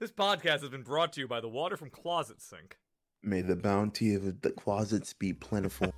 This 0.00 0.10
podcast 0.10 0.62
has 0.62 0.70
been 0.70 0.82
brought 0.82 1.12
to 1.12 1.20
you 1.20 1.28
by 1.28 1.42
the 1.42 1.48
water 1.50 1.76
from 1.76 1.90
Closet 1.90 2.40
Sink. 2.40 2.78
May 3.22 3.42
the 3.42 3.54
bounty 3.54 4.14
of 4.14 4.40
the 4.40 4.50
closets 4.50 5.12
be 5.12 5.34
plentiful. 5.34 5.92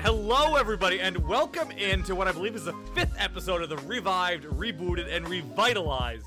Hello, 0.00 0.56
everybody, 0.56 0.98
and 0.98 1.16
welcome 1.18 1.70
into 1.70 2.16
what 2.16 2.26
I 2.26 2.32
believe 2.32 2.56
is 2.56 2.64
the 2.64 2.74
fifth 2.96 3.14
episode 3.16 3.62
of 3.62 3.68
the 3.68 3.76
revived, 3.76 4.42
rebooted, 4.46 5.06
and 5.08 5.28
revitalized 5.28 6.26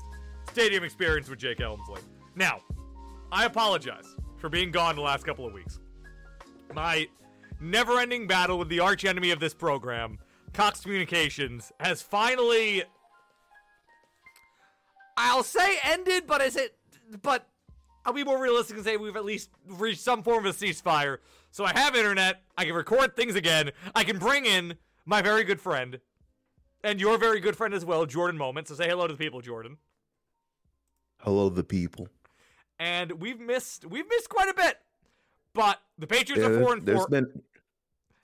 Stadium 0.50 0.84
Experience 0.84 1.28
with 1.28 1.40
Jake 1.40 1.60
Elmsley. 1.60 2.00
Now, 2.34 2.62
I 3.30 3.44
apologize 3.44 4.06
for 4.38 4.48
being 4.48 4.70
gone 4.70 4.96
the 4.96 5.02
last 5.02 5.26
couple 5.26 5.46
of 5.46 5.52
weeks. 5.52 5.80
My 6.74 7.08
never 7.60 8.00
ending 8.00 8.26
battle 8.26 8.58
with 8.58 8.70
the 8.70 8.80
archenemy 8.80 9.32
of 9.32 9.38
this 9.40 9.52
program, 9.52 10.18
Cox 10.54 10.80
Communications, 10.80 11.72
has 11.80 12.00
finally. 12.00 12.84
I'll 15.16 15.42
say 15.42 15.78
ended, 15.84 16.26
but 16.26 16.40
is 16.40 16.56
it. 16.56 16.76
But 17.22 17.46
I'll 18.06 18.12
be 18.12 18.24
more 18.24 18.40
realistic 18.40 18.76
and 18.76 18.84
say 18.84 18.96
we've 18.96 19.16
at 19.16 19.24
least 19.24 19.50
reached 19.68 20.00
some 20.00 20.22
form 20.22 20.46
of 20.46 20.54
a 20.54 20.56
ceasefire. 20.58 21.18
So 21.50 21.64
I 21.64 21.72
have 21.78 21.94
internet. 21.94 22.42
I 22.56 22.64
can 22.64 22.74
record 22.74 23.14
things 23.14 23.34
again. 23.36 23.70
I 23.94 24.04
can 24.04 24.18
bring 24.18 24.46
in 24.46 24.74
my 25.04 25.22
very 25.22 25.44
good 25.44 25.60
friend 25.60 26.00
and 26.82 27.00
your 27.00 27.18
very 27.18 27.40
good 27.40 27.56
friend 27.56 27.74
as 27.74 27.84
well, 27.84 28.06
Jordan 28.06 28.38
Moment. 28.38 28.68
So 28.68 28.74
say 28.74 28.88
hello 28.88 29.06
to 29.06 29.12
the 29.14 29.18
people, 29.18 29.40
Jordan. 29.40 29.76
Hello, 31.18 31.48
the 31.48 31.64
people. 31.64 32.08
And 32.78 33.12
we've 33.12 33.38
missed 33.40 33.84
we've 33.86 34.08
missed 34.08 34.28
quite 34.28 34.48
a 34.48 34.54
bit, 34.54 34.78
but 35.54 35.80
the 35.96 36.06
Patriots 36.06 36.42
Yeah, 36.42 36.50
are 36.50 36.60
four 36.60 36.72
and 36.74 36.84
there's 36.84 36.98
four. 36.98 37.08
been 37.08 37.42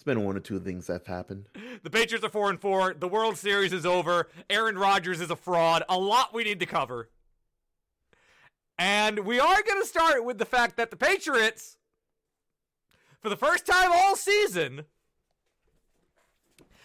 it's 0.00 0.04
been 0.06 0.24
one 0.24 0.34
or 0.34 0.40
two 0.40 0.58
things 0.58 0.86
that 0.86 0.94
have 0.94 1.06
happened. 1.06 1.44
The 1.82 1.90
Patriots 1.90 2.24
are 2.24 2.30
four 2.30 2.48
and 2.48 2.58
four. 2.58 2.94
The 2.94 3.06
World 3.06 3.36
Series 3.36 3.70
is 3.70 3.84
over. 3.84 4.28
Aaron 4.48 4.78
Rodgers 4.78 5.20
is 5.20 5.30
a 5.30 5.36
fraud. 5.36 5.82
A 5.90 5.98
lot 5.98 6.32
we 6.32 6.42
need 6.42 6.58
to 6.60 6.64
cover. 6.64 7.10
And 8.78 9.26
we 9.26 9.38
are 9.38 9.62
going 9.62 9.78
to 9.78 9.86
start 9.86 10.24
with 10.24 10.38
the 10.38 10.46
fact 10.46 10.78
that 10.78 10.90
the 10.90 10.96
Patriots, 10.96 11.76
for 13.20 13.28
the 13.28 13.36
first 13.36 13.66
time 13.66 13.90
all 13.92 14.16
season, 14.16 14.86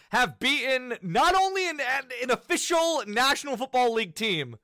have 0.10 0.38
beaten 0.38 0.96
not 1.02 1.36
only 1.36 1.70
an, 1.70 1.80
an 2.22 2.32
official 2.32 3.02
National 3.08 3.56
Football 3.56 3.94
League 3.94 4.16
team, 4.16 4.58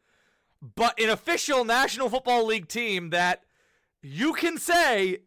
but 0.62 1.00
an 1.00 1.09
official 1.09 1.64
National 1.64 2.09
Football 2.09 2.47
League 2.47 2.68
team 2.68 3.12
that 3.12 3.44
you 4.02 4.34
can 4.34 4.58
say 4.58 5.20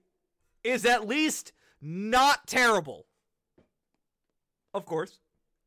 is 0.63 0.85
at 0.85 1.09
least 1.09 1.53
not 1.81 2.47
terrible 2.47 3.07
of 4.75 4.85
course, 4.85 5.21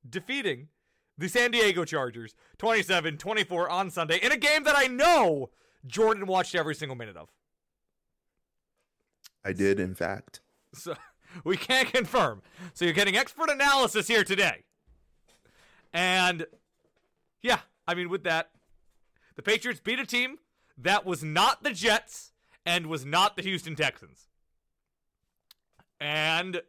defeating 0.08 0.67
the 1.17 1.27
San 1.27 1.52
Diego 1.52 1.86
Chargers 1.86 2.36
27 2.58 3.17
24 3.17 3.69
on 3.69 3.89
Sunday 3.89 4.19
in 4.22 4.31
a 4.31 4.38
game 4.38 4.63
that 4.66 4.75
I 4.77 4.88
know 4.88 5.50
Jordan 5.86 6.27
watched 6.27 6.53
every 6.53 6.75
single 6.75 6.95
minute 6.95 7.17
of. 7.17 7.30
I 9.44 9.53
did, 9.53 9.80
in 9.80 9.95
fact. 9.95 10.41
So 10.73 10.95
we 11.44 11.58
can't 11.58 11.91
confirm. 11.91 12.41
So 12.73 12.85
you're 12.85 12.94
getting 12.94 13.16
expert 13.16 13.50
analysis 13.50 14.08
here 14.08 14.23
today. 14.23 14.63
And 15.94 16.45
yeah, 17.41 17.59
I 17.88 17.95
mean, 17.95 18.09
with 18.09 18.23
that, 18.23 18.52
the 19.35 19.41
Patriots 19.41 19.80
beat 19.80 20.00
a 20.00 20.05
team 20.05 20.39
that 20.78 21.05
was 21.05 21.23
not 21.23 21.63
the 21.63 21.72
Jets 21.72 22.33
and 22.66 22.88
was 22.88 23.05
not 23.05 23.35
the 23.35 23.41
Houston 23.44 23.75
Texans. 23.75 24.28
And 26.00 26.61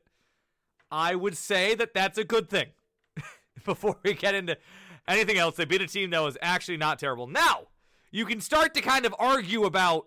I 0.91 1.15
would 1.15 1.37
say 1.37 1.75
that 1.75 1.95
that's 1.95 2.19
a 2.19 2.25
good 2.25 2.49
thing. 2.49 2.69
Before 3.65 3.97
we 4.03 4.15
get 4.15 4.35
into 4.35 4.57
anything 5.07 5.39
else, 5.39 5.57
they 5.57 5.65
beat 5.65 5.83
a 5.83 5.87
team 5.87 6.11
that 6.11 6.21
was 6.21 6.37
actually 6.41 6.77
not 6.77 6.99
terrible. 6.99 7.27
Now, 7.27 7.69
you 8.11 8.25
can 8.25 8.41
start 8.41 8.75
to 8.75 8.81
kind 8.81 9.05
of 9.05 9.15
argue 9.19 9.65
about 9.65 10.07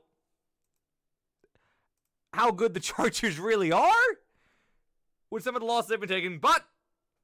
how 2.34 2.52
good 2.52 2.74
the 2.74 2.80
Chargers 2.82 3.40
really 3.40 3.72
are 3.72 4.18
with 5.30 5.44
some 5.44 5.56
of 5.56 5.62
the 5.62 5.66
losses 5.66 5.90
they've 5.90 6.00
been 6.00 6.10
taking, 6.10 6.40
but 6.40 6.66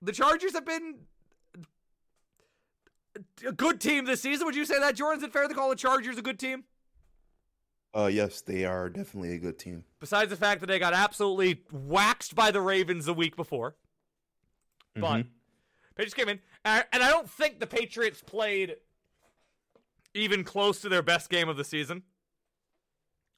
the 0.01 0.11
Chargers 0.11 0.53
have 0.53 0.65
been 0.65 0.95
a 3.45 3.51
good 3.51 3.81
team 3.81 4.05
this 4.05 4.21
season. 4.21 4.45
Would 4.45 4.55
you 4.55 4.65
say 4.65 4.79
that, 4.79 4.95
Jordan? 4.95 5.19
Is 5.19 5.23
it 5.23 5.33
fair 5.33 5.47
to 5.47 5.53
call 5.53 5.69
the 5.69 5.75
Chargers 5.75 6.17
a 6.17 6.21
good 6.21 6.39
team? 6.39 6.65
Uh, 7.95 8.07
yes, 8.07 8.41
they 8.41 8.63
are 8.65 8.89
definitely 8.89 9.33
a 9.33 9.39
good 9.39 9.57
team. 9.57 9.83
Besides 9.99 10.29
the 10.29 10.35
fact 10.35 10.61
that 10.61 10.67
they 10.67 10.77
got 10.79 10.93
absolutely 10.93 11.63
waxed 11.71 12.35
by 12.35 12.51
the 12.51 12.61
Ravens 12.61 13.05
the 13.05 13.13
week 13.13 13.35
before. 13.35 13.75
But 14.95 15.23
Mhm. 15.23 15.29
Patriots 15.95 16.13
came 16.13 16.29
in, 16.29 16.41
and 16.65 16.85
I 16.91 17.09
don't 17.09 17.29
think 17.29 17.59
the 17.59 17.67
Patriots 17.67 18.21
played 18.21 18.77
even 20.13 20.43
close 20.43 20.81
to 20.81 20.89
their 20.89 21.01
best 21.01 21.29
game 21.29 21.49
of 21.49 21.57
the 21.57 21.63
season 21.63 22.03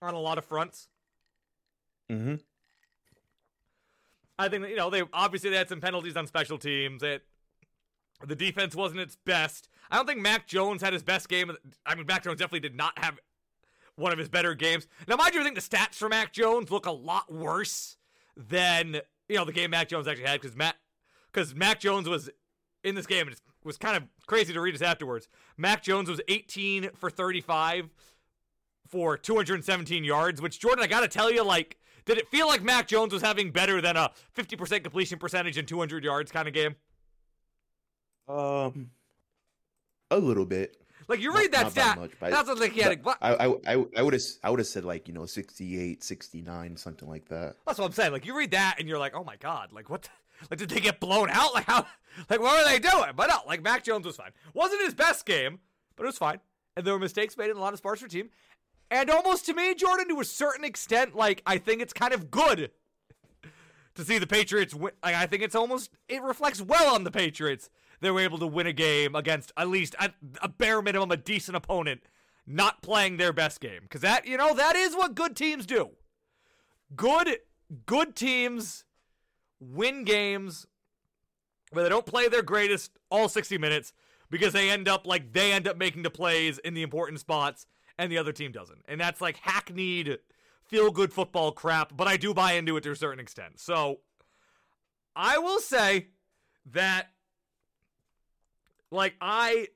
on 0.02 0.14
a 0.14 0.20
lot 0.20 0.38
of 0.38 0.46
fronts. 0.46 0.90
Mm-hmm. 2.10 2.36
I 4.38 4.48
think 4.50 4.68
you 4.70 4.76
know 4.78 4.90
they 4.90 5.04
obviously 5.14 5.50
they 5.50 5.58
had 5.58 5.70
some 5.70 5.82
penalties 5.82 6.16
on 6.16 6.26
special 6.28 6.58
teams. 6.58 7.04
It 7.04 7.26
the 8.26 8.36
defense 8.36 8.76
wasn't 8.76 9.02
its 9.02 9.16
best. 9.16 9.70
I 9.92 9.96
don't 9.98 10.06
think 10.06 10.20
Mac 10.22 10.48
Jones 10.48 10.82
had 10.82 10.94
his 10.94 11.04
best 11.04 11.30
game. 11.30 11.50
of 11.50 11.58
the- 11.62 11.72
I 11.86 11.96
mean, 11.96 12.06
Mac 12.06 12.24
Jones 12.24 12.40
definitely 12.40 12.62
did 12.62 12.76
not 12.76 12.98
have 13.00 13.20
one 14.00 14.12
of 14.12 14.18
his 14.18 14.30
better 14.30 14.56
games. 14.56 14.88
Now, 15.08 15.16
mind 15.16 15.36
you, 15.36 15.42
I 15.42 15.44
think 15.44 15.56
the 15.56 15.62
stats 15.62 15.96
for 15.96 16.10
Mac 16.10 16.34
Jones 16.34 16.72
look 16.72 16.86
a 16.86 16.92
lot 16.92 17.32
worse 17.32 17.98
than 18.36 19.02
you 19.28 19.36
know 19.36 19.46
the 19.46 19.54
game 19.54 19.72
Mac 19.72 19.90
Jones 19.90 20.08
actually 20.08 20.26
had 20.26 20.42
because 20.42 20.56
Mac 20.56 20.76
because 21.32 21.54
Mac 21.54 21.80
Jones 21.80 22.08
was 22.08 22.30
in 22.84 22.96
this 22.96 23.06
game 23.06 23.28
and 23.28 23.36
it 23.36 23.42
was 23.64 23.78
kind 23.78 23.98
of 23.98 24.04
crazy 24.26 24.54
to 24.54 24.62
read 24.62 24.74
this 24.74 24.82
afterwards. 24.82 25.28
Mac 25.58 25.84
Jones 25.84 26.10
was 26.10 26.22
18 26.28 26.92
for 26.96 27.10
35 27.10 27.90
for 28.88 29.18
217 29.18 30.04
yards, 30.04 30.42
which 30.42 30.60
Jordan, 30.60 30.84
I 30.84 30.88
gotta 30.88 31.08
tell 31.08 31.32
you, 31.32 31.44
like, 31.44 31.78
did 32.06 32.18
it 32.18 32.28
feel 32.30 32.48
like 32.48 32.64
Mac 32.64 32.88
Jones 32.88 33.14
was 33.14 33.22
having 33.22 33.52
better 33.52 33.82
than 33.82 33.96
a 33.96 34.12
50% 34.36 34.84
completion 34.84 35.20
percentage 35.20 35.58
and 35.58 35.68
200 35.68 36.04
yards 36.04 36.32
kind 36.32 36.48
of 36.48 36.54
game? 36.54 36.76
Um, 38.28 38.92
a 40.10 40.18
little 40.18 40.46
bit. 40.46 40.78
Like 41.10 41.20
you 41.22 41.32
Not- 41.32 41.40
read 41.40 41.52
that 41.54 41.64
not 41.64 41.72
stat, 41.72 42.00
much, 42.00 42.12
that's 42.20 42.48
what 42.48 42.60
like 42.60 42.72
he 42.72 42.82
had. 42.82 43.00
a- 43.04 43.18
I, 43.20 43.48
I, 43.48 43.56
I, 43.76 43.86
I 43.98 44.02
would 44.04 44.14
have, 44.14 44.22
I 44.44 44.50
would 44.52 44.60
have 44.60 44.68
said 44.68 44.86
like 44.86 45.08
you 45.08 45.14
know 45.14 45.26
68, 45.26 46.04
69, 46.04 46.78
something 46.78 47.10
like 47.10 47.28
that. 47.30 47.56
That's 47.66 47.80
what 47.80 47.86
I'm 47.88 47.92
saying. 47.94 48.12
Like 48.12 48.26
you 48.28 48.38
read 48.38 48.52
that 48.52 48.76
and 48.78 48.88
you're 48.88 49.00
like, 49.00 49.16
oh 49.16 49.24
my 49.24 49.36
god, 49.38 49.74
like 49.74 49.90
what? 49.90 50.04
The, 50.04 50.10
like 50.52 50.60
did 50.60 50.70
they 50.70 50.80
get 50.80 51.00
blown 51.00 51.30
out? 51.32 51.54
Like 51.56 51.66
how? 51.66 51.86
Like 52.30 52.40
what 52.40 52.64
were 52.64 52.70
they 52.72 52.80
doing? 52.80 53.12
But 53.16 53.28
no, 53.28 53.38
like 53.48 53.64
Mac 53.64 53.84
Jones 53.84 54.06
was 54.06 54.18
fine. 54.18 54.32
Wasn't 54.54 54.82
his 54.84 54.94
best 54.94 55.26
game, 55.26 55.60
but 55.96 56.04
it 56.04 56.08
was 56.08 56.18
fine. 56.18 56.40
And 56.78 56.86
there 56.86 56.94
were 56.94 57.00
mistakes 57.00 57.36
made 57.38 57.50
in 57.50 57.58
a 57.58 57.60
lot 57.60 57.74
of 57.74 57.80
spots 57.80 58.02
for 58.02 58.08
team. 58.08 58.30
And 58.92 59.10
almost 59.10 59.46
to 59.48 59.54
me, 59.54 59.74
Jordan, 59.76 60.08
to 60.10 60.20
a 60.22 60.26
certain 60.26 60.64
extent, 60.64 61.16
like 61.16 61.42
I 61.46 61.58
think 61.58 61.82
it's 61.82 61.94
kind 61.94 62.14
of 62.14 62.30
good 62.30 62.70
to 63.96 64.04
see 64.06 64.18
the 64.20 64.28
Patriots 64.28 64.74
win. 64.76 64.94
Like 65.04 65.16
I 65.16 65.26
think 65.26 65.42
it's 65.44 65.56
almost 65.56 65.90
it 66.08 66.22
reflects 66.22 66.62
well 66.62 66.94
on 66.94 67.04
the 67.04 67.12
Patriots. 67.12 67.70
They 68.02 68.12
were 68.12 68.22
able 68.22 68.40
to 68.40 68.48
win 68.48 68.68
a 68.68 68.74
game 68.74 69.16
against 69.16 69.52
at 69.58 69.68
least 69.68 69.96
at 70.00 70.14
a 70.42 70.48
bare 70.48 70.82
minimum 70.82 71.12
a 71.12 71.18
decent 71.18 71.58
opponent, 71.58 72.02
not 72.48 72.82
playing 72.82 73.18
their 73.18 73.34
best 73.34 73.60
game. 73.60 73.82
Because 73.84 74.02
that 74.02 74.26
you 74.26 74.38
know 74.38 74.54
that 74.54 74.76
is 74.76 74.96
what 74.96 75.16
good 75.16 75.36
teams 75.36 75.66
do 75.66 75.92
good 76.96 77.38
good 77.86 78.16
teams 78.16 78.84
win 79.60 80.04
games 80.04 80.66
where 81.72 81.84
they 81.84 81.90
don't 81.90 82.06
play 82.06 82.28
their 82.28 82.42
greatest 82.42 82.92
all 83.12 83.30
60 83.30 83.58
minutes 83.58 83.94
because 84.30 84.54
they 84.54 84.70
end 84.70 84.88
up 84.88 85.06
like 85.06 85.34
they 85.34 85.52
end 85.52 85.68
up 85.68 85.78
making 85.78 86.04
the 86.04 86.10
plays 86.10 86.58
in 86.60 86.74
the 86.74 86.82
important 86.82 87.20
spots 87.20 87.68
and 87.98 88.12
the 88.12 88.18
other 88.18 88.32
team 88.32 88.52
doesn't. 88.52 88.82
And 88.88 89.00
that's 89.00 89.22
like 89.22 89.38
hackneyed 89.38 90.18
feel 90.64 90.92
good 90.92 91.12
football 91.12 91.52
crap, 91.52 91.96
but 91.96 92.08
I 92.08 92.18
do 92.18 92.34
buy 92.34 92.54
into 92.54 92.78
it 92.78 92.82
to 92.82 92.92
a 92.92 92.96
certain 92.96 93.20
extent. 93.20 93.60
So 93.60 94.00
I 95.16 95.38
will 95.38 95.60
say 95.60 96.08
that 96.72 97.10
like 98.92 99.16
I 99.22 99.68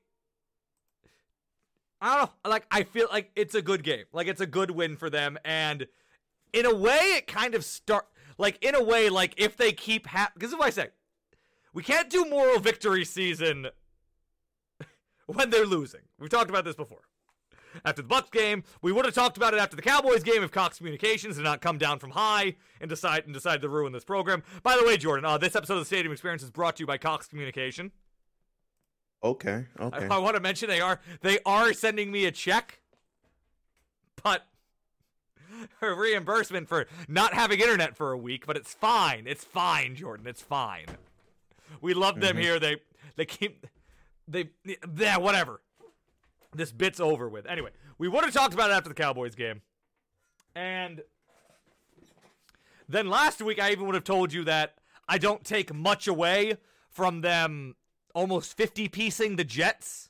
I 2.00 2.16
don't 2.16 2.30
know. 2.44 2.50
Like 2.50 2.66
I 2.70 2.82
feel 2.82 3.08
like 3.10 3.30
it's 3.36 3.54
a 3.54 3.62
good 3.62 3.82
game. 3.82 4.04
Like 4.12 4.26
it's 4.26 4.40
a 4.40 4.46
good 4.46 4.70
win 4.70 4.96
for 4.96 5.10
them 5.10 5.38
and 5.44 5.86
in 6.52 6.66
a 6.66 6.74
way 6.74 7.14
it 7.16 7.26
kind 7.26 7.54
of 7.54 7.64
start 7.64 8.06
like 8.38 8.62
in 8.64 8.74
a 8.74 8.82
way 8.82 9.08
like 9.08 9.34
if 9.36 9.56
they 9.56 9.72
keep 9.72 10.06
ha- 10.06 10.32
is 10.40 10.52
what 10.52 10.66
I 10.66 10.70
say. 10.70 10.88
We 11.72 11.82
can't 11.82 12.08
do 12.08 12.24
moral 12.24 12.60
victory 12.60 13.04
season 13.04 13.68
when 15.26 15.50
they're 15.50 15.66
losing. 15.66 16.02
We've 16.18 16.30
talked 16.30 16.50
about 16.50 16.64
this 16.64 16.76
before. 16.76 17.00
After 17.84 18.02
the 18.02 18.08
Bucks 18.08 18.30
game, 18.30 18.62
we 18.82 18.92
would 18.92 19.04
have 19.04 19.14
talked 19.14 19.36
about 19.36 19.54
it 19.54 19.60
after 19.60 19.74
the 19.74 19.82
Cowboys 19.82 20.22
game 20.22 20.44
if 20.44 20.52
Cox 20.52 20.78
Communications 20.78 21.36
did 21.36 21.42
not 21.42 21.60
come 21.60 21.78
down 21.78 21.98
from 21.98 22.10
high 22.10 22.54
and 22.80 22.88
decide 22.88 23.24
and 23.24 23.34
decide 23.34 23.62
to 23.62 23.68
ruin 23.68 23.92
this 23.92 24.04
program. 24.04 24.44
By 24.62 24.76
the 24.76 24.86
way, 24.86 24.96
Jordan, 24.96 25.24
uh, 25.24 25.38
this 25.38 25.56
episode 25.56 25.74
of 25.74 25.80
the 25.80 25.86
Stadium 25.86 26.12
Experience 26.12 26.44
is 26.44 26.50
brought 26.52 26.76
to 26.76 26.82
you 26.82 26.86
by 26.86 26.98
Cox 26.98 27.26
Communication. 27.26 27.90
Okay, 29.24 29.64
okay. 29.80 30.06
I, 30.10 30.16
I 30.16 30.18
want 30.18 30.36
to 30.36 30.40
mention 30.40 30.68
they 30.68 30.82
are 30.82 31.00
they 31.22 31.38
are 31.46 31.72
sending 31.72 32.12
me 32.12 32.26
a 32.26 32.30
check, 32.30 32.80
but 34.22 34.46
a 35.82 35.94
reimbursement 35.94 36.68
for 36.68 36.86
not 37.08 37.32
having 37.32 37.58
internet 37.58 37.96
for 37.96 38.12
a 38.12 38.18
week. 38.18 38.44
But 38.46 38.58
it's 38.58 38.74
fine. 38.74 39.24
It's 39.26 39.42
fine, 39.42 39.96
Jordan. 39.96 40.26
It's 40.26 40.42
fine. 40.42 40.86
We 41.80 41.94
love 41.94 42.20
them 42.20 42.36
Mhm. 42.36 42.40
here. 42.40 42.60
They 42.60 42.76
they 43.16 43.24
keep 43.24 43.66
they 44.28 44.50
yeah 44.98 45.16
whatever. 45.16 45.62
This 46.54 46.70
bit's 46.70 47.00
over 47.00 47.26
with. 47.28 47.46
Anyway, 47.46 47.70
we 47.96 48.08
would 48.08 48.24
have 48.24 48.34
talked 48.34 48.52
about 48.52 48.68
it 48.70 48.74
after 48.74 48.90
the 48.90 48.94
Cowboys 48.94 49.34
game, 49.34 49.62
and 50.54 51.02
then 52.90 53.08
last 53.08 53.40
week 53.40 53.58
I 53.58 53.72
even 53.72 53.86
would 53.86 53.94
have 53.94 54.04
told 54.04 54.34
you 54.34 54.44
that 54.44 54.74
I 55.08 55.16
don't 55.16 55.44
take 55.44 55.72
much 55.72 56.06
away 56.06 56.58
from 56.90 57.22
them 57.22 57.74
almost 58.14 58.56
50 58.56 58.88
piecing 58.88 59.36
the 59.36 59.44
Jets. 59.44 60.08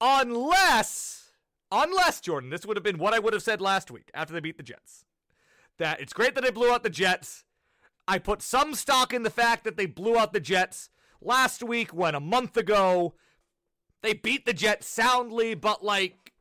Unless, 0.00 1.30
unless, 1.70 2.20
Jordan, 2.20 2.50
this 2.50 2.66
would 2.66 2.76
have 2.76 2.84
been 2.84 2.98
what 2.98 3.14
I 3.14 3.20
would 3.20 3.32
have 3.32 3.42
said 3.42 3.60
last 3.60 3.90
week 3.90 4.10
after 4.12 4.34
they 4.34 4.40
beat 4.40 4.56
the 4.56 4.62
Jets. 4.62 5.04
That 5.78 6.00
it's 6.00 6.12
great 6.12 6.34
that 6.34 6.42
they 6.44 6.50
blew 6.50 6.72
out 6.72 6.82
the 6.82 6.90
Jets. 6.90 7.44
I 8.06 8.18
put 8.18 8.42
some 8.42 8.74
stock 8.74 9.14
in 9.14 9.22
the 9.22 9.30
fact 9.30 9.64
that 9.64 9.76
they 9.76 9.86
blew 9.86 10.18
out 10.18 10.32
the 10.32 10.40
Jets 10.40 10.90
last 11.20 11.62
week 11.62 11.94
when 11.94 12.14
a 12.14 12.20
month 12.20 12.56
ago 12.56 13.14
they 14.02 14.12
beat 14.12 14.44
the 14.44 14.52
Jets 14.52 14.88
soundly, 14.88 15.54
but 15.54 15.84
like, 15.84 16.32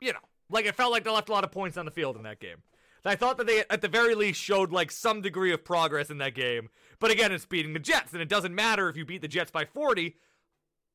you 0.00 0.12
know, 0.12 0.20
like 0.48 0.64
it 0.64 0.76
felt 0.76 0.92
like 0.92 1.04
they 1.04 1.10
left 1.10 1.28
a 1.28 1.32
lot 1.32 1.44
of 1.44 1.50
points 1.50 1.76
on 1.76 1.84
the 1.84 1.90
field 1.90 2.16
in 2.16 2.22
that 2.22 2.40
game. 2.40 2.62
I 3.04 3.16
thought 3.16 3.38
that 3.38 3.46
they, 3.46 3.64
at 3.70 3.80
the 3.80 3.88
very 3.88 4.14
least, 4.14 4.40
showed 4.40 4.72
like 4.72 4.90
some 4.90 5.20
degree 5.22 5.52
of 5.52 5.64
progress 5.64 6.10
in 6.10 6.18
that 6.18 6.34
game. 6.34 6.68
But 6.98 7.10
again, 7.10 7.32
it's 7.32 7.46
beating 7.46 7.72
the 7.72 7.78
Jets, 7.78 8.12
and 8.12 8.20
it 8.20 8.28
doesn't 8.28 8.54
matter 8.54 8.88
if 8.88 8.96
you 8.96 9.04
beat 9.04 9.22
the 9.22 9.28
Jets 9.28 9.50
by 9.50 9.64
40, 9.64 10.16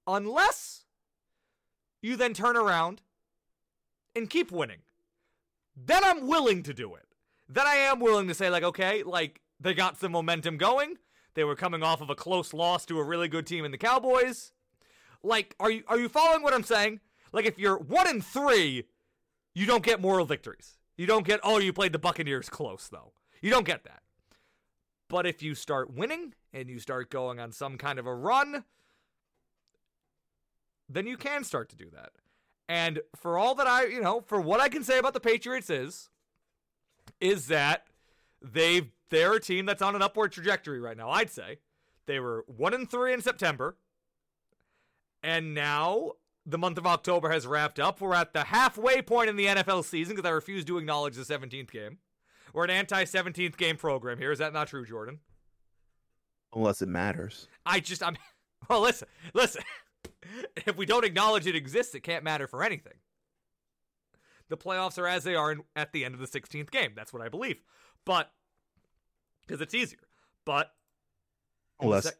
unless 0.05 0.83
you 2.01 2.15
then 2.15 2.33
turn 2.33 2.57
around 2.57 3.01
and 4.15 4.29
keep 4.29 4.51
winning. 4.51 4.79
Then 5.75 6.03
I'm 6.03 6.27
willing 6.27 6.61
to 6.63 6.73
do 6.73 6.93
it. 6.93 7.05
Then 7.47 7.65
I 7.65 7.75
am 7.75 7.99
willing 7.99 8.27
to 8.27 8.33
say, 8.33 8.49
like, 8.49 8.63
okay, 8.63 9.03
like, 9.03 9.41
they 9.59 9.73
got 9.73 9.99
some 9.99 10.11
momentum 10.11 10.57
going. 10.57 10.97
They 11.35 11.43
were 11.43 11.55
coming 11.55 11.81
off 11.81 12.01
of 12.01 12.09
a 12.09 12.15
close 12.15 12.53
loss 12.53 12.85
to 12.85 12.99
a 12.99 13.03
really 13.03 13.27
good 13.27 13.47
team 13.47 13.65
in 13.65 13.71
the 13.71 13.77
Cowboys. 13.77 14.51
Like, 15.23 15.55
are 15.59 15.71
you 15.71 15.83
are 15.87 15.97
you 15.97 16.09
following 16.09 16.43
what 16.43 16.53
I'm 16.53 16.63
saying? 16.63 16.99
Like, 17.31 17.45
if 17.45 17.57
you're 17.57 17.77
one 17.77 18.07
and 18.07 18.23
three, 18.23 18.85
you 19.55 19.65
don't 19.65 19.83
get 19.83 20.01
moral 20.01 20.25
victories. 20.25 20.77
You 20.97 21.05
don't 21.05 21.25
get, 21.25 21.39
oh, 21.43 21.57
you 21.57 21.73
played 21.73 21.91
the 21.91 21.99
Buccaneers 21.99 22.49
close, 22.49 22.87
though. 22.87 23.13
You 23.41 23.49
don't 23.49 23.65
get 23.65 23.83
that. 23.83 24.01
But 25.09 25.25
if 25.25 25.43
you 25.43 25.55
start 25.55 25.93
winning 25.93 26.33
and 26.53 26.69
you 26.69 26.79
start 26.79 27.09
going 27.09 27.39
on 27.39 27.51
some 27.51 27.77
kind 27.77 27.99
of 27.99 28.05
a 28.05 28.13
run, 28.13 28.63
then 30.89 31.07
you 31.07 31.17
can 31.17 31.43
start 31.43 31.69
to 31.69 31.75
do 31.75 31.89
that. 31.91 32.11
And 32.69 33.01
for 33.15 33.37
all 33.37 33.55
that 33.55 33.67
I, 33.67 33.85
you 33.85 34.01
know, 34.01 34.21
for 34.21 34.39
what 34.39 34.59
I 34.59 34.69
can 34.69 34.83
say 34.83 34.97
about 34.97 35.13
the 35.13 35.19
Patriots 35.19 35.69
is, 35.69 36.09
is 37.19 37.47
that 37.47 37.87
they've 38.41 38.89
they're 39.09 39.33
a 39.33 39.39
team 39.39 39.67
that's 39.67 39.81
on 39.81 39.95
an 39.95 40.01
upward 40.01 40.31
trajectory 40.31 40.79
right 40.79 40.97
now. 40.97 41.09
I'd 41.09 41.29
say 41.29 41.59
they 42.07 42.19
were 42.19 42.43
one 42.47 42.73
and 42.73 42.89
three 42.89 43.13
in 43.13 43.21
September, 43.21 43.77
and 45.21 45.53
now 45.53 46.13
the 46.45 46.57
month 46.57 46.77
of 46.77 46.85
October 46.85 47.29
has 47.29 47.47
wrapped 47.47 47.79
up. 47.79 48.01
We're 48.01 48.13
at 48.13 48.33
the 48.33 48.43
halfway 48.45 49.01
point 49.01 49.29
in 49.29 49.35
the 49.35 49.45
NFL 49.45 49.85
season 49.85 50.15
because 50.15 50.27
I 50.27 50.33
refuse 50.33 50.65
to 50.65 50.77
acknowledge 50.77 51.15
the 51.15 51.21
17th 51.21 51.71
game. 51.71 51.99
We're 52.53 52.65
an 52.65 52.69
anti 52.69 53.03
17th 53.05 53.57
game 53.57 53.77
program 53.77 54.17
here. 54.17 54.31
Is 54.31 54.39
that 54.39 54.53
not 54.53 54.67
true, 54.67 54.85
Jordan? 54.85 55.19
Unless 56.53 56.81
it 56.81 56.87
matters. 56.87 57.47
I 57.65 57.79
just, 57.79 58.03
I'm, 58.03 58.17
well, 58.69 58.81
listen, 58.81 59.07
listen. 59.33 59.63
if 60.67 60.77
we 60.77 60.85
don't 60.85 61.05
acknowledge 61.05 61.47
it 61.47 61.55
exists, 61.55 61.95
it 61.95 62.01
can't 62.01 62.23
matter 62.23 62.47
for 62.47 62.63
anything. 62.63 62.93
The 64.49 64.57
playoffs 64.57 64.99
are 64.99 65.07
as 65.07 65.23
they 65.23 65.35
are 65.35 65.51
in, 65.51 65.61
at 65.75 65.93
the 65.93 66.05
end 66.05 66.13
of 66.13 66.19
the 66.19 66.27
16th 66.27 66.69
game. 66.69 66.91
That's 66.95 67.11
what 67.11 67.21
I 67.23 67.29
believe. 67.29 67.63
But, 68.05 68.31
because 69.41 69.61
it's 69.61 69.73
easier. 69.73 69.99
But, 70.45 70.71
unless 71.79 72.11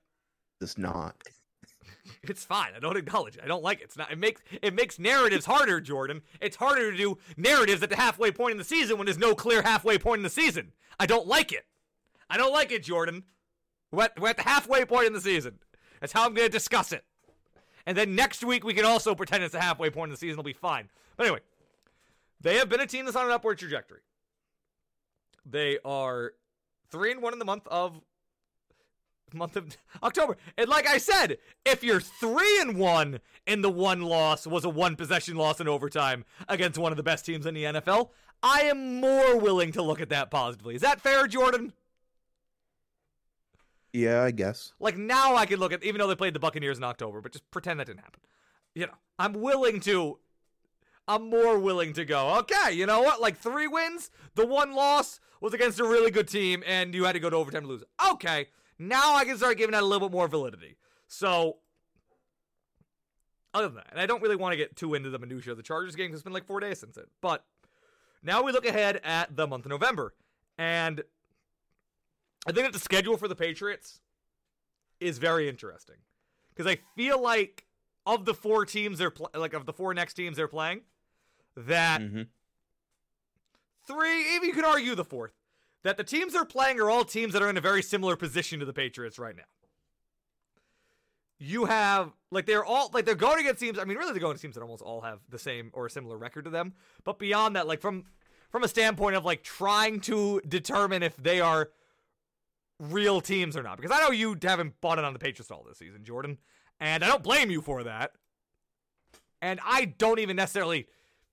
it's 0.62 0.78
not. 0.78 1.16
It's 2.24 2.44
fine. 2.44 2.72
I 2.76 2.80
don't 2.80 2.98
acknowledge 2.98 3.38
it. 3.38 3.44
I 3.44 3.48
don't 3.48 3.64
like 3.64 3.80
it. 3.80 3.86
It's 3.86 3.98
not. 3.98 4.12
It 4.12 4.18
makes 4.18 4.42
it 4.62 4.74
makes 4.74 5.00
narratives 5.00 5.46
harder, 5.46 5.80
Jordan. 5.80 6.22
It's 6.42 6.56
harder 6.56 6.92
to 6.92 6.98
do 6.98 7.18
narratives 7.38 7.82
at 7.84 7.90
the 7.90 7.96
halfway 7.96 8.32
point 8.32 8.52
in 8.52 8.58
the 8.58 8.64
season 8.64 8.98
when 8.98 9.06
there's 9.06 9.18
no 9.18 9.36
clear 9.36 9.62
halfway 9.62 9.98
point 9.98 10.20
in 10.20 10.24
the 10.24 10.30
season. 10.30 10.74
I 11.00 11.06
don't 11.06 11.28
like 11.28 11.52
it. 11.52 11.66
I 12.30 12.38
don't 12.38 12.52
like 12.52 12.72
it, 12.72 12.84
Jordan. 12.84 13.24
We're 13.92 14.06
at, 14.06 14.20
we're 14.20 14.30
at 14.30 14.38
the 14.38 14.44
halfway 14.44 14.86
point 14.86 15.08
in 15.08 15.14
the 15.14 15.22
season. 15.22 15.60
That's 16.00 16.12
how 16.12 16.26
I'm 16.26 16.34
going 16.34 16.48
to 16.48 16.52
discuss 16.52 16.92
it. 16.92 17.06
And 17.86 17.98
then 17.98 18.16
next 18.16 18.44
week 18.44 18.64
we 18.64 18.74
can 18.74 18.86
also 18.86 19.16
pretend 19.16 19.44
it's 19.44 19.54
the 19.54 19.62
halfway 19.62 19.90
point 19.90 20.10
in 20.10 20.12
the 20.12 20.18
season. 20.18 20.34
It'll 20.34 20.44
be 20.44 20.54
fine. 20.54 20.90
But 21.16 21.28
anyway, 21.28 21.42
they 22.42 22.58
have 22.58 22.70
been 22.70 22.80
a 22.80 22.88
team 22.88 23.06
that's 23.06 23.18
on 23.18 23.26
an 23.26 23.32
upward 23.32 23.60
trajectory. 23.60 24.02
They 25.46 25.78
are 25.84 26.34
three 26.90 27.12
and 27.12 27.22
one 27.22 27.34
in 27.34 27.40
the 27.40 27.46
month 27.46 27.68
of 27.68 28.00
month 29.34 29.56
of 29.56 29.78
October. 30.04 30.38
And 30.58 30.68
like 30.70 30.88
I 30.88 30.98
said, 30.98 31.38
if 31.66 31.84
you're 31.84 32.00
three 32.00 32.60
and 32.62 32.78
one 32.78 33.20
and 33.48 33.64
the 33.64 33.70
one 33.70 34.02
loss 34.02 34.48
was 34.48 34.64
a 34.66 34.70
one 34.70 34.96
possession 34.96 35.36
loss 35.36 35.60
in 35.60 35.68
overtime 35.68 36.26
against 36.48 36.78
one 36.78 36.92
of 36.92 36.98
the 36.98 37.04
best 37.04 37.26
teams 37.26 37.46
in 37.46 37.54
the 37.54 37.64
NFL, 37.64 38.10
I 38.42 38.62
am 38.62 39.00
more 39.00 39.38
willing 39.38 39.72
to 39.74 39.82
look 39.82 40.02
at 40.02 40.10
that 40.10 40.32
positively. 40.32 40.76
Is 40.76 40.82
that 40.82 41.02
fair, 41.02 41.28
Jordan? 41.28 41.74
Yeah, 43.94 44.24
I 44.24 44.32
guess. 44.32 44.74
Like 44.80 44.98
now 44.98 45.36
I 45.36 45.46
can 45.46 45.60
look 45.60 45.72
at 45.72 45.84
even 45.84 46.00
though 46.00 46.08
they 46.08 46.16
played 46.16 46.34
the 46.34 46.40
Buccaneers 46.40 46.78
in 46.78 46.84
October, 46.84 47.22
but 47.22 47.32
just 47.32 47.50
pretend 47.52 47.80
that 47.80 47.88
didn't 47.88 48.00
happen. 48.00 48.20
You 48.74 48.88
know, 48.88 48.94
I'm 49.20 49.34
willing 49.34 49.80
to 49.82 50.18
I'm 51.08 51.30
more 51.30 51.60
willing 51.60 51.94
to 51.94 52.06
go, 52.06 52.38
okay, 52.40 52.74
you 52.74 52.86
know 52.86 53.02
what? 53.02 53.22
Like 53.22 53.38
three 53.38 53.68
wins, 53.68 54.10
the 54.36 54.46
one 54.46 54.74
loss 54.74 55.20
was 55.42 55.54
against 55.54 55.80
a 55.80 55.84
really 55.84 56.12
good 56.12 56.28
team, 56.28 56.64
and 56.66 56.96
you 56.96 57.04
had 57.04 57.14
to 57.14 57.20
go 57.20 57.30
to 57.30 57.36
overtime 57.36 57.64
to 57.64 57.68
lose. 57.68 57.84
Okay, 58.12 58.48
now 58.80 59.16
I 59.16 59.26
can 59.26 59.38
start 59.38 59.58
giving 59.58 59.74
that 59.74 59.84
a 59.84 59.86
little 59.86 60.08
bit 60.08 60.14
more 60.14 60.28
validity. 60.28 60.78
So, 61.08 61.58
other 63.54 63.68
than 63.68 63.76
that, 63.76 63.88
and 63.92 64.00
I 64.00 64.06
don't 64.06 64.22
really 64.22 64.36
want 64.36 64.54
to 64.54 64.58
get 64.58 64.76
too 64.76 64.94
into 64.94 65.10
the 65.10 65.20
minutia 65.20 65.52
of 65.52 65.58
the 65.58 65.64
Chargers 65.64 65.96
game 65.96 66.08
because 66.08 66.20
it's 66.20 66.24
been 66.24 66.34
like 66.34 66.48
four 66.48 66.60
days 66.60 66.80
since 66.80 66.98
it. 66.98 67.08
But 67.22 67.46
now 68.24 68.42
we 68.44 68.52
look 68.52 68.66
ahead 68.66 69.00
at 69.04 69.36
the 69.36 69.48
month 69.48 69.66
of 69.66 69.70
November, 69.70 70.14
and 70.58 71.04
I 72.48 72.52
think 72.52 72.66
that 72.66 72.74
the 72.74 72.80
schedule 72.80 73.18
for 73.18 73.28
the 73.28 73.36
Patriots 73.36 74.02
is 75.00 75.18
very 75.18 75.48
interesting 75.48 75.98
because 76.54 76.72
I 76.72 76.80
feel 76.96 77.22
like 77.22 77.66
of 78.06 78.26
the 78.26 78.34
four 78.34 78.66
teams 78.66 78.98
they're 78.98 79.12
pl- 79.12 79.30
like 79.34 79.54
of 79.54 79.66
the 79.66 79.74
four 79.74 79.94
next 79.94 80.16
teams 80.16 80.38
they're 80.38 80.48
playing, 80.48 80.82
that 81.56 82.02
mm-hmm. 82.02 82.24
three, 83.88 84.36
even 84.36 84.50
you 84.50 84.54
could 84.54 84.66
argue 84.66 84.96
the 84.96 85.06
fourth, 85.06 85.34
that 85.84 85.98
the 85.98 86.04
teams 86.04 86.34
they're 86.34 86.46
playing 86.46 86.80
are 86.80 86.90
all 86.90 87.04
teams 87.04 87.34
that 87.34 87.42
are 87.42 87.50
in 87.50 87.58
a 87.58 87.62
very 87.62 87.82
similar 87.82 88.16
position 88.16 88.60
to 88.60 88.66
the 88.66 88.74
Patriots 88.74 89.20
right 89.20 89.36
now. 89.36 89.44
You 91.40 91.66
have 91.66 92.12
like 92.32 92.46
they're 92.46 92.64
all 92.64 92.90
like 92.94 93.06
they're 93.06 93.16
going 93.16 93.40
against 93.40 93.60
teams. 93.60 93.78
I 93.78 93.84
mean, 93.84 93.98
really, 93.98 94.14
they're 94.14 94.22
going 94.22 94.32
against 94.32 94.44
teams 94.44 94.56
that 94.56 94.62
almost 94.62 94.82
all 94.82 95.02
have 95.02 95.20
the 95.30 95.40
same 95.40 95.72
or 95.74 95.86
a 95.86 95.90
similar 95.90 96.18
record 96.18 96.46
to 96.46 96.50
them. 96.50 96.74
But 97.04 97.20
beyond 97.20 97.58
that, 97.58 97.68
like 97.68 97.82
from 97.82 98.06
from 98.50 98.64
a 98.64 98.68
standpoint 98.68 99.18
of 99.18 99.26
like 99.26 99.44
trying 99.44 100.00
to 100.02 100.40
determine 100.48 101.04
if 101.04 101.18
they 101.18 101.42
are 101.42 101.72
real 102.80 103.20
teams 103.20 103.58
or 103.58 103.64
not, 103.64 103.78
because 103.78 103.92
I 103.92 104.00
know 104.02 104.12
you 104.12 104.38
haven't 104.42 104.80
bought 104.80 105.00
it 105.00 105.06
on 105.06 105.12
the 105.12 105.20
Patriots 105.20 105.52
all 105.52 105.66
this 105.68 105.80
season, 105.80 106.06
Jordan, 106.06 106.38
and 106.80 107.04
I 107.04 107.08
don't 107.08 107.24
blame 107.24 107.52
you 107.52 107.62
for 107.62 107.84
that. 107.84 108.14
And 109.42 109.60
I 109.66 109.86
don't 109.86 110.20
even 110.20 110.38
necessarily 110.38 110.88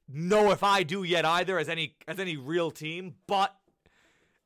know 0.09 0.51
if 0.51 0.65
I 0.65 0.83
do 0.83 1.05
yet 1.05 1.25
either 1.25 1.57
as 1.57 1.69
any 1.69 1.95
as 2.09 2.19
any 2.19 2.37
real 2.37 2.73
team, 2.73 3.15
but 3.29 3.55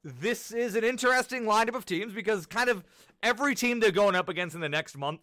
this 0.05 0.53
is 0.53 0.77
an 0.77 0.85
interesting 0.85 1.45
lineup 1.45 1.75
of 1.75 1.87
teams 1.87 2.13
because 2.13 2.47
kind 2.47 2.69
of 2.69 2.85
every 3.23 3.55
team 3.55 3.81
they're 3.81 3.91
going 3.91 4.15
up 4.15 4.29
against 4.29 4.55
in 4.55 4.61
the 4.61 4.69
next 4.69 4.97
month 4.97 5.21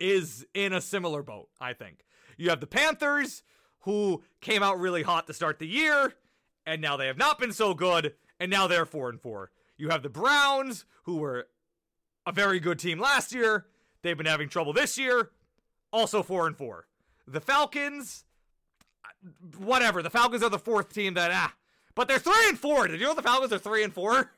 is 0.00 0.44
in 0.52 0.72
a 0.72 0.80
similar 0.80 1.22
boat, 1.22 1.48
I 1.60 1.72
think. 1.72 2.04
You 2.36 2.50
have 2.50 2.60
the 2.60 2.66
Panthers, 2.66 3.44
who 3.80 4.22
came 4.40 4.62
out 4.62 4.78
really 4.78 5.02
hot 5.02 5.26
to 5.28 5.34
start 5.34 5.58
the 5.58 5.66
year, 5.66 6.14
and 6.66 6.82
now 6.82 6.96
they 6.96 7.06
have 7.06 7.18
not 7.18 7.38
been 7.38 7.52
so 7.52 7.74
good, 7.74 8.14
and 8.40 8.50
now 8.50 8.66
they're 8.66 8.86
4 8.86 9.10
and 9.10 9.20
4. 9.20 9.50
You 9.76 9.90
have 9.90 10.02
the 10.02 10.08
Browns, 10.08 10.84
who 11.04 11.16
were 11.16 11.46
a 12.26 12.32
very 12.32 12.60
good 12.60 12.78
team 12.78 12.98
last 12.98 13.32
year. 13.32 13.66
They've 14.02 14.16
been 14.16 14.26
having 14.26 14.48
trouble 14.48 14.72
this 14.72 14.98
year, 14.98 15.30
also 15.92 16.22
4 16.22 16.48
and 16.48 16.56
4. 16.56 16.86
The 17.26 17.40
Falcons, 17.40 18.24
whatever. 19.58 20.02
The 20.02 20.10
Falcons 20.10 20.42
are 20.42 20.50
the 20.50 20.58
fourth 20.58 20.92
team 20.92 21.14
that 21.14 21.30
ah, 21.32 21.54
but 21.94 22.08
they're 22.08 22.18
three 22.18 22.48
and 22.48 22.58
four. 22.58 22.88
Did 22.88 23.00
you 23.00 23.06
know 23.06 23.14
the 23.14 23.22
Falcons 23.22 23.52
are 23.52 23.58
three 23.58 23.84
and 23.84 23.92
four? 23.92 24.32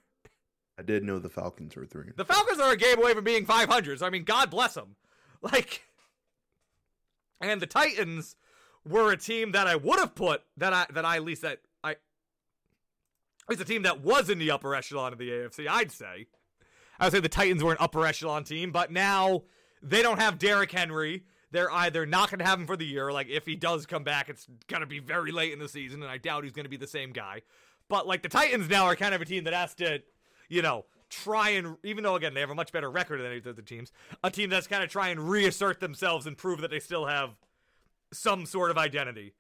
I 0.79 0.83
did 0.83 1.05
know 1.05 1.19
the 1.19 1.29
Falcons 1.29 1.77
were 1.77 1.87
three. 1.87 2.11
The 2.17 2.25
Falcons 2.25 2.59
are 2.59 2.73
a 2.73 2.77
game 2.77 2.99
away 2.99 3.15
from 3.15 3.25
being 3.25 3.47
500. 3.47 4.01
So 4.01 4.07
I 4.07 4.11
mean, 4.11 4.25
God 4.25 4.51
bless 4.51 4.75
them. 4.75 4.97
Like, 5.43 5.83
and 7.43 7.61
the 7.61 7.67
Titans 7.67 8.35
were 8.89 9.13
a 9.13 9.17
team 9.19 9.53
that 9.53 9.67
I 9.67 9.77
would 9.77 9.99
have 9.99 10.15
put 10.15 10.43
that 10.57 10.73
I 10.73 10.87
that 10.95 11.05
I 11.05 11.17
at 11.17 11.23
least 11.23 11.43
that 11.43 11.59
I 11.83 11.97
it's 13.51 13.61
a 13.61 13.65
team 13.67 13.83
that 13.83 14.01
was 14.01 14.31
in 14.31 14.39
the 14.39 14.51
upper 14.51 14.75
echelon 14.75 15.13
of 15.13 15.19
the 15.19 15.29
AFC. 15.29 15.69
I'd 15.69 15.93
say. 15.93 16.29
I 16.99 17.05
would 17.05 17.13
say 17.13 17.21
the 17.21 17.29
Titans 17.29 17.63
were 17.63 17.73
an 17.73 17.79
upper 17.79 18.07
echelon 18.07 18.45
team, 18.45 18.73
but 18.73 18.91
now 18.91 19.43
they 19.83 20.01
don't 20.01 20.19
have 20.19 20.39
Derrick 20.39 20.73
Henry. 20.73 21.25
They're 21.55 21.71
either 21.71 22.05
not 22.05 22.31
going 22.31 22.41
to 22.41 22.45
have 22.45 22.59
him 22.59 22.67
for 22.67 22.77
the 22.77 22.85
year. 22.85 23.13
Like, 23.13 23.29
if 23.29 23.47
he 23.47 23.55
does 23.55 23.87
come 23.87 24.03
back, 24.03 24.29
it's 24.29 24.49
going 24.67 24.81
to 24.81 24.87
be 24.87 24.99
very 24.99 25.31
late 25.31 25.53
in 25.53 25.61
the 25.61 25.69
season, 25.69 26.03
and 26.03 26.11
I 26.11 26.19
doubt 26.19 26.43
he's 26.43 26.53
going 26.53 26.65
to 26.65 26.71
be 26.71 26.77
the 26.77 26.89
same 26.89 27.13
guy. 27.13 27.43
But, 27.89 28.09
like, 28.09 28.23
the 28.23 28.29
Titans 28.29 28.69
now 28.69 28.87
are 28.87 28.97
kind 28.97 29.15
of 29.15 29.23
a 29.23 29.25
team 29.25 29.45
that 29.45 29.55
has 29.55 29.73
to, 29.77 30.03
you 30.49 30.63
know, 30.63 30.85
try 31.11 31.51
and 31.51 31.77
even 31.85 32.03
though 32.03 32.17
again 32.17 32.35
they 32.35 32.41
have 32.41 32.51
a 32.51 32.55
much 32.57 32.73
better 32.73 32.91
record 32.91 33.21
than 33.21 33.27
any 33.27 33.37
of 33.37 33.45
the 33.45 33.51
other 33.51 33.63
teams, 33.63 33.93
a 34.25 34.31
team 34.33 34.51
that's 34.51 34.67
kind 34.67 34.83
of 34.83 34.91
try 34.91 35.11
and 35.11 35.31
reassert 35.31 35.79
themselves 35.79 36.27
and 36.27 36.37
prove 36.37 36.61
that 36.61 36.73
they 36.73 36.81
still 36.81 37.07
have 37.07 37.31
some 38.13 38.47
sort 38.47 38.73
of 38.73 38.79
identity. 38.79 39.33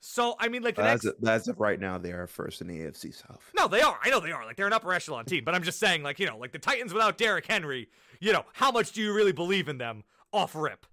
So 0.00 0.34
I 0.38 0.48
mean, 0.48 0.62
like 0.62 0.74
the 0.74 0.82
As 0.82 1.04
next, 1.04 1.16
of, 1.22 1.28
as 1.28 1.48
of 1.48 1.58
right 1.58 1.80
now, 1.80 1.96
they 1.96 2.10
are 2.10 2.26
first 2.26 2.60
in 2.60 2.66
the 2.66 2.80
AFC 2.80 3.14
South. 3.14 3.40
no, 3.56 3.66
they 3.66 3.80
are. 3.80 3.98
I 4.04 4.10
know 4.10 4.20
they 4.20 4.32
are. 4.32 4.44
Like 4.44 4.56
they're 4.56 4.66
an 4.66 4.72
upper 4.74 4.92
echelon 4.92 5.24
team, 5.24 5.44
but 5.44 5.54
I'm 5.54 5.62
just 5.62 5.78
saying, 5.78 6.02
like 6.02 6.18
you 6.18 6.26
know, 6.26 6.36
like 6.36 6.52
the 6.52 6.58
Titans 6.58 6.92
without 6.92 7.16
Derrick 7.16 7.46
Henry, 7.46 7.88
you 8.20 8.32
know, 8.32 8.44
how 8.52 8.70
much 8.70 8.92
do 8.92 9.00
you 9.00 9.14
really 9.14 9.32
believe 9.32 9.68
in 9.68 9.78
them 9.78 10.02
off 10.32 10.54
rip? 10.54 10.86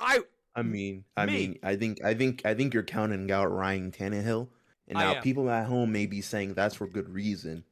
I 0.00 0.20
I 0.54 0.62
mean, 0.62 1.04
I 1.16 1.26
Me. 1.26 1.32
mean, 1.32 1.58
I 1.62 1.76
think, 1.76 2.02
I 2.04 2.14
think, 2.14 2.44
I 2.44 2.54
think 2.54 2.74
you're 2.74 2.82
counting 2.82 3.30
out 3.30 3.46
Ryan 3.52 3.92
Tannehill, 3.92 4.48
and 4.88 4.98
I 4.98 5.04
now 5.04 5.14
am. 5.16 5.22
people 5.22 5.48
at 5.48 5.66
home 5.66 5.92
may 5.92 6.06
be 6.06 6.20
saying 6.20 6.54
that's 6.54 6.74
for 6.74 6.86
good 6.86 7.08
reason, 7.08 7.64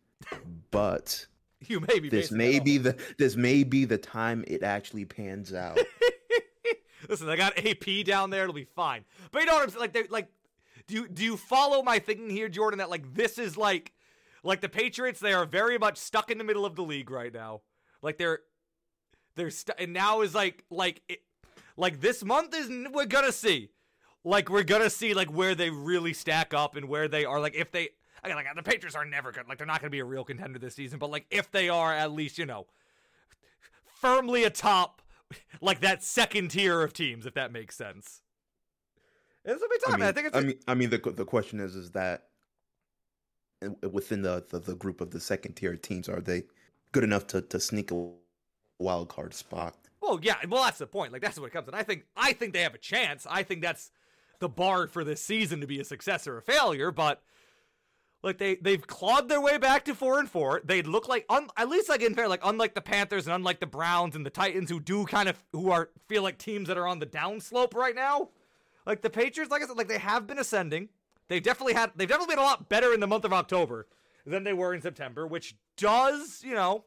but 0.71 1.27
you 1.67 1.81
may 1.81 1.99
be 1.99 2.09
this 2.09 2.31
may 2.31 2.61
be 2.61 2.79
the 2.79 2.97
this 3.19 3.35
may 3.37 3.65
be 3.65 3.85
the 3.85 3.99
time 3.99 4.45
it 4.47 4.63
actually 4.63 5.05
pans 5.05 5.53
out. 5.53 5.79
Listen, 7.09 7.29
I 7.29 7.37
got 7.37 7.57
AP 7.59 8.05
down 8.05 8.31
there. 8.31 8.43
It'll 8.43 8.55
be 8.55 8.65
fine. 8.65 9.05
But 9.31 9.41
you 9.41 9.47
know 9.47 9.55
what 9.55 9.63
I'm 9.63 9.71
saying? 9.71 9.81
Like, 9.81 9.93
they 9.93 10.03
like, 10.05 10.29
do 10.87 10.95
you 10.95 11.09
do 11.09 11.25
you 11.25 11.37
follow 11.37 11.83
my 11.83 11.99
thinking 11.99 12.31
here, 12.31 12.49
Jordan? 12.49 12.79
That 12.79 12.91
like 12.91 13.15
this 13.15 13.39
is 13.39 13.57
like, 13.57 13.93
like 14.43 14.61
the 14.61 14.69
Patriots. 14.69 15.19
They 15.21 15.33
are 15.33 15.47
very 15.47 15.79
much 15.79 15.97
stuck 15.97 16.31
in 16.31 16.39
the 16.39 16.45
middle 16.45 16.67
of 16.67 16.77
the 16.77 16.83
league 16.83 17.11
right 17.11 17.33
now. 17.33 17.63
Like 18.03 18.19
they're 18.19 18.41
they're 19.37 19.51
stu- 19.51 19.73
and 19.79 19.93
now 19.93 20.21
is 20.21 20.35
like 20.35 20.65
like 20.71 21.03
it, 21.09 21.21
like 21.79 22.01
this 22.01 22.25
month 22.25 22.55
is 22.55 22.69
we're 22.93 23.07
gonna 23.07 23.33
see, 23.33 23.71
like 24.25 24.51
we're 24.51 24.65
gonna 24.65 24.91
see 24.91 25.15
like 25.15 25.33
where 25.33 25.55
they 25.55 25.71
really 25.71 26.13
stack 26.13 26.53
up 26.53 26.77
and 26.77 26.89
where 26.89 27.09
they 27.09 27.25
are. 27.25 27.41
Like 27.41 27.55
if 27.55 27.71
they. 27.71 27.91
I 28.23 28.29
Again, 28.29 28.37
like 28.37 28.57
the 28.57 28.65
Patriots 28.65 28.97
are 28.97 29.05
never 29.05 29.31
good. 29.31 29.49
Like 29.49 29.59
they're 29.59 29.67
not 29.67 29.81
going 29.81 29.87
to 29.87 29.95
be 29.95 30.01
a 30.01 30.05
real 30.05 30.25
contender 30.25 30.59
this 30.59 30.75
season. 30.75 30.99
But 30.99 31.09
like 31.09 31.27
if 31.31 31.53
they 31.53 31.69
are, 31.69 31.95
at 31.95 32.11
least 32.11 32.37
you 32.37 32.47
know, 32.47 32.67
firmly 34.01 34.43
atop 34.43 35.03
like 35.61 35.81
that 35.81 36.03
second 36.03 36.49
tier 36.49 36.83
of 36.83 36.93
teams, 36.93 37.27
if 37.27 37.35
that 37.35 37.53
makes 37.53 37.77
sense. 37.77 38.23
It's 39.45 39.63
a 39.63 39.69
big 39.69 39.81
I 39.87 39.91
time. 39.91 40.01
mean, 40.01 40.09
I, 40.09 40.13
think 40.13 40.27
it's 40.27 40.37
I 40.37 40.41
mean, 40.41 40.59
I 40.67 40.75
mean, 40.75 40.91
the 40.91 40.99
the 40.99 41.25
question 41.25 41.61
is, 41.61 41.77
is 41.77 41.93
that 41.93 42.25
within 43.89 44.23
the, 44.23 44.45
the 44.49 44.59
the 44.59 44.75
group 44.75 45.01
of 45.01 45.11
the 45.13 45.21
second 45.21 45.55
tier 45.55 45.77
teams, 45.77 46.09
are 46.09 46.21
they 46.21 46.43
good 46.91 47.05
enough 47.05 47.27
to 47.29 47.41
to 47.41 47.61
sneak 47.61 47.93
a 47.93 48.11
wild 48.81 49.09
card 49.09 49.33
spot? 49.33 49.77
Well, 50.09 50.21
yeah. 50.23 50.37
Well, 50.49 50.65
that's 50.65 50.79
the 50.79 50.87
point. 50.87 51.13
Like 51.13 51.23
that's 51.23 51.39
what 51.39 51.47
it 51.47 51.53
comes. 51.53 51.69
And 51.69 51.77
I 51.77 51.83
think 51.83 52.05
I 52.17 52.33
think 52.33 52.53
they 52.53 52.63
have 52.63 52.75
a 52.75 52.79
chance. 52.79 53.27
I 53.29 53.43
think 53.43 53.63
that's 53.63 53.91
the 54.41 54.49
bar 54.49 54.87
for 54.87 55.05
this 55.05 55.21
season 55.21 55.61
to 55.61 55.67
be 55.67 55.81
a 55.81 55.85
success 55.85 56.27
or 56.27 56.39
a 56.39 56.43
failure. 56.43 56.91
But 56.91 57.23
like 58.23 58.39
they 58.39 58.57
they've 58.57 58.87
clawed 58.87 59.29
their 59.29 59.41
way 59.41 59.59
back 59.59 59.85
to 59.85 59.95
four 59.95 60.19
and 60.19 60.29
four. 60.29 60.63
They 60.65 60.83
look 60.83 61.09
like 61.09 61.27
un, 61.29 61.49
at 61.57 61.69
least 61.69 61.89
like 61.89 62.03
in 62.03 62.15
fair 62.15 62.29
like 62.29 62.41
unlike 62.43 62.75
the 62.75 62.81
Panthers 62.81 63.27
and 63.27 63.35
unlike 63.35 63.61
the 63.61 63.67
Browns 63.67 64.17
and 64.17 64.25
the 64.25 64.31
Titans 64.31 64.71
who 64.71 64.81
do 64.81 65.05
kind 65.05 65.29
of 65.29 65.43
who 65.53 65.71
are 65.71 65.91
feel 66.09 66.23
like 66.23 66.39
teams 66.39 66.69
that 66.69 66.79
are 66.79 66.87
on 66.87 66.99
the 66.99 67.07
downslope 67.07 67.75
right 67.75 67.95
now. 67.95 68.31
Like 68.87 69.03
the 69.03 69.11
Patriots, 69.11 69.51
like 69.51 69.63
I 69.63 69.67
said, 69.67 69.77
like 69.77 69.89
they 69.89 69.99
have 69.99 70.27
been 70.27 70.39
ascending. 70.39 70.89
They've 71.29 71.43
definitely 71.43 71.75
had 71.75 71.93
they've 71.95 72.09
definitely 72.09 72.37
been 72.37 72.45
a 72.45 72.47
lot 72.47 72.69
better 72.69 72.95
in 72.95 73.01
the 73.01 73.07
month 73.07 73.25
of 73.25 73.33
October 73.33 73.87
than 74.25 74.45
they 74.45 74.53
were 74.53 74.75
in 74.75 74.81
September, 74.81 75.27
which 75.27 75.57
does, 75.77 76.43
you 76.45 76.55
know, 76.55 76.85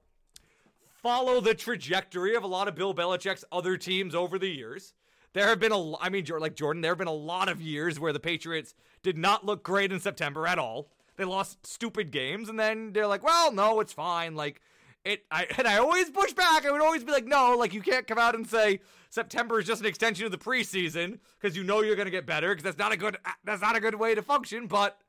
follow 1.01 1.41
the 1.41 1.55
trajectory 1.55 2.35
of 2.35 2.43
a 2.43 2.47
lot 2.47 2.67
of 2.67 2.75
Bill 2.75 2.93
Belichick's 2.93 3.45
other 3.51 3.77
teams 3.77 4.15
over 4.15 4.37
the 4.37 4.49
years. 4.49 4.93
There 5.33 5.47
have 5.47 5.59
been 5.59 5.71
a, 5.71 5.97
I 5.97 6.09
mean, 6.09 6.25
like 6.39 6.55
Jordan, 6.55 6.81
there 6.81 6.91
have 6.91 6.97
been 6.97 7.07
a 7.07 7.13
lot 7.13 7.49
of 7.49 7.61
years 7.61 7.99
where 7.99 8.13
the 8.13 8.19
Patriots 8.19 8.75
did 9.01 9.17
not 9.17 9.45
look 9.45 9.63
great 9.63 9.91
in 9.91 9.99
September 9.99 10.45
at 10.45 10.59
all. 10.59 10.89
They 11.15 11.25
lost 11.25 11.65
stupid 11.65 12.11
games, 12.11 12.49
and 12.49 12.59
then 12.59 12.93
they're 12.93 13.07
like, 13.07 13.23
"Well, 13.23 13.51
no, 13.51 13.79
it's 13.79 13.93
fine." 13.93 14.35
Like 14.35 14.61
it, 15.05 15.23
I 15.31 15.47
and 15.57 15.67
I 15.67 15.77
always 15.77 16.09
push 16.09 16.33
back. 16.33 16.65
I 16.65 16.71
would 16.71 16.81
always 16.81 17.03
be 17.03 17.11
like, 17.11 17.25
"No, 17.25 17.55
like 17.57 17.73
you 17.73 17.81
can't 17.81 18.07
come 18.07 18.17
out 18.17 18.35
and 18.35 18.47
say 18.47 18.81
September 19.09 19.59
is 19.59 19.67
just 19.67 19.81
an 19.81 19.87
extension 19.87 20.25
of 20.25 20.31
the 20.31 20.37
preseason 20.37 21.19
because 21.39 21.55
you 21.55 21.63
know 21.63 21.81
you're 21.81 21.95
going 21.95 22.07
to 22.07 22.11
get 22.11 22.25
better 22.25 22.49
because 22.49 22.63
that's 22.63 22.77
not 22.77 22.91
a 22.91 22.97
good, 22.97 23.17
uh, 23.25 23.31
that's 23.43 23.61
not 23.61 23.75
a 23.75 23.79
good 23.79 23.95
way 23.95 24.15
to 24.15 24.21
function." 24.21 24.67
But 24.67 24.99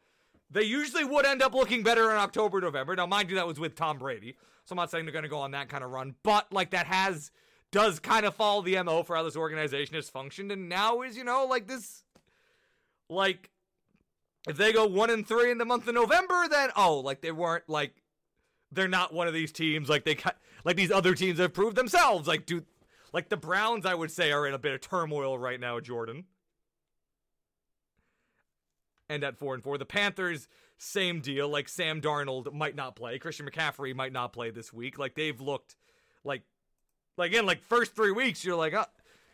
they 0.51 0.63
usually 0.65 1.05
would 1.05 1.25
end 1.25 1.43
up 1.43 1.55
looking 1.55 1.83
better 1.83 2.11
in 2.11 2.17
October, 2.17 2.61
November. 2.61 2.95
Now, 2.95 3.07
mind 3.07 3.31
you, 3.31 3.37
that 3.37 3.47
was 3.47 3.59
with 3.59 3.75
Tom 3.75 3.99
Brady, 3.99 4.37
so 4.65 4.73
I'm 4.73 4.77
not 4.77 4.91
saying 4.91 5.05
they're 5.05 5.13
going 5.13 5.25
to 5.25 5.29
go 5.29 5.39
on 5.39 5.53
that 5.53 5.69
kind 5.69 5.85
of 5.85 5.91
run, 5.91 6.15
but 6.23 6.53
like 6.53 6.71
that 6.71 6.87
has 6.87 7.31
does 7.71 7.99
kind 7.99 8.27
of 8.27 8.35
follow 8.35 8.63
the 8.63 8.81
mo 8.83 9.03
for 9.03 9.17
how 9.17 9.23
this 9.23 9.37
organization 9.37 9.95
has 9.95 10.11
functioned, 10.11 10.53
and 10.53 10.69
now 10.69 11.03
is 11.03 11.17
you 11.17 11.25
know 11.25 11.47
like 11.47 11.67
this, 11.67 12.05
like 13.09 13.51
if 14.49 14.57
they 14.57 14.73
go 14.73 14.87
one 14.87 15.11
and 15.11 15.27
three 15.27 15.51
in 15.51 15.59
the 15.59 15.65
month 15.65 15.89
of 15.89 15.95
November, 15.95 16.47
then 16.49 16.71
oh, 16.77 16.99
like 17.01 17.21
they 17.21 17.33
weren't 17.33 17.69
like 17.69 17.95
they're 18.71 18.89
not 18.89 19.13
one 19.13 19.29
of 19.29 19.35
these 19.35 19.53
teams 19.53 19.89
like 19.89 20.05
they 20.05 20.17
like 20.65 20.77
these 20.77 20.91
other 20.91 21.15
teams 21.15 21.39
have 21.39 21.53
proved 21.53 21.77
themselves. 21.77 22.29
Like 22.29 22.47
do 22.47 22.63
like 23.13 23.29
the 23.29 23.37
Browns, 23.37 23.87
I 23.87 23.95
would 23.95 24.11
say, 24.11 24.33
are 24.33 24.47
in 24.47 24.55
a 24.55 24.59
bit 24.59 24.73
of 24.73 24.81
turmoil 24.81 25.39
right 25.39 25.61
now, 25.61 25.81
Jordan. 25.81 26.25
And 29.09 29.23
at 29.25 29.37
four 29.37 29.55
and 29.55 29.63
four, 29.63 29.77
the 29.77 29.85
Panthers, 29.85 30.49
same 30.79 31.21
deal. 31.21 31.49
Like 31.49 31.69
Sam 31.69 32.01
Darnold 32.01 32.53
might 32.53 32.75
not 32.75 32.97
play, 32.97 33.19
Christian 33.19 33.49
McCaffrey 33.49 33.95
might 33.95 34.13
not 34.13 34.33
play 34.33 34.51
this 34.51 34.73
week. 34.73 34.99
Like 34.99 35.15
they've 35.15 35.41
looked 35.41 35.77
like, 36.25 36.43
like 37.17 37.31
again, 37.31 37.47
like 37.47 37.63
first 37.63 37.95
three 37.95 38.13
weeks, 38.13 38.45
you're 38.45 38.57
like, 38.57 38.75
uh, 38.75 38.87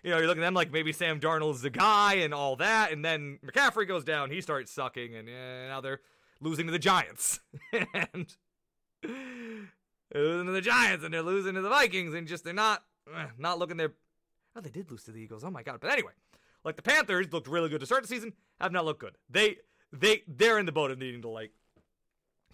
you 0.02 0.10
know, 0.10 0.18
you're 0.18 0.26
looking 0.26 0.42
at 0.42 0.46
them 0.46 0.54
like 0.54 0.72
maybe 0.72 0.92
Sam 0.92 1.20
Darnold's 1.20 1.62
the 1.62 1.70
guy 1.70 2.14
and 2.14 2.32
all 2.32 2.56
that, 2.56 2.92
and 2.92 3.04
then 3.04 3.38
McCaffrey 3.44 3.86
goes 3.86 4.04
down, 4.04 4.30
he 4.30 4.40
starts 4.40 4.72
sucking, 4.72 5.14
and 5.14 5.26
now 5.26 5.80
they're 5.80 6.00
losing 6.40 6.66
to 6.66 6.72
the 6.72 6.78
Giants, 6.78 7.40
and 7.72 8.36
they're 9.02 10.22
losing 10.22 10.46
to 10.46 10.52
the 10.52 10.60
Giants, 10.60 11.04
and 11.04 11.12
they're 11.12 11.22
losing 11.22 11.54
to 11.54 11.60
the 11.60 11.68
Vikings, 11.68 12.14
and 12.14 12.28
just 12.28 12.44
they're 12.44 12.52
not 12.52 12.84
eh, 13.14 13.26
not 13.38 13.58
looking 13.58 13.76
their. 13.76 13.92
Oh, 14.56 14.60
they 14.60 14.70
did 14.70 14.90
lose 14.90 15.04
to 15.04 15.12
the 15.12 15.20
Eagles. 15.20 15.44
Oh 15.44 15.50
my 15.50 15.62
god! 15.62 15.78
But 15.80 15.90
anyway, 15.90 16.12
like 16.64 16.76
the 16.76 16.82
Panthers 16.82 17.32
looked 17.32 17.48
really 17.48 17.68
good 17.68 17.80
to 17.80 17.86
start 17.86 18.02
the 18.02 18.08
season, 18.08 18.32
have 18.60 18.72
not 18.72 18.84
looked 18.84 19.00
good. 19.00 19.16
They 19.28 19.56
they 19.92 20.22
they're 20.28 20.58
in 20.58 20.66
the 20.66 20.72
boat 20.72 20.90
of 20.90 20.98
needing 20.98 21.22
to 21.22 21.28
like 21.28 21.52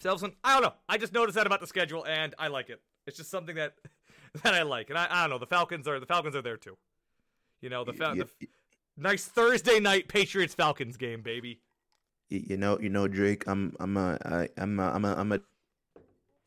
Selfson. 0.03 0.35
I 0.43 0.55
don't 0.55 0.63
know. 0.63 0.75
I 0.89 0.99
just 0.99 1.13
noticed 1.13 1.37
that 1.37 1.47
about 1.47 1.61
the 1.61 1.67
schedule, 1.67 2.05
and 2.05 2.35
I 2.39 2.49
like 2.49 2.69
it. 2.71 2.81
It's 3.07 3.17
just 3.17 3.31
something 3.31 3.57
that 3.57 3.75
that 4.43 4.55
I 4.55 4.63
like, 4.63 4.91
and 4.91 4.99
I, 4.99 5.07
I 5.11 5.21
don't 5.23 5.31
know. 5.31 5.39
The 5.39 5.47
Falcons 5.47 5.87
are 5.89 5.99
the 6.01 6.07
Falcons 6.07 6.35
are 6.37 6.43
there 6.43 6.57
too. 6.57 6.77
You 7.61 7.71
know 7.71 7.85
the, 7.85 7.93
Fal- 7.93 8.17
Y- 8.17 8.25
the 8.41 8.49
nice 8.97 9.25
Thursday 9.25 9.81
night 9.81 10.09
Patriots 10.09 10.55
Falcons 10.55 10.97
game, 10.97 11.23
baby. 11.23 11.61
you 12.29 12.57
know, 12.57 12.79
you 12.79 12.89
know, 12.91 13.09
Drake. 13.09 13.45
I'm, 13.47 13.75
I'm 13.81 13.97
a, 13.97 14.19
I, 14.25 14.49
I'm, 14.59 14.79
a, 14.81 14.91
I'm 14.91 15.05
a, 15.05 15.15
I'm 15.15 15.33
a 15.33 15.41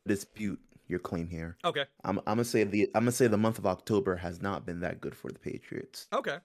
dispute 0.06 0.60
your 0.86 0.98
claim 0.98 1.28
here. 1.28 1.56
Okay, 1.64 1.84
I'm, 2.04 2.18
I'm 2.20 2.24
gonna 2.36 2.44
say 2.44 2.64
the, 2.64 2.84
I'm 2.94 3.02
gonna 3.02 3.12
say 3.12 3.26
the 3.26 3.36
month 3.36 3.58
of 3.58 3.66
October 3.66 4.16
has 4.16 4.40
not 4.40 4.64
been 4.64 4.80
that 4.80 5.00
good 5.00 5.14
for 5.14 5.30
the 5.30 5.38
Patriots. 5.38 6.06
okay. 6.12 6.38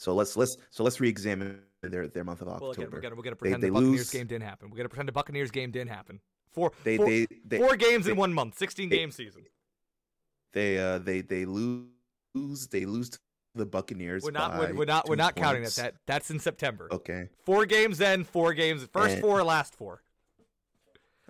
So 0.00 0.14
let's, 0.14 0.34
let's, 0.34 0.56
so 0.70 0.82
let's 0.82 0.98
re-examine 0.98 1.60
their, 1.82 2.08
their 2.08 2.24
month 2.24 2.40
of 2.40 2.46
Well, 2.46 2.70
October. 2.70 2.70
again, 2.70 2.90
we're 2.90 3.00
gonna 3.02 3.16
we're 3.16 3.22
gonna 3.22 3.34
They- 3.36 3.38
pretend 3.38 3.62
they 3.62 3.66
the 3.68 3.72
Buccaneers 3.74 3.98
lose- 3.98 4.10
game 4.10 4.26
didn't 4.26 4.44
happen. 4.44 4.70
We're 4.70 4.78
gonna 4.78 4.88
pretend 4.88 5.08
the 5.08 5.12
Buccaneers 5.12 5.50
game 5.50 5.70
didn't 5.70 5.90
happen. 5.90 6.20
Four 6.52 6.72
They, 6.84 6.96
four, 6.96 7.04
they, 7.06 7.26
they, 7.44 7.58
four 7.58 7.76
games 7.76 8.06
in 8.06 8.16
one 8.16 8.32
month, 8.32 8.56
sixteen 8.56 8.88
they- 8.88 8.96
game 8.96 9.10
season. 9.10 9.44
they, 10.54 10.78
uh, 10.78 10.96
they, 10.98 11.20
they 11.20 11.44
lose, 11.44 11.86
they 12.70 12.86
lose 12.86 13.10
to 13.10 13.18
the 13.54 13.66
Buccaneers. 13.66 14.22
We're 14.22 14.30
not 14.30 14.58
we're, 14.58 14.74
we're 14.74 14.84
not 14.86 15.06
we're 15.06 15.16
not 15.16 15.36
counting 15.36 15.64
that. 15.64 15.74
That 15.74 15.94
that's 16.06 16.30
in 16.30 16.38
September. 16.38 16.88
Okay. 16.90 17.28
Four 17.44 17.66
games 17.66 17.98
then, 17.98 18.24
four 18.24 18.54
games. 18.54 18.82
First 18.90 19.12
And- 19.16 19.20
four, 19.20 19.42
last 19.44 19.74
four. 19.74 20.02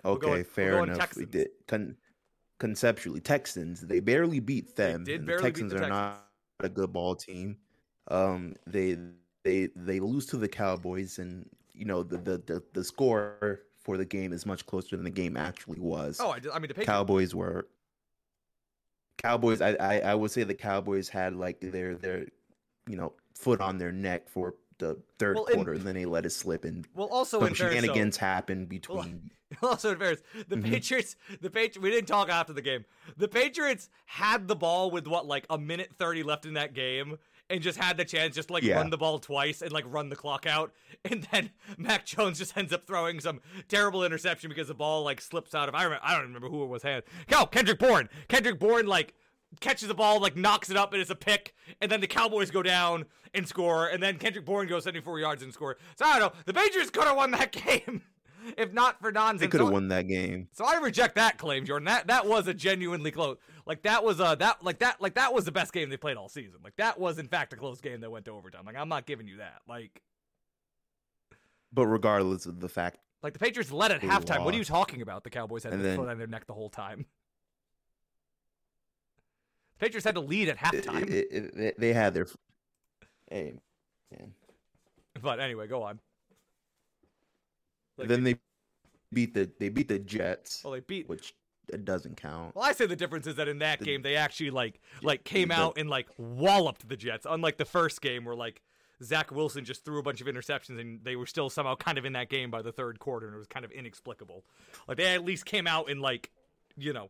Okay, 0.05 0.25
going- 0.27 0.43
fair 0.45 0.81
enough. 0.81 1.13
We 1.17 1.25
did 1.25 1.49
con- 1.67 1.97
conceptually 2.57 3.19
Texans. 3.19 3.81
They 3.81 3.99
barely 3.99 4.39
beat 4.39 4.77
them. 4.77 5.03
did 5.03 5.19
and 5.19 5.27
barely 5.27 5.41
the 5.41 5.47
beat 5.49 5.63
the 5.63 5.69
Texans 5.69 5.73
are 5.73 5.89
not 5.89 6.27
a 6.61 6.69
good 6.69 6.93
ball 6.93 7.15
team. 7.15 7.57
Um, 8.09 8.55
they 8.67 8.97
they 9.43 9.69
they 9.75 9.99
lose 9.99 10.25
to 10.27 10.37
the 10.37 10.47
Cowboys, 10.47 11.19
and 11.19 11.47
you 11.73 11.85
know 11.85 12.03
the 12.03 12.17
the 12.17 12.37
the, 12.45 12.63
the 12.73 12.83
score 12.83 13.61
for 13.83 13.97
the 13.97 14.05
game 14.05 14.33
is 14.33 14.45
much 14.45 14.65
closer 14.65 14.95
than 14.95 15.03
the 15.05 15.09
game 15.11 15.35
actually 15.37 15.79
was. 15.79 16.19
Oh, 16.19 16.31
I, 16.31 16.39
did- 16.39 16.51
I 16.51 16.55
mean 16.55 16.67
the 16.67 16.73
Patriots. 16.73 16.89
Cowboys 16.89 17.35
were 17.35 17.67
Cowboys. 19.17 19.61
I, 19.61 19.75
I 19.79 19.99
I 19.99 20.15
would 20.15 20.31
say 20.31 20.43
the 20.43 20.53
Cowboys 20.53 21.09
had 21.09 21.35
like 21.35 21.59
their 21.61 21.95
their 21.95 22.25
you 22.87 22.95
know 22.97 23.13
foot 23.35 23.61
on 23.61 23.77
their 23.77 23.91
neck 23.91 24.29
for 24.29 24.55
the 24.79 24.97
third 25.19 25.35
Well, 25.35 25.45
in- 25.45 25.55
quarter, 25.55 25.73
and 25.73 25.81
then 25.83 25.93
they 25.95 26.05
let 26.05 26.25
it 26.25 26.31
slip, 26.31 26.65
and 26.65 26.87
well, 26.95 27.07
also 27.11 27.39
some 27.39 27.49
in 27.49 27.53
shenanigans 27.53 28.17
happened 28.17 28.67
between. 28.69 29.29
also 29.61 29.91
in 29.91 29.99
fairness, 29.99 30.23
the 30.47 30.55
Mhm. 30.55 30.63
Patriots, 30.63 31.15
the 31.41 31.49
Patriots. 31.49 31.77
We 31.77 31.91
didn't 31.91 32.07
talk 32.07 32.29
after 32.29 32.53
the 32.53 32.61
game. 32.61 32.85
The 33.17 33.27
Patriots 33.27 33.89
had 34.05 34.47
the 34.47 34.55
ball 34.55 34.89
with 34.89 35.07
what 35.07 35.27
like 35.27 35.45
a 35.49 35.57
minute 35.57 35.91
thirty 35.99 36.23
left 36.23 36.45
in 36.45 36.53
that 36.53 36.73
game, 36.73 37.17
and 37.51 37.61
just 37.61 37.77
had 37.77 37.97
the 37.97 38.05
chance 38.05 38.35
just 38.35 38.49
like 38.49 38.63
Yeah. 38.63 38.75
run 38.77 38.89
the 38.89 38.97
ball 38.97 39.19
twice 39.19 39.61
and 39.61 39.71
like 39.71 39.85
run 39.87 40.09
the 40.09 40.15
clock 40.15 40.45
out, 40.47 40.71
and 41.05 41.27
then 41.31 41.51
Mac 41.77 42.05
Jones 42.05 42.37
just 42.39 42.55
ends 42.57 42.71
up 42.73 42.87
throwing 42.87 43.19
some 43.19 43.41
terrible 43.67 44.03
interception 44.03 44.49
because 44.49 44.67
the 44.69 44.73
ball 44.73 45.03
like 45.03 45.21
slips 45.21 45.53
out 45.53 45.69
of. 45.69 45.75
I 45.75 45.83
remember, 45.83 46.03
I 46.05 46.13
don't 46.13 46.23
remember 46.27 46.49
who 46.49 46.63
it 46.63 46.67
was. 46.67 46.83
Hand. 46.83 47.03
Cal 47.27 47.45
Kendrick 47.45 47.79
Bourne. 47.79 48.09
Kendrick 48.27 48.59
Bourne 48.59 48.87
like 48.87 49.13
catches 49.59 49.87
the 49.89 49.93
ball, 49.93 50.19
like 50.21 50.35
knocks 50.37 50.69
it 50.69 50.77
up, 50.77 50.93
and 50.93 51.01
it's 51.01 51.11
a 51.11 51.15
pick. 51.15 51.53
And 51.81 51.91
then 51.91 51.99
the 52.01 52.07
Cowboys 52.07 52.49
go 52.51 52.63
down 52.63 53.05
and 53.33 53.47
score, 53.47 53.87
and 53.87 54.01
then 54.01 54.17
Kendrick 54.17 54.45
Bourne 54.45 54.67
goes 54.67 54.83
74 54.85 55.19
yards 55.19 55.43
and 55.43 55.53
score. 55.53 55.77
So 55.97 56.05
I 56.05 56.19
don't 56.19 56.33
know. 56.33 56.39
The 56.45 56.53
Patriots 56.53 56.89
could 56.89 57.03
have 57.03 57.15
won 57.17 57.31
that 57.31 57.51
game. 57.65 58.01
If 58.57 58.73
not 58.73 58.99
for 59.01 59.11
nonsense. 59.11 59.41
They 59.41 59.47
could 59.47 59.59
have 59.61 59.67
So- 59.69 59.73
won 59.73 59.87
that 59.89 60.07
game. 60.07 60.47
So 60.53 60.65
I 60.65 60.77
reject 60.77 61.15
that 61.15 61.37
claim, 61.37 61.65
Jordan. 61.65 61.85
That 61.85 62.07
that 62.07 62.25
was 62.27 62.47
a 62.47 62.53
genuinely 62.53 63.11
close. 63.11 63.37
Like 63.65 63.83
that 63.83 64.03
was 64.03 64.19
a 64.19 64.35
that 64.39 64.63
like 64.63 64.79
that 64.79 65.01
like 65.01 65.15
that 65.15 65.33
was 65.33 65.45
the 65.45 65.51
best 65.51 65.71
game 65.73 65.89
they 65.89 65.97
played 65.97 66.17
all 66.17 66.29
season. 66.29 66.59
Like 66.63 66.75
that 66.77 66.99
was 66.99 67.19
in 67.19 67.27
fact 67.27 67.53
a 67.53 67.55
close 67.55 67.79
game 67.81 68.01
that 68.01 68.09
went 68.11 68.25
to 68.25 68.31
overtime. 68.31 68.65
Like 68.65 68.75
I'm 68.75 68.89
not 68.89 69.05
giving 69.05 69.27
you 69.27 69.37
that. 69.37 69.61
Like 69.67 70.01
But 71.71 71.85
regardless 71.87 72.45
of 72.45 72.59
the 72.59 72.69
fact, 72.69 72.97
like 73.23 73.33
the 73.33 73.39
Patriots 73.39 73.71
led 73.71 73.91
at 73.91 74.01
halftime. 74.01 74.43
What 74.43 74.53
are 74.53 74.57
you 74.57 74.63
talking 74.63 75.01
about? 75.01 75.23
The 75.23 75.29
Cowboys 75.29 75.63
had 75.63 75.79
the 75.79 75.95
foot 75.95 76.09
on 76.09 76.17
their 76.17 76.27
neck 76.27 76.47
the 76.47 76.53
whole 76.53 76.69
time. 76.69 77.05
The 79.79 79.79
Patriots 79.85 80.05
had 80.05 80.15
to 80.15 80.21
lead 80.21 80.49
at 80.49 80.57
halftime. 80.57 81.03
it, 81.09 81.27
it- 81.31 81.55
it- 81.55 81.79
they 81.79 81.93
had 81.93 82.13
their. 82.13 82.27
Hey, 83.29 83.53
man. 84.11 84.33
but 85.21 85.39
anyway, 85.39 85.67
go 85.67 85.83
on. 85.83 85.99
Like, 87.97 88.07
then 88.07 88.23
they 88.23 88.35
beat 89.13 89.33
the 89.33 89.49
they 89.59 89.69
beat 89.69 89.87
the 89.87 89.99
Jets, 89.99 90.63
well, 90.63 90.73
they 90.73 90.79
beat. 90.79 91.07
which 91.09 91.33
it 91.71 91.85
doesn't 91.85 92.17
count. 92.17 92.55
Well, 92.55 92.65
I 92.65 92.71
say 92.73 92.85
the 92.85 92.95
difference 92.95 93.27
is 93.27 93.35
that 93.35 93.47
in 93.47 93.59
that 93.59 93.79
The- 93.79 93.85
game 93.85 94.01
they 94.01 94.15
actually 94.15 94.49
like 94.51 94.79
like 95.01 95.23
came 95.23 95.49
the- 95.49 95.55
out 95.55 95.77
and 95.77 95.89
like 95.89 96.07
walloped 96.17 96.87
the 96.89 96.97
Jets, 96.97 97.25
unlike 97.29 97.57
the 97.57 97.65
first 97.65 98.01
game 98.01 98.25
where 98.25 98.35
like 98.35 98.61
Zach 99.03 99.31
Wilson 99.31 99.65
just 99.65 99.83
threw 99.83 99.97
a 99.99 100.03
bunch 100.03 100.21
of 100.21 100.27
interceptions 100.27 100.79
and 100.79 101.03
they 101.03 101.15
were 101.15 101.25
still 101.25 101.49
somehow 101.49 101.75
kind 101.75 101.97
of 101.97 102.05
in 102.05 102.13
that 102.13 102.29
game 102.29 102.51
by 102.51 102.61
the 102.61 102.71
third 102.71 102.99
quarter 102.99 103.25
and 103.27 103.35
it 103.35 103.39
was 103.39 103.47
kind 103.47 103.65
of 103.65 103.71
inexplicable. 103.71 104.43
Like 104.87 104.97
they 104.97 105.07
at 105.13 105.25
least 105.25 105.45
came 105.45 105.65
out 105.67 105.89
and 105.89 106.01
like 106.01 106.31
you 106.77 106.93
know 106.93 107.09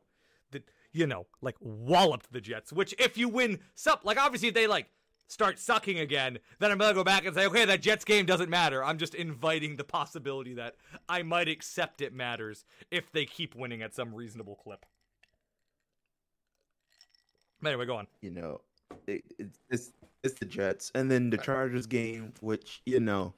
the 0.52 0.64
you 0.92 1.06
know 1.08 1.28
like 1.42 1.56
walloped 1.60 2.32
the 2.32 2.42
Jets. 2.42 2.72
Which 2.74 2.94
if 3.00 3.18
you 3.18 3.30
win, 3.30 3.60
sup 3.76 4.02
like 4.04 4.18
obviously 4.18 4.48
if 4.50 4.54
they 4.54 4.68
like 4.68 4.88
start 5.32 5.58
sucking 5.58 6.00
again, 6.00 6.38
then 6.60 6.72
I'm 6.72 6.78
gonna 6.78 6.94
go 6.94 7.04
back 7.04 7.26
and 7.26 7.36
say 7.36 7.46
okay 7.48 7.66
that 7.66 7.82
Jets 7.82 8.04
game 8.04 8.26
doesn't 8.26 8.50
matter. 8.50 8.84
I'm 8.84 8.98
just 8.98 9.16
inviting 9.16 9.76
the 9.76 9.84
possibility 9.84 10.54
that 10.56 10.76
I 11.08 11.24
might 11.24 11.48
accept 11.48 12.02
it 12.02 12.14
matters 12.14 12.66
if 12.92 13.12
they 13.12 13.26
keep 13.26 13.56
winning 13.56 13.82
at 13.82 13.96
some 13.96 14.14
reasonable 14.14 14.56
clip. 14.56 14.86
Anyway, 17.66 17.86
go 17.86 17.96
on. 17.96 18.08
You 18.22 18.32
know, 18.32 18.62
it, 19.08 19.24
it, 19.40 19.50
it's 19.70 19.92
it's 20.24 20.38
the 20.40 20.46
Jets, 20.46 20.92
and 20.96 21.10
then 21.10 21.30
the 21.30 21.38
Chargers 21.38 21.86
game, 21.88 22.34
which 22.42 22.82
you 22.86 23.00
know, 23.00 23.34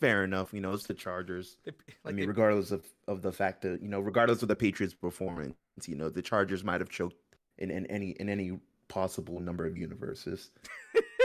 fair 0.00 0.24
enough. 0.24 0.52
You 0.52 0.60
know, 0.60 0.72
it's 0.72 0.86
the 0.86 0.94
Chargers. 0.94 1.58
They, 1.64 1.72
I 2.04 2.08
mean, 2.08 2.20
they- 2.20 2.26
regardless 2.26 2.70
of, 2.70 2.84
of 3.06 3.22
the 3.22 3.32
fact 3.32 3.62
that 3.62 3.80
you 3.82 3.88
know, 3.88 4.00
regardless 4.00 4.42
of 4.42 4.48
the 4.48 4.56
Patriots' 4.56 4.94
performance, 4.94 5.54
you 5.86 5.94
know, 5.94 6.08
the 6.08 6.22
Chargers 6.22 6.64
might 6.64 6.80
have 6.80 6.90
choked 6.90 7.16
in, 7.58 7.70
in 7.70 7.86
any 7.86 8.10
in 8.12 8.28
any 8.28 8.58
possible 8.88 9.38
number 9.38 9.66
of 9.66 9.76
universes. 9.76 10.50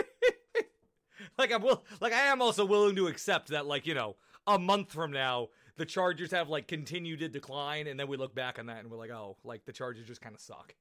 like 1.37 1.51
I'm 1.51 1.61
will, 1.61 1.83
like 1.99 2.13
I 2.13 2.23
am 2.23 2.41
also 2.41 2.65
willing 2.65 2.95
to 2.97 3.07
accept 3.07 3.49
that, 3.49 3.65
like 3.65 3.85
you 3.87 3.93
know, 3.93 4.15
a 4.47 4.59
month 4.59 4.91
from 4.91 5.11
now, 5.11 5.49
the 5.77 5.85
Chargers 5.85 6.31
have 6.31 6.49
like 6.49 6.67
continued 6.67 7.19
to 7.19 7.29
decline, 7.29 7.87
and 7.87 7.99
then 7.99 8.07
we 8.07 8.17
look 8.17 8.35
back 8.35 8.59
on 8.59 8.67
that 8.67 8.79
and 8.79 8.91
we're 8.91 8.97
like, 8.97 9.11
oh, 9.11 9.37
like 9.43 9.65
the 9.65 9.73
Chargers 9.73 10.07
just 10.07 10.21
kind 10.21 10.35
of 10.35 10.41
suck. 10.41 10.75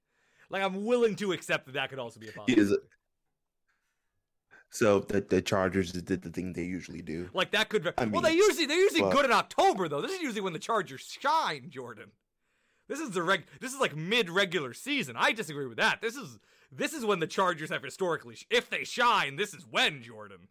Like 0.50 0.62
I'm 0.62 0.84
willing 0.84 1.16
to 1.16 1.32
accept 1.32 1.66
that 1.66 1.72
that 1.72 1.90
could 1.90 1.98
also 1.98 2.20
be 2.20 2.28
a 2.28 2.32
possibility. 2.32 2.74
it- 2.74 2.80
So 4.70 5.00
the 5.00 5.20
the 5.20 5.40
Chargers 5.42 5.92
did 5.92 6.22
the 6.22 6.30
thing 6.30 6.52
they 6.52 6.64
usually 6.64 7.02
do. 7.02 7.30
Like 7.32 7.50
that 7.52 7.68
could. 7.68 7.92
I 7.96 8.04
well, 8.06 8.22
they 8.22 8.34
usually 8.34 8.66
they're 8.66 8.78
usually 8.78 9.02
but- 9.02 9.12
good 9.12 9.24
in 9.24 9.32
October 9.32 9.88
though. 9.88 10.00
This 10.00 10.12
is 10.12 10.20
usually 10.20 10.40
when 10.42 10.52
the 10.52 10.58
Chargers 10.58 11.16
shine, 11.20 11.70
Jordan. 11.70 12.10
This 12.92 13.00
is 13.00 13.10
the 13.12 13.22
reg. 13.22 13.44
This 13.58 13.72
is 13.72 13.80
like 13.80 13.96
mid 13.96 14.28
regular 14.28 14.74
season. 14.74 15.16
I 15.18 15.32
disagree 15.32 15.66
with 15.66 15.78
that. 15.78 16.02
This 16.02 16.14
is 16.14 16.38
this 16.70 16.92
is 16.92 17.06
when 17.06 17.20
the 17.20 17.26
Chargers 17.26 17.70
have 17.70 17.82
historically, 17.82 18.34
sh- 18.34 18.44
if 18.50 18.68
they 18.68 18.84
shine, 18.84 19.36
this 19.36 19.54
is 19.54 19.64
when 19.70 20.02
Jordan. 20.02 20.48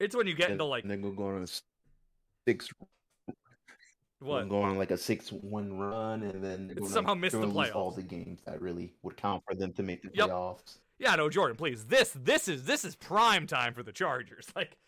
It's 0.00 0.16
when 0.16 0.26
you 0.26 0.34
get 0.34 0.48
into 0.50 0.64
like 0.64 0.84
and 0.84 0.90
then 0.90 1.02
go 1.02 1.10
go 1.10 1.26
on 1.26 1.42
a 1.42 1.46
six 2.48 2.70
what? 4.20 4.48
go 4.48 4.62
on 4.62 4.78
like 4.78 4.90
a 4.92 4.96
six 4.96 5.30
one 5.30 5.76
run, 5.76 6.22
and 6.22 6.42
then 6.42 6.68
gonna- 6.68 6.88
somehow 6.88 7.12
miss 7.12 7.34
the 7.34 7.40
gonna 7.46 7.70
all 7.72 7.90
the 7.90 8.02
games 8.02 8.40
that 8.46 8.62
really 8.62 8.94
would 9.02 9.18
count 9.18 9.42
for 9.46 9.54
them 9.54 9.74
to 9.74 9.82
make 9.82 10.00
the 10.00 10.08
Yep. 10.14 10.30
playoffs. 10.30 10.78
Yeah, 10.98 11.16
no, 11.16 11.28
Jordan, 11.28 11.58
please. 11.58 11.84
This 11.84 12.12
this 12.18 12.48
is 12.48 12.64
this 12.64 12.82
is 12.82 12.96
prime 12.96 13.46
time 13.46 13.74
for 13.74 13.82
the 13.82 13.92
Chargers. 13.92 14.46
Like, 14.56 14.78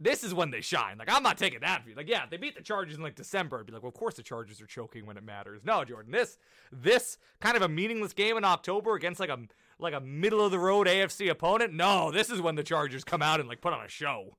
this 0.00 0.24
is 0.24 0.34
when 0.34 0.50
they 0.50 0.60
shine. 0.60 0.98
Like, 0.98 1.12
I'm 1.12 1.22
not 1.22 1.38
taking 1.38 1.60
that 1.60 1.84
view. 1.84 1.94
Like, 1.94 2.08
yeah, 2.08 2.24
if 2.24 2.30
they 2.30 2.36
beat 2.36 2.56
the 2.56 2.62
Chargers 2.62 2.96
in 2.96 3.02
like 3.02 3.14
December, 3.14 3.60
I'd 3.60 3.66
be 3.66 3.72
like, 3.72 3.82
well, 3.82 3.88
of 3.88 3.94
course 3.94 4.14
the 4.14 4.22
Chargers 4.22 4.60
are 4.60 4.66
choking 4.66 5.06
when 5.06 5.16
it 5.16 5.24
matters. 5.24 5.62
No, 5.64 5.84
Jordan, 5.84 6.12
this 6.12 6.38
this 6.72 7.18
kind 7.40 7.56
of 7.56 7.62
a 7.62 7.68
meaningless 7.68 8.12
game 8.12 8.36
in 8.36 8.44
October 8.44 8.94
against 8.94 9.20
like 9.20 9.30
a 9.30 9.38
like 9.78 9.94
a 9.94 10.00
middle 10.00 10.44
of 10.44 10.50
the 10.50 10.58
road 10.58 10.86
AFC 10.86 11.30
opponent. 11.30 11.72
No, 11.72 12.10
this 12.10 12.30
is 12.30 12.40
when 12.40 12.54
the 12.54 12.62
Chargers 12.62 13.04
come 13.04 13.22
out 13.22 13.40
and 13.40 13.48
like 13.48 13.60
put 13.60 13.72
on 13.72 13.84
a 13.84 13.88
show. 13.88 14.36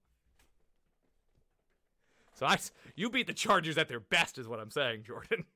So 2.36 2.46
I, 2.46 2.58
you 2.96 3.10
beat 3.10 3.28
the 3.28 3.34
Chargers 3.34 3.78
at 3.78 3.88
their 3.88 4.02
best, 4.02 4.38
is 4.38 4.48
what 4.48 4.60
I'm 4.60 4.72
saying, 4.72 5.04
Jordan. 5.04 5.46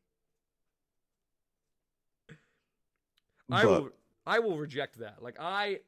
I 3.52 3.66
will 3.66 3.90
I 4.26 4.40
will 4.40 4.58
reject 4.58 5.00
that. 5.00 5.22
Like 5.22 5.38
I 5.40 5.80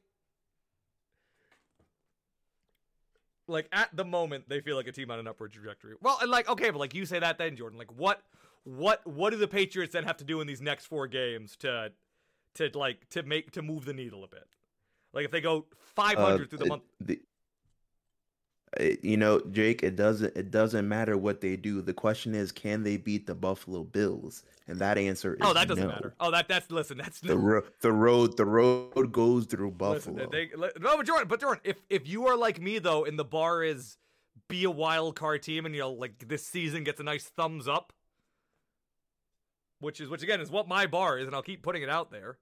like 3.52 3.68
at 3.72 3.90
the 3.94 4.04
moment 4.04 4.48
they 4.48 4.60
feel 4.60 4.76
like 4.76 4.86
a 4.88 4.92
team 4.92 5.10
on 5.10 5.18
an 5.18 5.28
upward 5.28 5.52
trajectory. 5.52 5.94
Well, 6.00 6.18
and 6.20 6.30
like 6.30 6.48
okay, 6.48 6.70
but 6.70 6.78
like 6.78 6.94
you 6.94 7.06
say 7.06 7.18
that 7.18 7.38
then 7.38 7.56
Jordan, 7.56 7.78
like 7.78 7.92
what 7.96 8.22
what 8.64 9.06
what 9.06 9.30
do 9.30 9.36
the 9.36 9.48
Patriots 9.48 9.92
then 9.92 10.04
have 10.04 10.16
to 10.18 10.24
do 10.24 10.40
in 10.40 10.46
these 10.46 10.60
next 10.60 10.86
4 10.86 11.06
games 11.08 11.56
to 11.58 11.92
to 12.54 12.70
like 12.74 13.08
to 13.10 13.22
make 13.22 13.50
to 13.52 13.62
move 13.62 13.84
the 13.84 13.92
needle 13.94 14.24
a 14.24 14.28
bit? 14.28 14.46
Like 15.12 15.24
if 15.24 15.30
they 15.30 15.40
go 15.40 15.66
500 15.94 16.18
Uh, 16.44 16.46
through 16.48 16.58
the 16.58 16.66
month 16.66 16.82
the- 17.00 17.20
it- 18.78 19.04
you 19.04 19.16
know, 19.16 19.40
Jake, 19.50 19.82
it 19.82 19.96
doesn't 19.96 20.36
it 20.36 20.50
doesn't 20.50 20.88
matter 20.88 21.16
what 21.16 21.40
they 21.40 21.56
do. 21.56 21.82
The 21.82 21.92
question 21.94 22.34
is, 22.34 22.52
can 22.52 22.82
they 22.82 22.96
beat 22.96 23.26
the 23.26 23.34
Buffalo 23.34 23.84
Bills? 23.84 24.44
And 24.68 24.78
that 24.78 24.96
answer 24.96 25.36
oh, 25.40 25.44
is 25.44 25.50
Oh, 25.50 25.54
that 25.54 25.68
doesn't 25.68 25.84
no. 25.86 25.92
matter. 25.92 26.14
Oh, 26.20 26.30
that 26.30 26.48
that's 26.48 26.70
listen, 26.70 26.98
that's 26.98 27.20
The 27.20 27.36
ro- 27.36 27.64
the 27.80 27.92
road 27.92 28.36
the 28.36 28.46
road 28.46 29.12
goes 29.12 29.46
through 29.46 29.74
Listen, 29.78 30.14
Buffalo. 30.14 30.30
they, 30.30 30.50
li- 30.56 30.70
no, 30.80 30.96
but 30.96 31.06
Jordan, 31.06 31.28
but 31.28 31.40
Jordan, 31.40 31.60
if 31.64 31.82
if 31.90 32.08
you 32.08 32.26
are 32.28 32.36
like 32.36 32.60
me 32.60 32.78
though, 32.78 33.04
and 33.04 33.18
the 33.18 33.24
bar 33.24 33.62
is 33.62 33.96
be 34.48 34.64
a 34.64 34.70
wild 34.70 35.16
card 35.16 35.42
team, 35.42 35.66
and 35.66 35.74
you 35.74 35.80
know, 35.82 35.92
like 35.92 36.28
this 36.28 36.46
season 36.46 36.84
gets 36.84 37.00
a 37.00 37.04
nice 37.04 37.24
thumbs 37.24 37.68
up, 37.68 37.92
which 39.80 40.00
is 40.00 40.08
which 40.08 40.22
again 40.22 40.40
is 40.40 40.50
what 40.50 40.68
my 40.68 40.86
bar 40.86 41.18
is, 41.18 41.26
and 41.26 41.34
I'll 41.34 41.42
keep 41.42 41.62
putting 41.62 41.82
it 41.82 41.90
out 41.90 42.10
there 42.10 42.38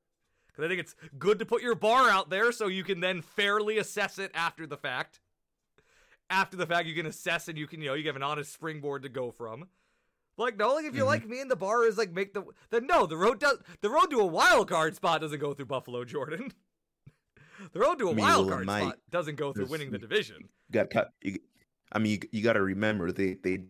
because 0.48 0.64
I 0.64 0.68
think 0.68 0.80
it's 0.80 0.94
good 1.18 1.38
to 1.38 1.46
put 1.46 1.62
your 1.62 1.74
bar 1.74 2.10
out 2.10 2.30
there 2.30 2.52
so 2.52 2.66
you 2.66 2.84
can 2.84 3.00
then 3.00 3.22
fairly 3.22 3.78
assess 3.78 4.18
it 4.18 4.30
after 4.34 4.66
the 4.66 4.76
fact. 4.76 5.20
After 6.30 6.56
the 6.56 6.66
fact, 6.66 6.86
you 6.86 6.94
can 6.94 7.06
assess 7.06 7.48
and 7.48 7.58
you 7.58 7.66
can 7.66 7.82
you 7.82 7.88
know 7.88 7.94
you 7.94 8.06
have 8.06 8.16
an 8.16 8.22
honest 8.22 8.52
springboard 8.52 9.02
to 9.02 9.08
go 9.08 9.30
from. 9.30 9.66
Like 10.38 10.56
no, 10.56 10.72
like 10.74 10.86
if 10.86 10.94
you 10.94 11.02
Mhm. 11.02 11.06
like 11.06 11.28
me 11.28 11.40
and 11.40 11.50
the 11.50 11.56
bar 11.56 11.84
is 11.84 11.98
like 11.98 12.12
make 12.12 12.32
the 12.32 12.44
then 12.70 12.86
no 12.86 13.04
the 13.04 13.16
road 13.16 13.40
does 13.40 13.58
the 13.82 13.90
road 13.90 14.06
to 14.10 14.20
a 14.20 14.24
wild 14.26 14.68
card 14.70 14.96
spot 14.96 15.20
doesn't 15.20 15.40
go 15.40 15.52
through 15.52 15.66
Buffalo, 15.66 16.04
Jordan. 16.04 16.52
The 17.72 17.80
road 17.80 17.98
to 17.98 18.06
a 18.08 18.12
I 18.12 18.14
mean, 18.14 18.24
wild 18.24 18.46
well, 18.46 18.54
card 18.54 18.66
might. 18.66 18.80
spot 18.80 18.98
doesn't 19.10 19.34
go 19.36 19.52
through 19.52 19.66
winning 19.66 19.90
the 19.90 19.98
division. 19.98 20.48
Got 20.72 20.88
cut. 20.88 21.12
You, 21.20 21.38
I 21.92 21.98
mean, 21.98 22.12
you, 22.22 22.28
you 22.32 22.42
got 22.42 22.54
to 22.54 22.62
remember 22.62 23.12
they 23.12 23.34
they 23.34 23.64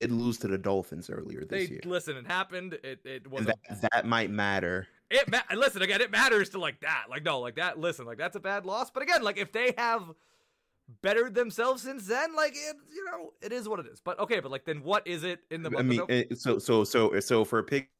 did 0.00 0.12
lose 0.12 0.38
to 0.38 0.46
the 0.48 0.56
Dolphins 0.56 1.10
earlier 1.10 1.44
They 1.44 1.62
this 1.62 1.70
year, 1.70 1.80
listen. 1.84 2.16
It 2.16 2.28
happened. 2.28 2.74
It 2.84 3.00
it 3.04 3.28
was 3.28 3.40
and 3.40 3.48
a, 3.50 3.74
that 3.74 3.90
that 3.90 4.06
might 4.06 4.30
matter. 4.30 4.86
it. 5.10 5.28
Ma- 5.28 5.40
listen 5.56 5.82
again. 5.82 6.00
It 6.00 6.12
matters 6.12 6.50
to 6.50 6.60
like 6.60 6.78
that. 6.82 7.06
Like 7.10 7.24
no, 7.24 7.40
like 7.40 7.56
that. 7.56 7.76
Listen, 7.80 8.06
like 8.06 8.18
that's 8.18 8.36
a 8.36 8.40
bad 8.40 8.64
loss. 8.66 8.88
But 8.90 9.02
again, 9.02 9.22
like 9.24 9.36
if 9.36 9.50
they 9.50 9.74
have 9.76 10.04
bettered 11.02 11.34
themselves 11.34 11.82
since 11.82 12.06
then, 12.06 12.34
like 12.34 12.52
it, 12.52 12.76
you 12.94 13.04
know, 13.06 13.32
it 13.42 13.52
is 13.52 13.68
what 13.68 13.80
it 13.80 13.86
is. 13.86 14.00
But 14.00 14.18
okay, 14.18 14.40
but 14.40 14.50
like 14.50 14.64
then 14.64 14.82
what 14.82 15.06
is 15.06 15.24
it 15.24 15.40
in 15.50 15.62
the 15.62 15.72
I 15.76 15.82
mean, 15.82 16.02
so 16.36 16.58
so 16.58 16.84
so 16.84 17.18
so 17.20 17.44
for 17.44 17.62
pic- 17.62 17.90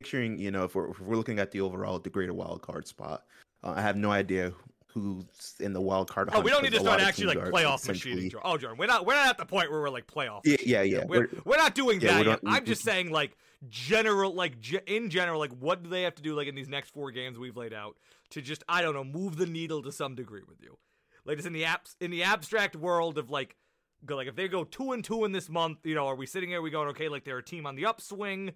picturing, 0.00 0.38
you 0.38 0.50
know, 0.50 0.64
if 0.64 0.74
we're, 0.74 0.90
if 0.90 1.00
we're 1.00 1.16
looking 1.16 1.38
at 1.38 1.50
the 1.50 1.60
overall, 1.60 1.98
the 1.98 2.10
greater 2.10 2.34
wild 2.34 2.62
card 2.62 2.86
spot, 2.86 3.24
uh, 3.64 3.74
I 3.76 3.82
have 3.82 3.96
no 3.96 4.10
idea 4.10 4.52
who's 4.86 5.54
in 5.60 5.72
the 5.72 5.80
wild 5.80 6.10
card. 6.10 6.30
Oh, 6.32 6.40
we 6.40 6.50
don't 6.50 6.62
need 6.62 6.72
to 6.72 6.80
start 6.80 7.00
actually 7.00 7.34
like 7.34 7.38
playoff 7.38 7.86
machining. 7.86 8.32
Oh, 8.44 8.56
Jordan, 8.56 8.78
we're 8.78 8.86
not 8.86 9.04
we're 9.06 9.14
not 9.14 9.28
at 9.28 9.38
the 9.38 9.46
point 9.46 9.70
where 9.70 9.80
we're 9.80 9.90
like 9.90 10.06
playoff. 10.06 10.40
Yeah, 10.44 10.56
yeah, 10.64 10.82
yeah. 10.82 11.04
We're, 11.04 11.20
We're- 11.20 11.40
we're 11.44 11.56
not 11.56 11.74
doing 11.74 12.00
yeah, 12.00 12.18
that 12.18 12.26
yet. 12.26 12.40
I'm 12.46 12.64
just 12.64 12.82
saying, 12.82 13.10
like 13.10 13.36
general, 13.68 14.34
like 14.34 14.60
ge- 14.60 14.82
in 14.86 15.10
general, 15.10 15.38
like 15.38 15.52
what 15.58 15.82
do 15.82 15.90
they 15.90 16.02
have 16.02 16.14
to 16.16 16.22
do, 16.22 16.34
like 16.34 16.48
in 16.48 16.54
these 16.54 16.68
next 16.68 16.90
four 16.90 17.10
games 17.10 17.38
we've 17.38 17.56
laid 17.56 17.72
out 17.72 17.96
to 18.30 18.40
just 18.40 18.62
I 18.68 18.82
don't 18.82 18.94
know, 18.94 19.04
move 19.04 19.36
the 19.36 19.46
needle 19.46 19.82
to 19.82 19.92
some 19.92 20.14
degree 20.14 20.42
with 20.48 20.60
you, 20.62 20.78
like 21.28 21.36
just 21.36 21.46
in 21.46 21.52
the 21.52 21.62
apps 21.62 21.94
in 22.00 22.10
the 22.10 22.24
abstract 22.24 22.74
world 22.74 23.18
of 23.18 23.30
like, 23.30 23.54
go 24.04 24.16
like 24.16 24.26
if 24.26 24.34
they 24.34 24.48
go 24.48 24.64
two 24.64 24.90
and 24.92 25.04
two 25.04 25.24
in 25.24 25.30
this 25.30 25.48
month, 25.48 25.78
you 25.84 25.94
know, 25.94 26.06
are 26.08 26.16
we 26.16 26.26
sitting 26.26 26.48
here? 26.48 26.60
we 26.60 26.70
going 26.70 26.88
okay? 26.88 27.08
Like 27.08 27.22
they're 27.24 27.38
a 27.38 27.44
team 27.44 27.66
on 27.66 27.76
the 27.76 27.86
upswing. 27.86 28.52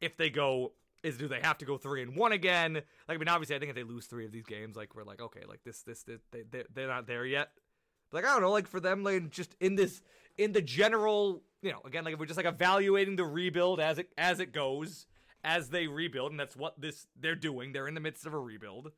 If 0.00 0.16
they 0.16 0.30
go. 0.30 0.72
Is 1.02 1.18
do 1.18 1.28
they 1.28 1.40
have 1.42 1.58
to 1.58 1.66
go 1.66 1.76
three 1.76 2.00
and 2.00 2.16
one 2.16 2.32
again? 2.32 2.72
Like 2.74 3.16
I 3.16 3.18
mean, 3.18 3.28
obviously, 3.28 3.54
I 3.54 3.58
think 3.58 3.68
if 3.68 3.76
they 3.76 3.82
lose 3.82 4.06
three 4.06 4.24
of 4.24 4.32
these 4.32 4.46
games, 4.46 4.74
like 4.74 4.94
we're 4.94 5.04
like, 5.04 5.20
okay, 5.20 5.42
like 5.46 5.62
this, 5.62 5.82
this, 5.82 6.02
this 6.02 6.22
they, 6.30 6.44
they 6.50 6.64
they're 6.72 6.88
not 6.88 7.06
there 7.06 7.26
yet. 7.26 7.50
Like 8.10 8.24
I 8.24 8.28
don't 8.28 8.40
know, 8.40 8.50
like 8.50 8.66
for 8.66 8.80
them, 8.80 9.04
like 9.04 9.28
just 9.28 9.54
in 9.60 9.74
this, 9.74 10.00
in 10.38 10.52
the 10.52 10.62
general, 10.62 11.42
you 11.60 11.72
know, 11.72 11.80
again, 11.84 12.04
like 12.04 12.14
if 12.14 12.20
we're 12.20 12.24
just 12.24 12.38
like 12.38 12.46
evaluating 12.46 13.16
the 13.16 13.24
rebuild 13.26 13.80
as 13.80 13.98
it 13.98 14.08
as 14.16 14.40
it 14.40 14.52
goes, 14.54 15.06
as 15.44 15.68
they 15.68 15.88
rebuild, 15.88 16.30
and 16.30 16.40
that's 16.40 16.56
what 16.56 16.80
this 16.80 17.06
they're 17.20 17.34
doing. 17.34 17.72
They're 17.74 17.86
in 17.88 17.92
the 17.92 18.00
midst 18.00 18.24
of 18.24 18.32
a 18.32 18.38
rebuild. 18.38 18.90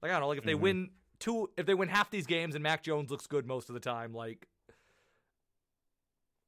Like 0.00 0.10
I 0.10 0.14
don't 0.14 0.22
know, 0.22 0.28
like 0.28 0.38
if 0.38 0.44
they 0.44 0.54
Mhm. 0.54 0.60
win 0.60 0.90
two, 1.18 1.50
if 1.56 1.66
they 1.66 1.74
win 1.74 1.88
half 1.88 2.10
these 2.10 2.26
games 2.26 2.54
and 2.54 2.62
Mac 2.62 2.82
Jones 2.82 3.10
looks 3.10 3.26
good 3.26 3.46
most 3.46 3.68
of 3.68 3.74
the 3.74 3.80
time, 3.80 4.12
like 4.14 4.46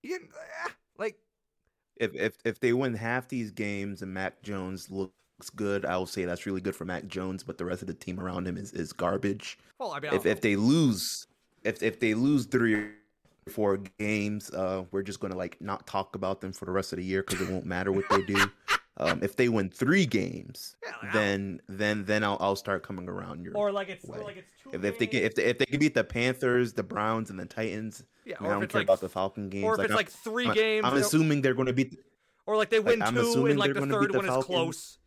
you, 0.02 0.16
eh, 0.16 0.70
like 0.98 1.16
If 1.96 2.14
if 2.14 2.36
if 2.44 2.60
they 2.60 2.72
win 2.72 2.94
half 2.94 3.28
these 3.28 3.50
games 3.50 4.02
and 4.02 4.12
Mac 4.12 4.42
Jones 4.42 4.90
looks 4.90 5.12
good, 5.54 5.84
I 5.84 5.96
will 5.96 6.06
say 6.06 6.24
that's 6.24 6.46
really 6.46 6.60
good 6.60 6.76
for 6.76 6.84
Mac 6.84 7.06
Jones. 7.06 7.42
But 7.42 7.58
the 7.58 7.64
rest 7.64 7.82
of 7.82 7.88
the 7.88 7.94
team 7.94 8.18
around 8.20 8.46
him 8.46 8.56
is 8.56 8.72
is 8.72 8.92
garbage. 8.92 9.58
well, 9.78 9.92
I 9.92 10.00
mean, 10.00 10.12
If 10.14 10.26
if 10.26 10.40
they 10.40 10.56
lose, 10.56 11.26
if 11.64 11.82
if 11.82 12.00
they 12.00 12.14
lose 12.14 12.46
three 12.46 12.74
or 12.74 12.92
four 13.50 13.78
games, 13.98 14.50
uh, 14.50 14.84
we're 14.90 15.02
just 15.02 15.20
gonna 15.20 15.36
like 15.36 15.60
not 15.60 15.86
talk 15.86 16.14
about 16.16 16.40
them 16.40 16.52
for 16.52 16.64
the 16.64 16.72
rest 16.72 16.92
of 16.92 16.98
the 16.98 17.04
year 17.04 17.22
because 17.22 17.40
it 17.46 17.50
won't 17.52 17.66
matter 17.66 17.92
what 17.92 18.08
they 18.10 18.22
do. 18.22 18.50
Um, 19.00 19.22
if 19.22 19.34
they 19.34 19.48
win 19.48 19.70
three 19.70 20.04
games, 20.04 20.76
Yeah, 20.84 20.92
like, 21.02 21.12
then 21.14 21.60
then 21.68 22.04
then 22.04 22.22
I'll 22.22 22.36
I'll 22.38 22.56
start 22.56 22.82
coming 22.82 23.08
around 23.08 23.42
your. 23.42 23.56
or 23.56 23.72
like 23.72 23.88
it's 23.88 24.04
or 24.04 24.18
way. 24.18 24.24
like 24.24 24.36
it's 24.36 24.50
two 24.62 24.70
if, 24.74 24.84
if 24.84 24.98
they 24.98 25.06
can 25.06 25.22
if 25.22 25.34
they, 25.34 25.44
if 25.44 25.58
they 25.58 25.64
can 25.64 25.80
beat 25.80 25.94
the 25.94 26.04
Panthers, 26.04 26.74
the 26.74 26.82
Browns, 26.82 27.30
and 27.30 27.40
the 27.40 27.46
Titans, 27.46 28.04
yeah, 28.26 28.36
I, 28.38 28.42
mean, 28.42 28.52
I 28.52 28.54
don't 28.60 28.68
care 28.68 28.80
like 28.80 28.86
about 28.86 29.00
the 29.00 29.08
Falcon 29.08 29.48
games. 29.48 29.64
or 29.64 29.72
if 29.72 29.78
like, 29.78 29.84
it's 29.86 29.90
I'm- 29.92 29.96
like 29.96 30.10
3 30.10 30.46
I'm, 30.48 30.54
games, 30.54 30.84
I'm 30.86 30.96
assuming 30.98 31.40
they're 31.40 31.54
going 31.54 31.66
to 31.68 31.72
beat. 31.72 31.98
or 32.46 32.56
like 32.56 32.68
they 32.68 32.80
win 32.80 33.00
I'm 33.00 33.14
two 33.14 33.46
and 33.46 33.58
like 33.58 33.72
the 33.72 33.86
third 33.86 34.12
the 34.12 34.18
one 34.18 34.28
is 34.28 34.44
close. 34.44 34.98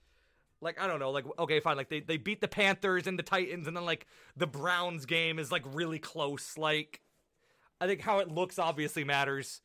Like 0.59 0.81
I 0.81 0.87
don't 0.87 0.99
know, 0.99 1.11
like 1.11 1.25
okay, 1.37 1.59
fine. 1.59 1.77
Like 1.77 1.89
they, 1.89 1.99
they 1.99 2.17
beat 2.17 2.41
the 2.41 2.47
Panthers 2.47 3.05
and 3.05 3.19
the 3.19 3.23
Titans, 3.23 3.67
and 3.67 3.75
then 3.77 3.85
like 3.85 4.07
the 4.37 4.47
Browns 4.47 5.05
game 5.05 5.37
is 5.37 5.51
like 5.51 5.63
really 5.73 5.99
close. 5.99 6.57
Like 6.57 7.01
I 7.81 7.85
think 7.85 8.01
how 8.01 8.19
it 8.19 8.29
looks 8.29 8.57
obviously 8.57 9.03
matters. 9.03 9.61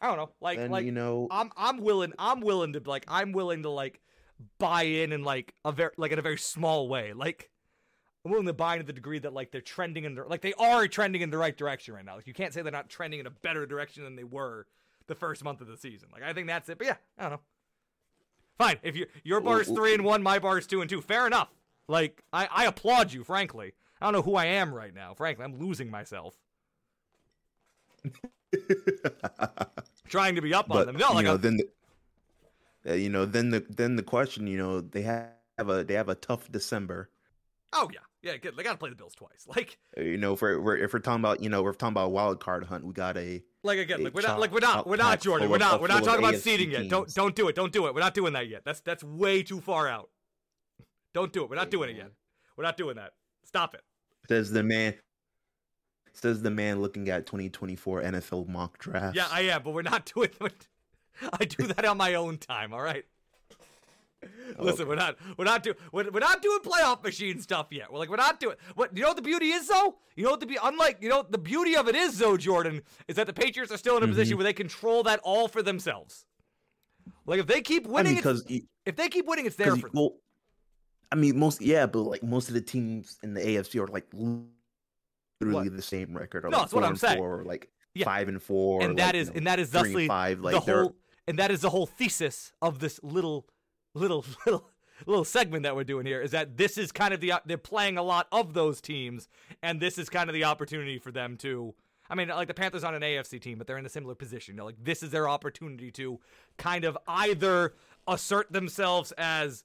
I 0.00 0.08
don't 0.08 0.16
know, 0.18 0.30
like 0.40 0.58
Then 0.58 0.70
like 0.70 0.84
you 0.84 0.92
know, 0.92 1.26
I'm 1.30 1.50
I'm 1.56 1.78
willing 1.78 2.12
I'm 2.18 2.40
willing 2.40 2.74
to 2.74 2.82
like 2.84 3.04
I'm 3.08 3.32
willing 3.32 3.62
to 3.62 3.70
like 3.70 4.00
buy 4.58 4.82
in 4.82 5.12
in 5.12 5.24
like 5.24 5.54
a 5.64 5.72
very 5.72 5.92
like 5.96 6.12
in 6.12 6.18
a 6.18 6.22
very 6.22 6.38
small 6.38 6.88
way. 6.88 7.12
Like 7.12 7.50
I'm 8.24 8.30
willing 8.30 8.46
to 8.46 8.52
buy 8.52 8.74
into 8.74 8.86
the 8.86 8.92
degree 8.92 9.18
that 9.20 9.32
like 9.32 9.52
they're 9.52 9.60
trending 9.60 10.04
in 10.04 10.14
the 10.14 10.24
like 10.24 10.42
they 10.42 10.52
are 10.54 10.86
trending 10.86 11.22
in 11.22 11.30
the 11.30 11.38
right 11.38 11.56
direction 11.56 11.94
right 11.94 12.04
now. 12.04 12.16
Like 12.16 12.26
you 12.26 12.34
can't 12.34 12.52
say 12.52 12.62
they're 12.62 12.72
not 12.72 12.88
trending 12.88 13.20
in 13.20 13.26
a 13.26 13.30
better 13.30 13.66
direction 13.66 14.04
than 14.04 14.16
they 14.16 14.24
were 14.24 14.66
the 15.06 15.14
first 15.14 15.42
month 15.42 15.60
of 15.60 15.68
the 15.68 15.76
season. 15.76 16.08
Like 16.12 16.22
I 16.22 16.32
think 16.32 16.46
that's 16.46 16.68
it. 16.68 16.78
But 16.78 16.88
yeah, 16.88 16.96
I 17.18 17.22
don't 17.22 17.32
know. 17.32 17.40
Fine. 18.58 18.78
If 18.82 18.96
you 18.96 19.06
your 19.22 19.40
bar 19.40 19.60
is 19.60 19.68
three 19.68 19.94
and 19.94 20.04
one, 20.04 20.22
my 20.22 20.38
bar 20.38 20.58
is 20.58 20.66
two 20.66 20.80
and 20.80 20.90
two. 20.90 21.00
Fair 21.00 21.26
enough. 21.26 21.48
Like 21.88 22.22
I, 22.32 22.48
I 22.50 22.64
applaud 22.66 23.12
you, 23.12 23.24
frankly. 23.24 23.72
I 24.00 24.06
don't 24.06 24.12
know 24.12 24.22
who 24.22 24.34
I 24.34 24.46
am 24.46 24.74
right 24.74 24.94
now. 24.94 25.14
Frankly, 25.14 25.44
I'm 25.44 25.58
losing 25.58 25.90
myself. 25.90 26.34
Trying 30.08 30.36
to 30.36 30.40
be 30.42 30.54
up 30.54 30.70
on 30.70 30.86
them. 30.86 30.96
No, 30.96 31.12
you 31.16 31.22
know, 31.22 31.32
I'm- 31.32 31.40
then 31.40 31.56
the, 31.56 32.92
uh, 32.92 32.94
you 32.94 33.08
know, 33.10 33.24
then 33.24 33.50
the 33.50 33.64
then 33.68 33.96
the 33.96 34.02
question, 34.02 34.46
you 34.46 34.56
know, 34.58 34.80
they 34.80 35.02
have 35.02 35.30
a 35.58 35.82
they 35.84 35.94
have 35.94 36.08
a 36.08 36.14
tough 36.14 36.50
December. 36.50 37.10
Oh 37.72 37.90
yeah, 37.92 38.00
yeah. 38.22 38.36
Good. 38.36 38.56
They 38.56 38.62
got 38.62 38.72
to 38.72 38.78
play 38.78 38.90
the 38.90 38.96
Bills 38.96 39.14
twice. 39.14 39.46
Like, 39.56 39.78
Uh, 39.98 40.02
You 40.02 40.16
know, 40.18 40.34
if 40.34 40.42
we're, 40.42 40.60
we're 40.60 40.76
if 40.76 40.92
we're 40.92 41.00
talking 41.00 41.20
about 41.20 41.42
you 41.42 41.48
know 41.50 41.62
we're 41.62 41.72
talking 41.72 41.92
about 41.92 42.06
a 42.06 42.10
wild 42.10 42.38
card 42.40 42.64
hunt, 42.64 42.84
we 42.84 42.92
got 42.92 43.16
a 43.16 43.42
like 43.64 43.78
again, 43.78 44.00
A 44.00 44.04
like 44.04 44.14
we're 44.14 44.22
not, 44.22 44.38
like 44.38 44.52
we're 44.52 44.60
not, 44.60 44.86
we're 44.86 44.96
not 44.96 45.20
Jordan. 45.20 45.50
We're 45.50 45.58
not, 45.58 45.80
we're 45.80 45.88
not 45.88 46.04
talking 46.04 46.20
about 46.24 46.34
AFC 46.34 46.40
seeding 46.42 46.70
yet. 46.70 46.88
Don't, 46.88 47.12
don't 47.14 47.34
do 47.34 47.48
it. 47.48 47.56
Don't 47.56 47.72
do 47.72 47.88
it. 47.88 47.94
We're 47.94 48.00
not 48.00 48.14
doing 48.14 48.32
that 48.34 48.48
yet. 48.48 48.62
That's 48.64 48.80
that's 48.80 49.02
way 49.02 49.42
too 49.42 49.60
far 49.60 49.88
out. 49.88 50.08
Don't 51.12 51.32
do 51.32 51.42
it. 51.42 51.50
We're 51.50 51.56
not 51.56 51.70
doing 51.70 51.90
it 51.90 51.96
yet. 51.96 52.12
We're 52.56 52.62
not 52.64 52.76
doing 52.76 52.94
that. 52.96 53.12
Stop 53.44 53.74
it. 53.74 53.82
says 54.28 54.50
the 54.52 54.62
man 54.62 54.94
says 56.16 56.42
the 56.42 56.50
man 56.50 56.80
looking 56.80 57.08
at 57.08 57.26
2024 57.26 58.02
NFL 58.02 58.48
mock 58.48 58.78
drafts. 58.78 59.16
Yeah, 59.16 59.26
I 59.30 59.42
am, 59.42 59.62
but 59.62 59.72
we're 59.74 59.82
not 59.82 60.10
doing. 60.14 60.30
I 61.40 61.44
do 61.44 61.66
that 61.68 61.84
on 61.84 61.96
my 61.96 62.14
own 62.14 62.38
time. 62.38 62.72
All 62.72 62.80
right. 62.82 63.04
Listen, 64.58 64.82
Okay. 64.82 64.84
we're 64.88 64.94
not 64.96 65.16
we're 65.36 65.44
not 65.44 65.62
doing 65.62 65.76
we're, 65.92 66.10
we're 66.10 66.20
not 66.20 66.40
doing 66.42 66.58
playoff 66.60 67.02
machine 67.04 67.40
stuff 67.40 67.66
yet. 67.70 67.92
We're 67.92 67.98
like 67.98 68.08
we're 68.08 68.16
not 68.16 68.40
doing 68.40 68.56
what 68.74 68.96
you 68.96 69.02
know 69.02 69.08
what 69.08 69.16
the 69.16 69.22
beauty 69.22 69.50
is 69.50 69.68
though? 69.68 69.96
You 70.16 70.24
know 70.24 70.30
what 70.30 70.40
the 70.40 70.46
be 70.46 70.58
unlike 70.62 70.98
you 71.00 71.08
know 71.08 71.24
the 71.28 71.38
beauty 71.38 71.76
of 71.76 71.86
it 71.88 71.94
is 71.94 72.18
though, 72.18 72.36
Jordan, 72.36 72.82
is 73.08 73.16
that 73.16 73.26
the 73.26 73.32
Patriots 73.32 73.70
are 73.72 73.76
still 73.76 73.96
in 73.98 74.02
a 74.02 74.08
position 74.08 74.34
Mhm. 74.34 74.38
where 74.38 74.44
they 74.44 74.52
control 74.52 75.02
that 75.04 75.20
all 75.22 75.48
for 75.48 75.62
themselves. 75.62 76.24
Like 77.26 77.40
if 77.40 77.46
they 77.46 77.60
keep 77.60 77.86
I 77.86 77.90
winning, 77.90 78.12
mean, 78.14 78.18
it's- 78.18 78.42
because 78.42 78.62
if 78.86 78.96
they 78.96 79.08
keep 79.08 79.26
winning, 79.26 79.46
it's 79.46 79.56
there 79.56 79.76
for 79.76 79.82
them. 79.82 79.90
well, 79.94 80.16
I 81.12 81.16
mean, 81.16 81.38
most 81.38 81.60
yeah, 81.60 81.86
but 81.86 82.00
like 82.00 82.22
most 82.22 82.48
of 82.48 82.54
the 82.54 82.60
teams 82.62 83.18
in 83.22 83.34
the 83.34 83.40
AFC 83.40 83.78
are 83.80 83.86
like 83.86 84.06
literally 85.40 85.68
the 85.68 85.82
same 85.82 86.16
record. 86.16 86.44
Or 86.44 86.50
No, 86.50 86.58
like 86.58 86.64
that's 86.64 86.74
what 86.74 86.84
I'm 86.84 86.96
saying. 86.96 87.18
Four, 87.18 87.40
or 87.40 87.44
like 87.44 87.68
Yeah. 87.94 88.04
five 88.04 88.28
and 88.28 88.42
four, 88.42 88.82
and 88.82 88.98
that 88.98 89.06
like, 89.06 89.14
is 89.14 89.28
you 89.28 89.34
know, 89.34 89.38
and 89.38 89.46
that 89.46 89.58
is 89.58 89.70
thusly 89.70 90.06
five. 90.08 90.40
Like 90.40 90.54
the 90.54 90.60
whole 90.60 90.96
and 91.26 91.38
that 91.38 91.50
is 91.50 91.60
the 91.60 91.70
whole 91.70 91.86
thesis 91.86 92.52
of 92.62 92.78
this 92.78 93.00
little 93.02 93.46
little 93.94 94.24
little 94.46 94.68
little 95.06 95.24
segment 95.24 95.62
that 95.64 95.76
we're 95.76 95.84
doing 95.84 96.06
here 96.06 96.22
is 96.22 96.30
that 96.30 96.56
this 96.56 96.78
is 96.78 96.90
kind 96.92 97.12
of 97.12 97.20
the 97.20 97.32
they're 97.44 97.58
playing 97.58 97.98
a 97.98 98.02
lot 98.02 98.26
of 98.32 98.54
those 98.54 98.80
teams 98.80 99.28
and 99.62 99.80
this 99.80 99.98
is 99.98 100.08
kind 100.08 100.30
of 100.30 100.34
the 100.34 100.44
opportunity 100.44 100.98
for 100.98 101.10
them 101.10 101.36
to 101.36 101.74
I 102.08 102.14
mean 102.14 102.28
like 102.28 102.48
the 102.48 102.54
Panthers 102.54 102.82
on 102.84 102.94
an 102.94 103.02
AFC 103.02 103.40
team 103.40 103.58
but 103.58 103.66
they're 103.66 103.76
in 103.76 103.84
a 103.84 103.90
similar 103.90 104.14
position 104.14 104.54
you 104.54 104.58
know, 104.58 104.64
like 104.64 104.82
this 104.82 105.02
is 105.02 105.10
their 105.10 105.28
opportunity 105.28 105.90
to 105.92 106.18
kind 106.56 106.84
of 106.84 106.96
either 107.06 107.74
assert 108.08 108.50
themselves 108.52 109.12
as 109.18 109.64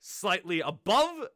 slightly 0.00 0.60
above 0.60 1.28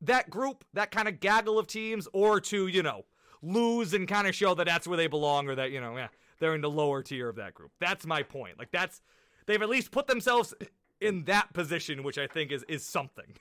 that 0.00 0.30
group 0.30 0.64
that 0.74 0.90
kind 0.90 1.08
of 1.08 1.20
gaggle 1.20 1.58
of 1.58 1.66
teams 1.66 2.06
or 2.12 2.40
to 2.40 2.66
you 2.66 2.82
know 2.82 3.04
lose 3.42 3.94
and 3.94 4.08
kind 4.08 4.26
of 4.26 4.34
show 4.34 4.54
that 4.54 4.66
that's 4.66 4.86
where 4.86 4.96
they 4.96 5.06
belong 5.06 5.48
or 5.48 5.54
that 5.54 5.70
you 5.70 5.80
know 5.80 5.96
yeah 5.96 6.08
they're 6.38 6.54
in 6.54 6.60
the 6.60 6.70
lower 6.70 7.02
tier 7.02 7.28
of 7.28 7.36
that 7.36 7.54
group 7.54 7.70
that's 7.80 8.06
my 8.06 8.22
point 8.22 8.58
like 8.58 8.70
that's 8.70 9.00
they've 9.46 9.62
at 9.62 9.68
least 9.68 9.90
put 9.90 10.06
themselves 10.06 10.54
in 11.00 11.24
that 11.24 11.52
position 11.52 12.02
which 12.02 12.18
i 12.18 12.26
think 12.26 12.52
is 12.52 12.62
is 12.64 12.84
something 12.84 13.36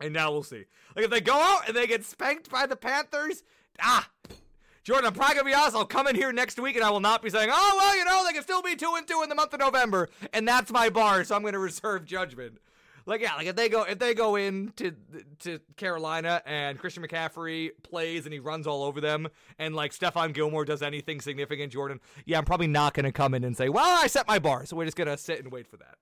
and 0.00 0.12
now 0.12 0.30
we'll 0.30 0.42
see 0.42 0.64
like 0.94 1.04
if 1.04 1.10
they 1.10 1.20
go 1.20 1.34
out 1.34 1.66
and 1.66 1.76
they 1.76 1.86
get 1.86 2.04
spanked 2.04 2.50
by 2.50 2.66
the 2.66 2.76
panthers 2.76 3.42
ah 3.80 4.08
Jordan, 4.82 5.08
I'm 5.08 5.12
probably 5.12 5.34
gonna 5.34 5.44
be 5.44 5.54
honest. 5.54 5.76
I'll 5.76 5.84
come 5.84 6.06
in 6.06 6.16
here 6.16 6.32
next 6.32 6.58
week 6.58 6.74
and 6.74 6.84
I 6.84 6.90
will 6.90 7.00
not 7.00 7.22
be 7.22 7.28
saying, 7.28 7.50
"Oh 7.52 7.74
well, 7.76 7.96
you 7.96 8.04
know, 8.04 8.24
they 8.26 8.32
can 8.32 8.42
still 8.42 8.62
be 8.62 8.74
two 8.76 8.94
and 8.96 9.06
two 9.06 9.20
in 9.22 9.28
the 9.28 9.34
month 9.34 9.52
of 9.52 9.60
November," 9.60 10.08
and 10.32 10.48
that's 10.48 10.72
my 10.72 10.88
bar. 10.88 11.22
So 11.22 11.36
I'm 11.36 11.42
gonna 11.42 11.58
reserve 11.58 12.06
judgment. 12.06 12.58
Like 13.10 13.22
yeah, 13.22 13.34
like 13.34 13.48
if 13.48 13.56
they 13.56 13.68
go 13.68 13.82
if 13.82 13.98
they 13.98 14.14
go 14.14 14.36
into 14.36 14.94
to 15.40 15.58
Carolina 15.76 16.40
and 16.46 16.78
Christian 16.78 17.02
McCaffrey 17.02 17.70
plays 17.82 18.24
and 18.24 18.32
he 18.32 18.38
runs 18.38 18.68
all 18.68 18.84
over 18.84 19.00
them 19.00 19.26
and 19.58 19.74
like 19.74 19.90
Stephon 19.90 20.32
Gilmore 20.32 20.64
does 20.64 20.80
anything 20.80 21.20
significant, 21.20 21.72
Jordan, 21.72 21.98
yeah, 22.24 22.38
I'm 22.38 22.44
probably 22.44 22.68
not 22.68 22.94
gonna 22.94 23.10
come 23.10 23.34
in 23.34 23.42
and 23.42 23.56
say, 23.56 23.68
well, 23.68 24.00
I 24.00 24.06
set 24.06 24.28
my 24.28 24.38
bar, 24.38 24.64
so 24.64 24.76
we're 24.76 24.84
just 24.84 24.96
gonna 24.96 25.18
sit 25.18 25.40
and 25.40 25.50
wait 25.50 25.66
for 25.66 25.76
that. 25.78 25.96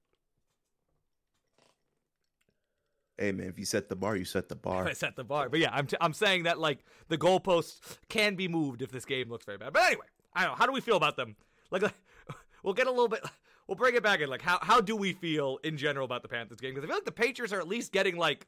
hey 3.17 3.33
man, 3.33 3.49
if 3.49 3.59
you 3.59 3.65
set 3.65 3.89
the 3.89 3.97
bar, 3.97 4.15
you 4.15 4.27
set 4.27 4.51
the 4.51 4.57
bar. 4.57 4.87
I 4.89 4.93
set 4.93 5.17
the 5.17 5.25
bar, 5.25 5.49
but 5.49 5.61
yeah, 5.61 5.71
I'm 5.73 5.87
t- 5.87 5.97
I'm 6.03 6.13
saying 6.13 6.43
that 6.43 6.59
like 6.59 6.85
the 7.09 7.17
goalposts 7.17 7.97
can 8.11 8.35
be 8.35 8.49
moved 8.49 8.83
if 8.83 8.93
this 8.93 9.07
game 9.07 9.31
looks 9.31 9.47
very 9.47 9.57
bad. 9.57 9.73
But 9.73 9.85
anyway, 9.85 10.07
I 10.35 10.43
don't 10.43 10.53
know. 10.53 10.57
How 10.57 10.67
do 10.67 10.73
we 10.73 10.83
feel 10.83 10.99
about 10.99 11.17
them? 11.17 11.37
Like, 11.71 11.81
like 11.81 11.95
we'll 12.63 12.75
get 12.75 12.87
a 12.87 12.91
little 12.91 13.09
bit. 13.09 13.25
We'll 13.69 13.77
bring 13.77 13.95
it 13.95 14.03
back 14.03 14.21
in. 14.21 14.31
Like, 14.31 14.43
how 14.43 14.59
how 14.63 14.81
do 14.81 14.97
we 14.97 15.13
feel 15.13 15.59
in 15.63 15.77
general 15.77 16.07
about 16.07 16.23
the 16.23 16.29
Panthers 16.29 16.59
game? 16.59 16.75
Because 16.75 16.85
I 16.85 16.89
feel 16.89 16.97
like 16.97 17.05
the 17.05 17.13
Patriots 17.13 17.53
are 17.53 17.61
at 17.61 17.69
least 17.69 17.93
getting 17.93 18.17
like 18.17 18.47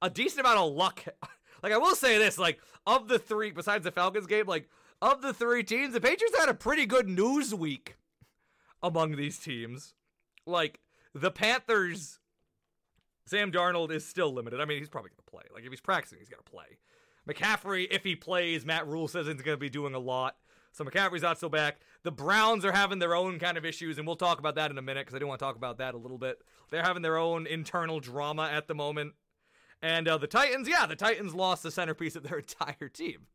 a 0.00 0.08
decent 0.08 0.40
amount 0.40 0.58
of 0.58 0.72
luck. 0.72 1.04
Like, 1.62 1.72
I 1.72 1.78
will 1.78 1.94
say 1.94 2.18
this: 2.18 2.36
like, 2.36 2.58
of 2.86 3.08
the 3.08 3.18
three, 3.18 3.50
besides 3.50 3.84
the 3.84 3.90
Falcons 3.90 4.26
game, 4.26 4.44
like 4.46 4.68
of 5.00 5.22
the 5.22 5.32
three 5.32 5.62
teams, 5.64 5.94
the 5.94 6.00
Patriots 6.00 6.38
had 6.38 6.50
a 6.50 6.54
pretty 6.54 6.84
good 6.84 7.08
news 7.08 7.54
week 7.54 7.96
among 8.82 9.16
these 9.16 9.38
teams. 9.38 9.94
Like 10.44 10.80
the 11.14 11.30
Panthers. 11.30 12.18
Sam 13.24 13.50
Darnold 13.50 13.90
is 13.90 14.06
still 14.06 14.30
limited. 14.30 14.60
I 14.60 14.66
mean, 14.66 14.78
he's 14.78 14.90
probably 14.90 15.08
going 15.08 15.24
to 15.24 15.30
play. 15.30 15.44
Like, 15.54 15.64
if 15.64 15.70
he's 15.70 15.80
practicing, 15.80 16.18
he's 16.18 16.28
going 16.28 16.42
to 16.44 16.50
play. 16.50 16.76
McCaffrey, 17.26 17.86
if 17.90 18.04
he 18.04 18.14
plays, 18.14 18.66
Matt 18.66 18.86
Rhule 18.86 19.08
says 19.08 19.26
he's 19.26 19.36
going 19.36 19.56
to 19.56 19.60
be 19.60 19.70
doing 19.70 19.94
a 19.94 19.98
lot. 19.98 20.36
So 20.74 20.84
McCaffrey's 20.84 21.22
not 21.22 21.38
so 21.38 21.48
back. 21.48 21.78
The 22.02 22.10
Browns 22.10 22.64
are 22.64 22.72
having 22.72 22.98
their 22.98 23.14
own 23.14 23.38
kind 23.38 23.56
of 23.56 23.64
issues, 23.64 23.96
and 23.96 24.06
we'll 24.06 24.16
talk 24.16 24.40
about 24.40 24.56
that 24.56 24.72
in 24.72 24.78
a 24.78 24.82
minute 24.82 25.06
because 25.06 25.14
I 25.14 25.20
do 25.20 25.26
want 25.28 25.38
to 25.38 25.44
talk 25.44 25.54
about 25.54 25.78
that 25.78 25.94
a 25.94 25.96
little 25.96 26.18
bit. 26.18 26.38
They're 26.70 26.82
having 26.82 27.02
their 27.02 27.16
own 27.16 27.46
internal 27.46 28.00
drama 28.00 28.50
at 28.52 28.66
the 28.66 28.74
moment. 28.74 29.14
And 29.80 30.08
uh, 30.08 30.18
the 30.18 30.26
Titans, 30.26 30.68
yeah, 30.68 30.84
the 30.86 30.96
Titans 30.96 31.32
lost 31.32 31.62
the 31.62 31.70
centerpiece 31.70 32.16
of 32.16 32.24
their 32.24 32.38
entire 32.38 32.88
team. 32.88 33.26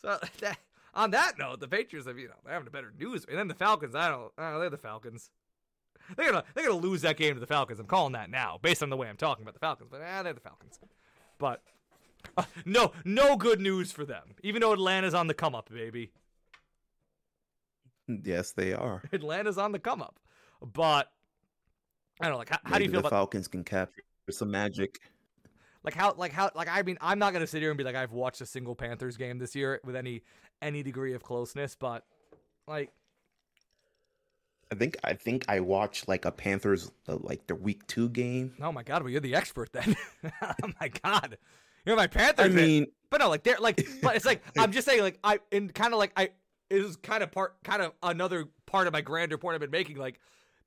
So 0.00 0.18
that, 0.40 0.58
on 0.94 1.10
that 1.10 1.38
note, 1.38 1.60
the 1.60 1.68
Patriots 1.68 2.08
have, 2.08 2.18
you 2.18 2.28
know, 2.28 2.34
they're 2.42 2.54
having 2.54 2.68
a 2.68 2.70
better 2.70 2.92
news. 2.98 3.26
And 3.28 3.36
then 3.36 3.48
the 3.48 3.54
Falcons, 3.54 3.94
I 3.94 4.08
don't, 4.08 4.32
I 4.38 4.44
don't 4.44 4.52
know, 4.54 4.60
they're 4.60 4.70
the 4.70 4.78
Falcons. 4.78 5.30
They're 6.16 6.32
gonna 6.32 6.44
they're 6.54 6.66
gonna 6.66 6.80
lose 6.80 7.02
that 7.02 7.18
game 7.18 7.34
to 7.34 7.40
the 7.40 7.46
Falcons. 7.46 7.78
I'm 7.78 7.86
calling 7.86 8.14
that 8.14 8.30
now, 8.30 8.58
based 8.60 8.82
on 8.82 8.90
the 8.90 8.96
way 8.96 9.08
I'm 9.08 9.18
talking 9.18 9.42
about 9.42 9.54
the 9.54 9.60
Falcons. 9.60 9.88
But 9.90 10.00
ah, 10.04 10.22
they're 10.22 10.32
the 10.32 10.40
Falcons. 10.40 10.80
But 11.38 11.62
uh, 12.36 12.44
no 12.64 12.92
no 13.04 13.36
good 13.36 13.60
news 13.60 13.92
for 13.92 14.04
them. 14.04 14.34
Even 14.42 14.60
though 14.60 14.72
Atlanta's 14.72 15.14
on 15.14 15.26
the 15.26 15.34
come 15.34 15.54
up, 15.54 15.70
baby. 15.70 16.10
Yes, 18.24 18.52
they 18.52 18.72
are. 18.72 19.02
Atlanta's 19.12 19.58
on 19.58 19.72
the 19.72 19.78
come 19.78 20.02
up. 20.02 20.18
But 20.60 21.10
I 22.20 22.24
don't 22.24 22.32
know. 22.32 22.38
Like, 22.38 22.50
how, 22.50 22.58
how 22.64 22.78
do 22.78 22.84
you 22.84 22.90
feel 22.90 23.00
the 23.00 23.08
about 23.08 23.16
Falcons 23.16 23.48
can 23.48 23.64
capture 23.64 24.02
some 24.30 24.50
magic? 24.50 24.98
like 25.82 25.94
how 25.94 26.14
like 26.16 26.32
how 26.32 26.50
like 26.54 26.68
I 26.70 26.82
mean 26.82 26.98
I'm 27.00 27.18
not 27.18 27.32
gonna 27.32 27.46
sit 27.46 27.62
here 27.62 27.70
and 27.70 27.78
be 27.78 27.84
like 27.84 27.96
I've 27.96 28.12
watched 28.12 28.40
a 28.40 28.46
single 28.46 28.74
Panthers 28.74 29.16
game 29.16 29.38
this 29.38 29.54
year 29.54 29.80
with 29.84 29.96
any 29.96 30.22
any 30.60 30.82
degree 30.82 31.14
of 31.14 31.22
closeness, 31.22 31.74
but 31.74 32.04
like 32.66 32.90
I 34.70 34.74
think 34.76 34.96
I 35.02 35.14
think 35.14 35.44
I 35.48 35.60
watched 35.60 36.06
like 36.06 36.24
a 36.24 36.30
Panthers 36.30 36.90
uh, 37.08 37.16
like 37.20 37.46
the 37.46 37.54
week 37.54 37.86
two 37.86 38.08
game. 38.08 38.54
oh 38.60 38.72
my 38.72 38.82
god, 38.82 39.02
well 39.02 39.10
you're 39.10 39.20
the 39.20 39.34
expert 39.34 39.72
then. 39.72 39.96
oh 40.42 40.70
my 40.80 40.88
god, 40.88 41.38
you're 41.84 41.96
my 41.96 42.06
Panthers. 42.06 42.46
I 42.46 42.48
fan. 42.48 42.56
mean, 42.56 42.86
But 43.08 43.20
no, 43.20 43.28
like 43.28 43.42
they're 43.42 43.58
like, 43.58 43.86
but 44.02 44.16
it's 44.16 44.26
like 44.26 44.42
I'm 44.58 44.72
just 44.72 44.86
saying, 44.86 45.02
like 45.02 45.18
I 45.24 45.40
in 45.50 45.70
kind 45.70 45.92
of 45.94 45.98
like 45.98 46.12
I 46.16 46.30
is 46.70 46.96
kind 46.96 47.22
of 47.22 47.32
part, 47.32 47.62
kind 47.64 47.82
of 47.82 47.92
another 48.02 48.46
part 48.66 48.86
of 48.86 48.92
my 48.92 49.00
grander 49.00 49.36
point 49.36 49.54
I've 49.54 49.60
been 49.60 49.70
making. 49.70 49.96
Like, 49.96 50.20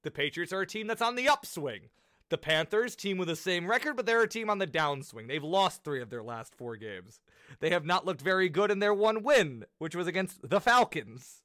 the 0.04 0.12
Patriots 0.12 0.54
are 0.54 0.62
a 0.62 0.68
team 0.68 0.88
that's 0.88 1.02
on 1.02 1.16
the 1.16 1.30
upswing. 1.30 1.90
The 2.30 2.38
Panthers, 2.38 2.96
team 2.96 3.18
with 3.18 3.28
the 3.28 3.36
same 3.36 3.68
record, 3.68 3.96
but 3.96 4.06
they're 4.06 4.24
a 4.24 4.28
team 4.28 4.50
on 4.50 4.58
the 4.58 4.68
downswing. 4.68 5.28
They've 5.28 5.44
lost 5.44 5.84
three 5.84 6.02
of 6.02 6.10
their 6.10 6.24
last 6.24 6.56
four 6.56 6.76
games. 6.78 7.20
They 7.60 7.70
have 7.70 7.86
not 7.86 8.06
looked 8.06 8.22
very 8.22 8.50
good 8.50 8.72
in 8.72 8.80
their 8.80 8.94
one 8.94 9.24
win, 9.24 9.66
which 9.78 9.96
was 9.96 10.08
against 10.08 10.50
the 10.50 10.60
Falcons. 10.60 11.44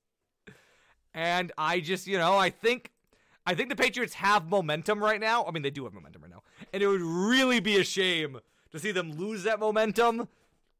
And 1.12 1.52
I 1.58 1.80
just, 1.80 2.06
you 2.06 2.16
know, 2.16 2.36
I 2.36 2.50
think 2.50 2.92
I 3.44 3.54
think 3.54 3.70
the 3.70 3.76
Patriots 3.76 4.14
have 4.14 4.46
momentum 4.48 5.02
right 5.02 5.20
now. 5.20 5.44
I 5.44 5.52
mean, 5.52 5.62
they 5.62 5.70
do 5.70 5.84
have 5.84 5.94
momentum 5.94 6.22
right 6.22 6.30
now. 6.30 6.42
And 6.72 6.82
it 6.82 6.86
would 6.86 7.00
really 7.00 7.60
be 7.60 7.78
a 7.78 7.84
shame 7.84 8.40
to 8.72 8.78
see 8.78 8.92
them 8.92 9.12
lose 9.12 9.42
that 9.44 9.58
momentum 9.58 10.28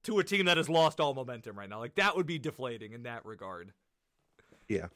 to 0.09 0.19
a 0.19 0.25
team 0.25 0.47
that 0.47 0.57
has 0.57 0.69
lost 0.69 1.01
all 1.01 1.15
momentum 1.15 1.57
right 1.59 1.69
now. 1.69 1.79
Like 1.79 1.95
that 1.97 2.17
would 2.17 2.27
be 2.27 2.39
deflating 2.39 2.93
in 2.93 3.03
that 3.05 3.25
regard. 3.25 3.73
Yeah. 4.69 4.87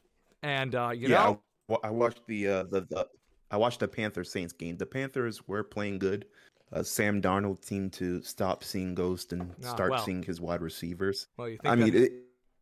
And 0.43 0.75
uh, 0.75 0.91
you 0.95 1.09
yeah, 1.09 1.37
know, 1.69 1.79
I, 1.83 1.89
I 1.89 1.91
watched 1.91 2.27
the 2.27 2.49
uh 2.49 2.63
the, 2.65 2.81
the 2.91 3.07
I 3.51 3.57
watched 3.59 3.81
the 3.81 3.89
Panthers 3.89 4.33
Saints 4.33 4.53
game. 4.53 4.77
The 4.77 4.87
Panthers 4.87 5.47
were 5.47 5.63
playing 5.63 5.99
good. 5.99 6.27
Uh, 6.73 6.83
Sam 6.83 7.21
Darnold 7.21 7.63
seemed 7.63 7.93
to 7.95 8.23
stop 8.23 8.65
seeing 8.65 8.95
ghosts 8.95 9.33
and 9.33 9.55
Ah, 9.63 9.75
start 9.75 9.91
well. 9.91 10.05
seeing 10.05 10.23
his 10.23 10.41
wide 10.41 10.63
receivers. 10.63 11.27
well, 11.37 11.49
you 11.51 11.59
think 11.59 11.71
I 11.71 11.77
mean, 11.77 11.95
it, 11.95 12.13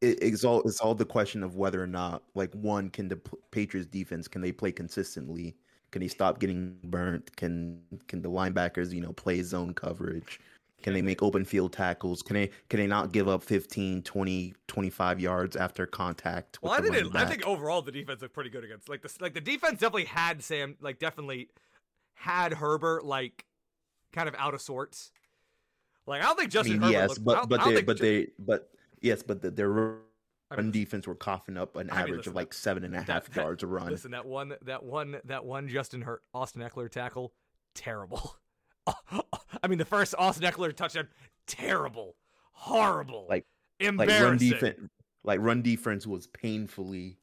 it, 0.00 0.18
it's 0.20 0.42
all 0.44 0.62
it's 0.62 0.80
all 0.80 0.96
the 0.96 1.04
question 1.04 1.44
of 1.44 1.54
whether 1.54 1.80
or 1.80 1.86
not, 1.86 2.24
like, 2.34 2.52
one, 2.54 2.90
can 2.90 3.06
the 3.06 3.20
Patriots 3.52 3.88
defense 3.88 4.26
can 4.26 4.42
they 4.42 4.50
play 4.50 4.72
consistently? 4.72 5.56
Can 5.92 6.00
they 6.02 6.08
stop 6.08 6.40
getting 6.40 6.76
burnt? 6.82 7.34
Can 7.36 7.80
can 8.08 8.20
the 8.20 8.30
linebackers, 8.30 8.92
you 8.92 9.00
know, 9.00 9.12
play 9.12 9.42
zone 9.42 9.74
coverage? 9.74 10.40
Can 10.82 10.94
they 10.94 11.02
make 11.02 11.22
open 11.22 11.44
field 11.44 11.72
tackles? 11.72 12.22
Can 12.22 12.34
they 12.34 12.50
can 12.68 12.80
they 12.80 12.86
not 12.86 13.12
give 13.12 13.28
up 13.28 13.42
15, 13.42 14.02
20, 14.02 14.54
25 14.66 15.20
yards 15.20 15.56
after 15.56 15.86
contact? 15.86 16.58
Well, 16.62 16.72
I 16.72 16.80
think 16.80 16.94
it, 16.94 17.06
I 17.14 17.26
think 17.26 17.46
overall 17.46 17.82
the 17.82 17.92
defense 17.92 18.22
looked 18.22 18.34
pretty 18.34 18.50
good 18.50 18.64
against 18.64 18.88
like 18.88 19.02
the 19.02 19.12
like 19.20 19.34
the 19.34 19.40
defense 19.40 19.80
definitely 19.80 20.04
had 20.06 20.42
Sam 20.42 20.76
like 20.80 20.98
definitely 20.98 21.50
had 22.14 22.54
Herbert 22.54 23.04
like 23.04 23.44
kind 24.12 24.28
of 24.28 24.34
out 24.36 24.54
of 24.54 24.60
sorts. 24.60 25.12
Like 26.06 26.22
I 26.22 26.26
don't 26.26 26.36
think 26.38 26.48
I 26.48 26.50
Justin 26.50 26.72
mean, 26.74 26.82
Herbert 26.82 26.92
yes, 26.92 27.18
looked, 27.20 27.42
I 27.42 27.44
but 27.46 27.48
but 27.48 27.64
they 27.64 27.82
but 27.82 27.98
they 27.98 28.26
but 28.38 28.70
yes, 29.00 29.22
but 29.22 29.42
the, 29.42 29.50
their 29.50 29.70
run 29.70 29.98
I 30.50 30.56
mean, 30.56 30.70
defense 30.72 31.06
were 31.06 31.14
coughing 31.14 31.56
up 31.56 31.76
an 31.76 31.90
I 31.90 31.92
mean, 31.92 32.02
average 32.02 32.16
listen, 32.18 32.30
of 32.30 32.36
like 32.36 32.52
seven 32.52 32.84
and 32.84 32.94
a 32.94 33.02
half 33.02 33.26
that- 33.26 33.36
yards 33.36 33.62
a 33.62 33.66
run. 33.66 33.88
Listen, 33.88 34.10
that 34.12 34.26
one, 34.26 34.54
that 34.62 34.82
one, 34.82 35.20
that 35.24 35.44
one 35.44 35.68
Justin 35.68 36.02
Hurt, 36.02 36.22
Austin 36.34 36.62
Ekeler 36.62 36.90
tackle, 36.90 37.32
terrible. 37.74 38.36
I 39.62 39.68
mean, 39.68 39.78
the 39.78 39.84
first 39.84 40.14
Austin 40.18 40.44
Ekeler 40.50 40.74
touchdown, 40.74 41.08
terrible, 41.46 42.16
horrible, 42.52 43.26
Like- 43.28 43.46
like 43.80 43.88
embarrassing. 43.88 44.22
run 44.24 44.36
defense, 44.38 44.90
like 45.24 45.40
run 45.40 45.62
defense 45.62 46.06
was 46.06 46.26
painfully 46.26 47.18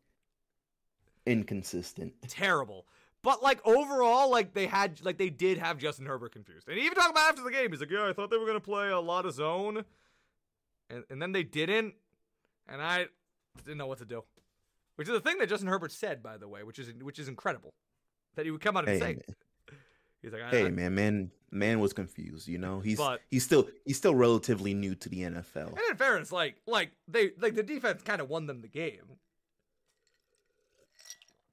inconsistent. 1.26 2.14
terrible. 2.28 2.88
But 3.24 3.44
like 3.44 3.60
overall, 3.66 4.30
like 4.32 4.54
they 4.54 4.68
had, 4.68 5.04
like 5.04 5.18
they 5.18 5.30
did 5.30 5.58
have 5.58 5.78
Justin 5.78 6.06
Herbert 6.06 6.32
confused. 6.32 6.68
And 6.68 6.78
he 6.78 6.86
even 6.86 6.96
talking 6.96 7.12
about 7.12 7.30
after 7.30 7.44
the 7.44 7.52
game, 7.52 7.72
he's 7.72 7.80
like, 7.80 7.90
"Yeah, 7.92 8.08
I 8.08 8.14
thought 8.14 8.30
they 8.30 8.38
were 8.38 8.46
gonna 8.46 8.60
play 8.60 8.90
a 8.90 9.00
lot 9.00 9.26
of 9.26 9.34
zone, 9.34 9.84
and 10.90 11.04
and 11.10 11.22
then 11.22 11.32
they 11.32 11.44
didn't, 11.44 11.96
and 12.68 12.82
I 12.82 13.08
didn't 13.66 13.78
know 13.80 13.88
what 13.88 13.98
to 13.98 14.06
do." 14.06 14.24
Which 14.96 15.08
is 15.08 15.14
the 15.14 15.20
thing 15.20 15.40
that 15.40 15.50
Justin 15.50 15.68
Herbert 15.68 15.92
said, 15.92 16.24
by 16.24 16.38
the 16.38 16.48
way, 16.48 16.64
which 16.64 16.80
is 16.80 16.94
which 17.02 17.20
is 17.20 17.28
incredible, 17.28 17.74
that 18.36 18.46
he 18.46 18.52
would 18.52 18.62
come 18.62 18.78
out 18.78 18.88
and 18.88 18.94
Hey, 18.94 19.00
say. 19.00 19.14
man. 19.16 19.36
He's 20.22 20.32
like, 20.34 20.44
hey 20.50 20.66
I- 20.66 20.70
man, 20.70 20.96
man, 20.96 21.32
man 21.52 21.80
was 21.80 21.94
confused. 21.94 22.48
You 22.48 22.58
know, 22.58 22.80
he's 22.80 22.98
But- 22.98 23.22
he's 23.30 23.44
still 23.44 23.70
he's 23.86 23.98
still 23.98 24.16
relatively 24.16 24.74
new 24.74 24.96
to 24.96 25.10
the 25.10 25.22
NFL. 25.22 25.70
And 25.70 25.80
in 25.92 25.96
fairness, 25.98 26.32
like 26.32 26.56
like 26.66 26.92
they 27.08 27.32
like 27.40 27.56
the 27.56 27.64
defense 27.64 28.02
kind 28.04 28.22
of 28.22 28.30
won 28.30 28.48
them 28.48 28.62
the 28.62 28.68
game. 28.68 29.18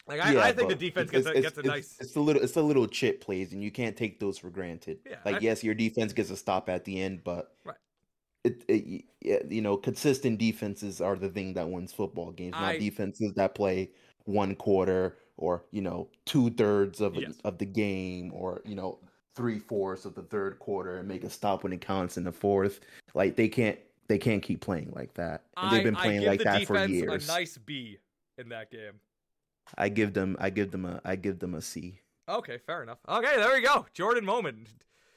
Like 0.07 0.21
I, 0.21 0.33
Yeah, 0.35 0.41
I 0.45 0.53
think 0.53 0.69
the 0.69 0.75
defense 0.75 1.11
it's- 1.13 1.25
gets 1.25 1.37
a, 1.39 1.41
gets 1.43 1.57
a 1.57 1.61
it's- 1.61 1.75
nice. 1.75 1.97
It's 2.01 2.17
a 2.17 2.21
little 2.21 2.43
it's 2.43 2.57
a 2.57 2.63
little 2.63 2.87
chip 2.87 3.21
plays, 3.23 3.53
and 3.53 3.63
you 3.63 3.71
can't 3.71 3.97
take 3.97 4.21
those 4.21 4.37
for 4.39 4.51
granted. 4.51 4.99
Yeah, 5.07 5.17
like 5.25 5.37
I- 5.37 5.41
yes, 5.41 5.65
your 5.65 5.75
defense 5.75 6.13
gets 6.13 6.31
a 6.31 6.37
stop 6.37 6.69
at 6.69 6.85
the 6.85 7.01
end, 7.01 7.23
but 7.25 7.57
Right. 7.65 7.77
It, 8.45 8.63
it 8.69 9.05
yeah, 9.23 9.39
you 9.49 9.63
know 9.63 9.79
consistent 9.79 10.39
defenses 10.39 11.01
are 11.01 11.17
the 11.17 11.31
thing 11.31 11.55
that 11.55 11.69
wins 11.71 11.93
football 11.95 12.31
games, 12.33 12.53
not 12.53 12.75
I- 12.75 12.79
defenses 12.79 13.33
that 13.35 13.55
play 13.55 13.91
one 14.25 14.55
quarter 14.55 15.17
or 15.37 15.65
you 15.71 15.83
know 15.83 16.09
two 16.25 16.51
thirds 16.51 17.01
of 17.01 17.17
Yes. 17.17 17.35
of 17.45 17.59
the 17.59 17.67
game 17.67 18.33
or 18.35 18.63
you 18.65 18.75
know 18.75 18.99
three 19.35 19.59
fourths 19.59 20.05
of 20.05 20.15
the 20.15 20.23
third 20.23 20.59
quarter 20.59 20.99
and 20.99 21.09
make 21.09 21.25
a 21.25 21.31
stop 21.31 21.65
when 21.65 21.73
it 21.73 21.81
counts 21.81 22.17
in 22.17 22.25
the 22.25 22.33
fourth. 22.33 22.81
Like 23.15 23.37
they 23.37 23.49
can't 23.49 23.79
they 24.09 24.19
can't 24.19 24.43
keep 24.43 24.61
playing 24.61 24.93
like 24.95 25.15
that. 25.15 25.45
And 25.57 25.73
they've 25.73 25.85
been 25.85 25.97
playing 25.97 26.25
like 26.25 26.43
that 26.45 26.67
for 26.67 26.85
years. 26.87 27.29
a 27.29 27.33
nice 27.33 27.59
B 27.59 27.99
in 28.39 28.49
that 28.51 28.71
game. 28.71 29.01
I 29.77 29.89
give 29.89 30.13
them 30.13 30.37
I 30.39 30.51
give 30.51 30.71
them 30.71 30.85
a 30.85 31.01
I 31.05 31.17
give 31.17 31.39
them 31.39 31.55
a 31.55 31.63
C. 31.63 32.01
Okay, 32.29 32.59
fair 32.59 32.83
enough. 32.83 32.99
Okay, 33.09 33.37
there 33.37 33.53
we 33.53 33.61
go. 33.61 33.87
Jordan 33.93 34.25
moment. 34.25 34.69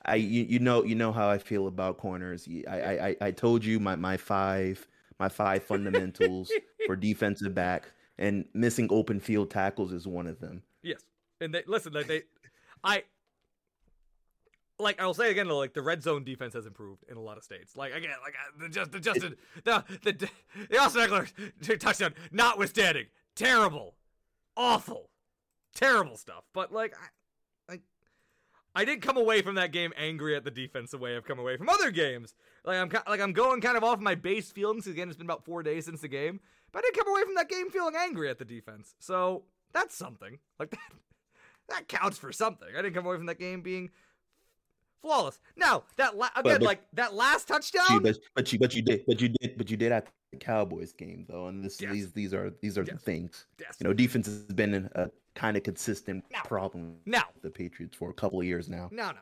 I 0.06 0.16
you, 0.16 0.44
you 0.44 0.60
know 0.60 0.84
you 0.84 0.96
know 0.96 1.12
how 1.12 1.30
I 1.30 1.38
feel 1.38 1.68
about 1.68 1.98
corners. 1.98 2.48
I 2.68 2.80
I 2.80 3.08
I, 3.08 3.16
I 3.22 3.32
told 3.32 3.64
you 3.64 3.80
my 3.80 3.96
my 3.96 4.18
five 4.18 4.88
my 5.20 5.30
five 5.30 5.64
fundamentals 5.64 6.52
for 6.86 6.96
defensive 6.96 7.54
back 7.54 7.92
and 8.18 8.46
missing 8.54 8.88
open 8.92 9.20
field 9.20 9.52
tackles 9.52 9.92
is 9.92 10.08
one 10.08 10.28
of 10.28 10.40
them. 10.40 10.64
Yes, 10.84 11.02
and 11.40 11.54
they 11.54 11.64
listen. 11.68 11.94
Like 11.94 12.08
they, 12.08 12.24
I 12.84 13.04
like. 14.80 15.02
I'll 15.02 15.14
say 15.14 15.32
again. 15.32 15.48
Like 15.48 15.74
the 15.74 15.82
red 15.82 16.04
zone 16.04 16.24
defense 16.24 16.54
has 16.54 16.66
improved 16.66 17.04
in 17.10 17.18
a 17.18 17.22
lot 17.22 17.38
of 17.38 17.44
states. 17.44 17.76
Like 17.76 17.94
again, 17.94 18.16
like 18.24 18.34
uh, 18.34 18.64
the 18.64 18.70
just 18.70 18.92
the 18.92 19.00
Justin 19.00 19.36
the 19.64 19.84
the 20.04 20.30
the 20.70 20.78
Austin 20.80 21.10
Ekeler 21.10 21.80
touchdown, 21.80 22.14
notwithstanding, 22.32 23.06
terrible, 23.36 23.96
awful, 24.56 25.10
terrible 25.76 26.18
stuff. 26.18 26.44
But 26.54 26.74
like, 26.74 26.94
I, 26.96 27.72
like, 27.72 27.82
I 28.76 28.86
did 28.86 29.02
come 29.02 29.18
away 29.18 29.42
from 29.42 29.56
that 29.56 29.72
game 29.72 29.94
angry 29.98 30.36
at 30.36 30.44
the 30.44 30.52
defense 30.52 30.92
the 30.92 30.98
way 30.98 31.16
I've 31.16 31.26
come 31.26 31.40
away 31.40 31.58
from 31.58 31.70
other 31.70 31.92
games. 31.92 32.34
Like 32.66 32.78
I'm 32.78 32.92
like 33.08 33.22
I'm 33.22 33.34
going 33.34 33.62
kind 33.62 33.78
of 33.78 33.84
off 33.84 34.00
my 34.00 34.16
base 34.16 34.52
feelings. 34.52 34.88
Again, 34.88 35.08
it's 35.08 35.18
been 35.18 35.28
about 35.28 35.46
four 35.46 35.64
days 35.64 35.86
since 35.86 36.02
the 36.02 36.08
game, 36.08 36.40
but 36.72 36.80
I 36.80 36.82
didn't 36.82 36.98
come 37.06 37.10
away 37.14 37.24
from 37.24 37.36
that 37.36 37.50
game 37.50 37.70
feeling 37.70 37.96
angry 37.98 38.30
at 38.30 38.40
the 38.40 38.46
defense. 38.46 38.96
So 39.00 39.44
that's 39.74 39.96
something. 39.96 40.40
Like 40.60 40.70
that, 40.72 40.80
that 41.70 41.88
counts 41.88 42.18
for 42.18 42.32
something. 42.32 42.70
I 42.78 42.82
didn't 42.82 42.94
come 42.96 43.06
away 43.06 43.18
from 43.18 43.26
that 43.28 43.40
game 43.40 43.62
being 43.62 43.90
flawless. 45.02 45.40
Now 45.56 45.84
that 45.98 46.18
la- 46.18 46.30
again, 46.36 46.60
but- 46.60 46.62
like 46.64 46.82
that 46.94 47.14
last 47.14 47.48
touchdown. 47.48 48.02
but 48.02 48.18
but 48.36 48.52
you 48.52 48.60
but 48.60 48.76
you 48.76 48.82
did 48.82 49.04
but 49.08 49.22
you 49.22 49.30
did 49.30 49.58
but 49.58 49.70
you 49.70 49.78
did 49.78 49.92
at 49.92 50.08
the 50.32 50.38
Cowboys 50.38 50.92
game 50.94 51.26
though, 51.30 51.48
and 51.48 51.64
this 51.64 51.80
Yes. 51.82 51.92
these 51.94 52.12
these 52.12 52.34
are 52.34 52.52
these 52.62 52.78
are 52.78 52.84
Yes. 52.84 52.94
the 52.96 53.00
things. 53.00 53.46
Yes. 53.60 53.78
You 53.80 53.88
know, 53.88 53.94
defense 53.94 54.26
has 54.28 54.44
been 54.46 54.90
a 54.96 55.10
kind 55.36 55.56
of 55.56 55.64
consistent 55.64 56.26
Now. 56.32 56.42
problem 56.44 56.98
Now, 57.06 57.26
with 57.34 57.44
the 57.44 57.50
Patriots 57.52 57.96
for 57.96 58.10
a 58.10 58.14
couple 58.14 58.40
of 58.40 58.46
years 58.46 58.68
now. 58.70 58.90
no, 58.92 59.12
no. 59.12 59.20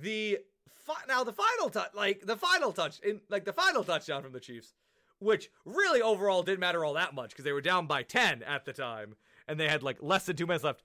The 0.00 0.38
fi- 0.84 0.94
now 1.08 1.24
the 1.24 1.32
final 1.32 1.70
touch, 1.70 1.90
like 1.94 2.24
the 2.24 2.36
final 2.36 2.72
touch 2.72 3.00
in 3.00 3.20
like 3.28 3.44
the 3.44 3.52
final 3.52 3.84
touchdown 3.84 4.22
from 4.22 4.32
the 4.32 4.40
Chiefs, 4.40 4.72
which 5.18 5.50
really 5.64 6.02
overall 6.02 6.42
didn't 6.42 6.60
matter 6.60 6.84
all 6.84 6.94
that 6.94 7.14
much 7.14 7.30
because 7.30 7.44
they 7.44 7.52
were 7.52 7.60
down 7.60 7.86
by 7.86 8.02
ten 8.02 8.42
at 8.42 8.64
the 8.64 8.72
time 8.72 9.14
and 9.48 9.58
they 9.58 9.68
had 9.68 9.82
like 9.82 9.98
less 10.02 10.26
than 10.26 10.36
two 10.36 10.46
minutes 10.46 10.64
left. 10.64 10.82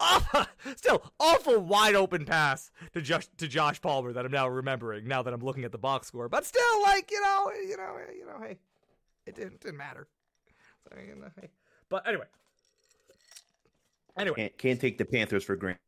Awful, 0.00 0.46
still 0.76 1.12
awful 1.20 1.60
wide 1.60 1.94
open 1.94 2.24
pass 2.24 2.70
to 2.92 3.00
Josh 3.00 3.28
to 3.36 3.46
Josh 3.46 3.80
Palmer 3.80 4.12
that 4.12 4.24
I'm 4.24 4.32
now 4.32 4.48
remembering 4.48 5.06
now 5.06 5.22
that 5.22 5.32
I'm 5.32 5.42
looking 5.42 5.64
at 5.64 5.72
the 5.72 5.78
box 5.78 6.08
score. 6.08 6.28
But 6.28 6.44
still, 6.44 6.82
like 6.82 7.10
you 7.10 7.20
know, 7.20 7.50
you 7.54 7.76
know, 7.76 7.96
you 8.16 8.26
know, 8.26 8.40
hey, 8.46 8.58
it 9.26 9.34
didn't 9.36 9.60
didn't 9.60 9.76
matter. 9.78 10.08
So, 10.90 10.98
you 10.98 11.14
know, 11.14 11.28
hey. 11.40 11.50
But 11.88 12.08
anyway, 12.08 12.24
anyway, 14.18 14.36
Can't 14.36 14.58
can't 14.58 14.80
take 14.80 14.98
the 14.98 15.04
Panthers 15.04 15.44
for 15.44 15.56
granted. 15.56 15.78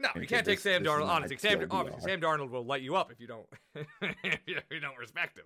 no, 0.00 0.08
you 0.16 0.26
can't 0.26 0.44
take 0.44 0.60
this- 0.60 0.62
Sam 0.62 0.82
Darnold. 0.82 1.08
Honestly, 1.08 1.36
Sam, 1.36 1.66
obviously, 1.70 2.02
Sam 2.10 2.20
Darnold 2.20 2.50
will 2.50 2.64
light 2.64 2.82
you 2.82 2.96
up 2.96 3.12
if 3.12 3.20
you 3.20 3.26
don't, 3.26 3.46
if 3.74 4.38
you 4.70 4.80
don't 4.80 4.98
respect 4.98 5.38
him. 5.38 5.44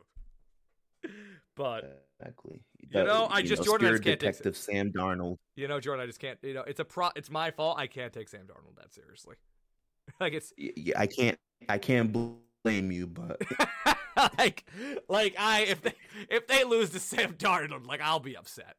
But 1.57 2.03
Exactly. 2.21 2.61
You 2.90 3.05
know, 3.05 3.29
I 3.31 3.40
just- 3.43 3.62
Jordan, 3.62 3.87
I 3.87 3.90
just 3.93 4.03
can't 4.03 4.19
take 4.19 4.31
detective 4.33 4.57
Sam 4.57 4.90
Darnold. 4.93 5.37
you 5.57 5.69
know, 5.69 5.79
Jordan, 5.79 6.03
I 6.03 6.07
just 6.07 6.19
can't. 6.19 6.38
You 6.43 6.55
know, 6.55 6.62
it's 6.67 6.81
a 6.81 6.85
pro. 6.85 7.11
It's 7.14 7.31
my 7.31 7.51
fault. 7.53 7.79
I 7.79 7.87
can't 7.87 8.12
take 8.12 8.29
Sam 8.29 8.47
Darnold 8.47 8.77
that 8.77 8.93
seriously. 8.93 9.37
like 10.21 10.33
it's 10.33 10.53
Y- 10.59 10.73
y- 10.77 10.93
I 10.97 11.07
can't 11.07 11.38
I 11.69 11.79
can't 11.79 12.12
blame 12.12 12.90
you, 12.90 13.07
but 13.07 13.40
like 14.38 14.64
like 15.09 15.37
I 15.38 15.62
if 15.62 15.83
they 15.83 15.95
if 16.29 16.47
they 16.49 16.64
lose 16.64 16.90
to 16.90 16.99
Sam 16.99 17.35
Darnold, 17.35 17.87
like 17.87 18.01
I'll 18.01 18.21
be 18.21 18.37
upset. 18.37 18.75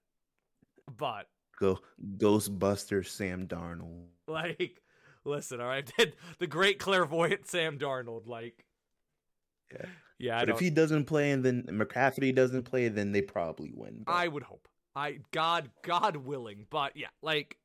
But 0.97 1.27
go 1.59 1.79
Ghostbuster 2.17 3.05
Sam 3.07 3.47
Darnold. 3.47 4.07
like, 4.27 4.81
listen, 5.23 5.61
all 5.61 5.67
right, 5.67 5.89
the 6.39 6.47
great 6.47 6.77
clairvoyant 6.79 7.47
Sam 7.47 7.79
Darnold, 7.79 8.27
like, 8.27 8.65
Yeah. 9.79 9.85
yeah, 10.19 10.39
But 10.41 10.49
if 10.49 10.59
he 10.59 10.69
doesn't 10.69 11.05
play 11.05 11.31
and 11.31 11.43
then 11.43 11.63
McCaffrey 11.63 12.33
doesn't 12.33 12.63
play, 12.63 12.87
then 12.87 13.11
they 13.11 13.21
probably 13.21 13.71
win. 13.73 14.03
but- 14.05 14.11
I 14.13 14.27
would 14.27 14.43
hope. 14.43 14.67
I 14.95 15.19
God 15.31 15.69
God 15.81 16.15
willing, 16.15 16.67
but 16.69 16.95
yeah, 16.95 17.07
like 17.21 17.57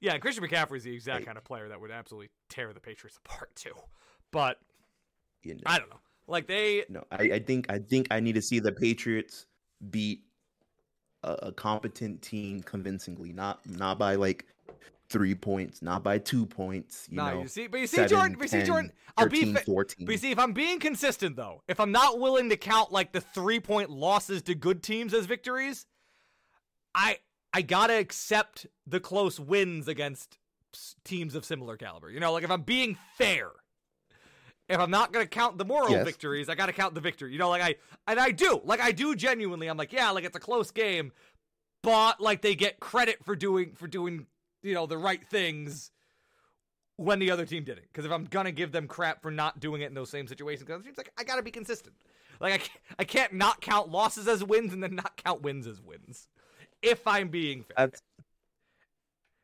yeah, 0.00 0.18
Christian 0.18 0.44
McCaffrey 0.44 0.78
is 0.78 0.84
the 0.84 0.92
exact 0.94 1.24
kind 1.24 1.38
of 1.38 1.44
player 1.44 1.68
that 1.68 1.80
would 1.80 1.90
absolutely 1.92 2.30
tear 2.48 2.72
the 2.72 2.80
Patriots 2.80 3.16
apart 3.24 3.54
too. 3.54 3.74
But 4.32 4.58
you 5.42 5.54
know, 5.54 5.60
I 5.66 5.78
don't 5.78 5.88
know. 5.88 6.00
Like 6.26 6.46
they 6.48 6.84
no, 6.88 7.04
I, 7.12 7.22
I 7.34 7.38
think 7.38 7.70
I 7.70 7.78
think 7.78 8.08
I 8.10 8.18
need 8.20 8.34
to 8.34 8.42
see 8.42 8.58
the 8.58 8.72
Patriots 8.72 9.46
beat 9.90 10.24
a, 11.22 11.32
a 11.44 11.52
competent 11.52 12.22
team 12.22 12.60
convincingly, 12.62 13.32
not 13.32 13.60
not 13.68 13.98
by 13.98 14.16
like 14.16 14.44
three 15.10 15.34
points, 15.34 15.82
not 15.82 16.02
by 16.02 16.18
two 16.18 16.46
points. 16.46 17.06
You 17.10 17.16
nah, 17.16 17.30
know, 17.30 17.42
you 17.42 17.48
see, 17.48 17.66
but 17.66 17.80
you 17.80 17.86
see, 17.86 17.96
seven, 17.96 18.08
Jordan, 18.10 18.32
but 18.38 18.42
you 18.42 18.48
see, 18.48 18.58
10, 18.58 18.66
Jordan, 18.66 18.92
I'll 19.16 19.24
13, 19.24 19.52
be, 19.52 19.54
fa- 19.58 19.64
14. 19.64 20.06
but 20.06 20.12
you 20.12 20.18
see, 20.18 20.30
if 20.30 20.38
I'm 20.38 20.52
being 20.52 20.78
consistent 20.78 21.36
though, 21.36 21.62
if 21.68 21.80
I'm 21.80 21.92
not 21.92 22.20
willing 22.20 22.48
to 22.50 22.56
count 22.56 22.92
like 22.92 23.12
the 23.12 23.20
three 23.20 23.60
point 23.60 23.90
losses 23.90 24.42
to 24.42 24.54
good 24.54 24.82
teams 24.82 25.14
as 25.14 25.26
victories, 25.26 25.86
I 26.94 27.18
I 27.52 27.62
gotta 27.62 27.94
accept 27.94 28.66
the 28.86 29.00
close 29.00 29.40
wins 29.40 29.88
against 29.88 30.38
teams 31.04 31.34
of 31.34 31.44
similar 31.44 31.76
caliber. 31.76 32.10
You 32.10 32.20
know, 32.20 32.32
like 32.32 32.44
if 32.44 32.50
I'm 32.50 32.62
being 32.62 32.96
fair, 33.16 33.48
if 34.68 34.78
I'm 34.78 34.90
not 34.90 35.12
gonna 35.12 35.26
count 35.26 35.56
the 35.56 35.64
moral 35.64 35.92
Yes. 35.92 36.04
victories, 36.04 36.48
I 36.48 36.54
gotta 36.54 36.74
count 36.74 36.94
the 36.94 37.00
victory. 37.00 37.32
You 37.32 37.38
know, 37.38 37.48
like 37.48 37.62
I 37.62 37.76
and 38.06 38.20
I 38.20 38.30
do, 38.30 38.60
like 38.64 38.80
I 38.80 38.92
do 38.92 39.14
genuinely. 39.16 39.68
I'm 39.68 39.78
like, 39.78 39.92
yeah, 39.92 40.10
like 40.10 40.24
it's 40.24 40.36
a 40.36 40.40
close 40.40 40.70
game, 40.70 41.12
but 41.82 42.20
like 42.20 42.42
they 42.42 42.54
get 42.54 42.78
credit 42.80 43.24
for 43.24 43.34
doing 43.34 43.72
for 43.74 43.86
doing 43.86 44.26
you 44.62 44.74
know 44.74 44.86
the 44.86 44.98
right 44.98 45.24
things 45.28 45.90
when 46.96 47.18
the 47.18 47.30
other 47.30 47.46
team 47.46 47.64
didn't. 47.64 47.86
Because 47.92 48.04
if 48.04 48.12
I'm 48.12 48.24
gonna 48.24 48.52
give 48.52 48.72
them 48.72 48.86
crap 48.86 49.22
for 49.22 49.30
not 49.30 49.60
doing 49.60 49.82
it 49.82 49.86
in 49.86 49.94
those 49.94 50.10
same 50.10 50.26
situations, 50.26 50.66
because 50.66 50.80
it 50.80 50.84
seems 50.84 50.98
like 50.98 51.12
I 51.18 51.24
gotta 51.24 51.42
be 51.42 51.50
consistent. 51.50 51.94
Like 52.40 52.54
I 52.54 52.58
can't, 52.58 52.80
I 53.00 53.04
can't 53.04 53.32
not 53.32 53.60
count 53.60 53.90
losses 53.90 54.28
as 54.28 54.44
wins 54.44 54.72
and 54.72 54.82
then 54.82 54.94
not 54.94 55.16
count 55.16 55.42
wins 55.42 55.66
as 55.66 55.80
wins. 55.80 56.28
If 56.82 57.06
I'm 57.06 57.28
being 57.28 57.62
fair, 57.62 57.74
That's 57.76 58.02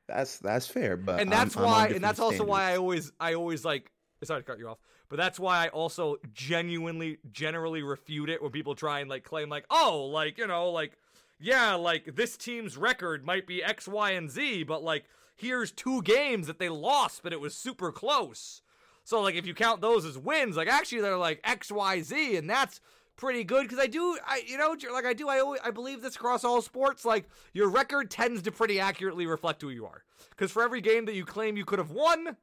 that's 0.07 0.38
that's 0.38 0.66
fair, 0.66 0.96
but 0.96 1.20
and 1.20 1.31
that's 1.33 1.57
I'm- 1.57 1.64
I'm 1.64 1.70
why, 1.70 1.87
and 1.88 2.05
that's 2.05 2.20
also 2.20 2.44
why 2.44 2.72
I 2.72 2.77
always, 2.77 3.11
I 3.18 3.35
always 3.35 3.64
like. 3.64 3.90
Sorry 4.22 4.40
to 4.40 4.46
cut 4.46 4.59
you 4.59 4.68
off, 4.68 4.79
but 5.11 5.16
that's 5.16 5.38
why 5.38 5.66
I 5.66 5.68
also 5.68 6.16
genuinely, 6.33 7.18
generally 7.31 7.83
refute 7.83 8.31
it 8.31 8.40
when 8.40 8.53
people 8.53 8.74
try 8.74 9.00
and 9.00 9.11
like 9.11 9.22
claim 9.22 9.50
like, 9.50 9.66
oh, 9.68 10.07
like 10.11 10.38
you 10.38 10.46
know, 10.46 10.70
like 10.70 10.96
yeah, 11.38 11.74
like 11.74 12.16
this 12.16 12.36
team's 12.36 12.76
record 12.76 13.24
might 13.24 13.46
be 13.46 13.62
X, 13.62 13.88
Y, 13.88 14.10
and 14.12 14.30
Z, 14.30 14.64
but 14.64 14.82
like 14.82 15.04
here's 15.36 15.72
two 15.72 16.02
games 16.02 16.46
that 16.46 16.58
they 16.58 16.68
lost, 16.68 17.22
but 17.22 17.32
it 17.32 17.40
was 17.40 17.54
super 17.54 17.92
close. 17.92 18.62
So 19.04 19.20
like 19.20 19.34
if 19.34 19.46
you 19.46 19.54
count 19.54 19.80
those 19.80 20.04
as 20.04 20.16
wins, 20.16 20.56
like 20.56 20.68
actually 20.68 21.02
they're 21.02 21.16
like 21.16 21.40
X, 21.44 21.70
Y, 21.70 22.00
Z, 22.02 22.36
and 22.36 22.48
that's 22.48 22.80
pretty 23.16 23.44
good 23.44 23.62
because 23.62 23.78
I 23.78 23.86
do, 23.86 24.18
I 24.26 24.42
you 24.46 24.56
know, 24.56 24.74
like 24.92 25.06
I 25.06 25.12
do, 25.12 25.28
I 25.28 25.40
always, 25.40 25.60
I 25.62 25.70
believe 25.70 26.02
this 26.02 26.16
across 26.16 26.44
all 26.44 26.62
sports. 26.62 27.04
Like 27.04 27.28
your 27.52 27.68
record 27.68 28.10
tends 28.10 28.42
to 28.42 28.52
pretty 28.52 28.80
accurately 28.80 29.26
reflect 29.26 29.62
who 29.62 29.70
you 29.70 29.86
are. 29.86 30.04
Because 30.30 30.50
for 30.50 30.62
every 30.62 30.80
game 30.80 31.04
that 31.04 31.14
you 31.14 31.24
claim 31.24 31.56
you 31.56 31.64
could 31.64 31.78
have 31.78 31.90
won, 31.90 32.36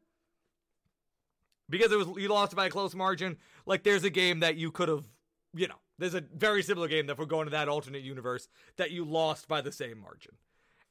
because 1.69 1.91
it 1.91 1.97
was 1.97 2.07
you 2.17 2.29
lost 2.29 2.55
by 2.55 2.67
a 2.67 2.69
close 2.69 2.93
margin, 2.93 3.37
like 3.65 3.83
there's 3.83 4.03
a 4.03 4.09
game 4.09 4.41
that 4.41 4.55
you 4.55 4.71
could 4.71 4.89
have, 4.89 5.03
you 5.55 5.67
know, 5.67 5.80
there's 6.01 6.15
a 6.15 6.23
very 6.35 6.63
similar 6.63 6.87
game 6.87 7.07
that 7.07 7.17
we're 7.17 7.25
going 7.25 7.45
to 7.45 7.51
that 7.51 7.69
alternate 7.69 8.03
universe 8.03 8.47
that 8.77 8.91
you 8.91 9.05
lost 9.05 9.47
by 9.47 9.61
the 9.61 9.71
same 9.71 9.99
margin. 9.99 10.33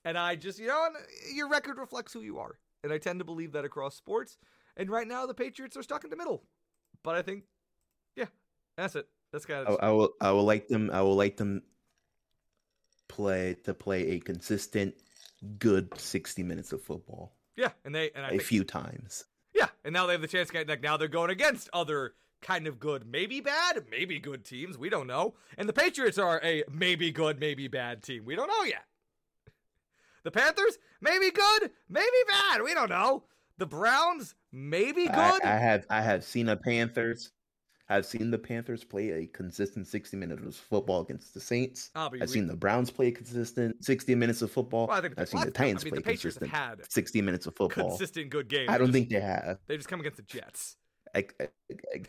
And 0.05 0.16
I 0.16 0.37
just, 0.37 0.59
you 0.59 0.68
know, 0.68 0.88
your 1.35 1.49
record 1.49 1.79
reflects 1.79 2.12
who 2.12 2.23
you 2.23 2.38
are. 2.38 2.59
And 2.83 2.92
I 2.92 2.99
tend 2.99 3.18
to 3.18 3.25
believe 3.25 3.53
that 3.53 3.64
across 3.64 3.94
sports. 3.94 4.38
And 4.77 4.88
right 4.88 5.07
now 5.07 5.27
the 5.27 5.35
Patriots 5.35 5.77
are 5.77 5.83
stuck 5.83 6.05
in 6.05 6.11
the 6.11 6.16
middle. 6.16 6.44
But 7.03 7.16
I 7.16 7.23
think, 7.23 7.44
yeah, 8.16 8.27
that's 8.77 8.96
it. 8.96 9.07
That's 9.33 9.44
kind 9.44 9.68
I, 9.68 9.73
of 9.73 9.79
I 9.83 9.90
will 9.90 10.11
I 10.20 10.31
will 10.33 10.44
like 10.44 10.68
them 10.68 10.90
I 10.92 11.03
will 11.03 11.14
like 11.14 11.37
them 11.37 11.62
play 13.09 13.57
to 13.64 13.75
play 13.75 14.11
a 14.11 14.20
consistent 14.20 14.94
good 15.59 15.99
60 15.99 16.42
minutes 16.42 16.73
of 16.73 16.83
football 16.83 17.33
yeah. 17.61 17.70
And 17.85 17.94
they 17.94 18.11
and 18.14 18.25
I 18.25 18.29
a 18.29 18.31
think, 18.31 18.42
few 18.42 18.64
times. 18.64 19.27
Yeah, 19.55 19.66
and 19.85 19.92
now 19.92 20.07
they 20.07 20.12
have 20.12 20.23
the 20.23 20.29
chance 20.29 20.49
to 20.49 20.55
get 20.55 20.68
like 20.68 20.83
now 20.83 20.96
they're 20.96 21.09
going 21.09 21.31
against 21.31 21.68
other 21.75 22.14
kind 22.42 22.66
of 22.66 22.79
good, 22.79 23.07
maybe 23.07 23.40
bad, 23.40 23.85
maybe 23.90 24.18
good 24.18 24.44
teams. 24.44 24.79
We 24.79 24.88
don't 24.90 25.07
know. 25.07 25.35
And 25.59 25.68
the 25.68 25.72
Patriots 25.72 26.18
are 26.18 26.40
a 26.42 26.64
maybe 26.70 27.11
good, 27.11 27.38
maybe 27.40 27.68
bad 27.68 28.03
team. 28.03 28.24
We 28.24 28.35
don't 28.37 28.48
know 28.48 28.64
yet. 28.64 28.85
The 30.22 30.31
Panthers, 30.31 30.79
maybe 31.00 31.31
good, 31.31 31.70
maybe 31.88 32.07
bad. 32.29 32.62
We 32.62 32.74
don't 32.74 32.90
know. 32.90 33.24
The 33.59 33.66
Browns, 33.66 34.35
maybe 34.53 35.05
good. 35.07 35.14
I, 35.14 35.40
I 35.44 35.57
have 35.57 35.87
I 35.90 36.00
have 36.00 36.24
seen 36.24 36.46
the 36.46 36.57
Panthers 36.57 37.33
I've 37.92 38.07
seen 38.07 38.31
the 38.31 38.38
Panthers 38.38 38.85
play 38.85 39.11
a 39.11 39.26
consistent 39.26 39.85
60 39.88 40.16
minutes 40.16 40.46
of 40.46 40.55
football 40.55 41.00
against 41.00 41.35
the 41.35 41.40
Saints. 41.40 41.90
I've 41.96 42.31
seen 42.31 42.46
the 42.46 42.55
Browns 42.55 42.88
play 42.88 43.11
consistent 43.11 43.85
60 43.85 44.14
minutes 44.14 44.42
of 44.42 44.53
football. 44.53 44.87
Well, 44.87 44.96
I 44.96 45.00
think 45.00 45.16
the- 45.16 45.22
I've 45.22 45.29
seen 45.29 45.40
the 45.40 45.48
I 45.48 45.50
Titans 45.50 45.85
mean, 45.85 45.90
play 45.94 45.98
the 45.98 46.05
Patriots 46.05 46.38
consistent 46.38 46.50
had 46.53 46.92
60 46.92 47.20
minutes 47.20 47.46
of 47.46 47.57
football. 47.57 47.88
consistent 47.88 48.31
good 48.31 48.46
games. 48.48 48.68
I 48.68 48.79
don't 48.79 48.87
just- 48.87 48.92
think 48.94 49.09
they 49.09 49.18
have. 49.18 49.59
they 49.66 49.76
just 49.76 49.88
come 49.88 49.98
against 49.98 50.18
the 50.18 50.22
Jets. 50.22 50.76
I, 51.16 51.26
I- 51.40 51.48
I- 51.72 52.03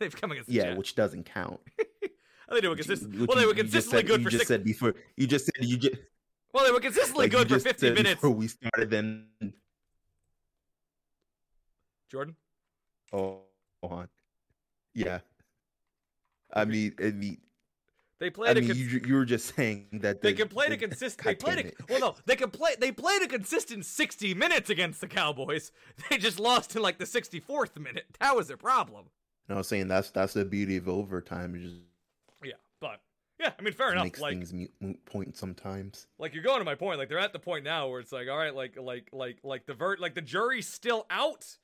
They've 0.00 0.14
come 0.20 0.32
against 0.32 0.48
yeah, 0.50 0.74
which 0.74 0.94
doesn't 0.96 1.24
count. 1.26 1.60
Oh, 2.52 2.60
they 2.60 2.66
were 2.66 2.74
Which- 2.74 2.84
consistent. 2.88 3.16
which 3.20 3.28
Well, 3.28 3.38
they 3.38 3.46
were 3.46 3.54
consistently 3.54 3.98
said- 4.00 4.06
good 4.08 4.18
you 4.22 4.24
for 4.24 4.30
just 4.30 4.40
six. 4.40 4.48
said 4.48 4.64
before. 4.64 4.94
You 5.16 5.28
just 5.28 5.44
said 5.44 5.54
you 5.64 5.76
just 5.76 5.94
Well, 6.52 6.64
they 6.64 6.72
were 6.72 6.80
consistently 6.80 7.26
like 7.26 7.30
good 7.30 7.48
for 7.48 7.60
50 7.60 7.90
minutes. 7.92 8.14
before 8.16 8.30
we 8.30 8.48
started. 8.48 8.90
Then 8.90 9.28
Jordan, 12.10 12.34
oh, 13.12 13.42
hold 13.80 13.92
on. 13.92 14.08
Yeah. 14.94 15.20
I 16.52 16.64
mean, 16.64 16.92
I 16.98 17.10
mean, 17.12 17.38
they 18.18 18.26
I 18.26 18.30
played 18.30 18.56
a 18.56 18.60
mean, 18.60 18.68
cons- 18.70 18.80
you, 18.94 19.00
you 19.06 19.14
were 19.14 19.24
just 19.24 19.54
saying 19.54 19.86
that 20.02 20.20
They 20.20 20.32
can 20.32 20.48
play 20.48 20.68
they- 20.70 20.76
consistent. 20.76 21.24
They 21.24 21.34
played 21.36 21.58
a, 21.58 21.68
it. 21.68 21.76
well, 21.88 22.00
no, 22.00 22.14
they 22.26 22.34
can 22.34 22.50
play. 22.50 22.72
They 22.78 22.90
played 22.90 23.22
a 23.22 23.28
consistent 23.28 23.86
sixty 23.86 24.34
minutes 24.34 24.68
against 24.70 25.00
the 25.00 25.06
Cowboys. 25.06 25.70
They 26.10 26.18
just 26.18 26.40
lost 26.40 26.74
in 26.74 26.82
like 26.82 26.98
the 26.98 27.06
sixty 27.06 27.38
fourth 27.38 27.78
minute. 27.78 28.06
That 28.18 28.34
was 28.34 28.48
their 28.48 28.56
problem. 28.56 29.06
And 29.50 29.56
I 29.56 29.58
was 29.58 29.66
saying 29.66 29.88
that's 29.88 30.10
that's 30.10 30.32
the 30.34 30.44
beauty 30.44 30.76
of 30.76 30.88
overtime. 30.88 31.56
It 31.56 31.62
just 31.62 31.74
Yeah, 32.44 32.52
but 32.80 33.00
yeah, 33.40 33.50
I 33.58 33.62
mean, 33.62 33.72
fair 33.72 33.90
enough. 33.90 34.04
makes 34.04 34.20
Like, 34.20 34.34
things 34.34 34.52
moot, 34.52 35.04
point 35.06 35.36
sometimes. 35.36 36.06
like 36.20 36.34
you're 36.34 36.44
going 36.44 36.60
to 36.60 36.64
my 36.64 36.76
point. 36.76 37.00
Like 37.00 37.08
they're 37.08 37.18
at 37.18 37.32
the 37.32 37.40
point 37.40 37.64
now 37.64 37.88
where 37.88 37.98
it's 37.98 38.12
like, 38.12 38.28
all 38.28 38.38
right, 38.38 38.54
like, 38.54 38.78
like, 38.78 39.08
like, 39.12 39.38
like 39.42 39.66
the 39.66 39.74
vert, 39.74 39.98
like 39.98 40.14
the 40.14 40.20
jury's 40.20 40.68
still 40.68 41.04
out, 41.10 41.56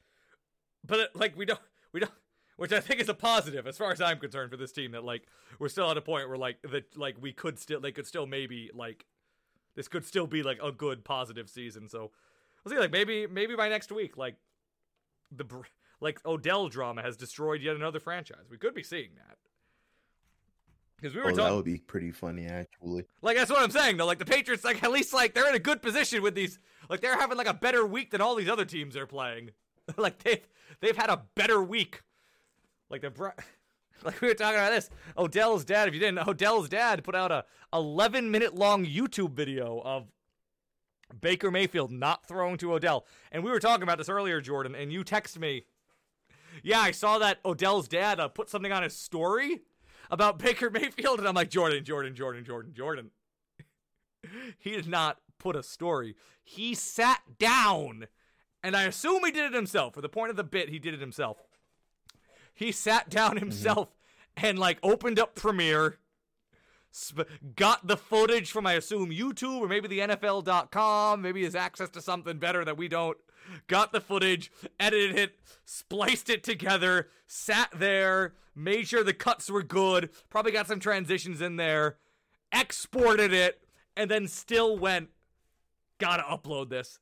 but 0.85 0.99
it, 0.99 1.11
like 1.14 1.37
we 1.37 1.44
don't, 1.44 1.61
we 1.92 2.01
don't. 2.01 2.11
Which 2.57 2.72
I 2.72 2.81
think 2.81 3.01
is 3.01 3.09
a 3.09 3.14
positive 3.14 3.68
as 3.68 3.79
far 3.79 3.92
as 3.92 4.01
I'm 4.01 4.18
concerned 4.18 4.51
for 4.51 4.57
this 4.57 4.72
team. 4.72 4.90
That 4.90 5.05
like 5.05 5.22
we're 5.61 5.68
still 5.68 5.88
at 5.88 5.96
a 5.96 6.03
point 6.03 6.29
where 6.29 6.38
like 6.38 6.61
that 6.62 6.96
like 6.96 7.14
we 7.20 7.33
could 7.33 7.57
still 7.57 7.81
they 7.81 7.92
could 7.92 8.09
still 8.09 8.27
maybe 8.27 8.68
like 8.75 9.07
this 9.77 9.87
could 9.87 10.05
still 10.05 10.27
be 10.27 10.42
like 10.42 10.59
a 10.61 10.72
good 10.72 11.05
positive 11.05 11.49
season. 11.49 11.88
So 11.88 12.11
we'll 12.64 12.75
see. 12.75 12.81
Like 12.81 12.90
maybe 12.90 13.29
maybe 13.29 13.55
by 13.55 13.68
next 13.68 13.92
week, 13.92 14.16
like 14.16 14.35
the 15.31 15.44
like 16.00 16.24
Odell 16.26 16.68
drama 16.68 17.02
has 17.02 17.16
destroyed 17.16 17.62
yet 17.62 17.76
another 17.76 18.00
franchise. 18.00 18.46
We 18.50 18.59
could 18.59 18.74
be 18.74 18.82
seeing 18.82 19.11
that 19.16 19.37
because 20.96 21.14
we 21.14 21.20
were 21.20 21.30
Oh, 21.30 21.35
that 21.35 21.54
would 21.54 21.64
be 21.64 21.78
pretty 21.78 22.11
funny, 22.11 22.46
actually. 22.46 23.04
Like 23.22 23.37
that's 23.37 23.50
what 23.50 23.62
I'm 23.62 23.70
saying 23.70 23.96
though. 23.96 24.06
Like 24.06 24.18
the 24.18 24.24
Patriots, 24.24 24.64
like 24.64 24.82
at 24.82 24.90
least 24.90 25.12
like 25.12 25.35
they're 25.35 25.48
in 25.48 25.54
a 25.54 25.61
good 25.61 25.82
position 25.82 26.22
with 26.22 26.35
these. 26.35 26.59
Like 26.88 27.00
they're 27.00 27.18
having 27.18 27.37
like 27.38 27.48
a 27.48 27.54
better 27.54 27.87
week 27.87 28.11
than 28.11 28.20
all 28.20 28.35
these 28.35 28.48
other 28.48 28.64
teams 28.64 28.94
they're 28.94 29.06
playing. 29.06 29.50
like 29.96 30.22
they've 30.22 30.46
they've 30.80 30.96
had 30.96 31.11
a 31.11 31.22
better 31.35 31.62
week. 31.62 32.02
Like 32.90 33.02
the 33.02 33.11
like 34.04 34.20
we 34.20 34.28
were 34.28 34.35
talking 34.35 34.59
about 34.59 34.72
this. 34.72 34.90
Odell's 35.16 35.64
dad. 35.64 35.88
If 35.88 35.94
you 35.94 36.00
didn't, 36.00 36.16
know, 36.16 36.24
Odell's 36.28 36.68
dad 36.68 37.04
put 37.04 37.14
out 37.14 37.30
a 37.30 37.44
11 37.72 38.30
minute 38.30 38.54
long 38.54 38.85
YouTube 38.85 39.32
video 39.32 39.80
of 39.85 40.06
Baker 41.20 41.50
Mayfield 41.50 41.92
not 41.92 42.26
throwing 42.26 42.56
to 42.59 42.72
Odell. 42.74 43.06
And 43.32 43.44
we 43.44 43.50
were 43.50 43.61
talking 43.61 43.82
about 43.82 43.98
this 43.98 44.09
earlier, 44.09 44.40
Jordan. 44.40 44.74
And 44.74 44.92
you 44.92 45.04
text 45.04 45.38
me. 45.38 45.64
Yeah, 46.62 46.81
I 46.81 46.90
saw 46.90 47.19
that 47.19 47.38
Odell's 47.45 47.88
dad 47.88 48.21
uh, 48.21 48.29
put 48.29 48.51
something 48.51 48.73
on 48.73 48.83
his 48.83 48.97
story 48.97 49.62
about 50.11 50.38
Baker 50.40 50.71
Mayfield, 50.71 51.19
and 51.19 51.29
I'm 51.29 51.35
like, 51.35 51.51
Jordan, 51.51 51.85
Jordan, 51.85 52.14
Jordan, 52.14 52.45
Jordan, 52.45 52.73
Jordan. 52.75 53.11
he 54.59 54.71
did 54.71 54.88
not 54.88 55.19
put 55.38 55.57
a 55.57 55.62
story. 55.62 56.16
He 56.42 56.75
sat 56.75 57.21
down, 57.38 58.07
and 58.62 58.77
I 58.77 58.85
assume 58.85 59.25
he 59.25 59.31
did 59.31 59.47
it 59.47 59.55
himself. 59.55 59.95
For 59.95 60.01
the 60.01 60.09
point 60.09 60.31
of 60.31 60.37
the 60.37 60.45
bit, 60.45 60.69
he 60.69 60.79
did 60.79 60.95
it 60.95 61.01
himself. 61.01 61.38
He 62.55 62.73
sat 62.73 63.11
down 63.11 63.37
himself 63.37 63.88
and 64.37 64.59
like 64.59 64.79
opened 64.83 65.19
up 65.19 65.35
Premiere, 65.35 65.99
sp- 66.90 67.29
got 67.55 67.87
the 67.87 67.97
footage 67.97 68.51
from 68.51 68.66
I 68.66 68.75
assume 68.75 69.11
YouTube 69.11 69.61
or 69.61 69.69
maybe 69.69 69.88
the 69.88 70.01
NFL.com. 70.01 71.21
Maybe 71.23 71.45
his 71.45 71.55
access 71.55 71.90
to 71.90 72.01
something 72.01 72.38
better 72.38 72.64
that 72.64 72.77
we 72.77 72.88
don't. 72.88 73.16
Got 73.66 73.92
the 73.92 74.00
footage, 74.00 74.50
edited 74.79 75.16
it, 75.16 75.38
spliced 75.64 76.31
it 76.31 76.44
together, 76.44 77.08
sat 77.27 77.71
there, 77.75 78.35
made 78.54 78.88
sure 78.88 79.04
the 79.04 79.12
cuts 79.12 79.50
were 79.50 79.62
good, 79.62 80.10
probably 80.31 80.52
got 80.52 80.66
some 80.66 80.81
transitions 80.81 81.40
in 81.40 81.56
there, 81.56 81.96
exported 82.52 83.33
it, 83.33 83.62
and 83.96 84.10
then 84.10 84.27
still 84.29 84.79
went, 84.79 85.10
gotta 85.98 86.23
upload 86.23 86.71
this. 86.71 86.98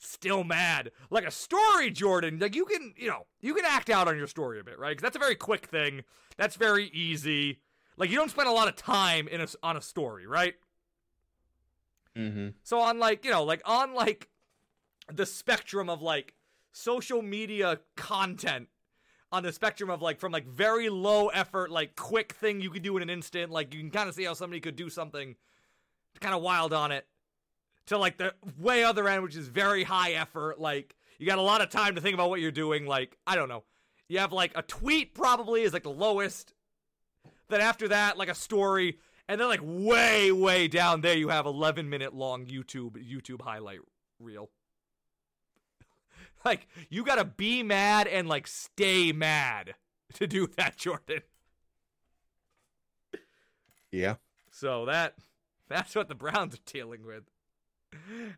Still 0.00 0.44
mad. 0.44 0.92
Like 1.10 1.26
a 1.26 1.30
story, 1.30 1.90
Jordan. 1.90 2.38
Like 2.38 2.54
you 2.54 2.64
can, 2.64 2.94
you 2.96 3.08
know, 3.08 3.26
you 3.40 3.52
can 3.52 3.64
act 3.64 3.90
out 3.90 4.06
on 4.06 4.16
your 4.16 4.28
story 4.28 4.60
a 4.60 4.64
bit, 4.64 4.78
right? 4.78 4.90
Because 4.90 5.02
that's 5.02 5.16
a 5.16 5.18
very 5.18 5.34
quick 5.34 5.66
thing. 5.66 6.04
That's 6.36 6.54
very 6.54 6.86
easy. 6.90 7.58
Like 7.96 8.10
you 8.10 8.16
don't 8.16 8.30
spend 8.30 8.48
a 8.48 8.52
lot 8.52 8.68
of 8.68 8.76
time 8.76 9.26
in 9.26 9.40
a, 9.40 9.48
on 9.60 9.76
a 9.76 9.82
story, 9.82 10.24
right? 10.24 10.54
Mm-hmm. 12.16 12.48
So 12.62 12.80
on 12.80 13.00
like, 13.00 13.24
you 13.24 13.32
know, 13.32 13.42
like 13.42 13.60
on 13.64 13.92
like 13.92 14.28
the 15.12 15.26
spectrum 15.26 15.88
of 15.88 16.02
like 16.02 16.34
social 16.72 17.22
media 17.22 17.80
content 17.96 18.68
on 19.30 19.42
the 19.42 19.52
spectrum 19.52 19.90
of 19.90 20.00
like 20.00 20.18
from 20.18 20.32
like 20.32 20.46
very 20.46 20.88
low 20.88 21.28
effort 21.28 21.70
like 21.70 21.96
quick 21.96 22.32
thing 22.32 22.60
you 22.60 22.70
can 22.70 22.82
do 22.82 22.96
in 22.96 23.02
an 23.02 23.10
instant 23.10 23.50
like 23.50 23.74
you 23.74 23.80
can 23.80 23.90
kind 23.90 24.08
of 24.08 24.14
see 24.14 24.24
how 24.24 24.34
somebody 24.34 24.60
could 24.60 24.76
do 24.76 24.88
something 24.88 25.36
kind 26.20 26.34
of 26.34 26.42
wild 26.42 26.72
on 26.72 26.92
it, 26.92 27.06
to 27.86 27.98
like 27.98 28.18
the 28.18 28.34
way 28.58 28.84
other 28.84 29.08
end, 29.08 29.22
which 29.22 29.36
is 29.36 29.48
very 29.48 29.84
high 29.84 30.12
effort. 30.12 30.60
Like 30.60 30.94
you 31.18 31.26
got 31.26 31.38
a 31.38 31.42
lot 31.42 31.60
of 31.60 31.70
time 31.70 31.94
to 31.94 32.00
think 32.00 32.14
about 32.14 32.30
what 32.30 32.40
you're 32.40 32.50
doing. 32.50 32.86
Like 32.86 33.16
I 33.26 33.34
don't 33.34 33.48
know, 33.48 33.64
you 34.08 34.18
have 34.18 34.32
like 34.32 34.52
a 34.54 34.62
tweet 34.62 35.14
probably 35.14 35.62
is 35.62 35.72
like 35.72 35.84
the 35.84 35.90
lowest. 35.90 36.54
Then 37.48 37.60
after 37.60 37.88
that, 37.88 38.18
like 38.18 38.28
a 38.28 38.34
story, 38.34 38.98
and 39.28 39.40
then 39.40 39.48
like 39.48 39.60
way 39.62 40.32
way 40.32 40.68
down 40.68 41.00
there, 41.00 41.16
you 41.16 41.28
have 41.28 41.46
11 41.46 41.88
minute 41.88 42.14
long 42.14 42.46
YouTube 42.46 42.96
YouTube 42.96 43.42
highlight 43.42 43.80
reel. 44.18 44.50
Like 46.44 46.68
you 46.88 47.04
gotta 47.04 47.24
be 47.24 47.62
mad 47.62 48.06
and 48.06 48.28
like 48.28 48.46
stay 48.46 49.12
mad 49.12 49.74
to 50.14 50.26
do 50.26 50.46
that, 50.56 50.76
Jordan. 50.76 51.22
Yeah. 53.90 54.14
So 54.50 54.84
that 54.86 55.14
that's 55.68 55.94
what 55.94 56.08
the 56.08 56.14
Browns 56.14 56.54
are 56.54 56.58
dealing 56.64 57.04
with. 57.04 57.24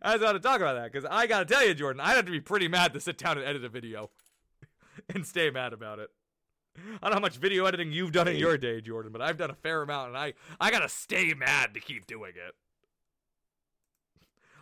I 0.01 0.13
just 0.13 0.25
want 0.25 0.37
to 0.37 0.41
talk 0.41 0.61
about 0.61 0.75
that 0.75 0.93
because 0.93 1.07
I 1.11 1.27
gotta 1.27 1.45
tell 1.45 1.67
you, 1.67 1.75
Jordan, 1.75 2.01
I'd 2.01 2.15
have 2.15 2.27
to 2.27 2.33
be 2.33 2.41
pretty 2.41 2.69
mad 2.69 2.93
to 2.95 3.01
sit 3.01 3.19
down 3.19 3.39
and 3.39 3.47
edit 3.47 3.65
a 3.65 3.69
video 3.69 4.11
and 5.15 5.27
stay 5.27 5.51
mad 5.51 5.73
about 5.73 5.99
it. 5.99 6.11
I 6.77 6.81
don't 7.03 7.11
know 7.11 7.17
how 7.17 7.21
much 7.21 7.37
video 7.37 7.67
editing 7.67 7.93
you've 7.93 8.13
done 8.13 8.29
in 8.29 8.37
your 8.37 8.57
day, 8.57 8.81
Jordan, 8.81 9.13
but 9.13 9.21
I've 9.21 9.37
done 9.37 9.51
a 9.51 9.55
fair 9.55 9.83
amount, 9.83 10.09
and 10.09 10.17
I 10.17 10.35
I 10.61 10.71
gotta 10.71 10.89
stay 10.89 11.35
mad 11.35 11.75
to 11.75 11.81
keep 11.81 12.07
doing 12.07 12.33
it. 12.37 12.55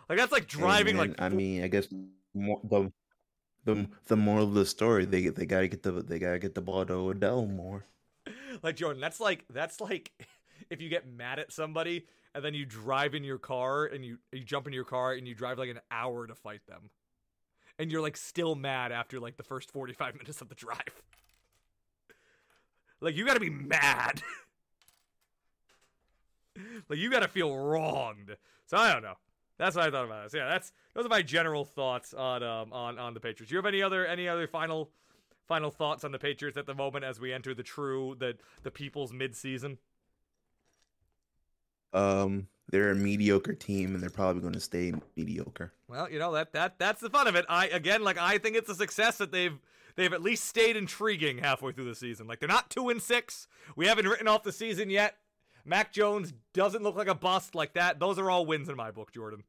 Like 0.09 0.17
that's 0.17 0.31
like 0.31 0.47
driving. 0.47 0.95
Hey, 0.95 1.01
man, 1.01 1.09
like 1.11 1.21
I 1.21 1.29
mean, 1.29 1.63
I 1.63 1.67
guess 1.67 1.87
more, 2.33 2.59
the 2.63 2.91
the 3.65 3.87
the 4.07 4.15
moral 4.15 4.45
of 4.45 4.53
the 4.53 4.65
story 4.65 5.05
they 5.05 5.27
they 5.27 5.45
gotta 5.45 5.67
get 5.67 5.83
the 5.83 5.91
they 5.91 6.19
gotta 6.19 6.39
get 6.39 6.55
the 6.55 6.61
ball 6.61 6.85
to 6.85 6.93
Odell 6.93 7.45
more. 7.45 7.85
like 8.63 8.75
Jordan, 8.75 9.01
that's 9.01 9.19
like 9.19 9.45
that's 9.49 9.81
like 9.81 10.11
if 10.69 10.81
you 10.81 10.89
get 10.89 11.07
mad 11.07 11.39
at 11.39 11.51
somebody 11.51 12.05
and 12.33 12.43
then 12.43 12.53
you 12.53 12.65
drive 12.65 13.15
in 13.15 13.23
your 13.23 13.37
car 13.37 13.85
and 13.85 14.05
you 14.05 14.17
you 14.31 14.43
jump 14.43 14.67
in 14.67 14.73
your 14.73 14.85
car 14.85 15.13
and 15.13 15.27
you 15.27 15.35
drive 15.35 15.57
like 15.57 15.69
an 15.69 15.79
hour 15.91 16.27
to 16.27 16.35
fight 16.35 16.61
them. 16.67 16.89
And 17.77 17.91
you're 17.91 18.01
like 18.01 18.17
still 18.17 18.55
mad 18.55 18.91
after 18.91 19.19
like 19.19 19.37
the 19.37 19.43
first 19.43 19.71
45 19.71 20.15
minutes 20.19 20.41
of 20.41 20.49
the 20.49 20.55
drive. 20.55 21.01
like 23.01 23.15
you 23.15 23.25
got 23.25 23.35
to 23.35 23.39
be 23.39 23.49
mad. 23.49 24.21
like 26.89 26.99
you 26.99 27.09
got 27.09 27.21
to 27.21 27.29
feel 27.29 27.55
wronged. 27.55 28.35
So 28.65 28.77
I 28.77 28.91
don't 28.91 29.01
know. 29.03 29.15
That's 29.59 29.75
what 29.75 29.85
I 29.85 29.91
thought 29.91 30.05
about 30.05 30.23
this. 30.23 30.33
Yeah, 30.33 30.47
that's 30.47 30.71
those 30.95 31.05
are 31.05 31.09
my 31.09 31.21
general 31.21 31.65
thoughts 31.65 32.13
on 32.13 32.41
um 32.41 32.73
on 32.73 32.97
on 32.97 33.13
the 33.13 33.19
Patriots. 33.19 33.49
Do 33.49 33.55
you 33.55 33.57
have 33.57 33.65
any 33.65 33.83
other 33.83 34.07
any 34.07 34.27
other 34.27 34.47
final 34.47 34.89
final 35.47 35.69
thoughts 35.69 36.03
on 36.03 36.11
the 36.11 36.17
Patriots 36.17 36.57
at 36.57 36.65
the 36.65 36.73
moment 36.73 37.03
as 37.03 37.19
we 37.19 37.33
enter 37.33 37.53
the 37.53 37.61
true 37.61 38.15
the 38.17 38.37
the 38.63 38.71
people's 38.71 39.11
midseason? 39.11 39.77
Um, 41.91 42.47
they're 42.69 42.91
a 42.91 42.95
mediocre 42.95 43.53
team, 43.53 43.95
and 43.95 44.01
they're 44.01 44.09
probably 44.09 44.41
going 44.41 44.53
to 44.53 44.59
stay 44.59 44.93
mediocre. 45.17 45.73
Well, 45.87 46.09
you 46.09 46.19
know 46.19 46.31
that 46.33 46.53
that 46.53 46.79
that's 46.79 47.01
the 47.01 47.09
fun 47.09 47.27
of 47.27 47.35
it. 47.35 47.45
I 47.49 47.67
again, 47.67 48.03
like 48.03 48.17
I 48.17 48.37
think 48.37 48.55
it's 48.55 48.69
a 48.69 48.75
success 48.75 49.17
that 49.17 49.33
they've 49.33 49.59
they've 49.97 50.13
at 50.13 50.21
least 50.21 50.45
stayed 50.45 50.77
intriguing 50.77 51.39
halfway 51.39 51.73
through 51.73 51.85
the 51.85 51.95
season. 51.95 52.27
Like 52.27 52.39
they're 52.39 52.47
not 52.47 52.69
two 52.69 52.87
and 52.87 53.01
six. 53.01 53.49
We 53.75 53.87
haven't 53.87 54.07
written 54.07 54.27
off 54.29 54.43
the 54.43 54.53
season 54.53 54.89
yet. 54.89 55.17
Mac 55.65 55.91
Jones 55.93 56.33
doesn't 56.53 56.83
look 56.83 56.95
like 56.95 57.07
a 57.07 57.15
bust 57.15 57.55
like 57.55 57.73
that. 57.73 57.99
Those 57.99 58.17
are 58.19 58.29
all 58.29 58.45
wins 58.45 58.69
in 58.69 58.75
my 58.75 58.91
book, 58.91 59.11
Jordan. 59.11 59.43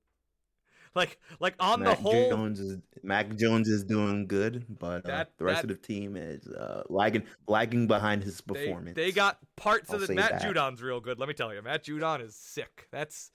Like 0.95 1.19
like 1.39 1.55
on 1.61 1.83
Mac 1.85 1.99
the 1.99 2.03
whole, 2.03 2.31
Jones 2.31 2.59
is 2.59 2.79
Mac 3.05 3.37
Jones 3.37 3.69
is 3.69 3.85
doing 3.85 4.27
good, 4.27 4.67
but 4.81 5.05
uh, 5.07 5.09
That- 5.09 5.31
the 5.39 5.45
rest 5.45 5.63
that- 5.63 5.71
of 5.71 5.81
the 5.81 5.87
team 5.87 6.17
is 6.17 6.49
uh, 6.49 6.83
lagging 6.89 7.23
lagging 7.47 7.87
behind 7.87 8.25
his 8.25 8.41
performance. 8.41 8.97
they 8.97 9.13
got 9.13 9.39
parts 9.57 9.91
I'll 9.91 9.97
of 10.03 10.11
it. 10.11 10.15
Matt 10.15 10.41
that. 10.41 10.43
Judon's 10.43 10.83
real 10.83 10.99
good. 11.01 11.21
Let 11.21 11.29
me 11.29 11.35
tell 11.35 11.55
you, 11.55 11.63
Matt 11.63 11.85
Judon 11.85 12.21
is 12.25 12.35
sick. 12.35 12.89
That's 12.91 13.31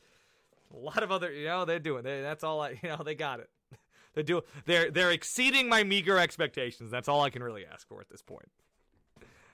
a 0.74 0.78
lot 0.78 1.02
of 1.02 1.12
other. 1.14 1.32
You 1.32 1.46
know, 1.46 1.64
they're 1.64 1.80
doing. 1.80 2.04
They, 2.04 2.22
that's 2.22 2.44
all 2.44 2.60
I. 2.62 2.72
You 2.84 2.90
know, 2.90 3.02
they 3.04 3.16
got 3.16 3.40
it. 3.40 3.50
They 4.16 4.24
do. 4.24 4.44
They're 4.66 4.92
they're 4.92 5.12
exceeding 5.12 5.68
my 5.68 5.84
meager 5.84 6.18
expectations. 6.18 6.90
That's 6.90 7.10
all 7.10 7.22
I 7.22 7.30
can 7.30 7.44
really 7.44 7.66
ask 7.66 7.86
for 7.88 8.00
at 8.00 8.10
this 8.10 8.22
point. 8.22 8.48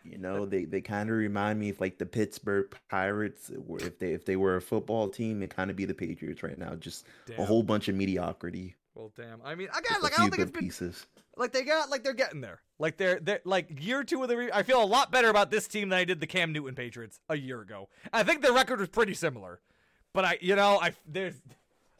You 0.03 0.17
know, 0.17 0.45
they, 0.45 0.65
they 0.65 0.81
kind 0.81 1.09
of 1.09 1.15
remind 1.15 1.59
me 1.59 1.69
of 1.69 1.79
like 1.79 1.97
the 1.97 2.05
Pittsburgh 2.05 2.75
Pirates. 2.89 3.51
Uh, 3.51 3.75
if 3.75 3.99
they 3.99 4.13
if 4.13 4.25
they 4.25 4.35
were 4.35 4.55
a 4.55 4.61
football 4.61 5.09
team, 5.09 5.43
it 5.43 5.55
kind 5.55 5.69
of 5.69 5.75
be 5.75 5.85
the 5.85 5.93
Patriots 5.93 6.43
right 6.43 6.57
now. 6.57 6.75
Just 6.75 7.05
Damn. 7.27 7.39
a 7.39 7.45
whole 7.45 7.63
bunch 7.63 7.87
of 7.87 7.95
mediocrity. 7.95 8.75
Well, 8.95 9.11
damn. 9.15 9.41
I 9.43 9.55
mean, 9.55 9.69
again, 9.69 9.97
with 10.01 10.03
like 10.03 10.19
I 10.19 10.21
don't 10.21 10.31
think 10.31 10.41
it's 10.41 10.51
been 10.51 10.63
pieces. 10.63 11.05
like 11.37 11.53
they 11.53 11.63
got 11.63 11.89
like 11.89 12.03
they're 12.03 12.13
getting 12.13 12.41
there. 12.41 12.61
Like 12.77 12.97
they're 12.97 13.19
they're 13.19 13.41
like 13.45 13.83
year 13.83 14.03
two 14.03 14.21
of 14.21 14.29
the. 14.29 14.37
Re- 14.37 14.51
I 14.53 14.63
feel 14.63 14.83
a 14.83 14.85
lot 14.85 15.11
better 15.11 15.29
about 15.29 15.49
this 15.51 15.67
team 15.67 15.89
than 15.89 15.99
I 15.99 16.03
did 16.03 16.19
the 16.19 16.27
Cam 16.27 16.51
Newton 16.51 16.75
Patriots 16.75 17.19
a 17.29 17.37
year 17.37 17.61
ago. 17.61 17.89
I 18.11 18.23
think 18.23 18.41
their 18.41 18.53
record 18.53 18.79
was 18.79 18.89
pretty 18.89 19.13
similar, 19.13 19.61
but 20.13 20.25
I 20.25 20.37
you 20.41 20.55
know 20.55 20.79
I 20.81 20.93
there's 21.07 21.35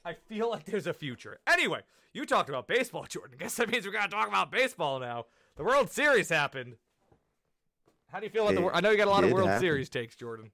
I 0.03 0.13
feel 0.13 0.49
like 0.49 0.65
there's 0.65 0.87
a 0.87 0.93
future. 0.93 1.39
Anyway, 1.47 1.81
you 2.13 2.25
talked 2.25 2.49
about 2.49 2.67
baseball, 2.67 3.05
Jordan. 3.07 3.37
I 3.39 3.43
Guess 3.43 3.55
that 3.55 3.69
means 3.69 3.85
we're 3.85 3.93
gonna 3.93 4.09
talk 4.09 4.27
about 4.27 4.51
baseball 4.51 4.99
now. 4.99 5.27
The 5.55 5.63
World 5.63 5.91
Series 5.91 6.29
happened. 6.29 6.75
How 8.11 8.19
do 8.19 8.25
you 8.25 8.29
feel 8.29 8.47
about 8.49 8.61
the? 8.71 8.75
I 8.75 8.79
know 8.81 8.91
you 8.91 8.97
got 8.97 9.07
a 9.07 9.11
lot 9.11 9.23
of 9.23 9.31
World 9.31 9.47
happen. 9.47 9.61
Series 9.61 9.89
takes, 9.89 10.15
Jordan. 10.15 10.51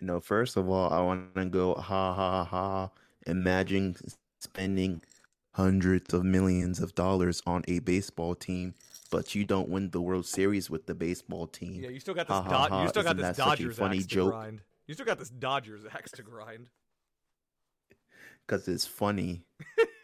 You 0.00 0.06
know, 0.06 0.20
first 0.20 0.56
of 0.56 0.68
all, 0.68 0.92
I 0.92 1.00
want 1.00 1.34
to 1.34 1.44
go 1.46 1.74
ha 1.74 2.14
ha 2.14 2.44
ha. 2.44 2.90
Imagine 3.26 3.96
spending 4.40 5.02
hundreds 5.52 6.12
of 6.12 6.24
millions 6.24 6.80
of 6.80 6.94
dollars 6.94 7.42
on 7.46 7.62
a 7.68 7.78
baseball 7.80 8.34
team, 8.34 8.74
but 9.10 9.34
you 9.34 9.44
don't 9.44 9.68
win 9.68 9.90
the 9.90 10.00
World 10.00 10.26
Series 10.26 10.68
with 10.68 10.86
the 10.86 10.94
baseball 10.94 11.46
team. 11.46 11.82
Yeah, 11.82 11.90
you 11.90 12.00
still 12.00 12.14
got 12.14 12.26
this. 12.28 12.34
Ha, 12.36 12.42
ha, 12.42 12.66
Do- 12.68 12.74
ha. 12.74 12.82
you 12.82 12.88
still 12.88 13.02
got 13.02 13.16
Isn't 13.16 13.28
this 13.28 13.36
Dodgers 13.36 13.78
funny 13.78 13.96
axe 13.98 14.06
to 14.06 14.14
joke? 14.14 14.32
grind. 14.32 14.60
You 14.86 14.94
still 14.94 15.06
got 15.06 15.18
this 15.18 15.30
Dodgers 15.30 15.82
axe 15.92 16.10
to 16.12 16.22
grind. 16.22 16.68
Because 18.46 18.68
it's 18.68 18.84
funny. 18.84 19.40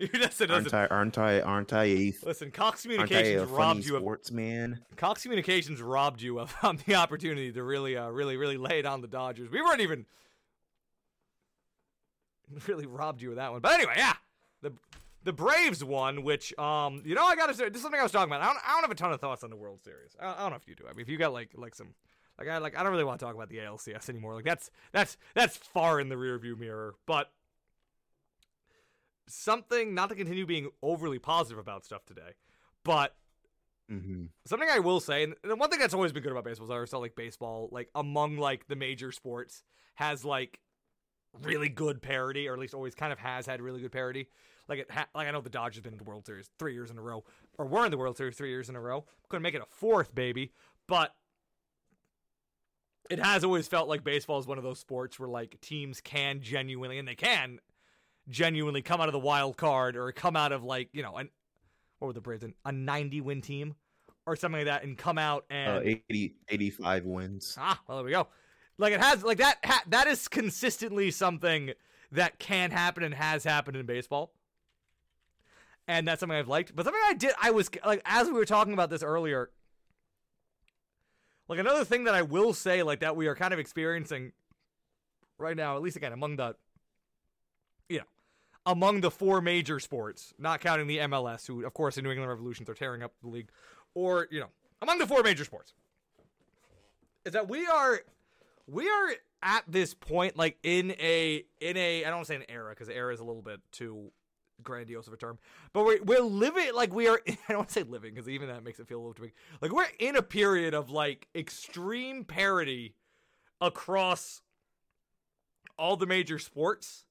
Listen, 0.14 0.50
Aren't 0.50 0.72
I? 0.72 0.86
Aren't 0.86 1.18
I? 1.18 1.40
Aren't 1.40 1.72
I 1.74 2.14
listen, 2.24 2.50
Cox 2.50 2.82
Communications 2.82 3.50
robbed 3.50 3.84
you 3.84 3.96
of 3.96 4.02
sportsman? 4.02 4.80
Cox 4.96 5.22
Communications 5.22 5.82
robbed 5.82 6.22
you 6.22 6.40
of 6.40 6.56
um, 6.62 6.78
the 6.86 6.94
opportunity 6.94 7.52
to 7.52 7.62
really, 7.62 7.98
uh, 7.98 8.08
really, 8.08 8.38
really 8.38 8.56
lay 8.56 8.78
it 8.78 8.86
on 8.86 9.02
the 9.02 9.08
Dodgers. 9.08 9.50
We 9.50 9.60
weren't 9.60 9.82
even 9.82 10.06
really 12.66 12.86
robbed 12.86 13.20
you 13.20 13.30
of 13.30 13.36
that 13.36 13.52
one. 13.52 13.60
But 13.60 13.72
anyway, 13.72 13.92
yeah, 13.96 14.14
the 14.62 14.72
the 15.24 15.34
Braves 15.34 15.84
won, 15.84 16.22
which 16.22 16.58
um, 16.58 17.02
you 17.04 17.14
know, 17.14 17.24
I 17.24 17.36
gotta 17.36 17.52
say, 17.52 17.68
this 17.68 17.76
is 17.76 17.82
something 17.82 18.00
I 18.00 18.02
was 18.02 18.12
talking 18.12 18.32
about. 18.32 18.40
I 18.40 18.46
don't, 18.46 18.58
I 18.66 18.72
don't 18.72 18.82
have 18.82 18.90
a 18.90 18.94
ton 18.94 19.12
of 19.12 19.20
thoughts 19.20 19.44
on 19.44 19.50
the 19.50 19.56
World 19.56 19.82
Series. 19.82 20.16
I, 20.18 20.32
I 20.32 20.38
don't 20.38 20.50
know 20.50 20.56
if 20.56 20.66
you 20.66 20.76
do. 20.76 20.84
I 20.88 20.94
mean, 20.94 21.02
if 21.02 21.10
you 21.10 21.18
got 21.18 21.32
like 21.32 21.50
like 21.56 21.74
some. 21.74 21.88
Like 22.38 22.48
I 22.48 22.56
like 22.56 22.74
I 22.74 22.82
don't 22.82 22.92
really 22.92 23.04
want 23.04 23.20
to 23.20 23.26
talk 23.26 23.34
about 23.34 23.50
the 23.50 23.58
ALCS 23.58 24.08
anymore. 24.08 24.34
Like 24.34 24.46
that's 24.46 24.70
that's 24.92 25.18
that's 25.34 25.58
far 25.58 26.00
in 26.00 26.08
the 26.08 26.14
rearview 26.14 26.58
mirror. 26.58 26.94
But 27.04 27.30
something 29.30 29.94
not 29.94 30.08
to 30.10 30.14
continue 30.14 30.46
being 30.46 30.70
overly 30.82 31.18
positive 31.18 31.58
about 31.58 31.84
stuff 31.84 32.04
today, 32.04 32.32
but 32.84 33.14
hmm 33.88 34.26
something 34.46 34.68
I 34.70 34.78
will 34.78 35.00
say, 35.00 35.24
and 35.24 35.34
the 35.42 35.56
one 35.56 35.70
thing 35.70 35.78
that's 35.78 35.94
always 35.94 36.12
been 36.12 36.22
good 36.22 36.32
about 36.32 36.44
baseball 36.44 36.66
is 36.66 36.70
I 36.70 36.74
always 36.74 36.90
felt 36.90 37.02
like 37.02 37.16
baseball, 37.16 37.68
like 37.72 37.88
among 37.94 38.36
like 38.36 38.66
the 38.68 38.76
major 38.76 39.12
sports, 39.12 39.62
has 39.96 40.24
like 40.24 40.60
really 41.42 41.68
good 41.68 42.02
parity, 42.02 42.48
or 42.48 42.54
at 42.54 42.58
least 42.58 42.74
always 42.74 42.94
kind 42.94 43.12
of 43.12 43.18
has 43.18 43.46
had 43.46 43.60
really 43.60 43.80
good 43.80 43.92
parity. 43.92 44.28
Like 44.68 44.80
it, 44.80 44.90
ha- 44.90 45.08
like 45.14 45.28
I 45.28 45.30
know 45.30 45.40
the 45.40 45.50
Dodgers 45.50 45.76
have 45.76 45.84
been 45.84 45.94
in 45.94 45.98
the 45.98 46.04
World 46.04 46.26
Series 46.26 46.48
three 46.58 46.74
years 46.74 46.90
in 46.90 46.98
a 46.98 47.02
row, 47.02 47.24
or 47.58 47.66
were 47.66 47.84
in 47.84 47.90
the 47.90 47.98
World 47.98 48.16
Series 48.16 48.36
three 48.36 48.50
years 48.50 48.68
in 48.68 48.76
a 48.76 48.80
row. 48.80 49.04
Couldn't 49.28 49.42
make 49.42 49.54
it 49.54 49.62
a 49.62 49.66
fourth, 49.66 50.14
baby, 50.14 50.52
but 50.86 51.14
it 53.10 53.18
has 53.18 53.42
always 53.42 53.66
felt 53.66 53.88
like 53.88 54.04
baseball 54.04 54.38
is 54.38 54.46
one 54.46 54.58
of 54.58 54.64
those 54.64 54.78
sports 54.78 55.18
where 55.18 55.28
like 55.28 55.60
teams 55.60 56.00
can 56.00 56.40
genuinely, 56.40 56.98
and 56.98 57.08
they 57.08 57.16
can 57.16 57.58
genuinely 58.30 58.80
come 58.82 59.00
out 59.00 59.08
of 59.08 59.12
the 59.12 59.18
wild 59.18 59.56
card 59.56 59.96
or 59.96 60.10
come 60.12 60.36
out 60.36 60.52
of 60.52 60.62
like 60.64 60.88
you 60.92 61.02
know 61.02 61.16
an 61.16 61.28
what 61.98 62.06
were 62.06 62.12
the 62.14 62.20
Braves 62.20 62.42
in 62.44 62.54
a 62.64 62.72
90 62.72 63.20
win 63.20 63.42
team 63.42 63.74
or 64.26 64.36
something 64.36 64.60
like 64.60 64.66
that 64.66 64.84
and 64.84 64.96
come 64.96 65.18
out 65.18 65.44
and 65.50 65.78
Uh, 65.78 65.80
80, 66.08 66.34
85 66.48 67.04
wins. 67.04 67.56
ah 67.58 67.78
well 67.86 67.98
there 67.98 68.04
we 68.04 68.12
go. 68.12 68.28
Like 68.78 68.94
it 68.94 69.00
has 69.00 69.22
like 69.22 69.38
that 69.38 69.58
ha- 69.64 69.82
that 69.88 70.06
is 70.06 70.26
consistently 70.28 71.10
something 71.10 71.72
that 72.12 72.38
can 72.38 72.70
happen 72.70 73.02
and 73.02 73.14
has 73.14 73.44
happened 73.44 73.76
in 73.76 73.84
baseball. 73.86 74.32
And 75.88 76.06
that's 76.08 76.20
something 76.20 76.38
I've 76.38 76.48
liked. 76.48 76.74
But 76.74 76.84
something 76.86 77.02
I 77.04 77.14
did 77.14 77.34
I 77.42 77.50
was 77.50 77.68
like 77.84 78.00
as 78.04 78.28
we 78.28 78.32
were 78.34 78.44
talking 78.46 78.72
about 78.72 78.88
this 78.90 79.02
earlier 79.02 79.50
like 81.48 81.58
another 81.58 81.84
thing 81.84 82.04
that 82.04 82.14
I 82.14 82.22
will 82.22 82.52
say 82.52 82.82
like 82.82 83.00
that 83.00 83.16
we 83.16 83.26
are 83.26 83.34
kind 83.34 83.52
of 83.52 83.58
experiencing 83.58 84.32
right 85.36 85.56
now 85.56 85.76
at 85.76 85.82
least 85.82 85.96
again 85.96 86.12
among 86.12 86.36
the 86.36 86.54
you 87.88 87.98
know 87.98 88.04
among 88.66 89.00
the 89.00 89.10
four 89.10 89.40
major 89.40 89.80
sports, 89.80 90.34
not 90.38 90.60
counting 90.60 90.86
the 90.86 90.98
MLS, 90.98 91.46
who, 91.46 91.64
of 91.64 91.74
course, 91.74 91.94
the 91.96 92.02
New 92.02 92.10
England 92.10 92.28
Revolutions 92.28 92.68
are 92.68 92.74
tearing 92.74 93.02
up 93.02 93.12
the 93.22 93.28
league, 93.28 93.48
or 93.94 94.28
you 94.30 94.40
know, 94.40 94.48
among 94.82 94.98
the 94.98 95.06
four 95.06 95.22
major 95.22 95.44
sports, 95.44 95.74
is 97.24 97.32
that 97.32 97.48
we 97.48 97.66
are 97.66 98.00
we 98.66 98.88
are 98.88 99.14
at 99.42 99.64
this 99.66 99.94
point, 99.94 100.36
like 100.36 100.58
in 100.62 100.92
a 100.92 101.44
in 101.60 101.76
a 101.76 102.04
I 102.04 102.08
don't 102.08 102.18
want 102.18 102.26
to 102.26 102.32
say 102.32 102.36
an 102.36 102.44
era 102.48 102.70
because 102.70 102.88
era 102.88 103.12
is 103.12 103.20
a 103.20 103.24
little 103.24 103.42
bit 103.42 103.60
too 103.72 104.10
grandiose 104.62 105.06
of 105.06 105.12
a 105.12 105.16
term, 105.16 105.38
but 105.72 105.84
we're 105.84 106.02
we're 106.02 106.20
living 106.20 106.74
like 106.74 106.94
we 106.94 107.08
are. 107.08 107.20
I 107.28 107.36
don't 107.48 107.58
want 107.58 107.68
to 107.68 107.74
say 107.74 107.82
living 107.82 108.14
because 108.14 108.28
even 108.28 108.48
that 108.48 108.62
makes 108.62 108.78
it 108.78 108.88
feel 108.88 108.98
a 108.98 109.00
little 109.00 109.14
too 109.14 109.22
big. 109.22 109.32
Like 109.60 109.72
we're 109.72 109.86
in 109.98 110.16
a 110.16 110.22
period 110.22 110.74
of 110.74 110.90
like 110.90 111.28
extreme 111.34 112.24
parity 112.24 112.94
across 113.60 114.42
all 115.78 115.96
the 115.96 116.06
major 116.06 116.38
sports, 116.38 117.06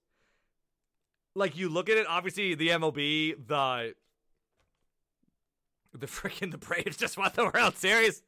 like 1.39 1.57
you 1.57 1.69
look 1.69 1.89
at 1.89 1.97
it, 1.97 2.05
obviously 2.07 2.53
the 2.53 2.67
MLB, 2.69 3.47
the 3.47 3.95
the 5.97 6.05
freaking 6.05 6.51
the 6.51 6.57
Braves 6.57 6.97
just 6.97 7.17
won 7.17 7.31
the 7.33 7.49
World 7.53 7.77
Series. 7.77 8.21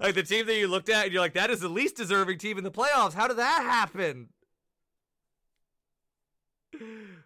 Like 0.00 0.14
the 0.14 0.24
team 0.24 0.46
that 0.46 0.56
you 0.56 0.66
looked 0.66 0.88
at 0.88 1.04
and 1.04 1.12
you're 1.12 1.22
like, 1.22 1.34
that 1.34 1.50
is 1.50 1.60
the 1.60 1.68
least 1.68 1.96
deserving 1.96 2.38
team 2.38 2.58
in 2.58 2.64
the 2.64 2.72
playoffs. 2.72 3.14
How 3.14 3.28
did 3.28 3.36
that 3.36 3.62
happen? 3.62 4.30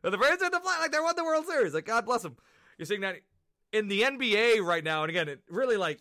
But 0.02 0.10
the 0.10 0.18
Braves 0.18 0.42
are 0.42 0.50
the 0.50 0.60
flat 0.60 0.80
like 0.80 0.92
they 0.92 1.00
won 1.00 1.16
the 1.16 1.24
World 1.24 1.46
Series. 1.46 1.72
Like 1.72 1.86
God 1.86 2.04
bless 2.04 2.22
them. 2.22 2.36
You're 2.76 2.86
seeing 2.86 3.00
that 3.00 3.16
in 3.72 3.88
the 3.88 4.02
NBA 4.02 4.62
right 4.62 4.84
now, 4.84 5.02
and 5.02 5.10
again, 5.10 5.28
it 5.28 5.40
really 5.48 5.76
like 5.76 6.00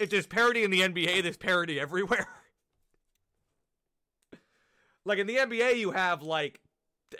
if 0.00 0.10
there's 0.10 0.26
parody 0.26 0.64
in 0.64 0.70
the 0.70 0.80
NBA, 0.80 1.22
there's 1.22 1.36
parody 1.36 1.78
everywhere. 1.78 2.28
like 5.04 5.18
in 5.18 5.26
the 5.26 5.36
NBA, 5.36 5.78
you 5.78 5.92
have 5.92 6.22
like 6.22 6.60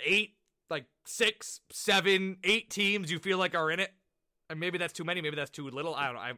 eight, 0.05 0.35
like 0.71 0.87
six, 1.05 1.61
seven, 1.71 2.39
eight 2.45 2.71
teams 2.71 3.11
you 3.11 3.19
feel 3.19 3.39
like 3.39 3.55
are 3.55 3.71
in 3.71 3.81
it. 3.81 3.93
And 4.49 4.59
maybe 4.59 4.79
that's 4.79 4.93
too 4.93 5.05
many, 5.05 5.21
maybe 5.21 5.37
that's 5.37 5.51
too 5.51 5.69
little. 5.69 5.95
I 5.95 6.07
don't 6.07 6.15
know. 6.15 6.21
I 6.21 6.33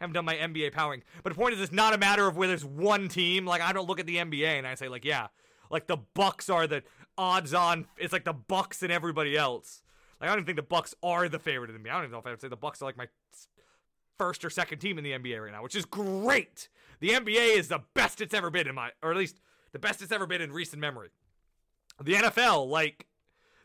haven't 0.00 0.14
done 0.14 0.24
my 0.24 0.36
NBA 0.36 0.72
powering. 0.72 1.02
But 1.22 1.30
the 1.30 1.38
point 1.38 1.54
is 1.54 1.60
it's 1.60 1.72
not 1.72 1.94
a 1.94 1.98
matter 1.98 2.26
of 2.26 2.36
where 2.36 2.48
there's 2.48 2.64
one 2.64 3.08
team. 3.08 3.46
Like 3.46 3.62
I 3.62 3.72
don't 3.72 3.88
look 3.88 4.00
at 4.00 4.06
the 4.06 4.16
NBA 4.16 4.58
and 4.58 4.66
I 4.66 4.74
say 4.74 4.88
like, 4.88 5.04
yeah, 5.04 5.28
like 5.70 5.86
the 5.86 5.98
Bucks 6.14 6.48
are 6.48 6.66
the 6.66 6.82
odds 7.18 7.54
on 7.54 7.86
it's 7.96 8.12
like 8.12 8.24
the 8.24 8.32
Bucks 8.32 8.82
and 8.82 8.92
everybody 8.92 9.36
else. 9.36 9.82
Like 10.20 10.28
I 10.28 10.32
don't 10.32 10.40
even 10.40 10.46
think 10.46 10.56
the 10.56 10.62
Bucks 10.62 10.94
are 11.02 11.28
the 11.28 11.38
favorite 11.38 11.70
in 11.70 11.82
the 11.82 11.88
NBA. 11.88 11.90
I 11.90 11.94
don't 11.94 12.04
even 12.04 12.12
know 12.12 12.18
if 12.18 12.26
I 12.26 12.30
would 12.30 12.40
say 12.40 12.48
the 12.48 12.56
Bucks 12.56 12.82
are 12.82 12.84
like 12.84 12.96
my 12.96 13.08
first 14.18 14.44
or 14.44 14.50
second 14.50 14.78
team 14.78 14.98
in 14.98 15.04
the 15.04 15.12
NBA 15.12 15.42
right 15.42 15.52
now, 15.52 15.62
which 15.62 15.74
is 15.74 15.84
great. 15.84 16.68
The 17.00 17.10
NBA 17.10 17.58
is 17.58 17.68
the 17.68 17.80
best 17.94 18.20
it's 18.20 18.34
ever 18.34 18.50
been 18.50 18.68
in 18.68 18.74
my 18.74 18.90
or 19.02 19.10
at 19.10 19.16
least 19.16 19.40
the 19.72 19.78
best 19.78 20.02
it's 20.02 20.12
ever 20.12 20.26
been 20.26 20.40
in 20.40 20.52
recent 20.52 20.80
memory. 20.80 21.08
The 22.02 22.14
NFL, 22.14 22.68
like 22.68 23.06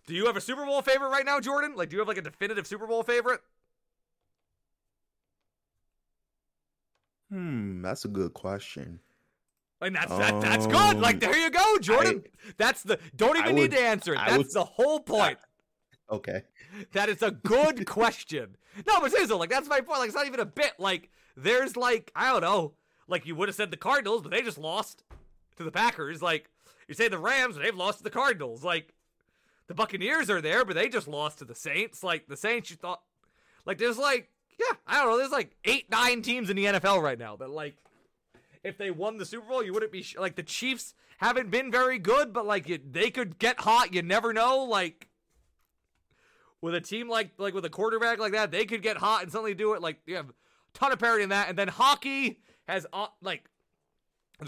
do 0.07 0.13
you 0.15 0.25
have 0.25 0.35
a 0.37 0.41
Super 0.41 0.65
Bowl 0.65 0.81
favorite 0.81 1.09
right 1.09 1.25
now, 1.25 1.39
Jordan? 1.39 1.75
Like 1.75 1.89
do 1.89 1.95
you 1.95 1.99
have 1.99 2.07
like 2.07 2.17
a 2.17 2.21
definitive 2.21 2.67
Super 2.67 2.87
Bowl 2.87 3.03
favorite? 3.03 3.41
Hmm, 7.29 7.81
that's 7.81 8.05
a 8.05 8.09
good 8.09 8.33
question. 8.33 8.99
And 9.81 9.95
that's 9.95 10.09
that, 10.11 10.41
that's 10.41 10.67
good. 10.67 10.99
Like 10.99 11.15
Um, 11.15 11.19
there 11.19 11.37
you 11.37 11.49
go, 11.49 11.77
Jordan. 11.79 12.23
that's 12.57 12.83
the 12.83 12.99
don't 13.15 13.37
even 13.37 13.49
I 13.49 13.53
need 13.53 13.71
to 13.71 13.79
answer 13.79 14.13
it. 14.13 14.17
That's 14.17 14.37
would- 14.37 14.53
the 14.53 14.63
whole 14.65 14.99
point. 14.99 15.37
Okay. 16.11 16.41
That 16.91 17.07
is 17.07 17.21
a 17.21 17.31
good 17.31 17.85
question. 17.87 18.57
No, 18.85 18.99
but 18.99 19.11
seriously, 19.11 19.37
like 19.37 19.49
that's 19.49 19.69
my 19.69 19.79
point. 19.79 19.99
Like 19.99 20.07
it's 20.09 20.15
not 20.15 20.27
even 20.27 20.41
a 20.41 20.45
bit. 20.45 20.73
Like 20.77 21.09
there's 21.37 21.77
like 21.77 22.11
I 22.13 22.33
don't 22.33 22.41
know. 22.41 22.73
Like 23.07 23.25
you 23.25 23.33
would 23.37 23.47
have 23.47 23.55
said 23.55 23.71
the 23.71 23.77
Cardinals, 23.77 24.21
but 24.21 24.29
they 24.29 24.41
just 24.41 24.57
lost 24.57 25.05
to 25.55 25.63
the 25.63 25.71
Packers. 25.71 26.21
Like 26.21 26.49
you 26.89 26.95
say 26.95 27.07
the 27.07 27.17
Rams, 27.17 27.55
but 27.55 27.63
they've 27.63 27.73
lost 27.73 27.99
to 27.99 28.03
the 28.03 28.09
Cardinals. 28.09 28.61
Like 28.61 28.93
the 29.67 29.73
Buccaneers 29.73 30.29
are 30.29 30.41
there, 30.41 30.65
but 30.65 30.75
they 30.75 30.89
just 30.89 31.07
lost 31.07 31.39
to 31.39 31.45
the 31.45 31.55
Saints. 31.55 32.03
Like 32.03 32.27
the 32.27 32.37
Saints, 32.37 32.69
you 32.69 32.75
thought. 32.75 33.01
Like 33.65 33.77
there's 33.77 33.97
like 33.97 34.29
yeah, 34.61 34.77
I 34.85 34.97
don't 34.97 35.09
know. 35.09 35.17
There's 35.17 35.31
like 35.31 35.55
eight, 35.65 35.89
nine 35.89 36.21
teams 36.21 36.49
in 36.49 36.55
the 36.55 36.65
NFL 36.65 37.01
right 37.01 37.17
now 37.17 37.35
that 37.37 37.49
like 37.49 37.77
if 38.63 38.77
they 38.77 38.91
won 38.91 39.17
the 39.17 39.25
Super 39.25 39.47
Bowl, 39.47 39.63
you 39.63 39.73
wouldn't 39.73 39.91
be 39.91 40.03
sh- 40.03 40.17
like 40.17 40.35
the 40.35 40.43
Chiefs 40.43 40.93
haven't 41.17 41.49
been 41.49 41.71
very 41.71 41.97
good, 41.97 42.33
but 42.33 42.45
like 42.45 42.67
you, 42.67 42.79
they 42.89 43.09
could 43.09 43.39
get 43.39 43.59
hot. 43.61 43.93
You 43.93 44.01
never 44.01 44.33
know. 44.33 44.63
Like 44.65 45.07
with 46.61 46.75
a 46.75 46.81
team 46.81 47.09
like 47.09 47.31
like 47.37 47.53
with 47.53 47.65
a 47.65 47.69
quarterback 47.69 48.19
like 48.19 48.33
that, 48.33 48.51
they 48.51 48.65
could 48.65 48.81
get 48.81 48.97
hot 48.97 49.23
and 49.23 49.31
suddenly 49.31 49.53
do 49.53 49.73
it. 49.73 49.81
Like 49.81 49.97
you 50.05 50.15
have 50.15 50.29
a 50.29 50.33
ton 50.73 50.91
of 50.91 50.99
parity 50.99 51.23
in 51.23 51.29
that, 51.29 51.49
and 51.49 51.57
then 51.57 51.67
hockey 51.67 52.39
has 52.67 52.85
uh, 52.93 53.07
like 53.21 53.49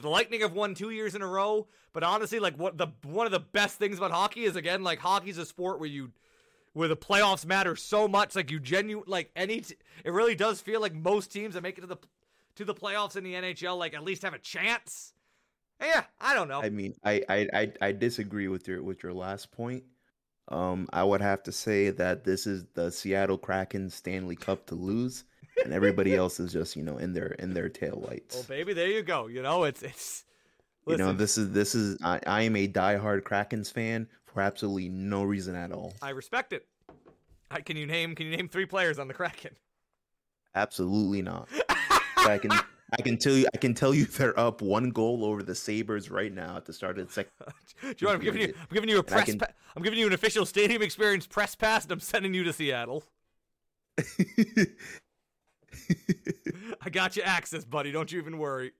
the 0.01 0.09
Lightning 0.09 0.41
have 0.41 0.53
won 0.53 0.73
two 0.73 0.89
years 0.89 1.15
in 1.15 1.21
a 1.21 1.27
row. 1.27 1.67
But 1.93 2.03
honestly, 2.03 2.39
like 2.39 2.57
what 2.57 2.77
the 2.77 2.87
one 3.03 3.25
of 3.25 3.31
the 3.31 3.39
best 3.39 3.77
things 3.77 3.97
about 3.97 4.11
hockey 4.11 4.45
is 4.45 4.55
again 4.55 4.83
like 4.83 4.99
hockey's 4.99 5.37
a 5.37 5.45
sport 5.45 5.79
where 5.79 5.89
you 5.89 6.11
where 6.73 6.87
the 6.87 6.97
playoffs 6.97 7.45
matter 7.45 7.75
so 7.75 8.07
much. 8.07 8.35
Like 8.35 8.51
you 8.51 8.59
genuine 8.59 9.05
like 9.07 9.31
any 9.35 9.61
t- 9.61 9.75
it 10.03 10.11
really 10.11 10.35
does 10.35 10.59
feel 10.59 10.81
like 10.81 10.93
most 10.93 11.31
teams 11.31 11.53
that 11.53 11.61
make 11.61 11.77
it 11.77 11.81
to 11.81 11.87
the 11.87 11.97
to 12.55 12.65
the 12.65 12.73
playoffs 12.73 13.15
in 13.15 13.23
the 13.23 13.33
NHL 13.33 13.77
like 13.77 13.93
at 13.93 14.03
least 14.03 14.23
have 14.23 14.33
a 14.33 14.39
chance. 14.39 15.13
Yeah, 15.81 16.03
I 16.19 16.33
don't 16.33 16.47
know. 16.47 16.61
I 16.61 16.69
mean, 16.69 16.95
I, 17.03 17.21
I 17.29 17.47
I 17.53 17.73
I 17.81 17.91
disagree 17.91 18.47
with 18.47 18.67
your 18.67 18.81
with 18.81 19.03
your 19.03 19.13
last 19.13 19.51
point. 19.51 19.83
Um, 20.49 20.87
I 20.91 21.03
would 21.03 21.21
have 21.21 21.43
to 21.43 21.51
say 21.51 21.89
that 21.89 22.23
this 22.23 22.47
is 22.47 22.65
the 22.73 22.91
Seattle 22.91 23.37
Kraken 23.37 23.89
Stanley 23.89 24.35
Cup 24.35 24.65
to 24.67 24.75
lose, 24.75 25.23
and 25.64 25.74
everybody 25.74 26.16
else 26.16 26.39
is 26.39 26.51
just 26.54 26.76
you 26.76 26.84
know 26.84 26.97
in 26.97 27.14
their 27.14 27.28
in 27.39 27.54
their 27.54 27.70
taillights. 27.70 28.34
well, 28.36 28.43
baby, 28.47 28.74
there 28.74 28.88
you 28.88 29.04
go. 29.04 29.28
You 29.28 29.41
know, 29.41 29.64
it's 29.64 29.84
it's. 29.84 30.26
you 30.88 30.97
know, 30.97 31.14
this 31.14 31.38
is 31.38 31.51
this 31.51 31.76
is 31.76 31.97
I, 32.04 32.20
I 32.26 32.41
am 32.43 32.56
a 32.56 32.68
diehard 32.68 33.22
Krakens 33.24 33.72
fan 33.72 34.08
for 34.26 34.41
absolutely 34.41 34.89
no 34.89 35.24
reason 35.24 35.56
at 35.56 35.72
all. 35.72 35.93
I 36.01 36.10
respect 36.10 36.54
it. 36.54 36.66
I, 37.51 37.62
can 37.62 37.78
you 37.78 37.86
name 37.86 38.16
can 38.16 38.28
you 38.28 38.36
name 38.36 38.47
three 38.49 38.66
players 38.66 38.97
on 38.99 39.08
the 39.08 39.14
Kraken? 39.14 39.56
Absolutely 40.56 41.22
not. 41.22 41.47
I 42.18 42.38
can 42.41 42.51
I 42.51 43.01
can 43.01 43.18
tell 43.18 43.34
you 43.34 43.47
I 43.54 43.58
can 43.58 43.74
tell 43.74 43.93
you 43.93 44.06
they're 44.06 44.38
up 44.39 44.62
one 44.62 44.89
goal 44.89 45.26
over 45.26 45.43
the 45.43 45.56
Sabres 45.56 46.10
right 46.12 46.34
now 46.34 46.58
at 46.58 46.66
the 46.66 46.74
start 46.74 46.99
of 46.99 47.08
the 47.08 47.14
second. 47.14 47.32
Do 47.82 47.95
you 47.99 48.08
want? 48.08 48.20
I'm 48.20 48.24
giving 48.24 48.41
you. 48.41 48.54
I'm 48.58 48.74
giving 48.74 48.89
you 48.89 48.99
a 48.99 49.04
press. 49.04 49.26
can- 49.26 49.39
Pa- 49.39 49.47
I'm 49.76 49.84
giving 49.84 49.99
you 49.99 50.08
an 50.08 50.14
official 50.14 50.45
stadium 50.45 50.82
experience 50.82 51.26
press 51.28 51.56
pass, 51.56 51.84
and 51.84 51.91
I'm 51.91 51.99
sending 51.99 52.34
you 52.34 52.43
to 52.43 52.54
Seattle. 52.54 53.04
I 56.82 56.89
got 56.89 57.15
you 57.15 57.24
access, 57.24 57.63
buddy. 57.65 57.91
Don't 57.91 58.11
you 58.11 58.19
even 58.19 58.38
worry. 58.38 58.71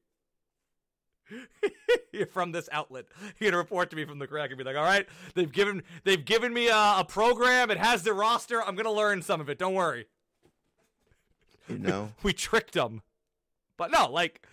You're 2.12 2.28
from 2.28 2.52
this 2.52 2.70
outlet. 2.72 3.06
You're 3.39 3.52
gonna 3.52 3.62
report 3.62 3.89
to 3.91 3.96
me 3.96 4.06
from 4.06 4.20
the 4.20 4.28
Kraken 4.28 4.58
be 4.58 4.64
like, 4.64 4.76
"All 4.76 4.84
right, 4.84 5.08
they've 5.36 5.52
given 5.52 5.84
they've 6.04 6.24
given 6.24 6.54
me 6.54 6.68
a, 6.68 6.76
a 7.00 7.06
program. 7.08 7.72
It 7.72 7.78
has 7.78 8.04
their 8.04 8.14
roster. 8.14 8.62
I'm 8.62 8.76
gonna 8.76 8.91
learn 8.91 9.22
some 9.22 9.41
of 9.41 9.50
it. 9.50 9.58
Don't 9.58 9.74
worry. 9.74 10.08
you 11.68 11.80
know, 11.80 12.12
We 12.24 12.34
tricked 12.34 12.74
them." 12.74 13.02
But 13.78 13.89
no, 13.91 14.12
like, 14.12 14.46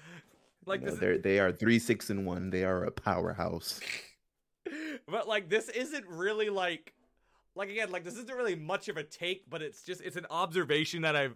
like 0.65 0.81
You 0.81 0.87
know, 0.87 0.91
this. 0.93 1.01
they're 1.01 1.19
they 1.19 1.39
are 1.41 1.53
three 1.53 1.79
six 1.79 2.09
and 2.09 2.25
one. 2.25 2.51
They 2.51 2.65
are 2.65 2.85
a 2.85 2.91
powerhouse. 2.91 3.81
but 5.07 5.29
like 5.29 5.51
this 5.51 5.69
isn't 5.69 6.07
really 6.09 6.49
like 6.51 6.95
like 7.57 7.69
again 7.69 7.91
like 7.91 8.05
this 8.05 8.15
isn't 8.17 8.35
really 8.35 8.55
much 8.55 8.89
of 8.89 8.97
a 8.97 9.03
take 9.03 9.49
but 9.51 9.61
it's 9.61 9.83
just 9.83 10.01
it's 10.03 10.17
an 10.17 10.27
observation 10.31 11.03
that 11.03 11.17
i've 11.17 11.35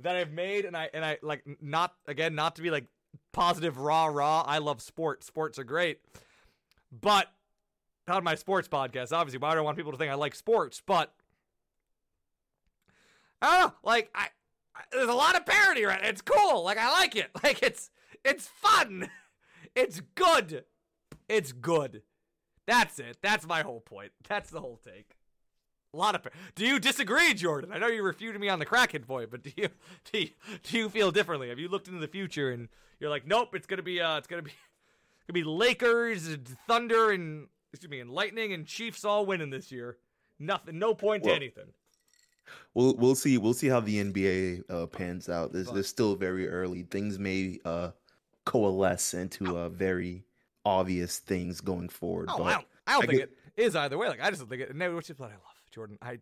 that 0.00 0.16
i've 0.16 0.32
made 0.32 0.64
and 0.64 0.76
i 0.76 0.88
and 0.92 1.04
i 1.04 1.18
like 1.22 1.42
not 1.60 1.94
again 2.06 2.34
not 2.34 2.56
to 2.56 2.62
be 2.62 2.70
like 2.70 2.86
positive 3.32 3.78
rah 3.78 4.06
rah. 4.06 4.42
I 4.46 4.58
love 4.58 4.80
sports. 4.80 5.26
Sports 5.26 5.58
are 5.58 5.64
great. 5.64 6.00
But 6.92 7.28
on 8.08 8.24
my 8.24 8.34
sports 8.34 8.68
podcast 8.68 9.12
obviously. 9.12 9.38
Why 9.38 9.52
do 9.52 9.58
i 9.58 9.62
want 9.62 9.76
people 9.76 9.92
to 9.92 9.98
think 9.98 10.10
i 10.10 10.14
like 10.14 10.34
sports? 10.34 10.82
But 10.84 11.12
i 13.42 13.46
don't 13.60 13.68
know. 13.68 13.74
Like 13.82 14.10
i, 14.14 14.28
I 14.74 14.80
there's 14.92 15.08
a 15.08 15.14
lot 15.14 15.36
of 15.36 15.44
parody 15.46 15.84
right? 15.84 16.00
It's 16.02 16.22
cool. 16.22 16.64
Like 16.64 16.78
i 16.78 16.90
like 16.92 17.16
it. 17.16 17.30
Like 17.42 17.62
it's 17.62 17.90
it's 18.24 18.48
fun. 18.48 19.10
It's 19.74 20.00
good. 20.14 20.64
It's 21.28 21.52
good. 21.52 22.00
That's 22.66 22.98
it. 22.98 23.18
That's 23.22 23.46
my 23.46 23.60
whole 23.60 23.80
point. 23.82 24.12
That's 24.26 24.48
the 24.48 24.62
whole 24.62 24.80
take. 24.82 25.15
A 25.94 25.96
lot 25.96 26.14
of. 26.14 26.26
Do 26.54 26.66
you 26.66 26.78
disagree, 26.78 27.32
Jordan? 27.34 27.72
I 27.72 27.78
know 27.78 27.86
you 27.86 28.02
refuted 28.02 28.40
me 28.40 28.48
on 28.48 28.58
the 28.58 28.66
Kraken 28.66 29.02
point, 29.04 29.30
but 29.30 29.42
do 29.42 29.50
you 29.56 29.68
do 30.12 30.20
you, 30.20 30.28
do 30.62 30.78
you 30.78 30.88
feel 30.88 31.10
differently? 31.10 31.48
Have 31.48 31.58
you 31.58 31.68
looked 31.68 31.88
into 31.88 32.00
the 32.00 32.08
future 32.08 32.50
and 32.50 32.68
you're 33.00 33.10
like, 33.10 33.26
nope, 33.26 33.54
it's 33.54 33.66
gonna 33.66 33.82
be 33.82 34.00
uh, 34.00 34.18
it's 34.18 34.26
gonna 34.26 34.42
be 34.42 34.52
gonna 35.26 35.34
be 35.34 35.44
Lakers, 35.44 36.28
and 36.28 36.46
Thunder, 36.66 37.10
and 37.10 37.48
excuse 37.72 37.90
me, 37.90 38.00
and 38.00 38.10
Lightning 38.10 38.52
and 38.52 38.66
Chiefs 38.66 39.04
all 39.04 39.26
winning 39.26 39.50
this 39.50 39.70
year. 39.72 39.96
Nothing, 40.38 40.78
no 40.78 40.94
point 40.94 41.24
to 41.24 41.32
anything. 41.32 41.72
We'll 42.74 42.94
we'll 42.96 43.14
see 43.14 43.38
we'll 43.38 43.54
see 43.54 43.68
how 43.68 43.80
the 43.80 44.04
NBA 44.04 44.64
uh, 44.70 44.86
pans 44.86 45.28
out. 45.28 45.52
This 45.52 45.70
this 45.70 45.88
still 45.88 46.14
very 46.14 46.48
early. 46.48 46.82
Things 46.82 47.18
may 47.18 47.58
uh, 47.64 47.90
coalesce 48.44 49.14
into 49.14 49.56
uh, 49.58 49.68
very 49.70 50.24
obvious 50.64 51.18
things 51.18 51.60
going 51.60 51.88
forward. 51.88 52.28
Oh, 52.30 52.38
but 52.38 52.44
I 52.44 52.52
don't, 52.52 52.66
I 52.86 52.92
don't 52.92 53.02
I 53.02 53.06
think 53.06 53.18
get- 53.20 53.30
it 53.56 53.62
is 53.62 53.76
either 53.76 53.96
way. 53.96 54.08
Like, 54.08 54.20
I 54.20 54.28
just 54.30 54.40
don't 54.40 54.48
think 54.48 54.62
it. 54.62 54.94
Which 54.94 55.10
is 55.10 55.18
what 55.18 55.30
I 55.30 55.32
love, 55.32 55.55
Jordan. 55.76 55.98
I 56.02 56.18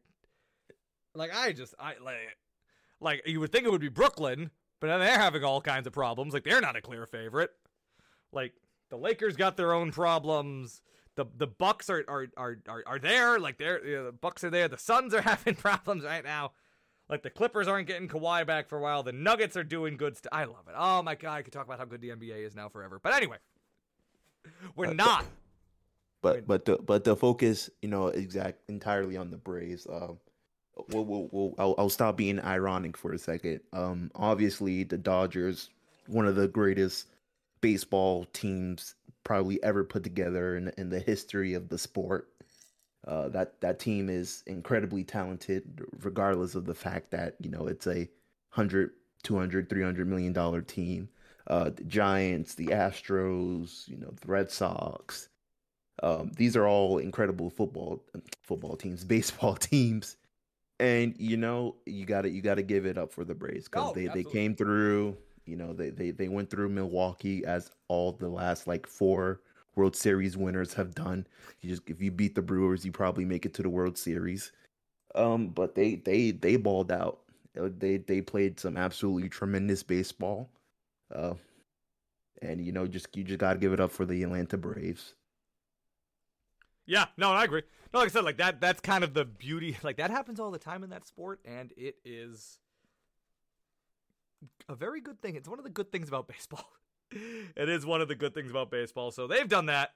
like, 1.14 1.34
I 1.34 1.52
just, 1.52 1.74
I 1.78 1.94
like, 2.02 2.16
like 3.00 3.22
you 3.24 3.38
would 3.40 3.52
think 3.52 3.64
it 3.66 3.70
would 3.70 3.80
be 3.80 3.88
Brooklyn, 3.88 4.50
but 4.80 4.88
then 4.88 4.98
they're 5.00 5.18
having 5.18 5.44
all 5.44 5.60
kinds 5.60 5.86
of 5.86 5.92
problems. 5.92 6.34
Like, 6.34 6.42
they're 6.44 6.60
not 6.60 6.74
a 6.76 6.82
clear 6.82 7.06
favorite. 7.06 7.52
Like, 8.32 8.52
the 8.90 8.96
Lakers 8.96 9.36
got 9.36 9.56
their 9.56 9.72
own 9.72 9.92
problems. 9.92 10.82
The 11.16 11.24
the 11.36 11.46
Bucks 11.46 11.88
are 11.88 12.04
are 12.08 12.26
are 12.36 12.56
are, 12.68 12.82
are 12.84 12.98
there. 12.98 13.38
Like, 13.38 13.56
they're 13.58 13.86
you 13.86 13.96
know, 13.96 14.04
the 14.06 14.12
Bucks 14.12 14.42
are 14.42 14.50
there. 14.50 14.66
The 14.66 14.76
Suns 14.76 15.14
are 15.14 15.20
having 15.32 15.54
problems 15.54 16.02
right 16.04 16.24
now. 16.24 16.50
Like 17.08 17.22
the 17.22 17.30
Clippers 17.30 17.68
aren't 17.68 17.86
getting 17.86 18.08
Kawhi 18.08 18.44
back 18.46 18.68
for 18.68 18.76
a 18.78 18.80
while. 18.80 19.02
The 19.04 19.12
Nuggets 19.12 19.56
are 19.56 19.62
doing 19.62 19.96
good 19.96 20.16
stuff. 20.16 20.32
I 20.32 20.44
love 20.44 20.66
it. 20.68 20.74
Oh 20.76 21.02
my 21.02 21.14
god, 21.14 21.34
I 21.34 21.42
could 21.42 21.52
talk 21.52 21.66
about 21.66 21.78
how 21.78 21.84
good 21.84 22.00
the 22.00 22.08
NBA 22.08 22.44
is 22.44 22.56
now 22.56 22.68
forever. 22.68 22.98
But 23.00 23.14
anyway, 23.14 23.36
we're 24.74 24.88
Uh, 24.88 24.92
not. 24.94 25.24
But 26.24 26.46
but 26.46 26.64
the 26.64 26.78
but 26.78 27.04
the 27.04 27.14
focus 27.14 27.68
you 27.82 27.88
know 27.88 28.08
exact 28.08 28.58
entirely 28.70 29.16
on 29.18 29.30
the 29.30 29.36
Braves. 29.36 29.86
Um, 29.86 30.18
we'll, 30.88 31.04
we'll, 31.04 31.28
we'll 31.30 31.54
I'll, 31.58 31.74
I'll 31.76 31.90
stop 31.90 32.16
being 32.16 32.40
ironic 32.40 32.96
for 32.96 33.12
a 33.12 33.18
second. 33.18 33.60
Um, 33.74 34.10
obviously 34.14 34.84
the 34.84 34.96
Dodgers, 34.96 35.68
one 36.06 36.26
of 36.26 36.34
the 36.34 36.48
greatest 36.48 37.08
baseball 37.60 38.24
teams 38.32 38.94
probably 39.22 39.62
ever 39.62 39.84
put 39.84 40.02
together 40.02 40.56
in 40.56 40.72
in 40.78 40.88
the 40.88 40.98
history 40.98 41.52
of 41.52 41.68
the 41.68 41.78
sport. 41.78 42.30
Uh, 43.06 43.28
that 43.28 43.60
that 43.60 43.78
team 43.78 44.08
is 44.08 44.42
incredibly 44.46 45.04
talented, 45.04 45.82
regardless 46.00 46.54
of 46.54 46.64
the 46.64 46.74
fact 46.74 47.10
that 47.10 47.36
you 47.38 47.50
know 47.50 47.66
it's 47.66 47.86
a 47.86 48.08
100, 48.54 48.92
200, 49.24 49.68
300 49.68 50.08
million 50.08 50.32
dollar 50.32 50.62
team. 50.62 51.10
Uh, 51.48 51.68
the 51.68 51.84
Giants, 51.84 52.54
the 52.54 52.68
Astros, 52.68 53.86
you 53.86 53.98
know, 53.98 54.14
the 54.18 54.26
Red 54.26 54.50
Sox. 54.50 55.28
Um, 56.02 56.32
these 56.36 56.56
are 56.56 56.66
all 56.66 56.98
incredible 56.98 57.50
football 57.50 58.02
football 58.42 58.76
teams, 58.76 59.04
baseball 59.16 59.54
teams, 59.56 60.16
and 60.80 61.14
you 61.18 61.36
know 61.36 61.76
you 61.86 62.04
got 62.06 62.22
to 62.22 62.30
you 62.30 62.42
got 62.42 62.56
to 62.56 62.62
give 62.62 62.86
it 62.86 62.98
up 62.98 63.12
for 63.12 63.24
the 63.24 63.34
Braves 63.34 63.68
because 63.68 63.90
Oh, 63.90 63.94
they 63.94 64.06
absolutely. 64.08 64.24
they 64.24 64.30
came 64.30 64.56
through. 64.56 65.16
You 65.46 65.56
know 65.56 65.72
they, 65.72 65.90
they 65.90 66.10
they 66.10 66.28
went 66.28 66.50
through 66.50 66.70
Milwaukee 66.70 67.44
as 67.44 67.70
all 67.88 68.12
the 68.12 68.28
last 68.28 68.66
like 68.66 68.86
four 68.86 69.40
World 69.76 69.96
Series 69.96 70.36
winners 70.36 70.74
have 70.74 70.94
done. 70.94 71.26
You 71.60 71.70
just 71.70 71.82
if 71.88 72.00
you 72.02 72.10
beat 72.10 72.34
the 72.34 72.42
Brewers, 72.42 72.84
you 72.84 72.92
probably 72.92 73.24
make 73.24 73.46
it 73.46 73.54
to 73.54 73.62
the 73.62 73.68
World 73.70 73.98
Series. 73.98 74.52
Um, 75.14 75.48
but 75.48 75.74
they 75.74 75.96
they 75.96 76.32
they 76.32 76.56
balled 76.56 76.92
out. 76.92 77.20
Uh, 77.60 77.70
They 77.78 77.98
they 77.98 78.20
played 78.20 78.58
some 78.60 78.76
absolutely 78.76 79.28
tremendous 79.28 79.82
baseball. 79.82 80.50
Uh, 81.14 81.34
and 82.42 82.60
you 82.64 82.72
know 82.72 82.86
just 82.86 83.16
you 83.16 83.24
just 83.24 83.38
got 83.38 83.54
to 83.54 83.58
give 83.58 83.72
it 83.72 83.80
up 83.80 83.90
for 83.90 84.04
the 84.06 84.22
Atlanta 84.22 84.56
Braves. 84.56 85.14
Yeah, 86.86 87.06
no, 87.16 87.32
I 87.32 87.44
agree. 87.44 87.62
No, 87.92 88.00
like 88.00 88.10
I 88.10 88.12
said, 88.12 88.24
like 88.24 88.38
that 88.38 88.60
that's 88.60 88.80
kind 88.80 89.04
of 89.04 89.14
the 89.14 89.24
beauty. 89.24 89.76
Like 89.82 89.96
that 89.96 90.10
happens 90.10 90.40
all 90.40 90.50
the 90.50 90.58
time 90.58 90.82
in 90.82 90.90
that 90.90 91.06
sport, 91.06 91.40
and 91.44 91.72
it 91.76 91.96
is 92.04 92.58
a 94.68 94.74
very 94.74 95.00
good 95.00 95.20
thing. 95.20 95.36
It's 95.36 95.48
one 95.48 95.58
of 95.58 95.64
the 95.64 95.70
good 95.70 95.90
things 95.92 96.08
about 96.08 96.28
baseball. 96.34 96.66
it 97.12 97.68
is 97.68 97.86
one 97.86 98.00
of 98.00 98.08
the 98.08 98.14
good 98.14 98.34
things 98.34 98.50
about 98.50 98.70
baseball. 98.70 99.10
So 99.10 99.26
they've 99.26 99.48
done 99.48 99.66
that. 99.66 99.92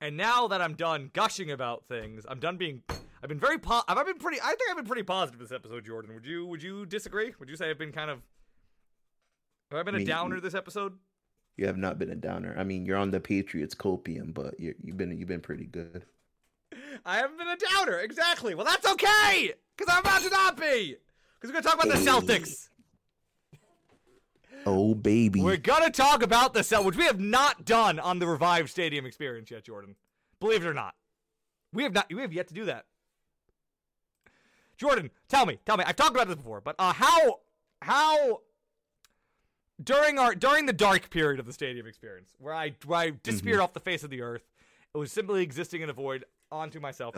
And 0.00 0.16
now 0.16 0.48
that 0.48 0.60
I'm 0.60 0.74
done 0.74 1.10
gushing 1.12 1.50
about 1.50 1.86
things, 1.86 2.26
I'm 2.28 2.40
done 2.40 2.56
being 2.56 2.82
I've 3.22 3.28
been 3.28 3.38
very 3.38 3.58
po- 3.58 3.82
I've 3.86 4.04
been 4.04 4.18
pretty 4.18 4.40
I 4.42 4.48
think 4.48 4.70
I've 4.70 4.76
been 4.76 4.86
pretty 4.86 5.04
positive 5.04 5.38
this 5.38 5.52
episode, 5.52 5.84
Jordan. 5.84 6.14
Would 6.14 6.26
you 6.26 6.44
would 6.46 6.62
you 6.62 6.86
disagree? 6.86 7.32
Would 7.38 7.48
you 7.48 7.56
say 7.56 7.70
I've 7.70 7.78
been 7.78 7.92
kind 7.92 8.10
of 8.10 8.20
have 9.70 9.78
I 9.78 9.82
been 9.84 9.94
I 9.94 10.00
a 10.00 10.04
downer 10.04 10.40
this 10.40 10.54
episode? 10.54 10.94
You 11.56 11.66
have 11.66 11.76
not 11.76 11.98
been 11.98 12.10
a 12.10 12.16
downer. 12.16 12.54
I 12.58 12.64
mean, 12.64 12.84
you're 12.84 12.96
on 12.96 13.10
the 13.12 13.20
Patriots 13.20 13.74
copium, 13.76 14.34
but 14.34 14.58
you 14.58 14.74
you've 14.82 14.96
been 14.96 15.16
you've 15.16 15.28
been 15.28 15.40
pretty 15.40 15.66
good. 15.66 16.04
I 17.04 17.16
haven't 17.16 17.38
been 17.38 17.48
a 17.48 17.56
doubter. 17.56 17.98
Exactly. 18.00 18.54
Well, 18.54 18.64
that's 18.64 18.86
okay, 18.86 19.52
because 19.76 19.92
I'm 19.92 20.00
about 20.00 20.22
to 20.22 20.30
not 20.30 20.56
be. 20.56 20.96
Because 21.40 21.50
we're 21.52 21.60
gonna 21.60 21.76
talk 21.76 21.82
about 21.82 21.92
the 21.92 22.10
Celtics. 22.10 22.68
Oh 24.64 24.94
baby, 24.94 25.40
We're 25.40 25.56
gonna 25.56 25.90
talk 25.90 26.22
about 26.22 26.54
the 26.54 26.60
Celtics, 26.60 26.84
which 26.84 26.96
we 26.96 27.04
have 27.04 27.18
not 27.18 27.64
done 27.64 27.98
on 27.98 28.20
the 28.20 28.26
revived 28.28 28.70
stadium 28.70 29.04
experience 29.06 29.50
yet, 29.50 29.64
Jordan. 29.64 29.96
Believe 30.38 30.64
it 30.64 30.68
or 30.68 30.74
not, 30.74 30.94
we 31.72 31.82
have 31.82 31.92
not. 31.92 32.12
We 32.12 32.22
have 32.22 32.32
yet 32.32 32.48
to 32.48 32.54
do 32.54 32.64
that. 32.66 32.86
Jordan, 34.76 35.10
tell 35.28 35.46
me, 35.46 35.58
tell 35.66 35.76
me. 35.76 35.84
I've 35.84 35.96
talked 35.96 36.14
about 36.14 36.28
this 36.28 36.36
before, 36.36 36.60
but 36.60 36.76
uh, 36.78 36.92
how 36.92 37.40
how 37.80 38.40
during 39.82 40.18
our 40.18 40.34
during 40.34 40.66
the 40.66 40.72
dark 40.72 41.10
period 41.10 41.40
of 41.40 41.46
the 41.46 41.52
stadium 41.52 41.86
experience, 41.86 42.30
where 42.38 42.54
I 42.54 42.76
where 42.86 42.98
I 42.98 43.10
disappeared 43.10 43.60
off 43.60 43.72
the 43.72 43.80
face 43.80 44.04
of 44.04 44.10
the 44.10 44.22
earth, 44.22 44.48
it 44.94 44.98
was 44.98 45.10
simply 45.10 45.42
existing 45.42 45.82
in 45.82 45.90
a 45.90 45.92
void 45.92 46.24
onto 46.52 46.78
myself. 46.80 47.16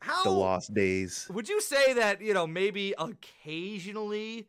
How 0.00 0.24
the 0.24 0.30
lost 0.30 0.74
days. 0.74 1.28
would 1.32 1.48
you 1.48 1.60
say 1.60 1.94
that, 1.94 2.20
you 2.20 2.34
know, 2.34 2.46
maybe 2.46 2.92
occasionally 2.98 4.48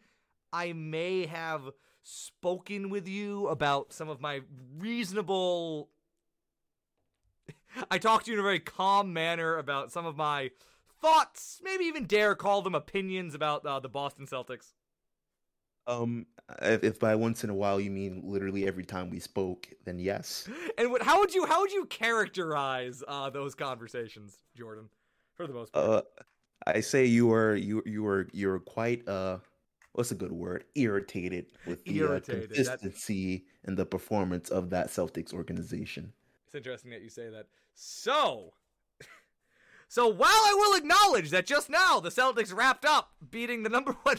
I 0.51 0.73
may 0.73 1.27
have 1.27 1.69
spoken 2.01 2.89
with 2.89 3.07
you 3.07 3.47
about 3.47 3.93
some 3.93 4.09
of 4.09 4.19
my 4.19 4.41
reasonable. 4.77 5.89
I 7.91 7.97
talked 7.99 8.25
to 8.25 8.31
you 8.31 8.37
in 8.37 8.39
a 8.39 8.43
very 8.43 8.59
calm 8.59 9.13
manner 9.13 9.57
about 9.57 9.91
some 9.91 10.05
of 10.05 10.17
my 10.17 10.51
thoughts, 11.01 11.59
maybe 11.63 11.85
even 11.85 12.05
dare 12.05 12.33
call 12.33 12.61
them 12.61 12.75
opinions 12.75 13.35
about 13.35 13.65
uh, 13.65 13.79
the 13.79 13.89
Boston 13.89 14.25
Celtics. 14.25 14.73
Um, 15.85 16.25
if, 16.61 16.83
if 16.83 16.99
by 16.99 17.15
once 17.15 17.43
in 17.43 17.49
a 17.49 17.53
while 17.55 17.79
you 17.79 17.91
mean 17.91 18.21
literally 18.25 18.67
every 18.67 18.85
time 18.85 19.09
we 19.09 19.19
spoke, 19.19 19.67
then 19.85 19.99
yes. 19.99 20.47
And 20.77 20.91
what, 20.91 21.01
how 21.03 21.19
would 21.19 21.33
you 21.33 21.45
how 21.45 21.61
would 21.61 21.71
you 21.71 21.85
characterize 21.85 23.03
uh, 23.07 23.29
those 23.29 23.55
conversations, 23.55 24.37
Jordan, 24.55 24.89
for 25.35 25.47
the 25.47 25.53
most 25.53 25.73
part? 25.73 25.85
Uh, 25.85 26.23
I 26.65 26.79
say 26.79 27.05
you 27.05 27.27
were 27.27 27.55
you 27.55 27.83
you 27.85 28.03
were 28.03 28.27
you 28.33 28.47
were 28.47 28.59
quite 28.59 29.07
uh, 29.07 29.37
what's 29.93 30.11
a 30.11 30.15
good 30.15 30.31
word? 30.31 30.65
Irritated 30.75 31.47
with 31.65 31.83
the 31.85 32.01
uh, 32.01 32.05
Irritated, 32.05 32.49
that- 32.49 32.55
consistency 32.55 33.45
and 33.65 33.77
the 33.77 33.85
performance 33.85 34.49
of 34.49 34.69
that 34.71 34.87
Celtics 34.87 35.33
organization. 35.33 36.11
It's 36.45 36.55
interesting 36.55 36.91
that 36.91 37.01
you 37.01 37.09
say 37.09 37.29
that. 37.29 37.47
So, 37.75 38.53
so 39.93 40.07
while 40.07 40.27
I 40.27 40.55
will 40.57 40.75
acknowledge 40.75 41.29
that 41.29 41.45
just 41.45 41.69
now 41.69 41.99
the 41.99 42.09
Celtics 42.09 42.51
wrapped 42.51 42.83
up 42.83 43.11
beating 43.29 43.61
the 43.61 43.69
number 43.69 43.91
one, 44.01 44.17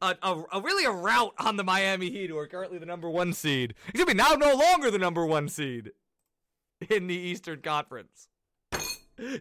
a, 0.00 0.16
a, 0.22 0.42
a 0.54 0.60
really 0.62 0.86
a 0.86 0.90
rout 0.90 1.34
on 1.36 1.58
the 1.58 1.62
Miami 1.62 2.10
Heat, 2.10 2.30
who 2.30 2.38
are 2.38 2.46
currently 2.46 2.78
the 2.78 2.86
number 2.86 3.10
one 3.10 3.34
seed. 3.34 3.74
Excuse 3.88 4.06
me, 4.06 4.14
now 4.14 4.36
no 4.38 4.54
longer 4.54 4.90
the 4.90 4.98
number 4.98 5.26
one 5.26 5.50
seed 5.50 5.90
in 6.88 7.08
the 7.08 7.14
Eastern 7.14 7.60
Conference. 7.60 8.28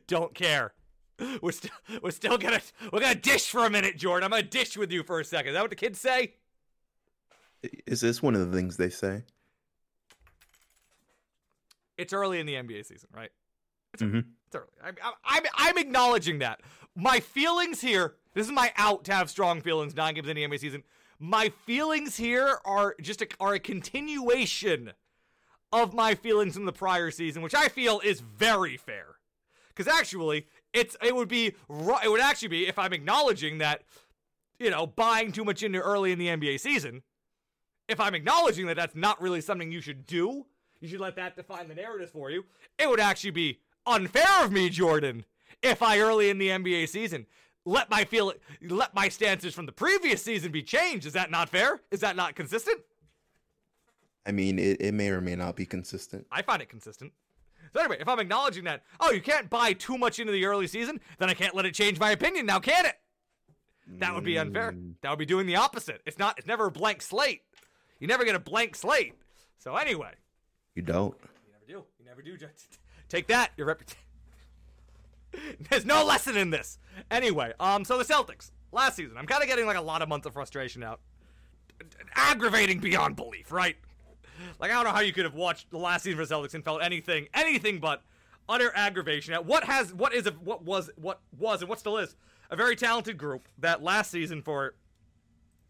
Don't 0.08 0.36
care. 0.36 0.74
We're 1.42 1.54
still 1.54 1.72
we're 2.04 2.12
still 2.12 2.38
gonna 2.38 2.60
we're 2.92 3.00
gonna 3.00 3.16
dish 3.16 3.50
for 3.50 3.66
a 3.66 3.70
minute, 3.70 3.96
Jordan. 3.96 4.26
I'm 4.26 4.32
gonna 4.32 4.44
dish 4.44 4.76
with 4.76 4.92
you 4.92 5.04
for 5.04 5.22
a 5.22 5.24
second. 5.24 5.52
Is 5.52 5.54
that 5.54 5.62
what 5.62 5.70
the 5.70 5.78
kids 5.78 6.02
say? 6.02 6.34
Is 7.88 8.02
this 8.02 8.22
one 8.22 8.36
of 8.36 8.42
the 8.46 8.58
things 8.58 8.76
they 8.76 8.90
say? 8.90 9.24
It's 11.98 12.12
early 12.12 12.42
in 12.42 12.46
the 12.46 12.56
NBA 12.56 12.86
season, 12.88 13.08
right? 13.16 13.32
It's 13.94 14.04
mm-hmm. 14.04 14.20
Early. 14.56 14.68
I'm, 14.84 14.96
I'm, 15.24 15.44
I'm 15.56 15.78
acknowledging 15.78 16.40
that. 16.40 16.62
My 16.96 17.20
feelings 17.20 17.82
here, 17.82 18.16
this 18.34 18.46
is 18.46 18.52
my 18.52 18.72
out 18.78 19.04
to 19.06 19.14
have 19.14 19.30
strong 19.30 19.62
feelings, 19.62 19.96
nine 19.96 20.16
games 20.16 20.28
in 20.28 20.36
the 20.36 20.44
NBA 20.44 20.60
season. 20.60 20.84
My 21.20 21.50
feelings 21.66 22.18
here 22.18 22.60
are 22.66 22.96
just 23.02 23.22
a, 23.22 23.28
are 23.40 23.54
a 23.54 23.60
continuation 23.60 24.94
of 25.72 25.94
my 25.94 26.16
feelings 26.16 26.58
in 26.58 26.66
the 26.66 26.74
prior 26.74 27.12
season, 27.12 27.42
which 27.42 27.56
I 27.56 27.68
feel 27.68 28.02
is 28.04 28.20
very 28.20 28.78
fair. 28.78 29.16
Because 29.70 29.88
actually, 29.88 30.48
it's 30.74 30.98
it 31.02 31.16
would 31.16 31.30
be 31.30 31.48
it 31.48 32.12
would 32.12 32.22
actually 32.22 32.50
be 32.50 32.68
if 32.68 32.78
I'm 32.78 32.94
acknowledging 32.94 33.60
that, 33.60 33.84
you 34.60 34.70
know, 34.70 34.86
buying 34.86 35.32
too 35.32 35.46
much 35.46 35.64
into 35.64 35.80
early 35.80 36.12
in 36.12 36.20
the 36.20 36.28
NBA 36.28 36.60
season. 36.60 37.04
If 37.88 38.00
I'm 38.00 38.16
acknowledging 38.16 38.68
that 38.68 38.76
that's 38.76 38.96
not 38.96 39.22
really 39.22 39.42
something 39.42 39.72
you 39.72 39.82
should 39.82 40.06
do, 40.06 40.46
you 40.80 40.88
should 40.88 41.00
let 41.00 41.16
that 41.16 41.36
define 41.36 41.68
the 41.68 41.76
narrative 41.76 42.10
for 42.10 42.30
you. 42.30 42.46
It 42.78 42.90
would 42.90 43.00
actually 43.00 43.32
be 43.32 43.60
unfair 43.86 44.44
of 44.44 44.52
me, 44.52 44.70
Jordan, 44.70 45.26
if 45.62 45.82
I 45.82 46.00
early 46.00 46.30
in 46.30 46.38
the 46.38 46.50
NBA 46.50 46.90
season 46.90 47.26
let 47.64 47.92
my 47.92 48.04
feel 48.04 48.34
let 48.68 48.96
my 48.96 49.08
stances 49.08 49.54
from 49.54 49.68
the 49.68 49.72
previous 49.72 50.24
season 50.24 50.52
be 50.52 50.64
changed. 50.64 51.06
Is 51.06 51.14
that 51.14 51.30
not 51.30 51.48
fair? 51.48 51.80
Is 51.92 52.00
that 52.00 52.16
not 52.16 52.36
consistent? 52.36 52.80
I 54.26 54.32
mean, 54.32 54.58
it, 54.58 54.82
it 54.82 54.94
may 54.96 55.10
or 55.10 55.22
may 55.22 55.36
not 55.36 55.56
be 55.56 55.68
consistent. 55.68 56.26
I 56.32 56.42
find 56.42 56.62
it 56.64 56.70
consistent. 56.70 57.12
So 57.72 57.80
anyway, 57.80 57.98
if 58.00 58.08
I'm 58.08 58.20
acknowledging 58.20 58.64
that, 58.64 58.82
oh, 59.00 59.12
you 59.12 59.22
can't 59.22 59.48
buy 59.48 59.74
too 59.74 59.96
much 59.98 60.20
into 60.20 60.32
the 60.32 60.44
early 60.46 60.66
season, 60.66 61.00
then 61.20 61.30
I 61.30 61.36
can't 61.36 61.54
let 61.56 61.66
it 61.68 61.76
change 61.76 62.00
my 62.00 62.10
opinion 62.12 62.48
now, 62.48 62.60
can 62.60 62.86
it? 62.88 62.96
That 64.00 64.16
would 64.16 64.24
be 64.24 64.38
unfair. 64.40 64.72
Mm, 64.72 64.94
That 65.04 65.12
would 65.12 65.20
be 65.20 65.26
doing 65.28 65.46
the 65.46 65.58
opposite. 65.58 66.02
It's 66.08 66.18
not. 66.18 66.40
It's 66.40 66.48
never 66.48 66.66
a 66.66 66.72
blank 66.72 67.04
slate. 67.04 67.42
You 68.00 68.08
never 68.08 68.26
get 68.26 68.34
a 68.34 68.40
blank 68.40 68.76
slate. 68.76 69.14
So 69.60 69.76
anyway, 69.76 70.14
You 70.74 70.82
don't. 70.82 71.16
you 71.46 71.52
never 71.54 71.66
do. 71.68 71.86
You 72.00 72.06
never 72.06 72.22
do. 72.24 72.38
Take 73.12 73.28
that. 73.28 73.52
Your 73.58 73.68
reputation. 73.68 74.02
There's 75.70 75.86
no 75.86 76.06
lesson 76.06 76.38
in 76.38 76.50
this. 76.50 76.80
Anyway, 77.12 77.52
um, 77.60 77.84
so 77.84 77.98
the 77.98 78.06
Celtics 78.06 78.52
last 78.72 78.96
season, 78.96 79.18
I'm 79.18 79.26
kind 79.26 79.44
of 79.44 79.50
getting 79.50 79.66
like 79.66 79.76
a 79.76 79.82
lot 79.82 80.02
of 80.02 80.08
months 80.08 80.26
of 80.26 80.32
frustration 80.32 80.82
out. 80.82 81.02
Aggravating 82.16 82.80
beyond 82.80 83.18
belief, 83.18 83.52
right? 83.52 83.76
Like 84.62 84.72
I 84.72 84.76
don't 84.76 84.86
know 84.86 84.92
how 84.92 85.02
you 85.02 85.12
could 85.12 85.26
have 85.26 85.34
watched 85.34 85.72
the 85.72 85.78
last 85.78 86.04
season 86.04 86.18
for 86.18 86.26
the 86.26 86.34
Celtics 86.34 86.54
and 86.54 86.64
felt 86.64 86.82
anything, 86.82 87.28
anything 87.34 87.80
but 87.80 88.02
utter 88.48 88.72
aggravation 88.76 89.34
at 89.34 89.46
what 89.46 89.66
has, 89.66 89.94
what 89.94 90.14
is, 90.14 90.26
a, 90.26 90.32
what 90.32 90.64
was, 90.64 90.90
what 90.96 91.20
was, 91.38 91.62
and 91.62 91.68
what 91.68 91.80
still 91.80 91.98
is 91.98 92.16
a 92.50 92.56
very 92.56 92.78
talented 92.78 93.18
group 93.18 93.46
that 93.58 93.84
last 93.84 94.10
season 94.10 94.42
for, 94.42 94.76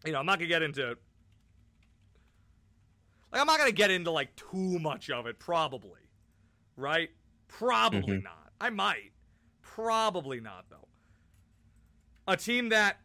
you 0.05 0.11
know, 0.11 0.19
I'm 0.19 0.27
not 0.27 0.37
gonna 0.37 0.47
get 0.47 0.61
into. 0.61 0.95
Like 3.31 3.41
I'm 3.41 3.47
not 3.47 3.57
gonna 3.57 3.71
get 3.71 3.89
into 3.89 4.11
like 4.11 4.35
too 4.35 4.77
much 4.77 5.09
of 5.09 5.25
it, 5.25 5.39
probably, 5.39 6.01
right? 6.77 7.09
Probably 7.51 8.17
Mhm. 8.17 8.23
not. 8.23 8.51
I 8.59 8.69
might. 8.69 9.11
Probably 9.61 10.39
not, 10.39 10.65
though. 10.69 10.87
A 12.27 12.35
team 12.37 12.69
that 12.69 12.99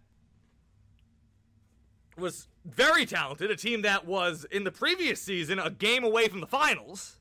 was 2.16 2.48
very 2.64 3.04
talented, 3.06 3.50
a 3.50 3.56
team 3.56 3.82
that 3.82 4.06
was 4.06 4.44
in 4.44 4.64
the 4.64 4.70
previous 4.72 5.20
season 5.20 5.58
a 5.58 5.70
game 5.70 6.02
away 6.04 6.28
from 6.28 6.40
the 6.40 6.46
finals, 6.46 7.20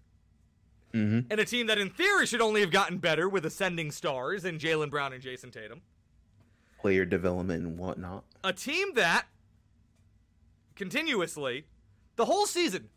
hmm 0.94 1.20
and 1.30 1.40
a 1.40 1.46
team 1.46 1.68
that 1.68 1.78
in 1.78 1.90
theory 1.90 2.26
should 2.26 2.42
only 2.42 2.62
have 2.62 2.72
gotten 2.72 2.98
better 3.00 3.28
with 3.28 3.46
ascending 3.46 3.92
stars 3.92 4.46
in 4.46 4.58
Jaylen 4.58 4.90
Brown 4.90 5.12
and 5.14 5.22
Jayson 5.22 5.52
Tatum. 5.52 5.82
Player 6.80 7.04
development 7.06 7.66
and 7.66 7.78
whatnot. 7.78 8.24
A 8.44 8.54
team 8.54 8.94
that 8.94 9.28
continuously, 10.76 11.66
the 12.16 12.26
whole 12.26 12.46
season, 12.46 12.90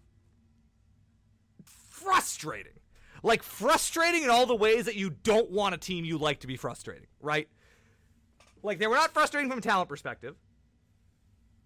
frustrating. 1.64 2.78
Like 3.23 3.43
frustrating 3.43 4.23
in 4.23 4.31
all 4.31 4.47
the 4.47 4.55
ways 4.55 4.85
that 4.85 4.95
you 4.97 5.11
don't 5.11 5.51
want 5.51 5.75
a 5.75 5.79
team 5.79 6.05
you 6.05 6.19
like 6.19 6.41
to 6.41 6.47
be 6.47 6.57
frustrating, 6.57 7.07
right? 7.21 7.49
Like 8.62 8.79
they 8.79 8.87
were 8.87 8.95
not 8.95 9.12
frustrating 9.12 9.49
from 9.51 9.59
a 9.59 9.62
talent 9.62 9.89
perspective, 9.89 10.37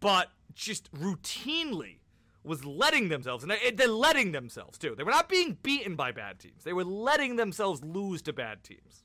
but 0.01 0.29
just 0.55 0.93
routinely 0.93 1.99
was 2.45 2.65
letting 2.65 3.09
themselves, 3.09 3.45
and 3.45 3.53
they're 3.75 3.87
letting 3.87 4.33
themselves 4.33 4.77
too. 4.77 4.95
They 4.97 5.05
were 5.05 5.13
not 5.13 5.29
being 5.29 5.59
beaten 5.63 5.95
by 5.95 6.11
bad 6.13 6.41
teams. 6.41 6.65
They 6.65 6.73
were 6.73 6.85
letting 6.85 7.37
themselves 7.37 7.85
lose 7.85 8.21
to 8.23 8.33
bad 8.33 8.65
teams. 8.65 9.05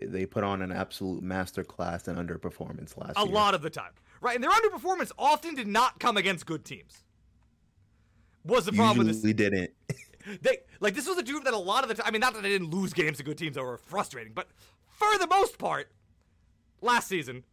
They 0.00 0.26
put 0.26 0.42
on 0.42 0.62
an 0.62 0.72
absolute 0.72 1.22
masterclass 1.22 2.08
in 2.08 2.16
underperformance 2.16 2.96
last 2.96 3.16
A 3.16 3.24
year. 3.24 3.32
lot 3.32 3.54
of 3.54 3.62
the 3.62 3.70
time, 3.70 3.92
right? 4.20 4.34
And 4.34 4.42
their 4.42 4.50
underperformance 4.50 5.12
often 5.18 5.54
did 5.54 5.68
not 5.68 6.00
come 6.00 6.16
against 6.16 6.46
good 6.46 6.64
teams. 6.64 7.04
Was 8.44 8.64
the 8.66 8.72
problem 8.72 8.98
with 8.98 9.06
this? 9.08 9.16
Usually 9.16 9.32
didn't. 9.34 9.70
They 10.42 10.58
like 10.80 10.94
this 10.94 11.06
was 11.08 11.18
a 11.18 11.22
group 11.22 11.44
that 11.44 11.54
a 11.54 11.58
lot 11.58 11.82
of 11.84 11.88
the 11.88 11.94
time. 11.96 12.06
I 12.06 12.10
mean, 12.10 12.20
not 12.20 12.34
that 12.34 12.42
they 12.42 12.48
didn't 12.48 12.70
lose 12.70 12.92
games 12.92 13.18
to 13.18 13.22
good 13.24 13.36
teams 13.38 13.56
that 13.56 13.62
were 13.62 13.76
frustrating, 13.76 14.32
but 14.34 14.48
for 14.88 15.18
the 15.18 15.26
most 15.26 15.58
part, 15.58 15.90
last 16.80 17.08
season 17.08 17.44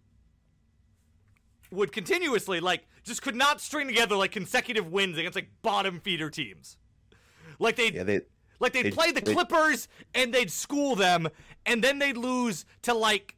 would 1.71 1.91
continuously 1.91 2.59
like 2.59 2.85
just 3.03 3.21
could 3.21 3.35
not 3.35 3.61
string 3.61 3.87
together 3.87 4.15
like 4.15 4.31
consecutive 4.31 4.87
wins 4.91 5.17
against 5.17 5.35
like 5.35 5.49
bottom 5.61 5.99
feeder 5.99 6.29
teams. 6.29 6.77
Like 7.59 7.75
they 7.75 7.91
yeah, 7.91 8.03
they 8.03 8.21
like 8.59 8.73
they'd 8.73 8.83
they- 8.83 8.91
play 8.91 9.11
the 9.11 9.21
they- 9.21 9.33
Clippers 9.33 9.87
and 10.13 10.33
they'd 10.33 10.51
school 10.51 10.95
them, 10.95 11.27
and 11.65 11.83
then 11.83 11.99
they'd 11.99 12.17
lose 12.17 12.65
to 12.83 12.93
like, 12.93 13.35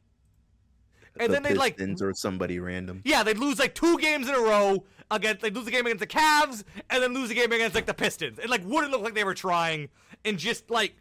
and 1.18 1.28
the 1.30 1.34
then 1.34 1.42
they'd 1.42 1.56
like 1.56 1.80
or 2.00 2.12
somebody 2.14 2.58
random. 2.58 3.02
yeah, 3.04 3.22
they'd 3.22 3.38
lose 3.38 3.58
like 3.58 3.74
two 3.74 3.98
games 3.98 4.28
in 4.28 4.34
a 4.34 4.40
row 4.40 4.84
against. 5.10 5.42
They'd 5.42 5.54
lose 5.54 5.64
the 5.64 5.70
game 5.70 5.86
against 5.86 6.00
the 6.00 6.06
Cavs 6.06 6.64
and 6.90 7.02
then 7.02 7.14
lose 7.14 7.28
the 7.28 7.34
game 7.34 7.52
against 7.52 7.74
like 7.74 7.86
the 7.86 7.94
Pistons. 7.94 8.38
It 8.38 8.48
like 8.48 8.64
wouldn't 8.64 8.92
look 8.92 9.02
like 9.02 9.14
they 9.14 9.24
were 9.24 9.34
trying, 9.34 9.88
and 10.24 10.38
just 10.38 10.70
like 10.70 10.94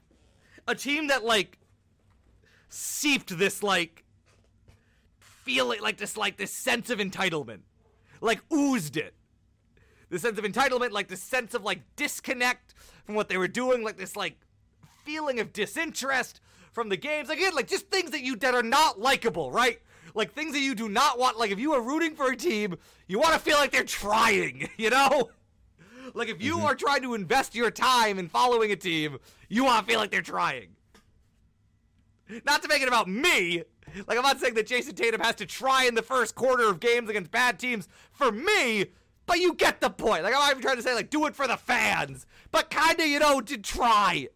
a 0.68 0.76
team 0.76 1.08
that 1.08 1.24
like 1.24 1.58
seeped 2.70 3.38
this 3.38 3.62
like 3.62 4.04
feeling 5.20 5.82
like 5.82 5.98
this 5.98 6.18
like 6.18 6.38
this 6.38 6.52
sense 6.52 6.90
of 6.90 7.00
entitlement, 7.00 7.60
like 8.22 8.42
oozed 8.52 8.98
it. 8.98 9.14
The 10.10 10.20
sense 10.20 10.38
of 10.38 10.46
entitlement, 10.46 10.92
like 10.92 11.08
the 11.08 11.18
sense 11.18 11.54
of 11.54 11.64
like 11.64 11.82
disconnect 11.96 12.76
from 13.06 13.16
what 13.16 13.30
they 13.30 13.38
were 13.38 13.48
doing, 13.48 13.84
like 13.84 13.98
this 13.98 14.16
like 14.16 14.38
feeling 15.04 15.40
of 15.40 15.54
disinterest 15.54 16.40
from 16.72 16.90
the 16.90 16.98
games. 16.98 17.30
Again, 17.30 17.56
like 17.56 17.68
just 17.68 17.90
things 17.90 18.12
that 18.12 18.22
you 18.22 18.36
that 18.38 18.54
are 18.54 18.64
not 18.64 19.00
likable, 19.00 19.52
right? 19.52 19.82
Like 20.14 20.34
things 20.34 20.54
that 20.54 20.60
you 20.60 20.76
do 20.76 20.90
not 20.90 21.18
want. 21.18 21.38
Like 21.40 21.52
if 21.52 21.60
you 21.60 21.74
are 21.74 21.82
rooting 21.82 22.16
for 22.16 22.32
a 22.32 22.36
team, 22.36 22.78
you 23.08 23.20
want 23.20 23.34
to 23.34 23.40
feel 23.40 23.58
like 23.58 23.72
they're 23.72 23.84
trying, 23.84 24.70
you 24.78 24.90
know? 24.90 25.30
Like 26.14 26.30
if 26.30 26.42
you 26.42 26.58
mm-hmm. 26.58 26.66
are 26.66 26.76
trying 26.76 27.02
to 27.04 27.14
invest 27.14 27.56
your 27.56 27.72
time 27.72 28.20
in 28.20 28.30
following 28.30 28.72
a 28.72 28.76
team, 28.76 29.18
you 29.50 29.64
want 29.64 29.86
to 29.86 29.92
feel 29.92 30.00
like 30.00 30.12
they're 30.12 30.22
trying. 30.22 30.70
Not 32.46 32.62
to 32.62 32.68
make 32.68 32.82
it 32.82 32.88
about 32.88 33.08
me. 33.08 33.64
Like 34.08 34.18
I'm 34.18 34.24
not 34.24 34.40
saying 34.40 34.54
that 34.56 34.68
Jayson 34.68 34.96
Tatum 34.96 35.22
has 35.22 35.36
to 35.36 35.46
try 35.46 35.86
in 35.86 35.96
the 35.96 36.02
first 36.02 36.36
quarter 36.36 36.70
of 36.70 36.80
games 36.80 37.10
against 37.10 37.32
bad 37.32 37.60
teams 37.60 37.88
for 38.12 38.32
me, 38.32 38.86
but 39.26 39.40
you 39.40 39.54
get 39.54 39.82
the 39.82 39.90
point. 39.90 40.24
Like 40.24 40.34
I'm 40.34 40.40
not 40.40 40.52
even 40.52 40.62
trying 40.62 40.78
to 40.78 40.82
say 40.82 40.94
like 40.94 41.10
do 41.10 41.26
it 41.26 41.36
for 41.36 41.48
the 41.48 41.58
fans, 41.58 42.26
but 42.52 42.70
kind 42.70 43.00
of 43.00 43.06
you 43.06 43.20
know 43.20 43.42
to 43.42 43.58
try. 43.58 44.30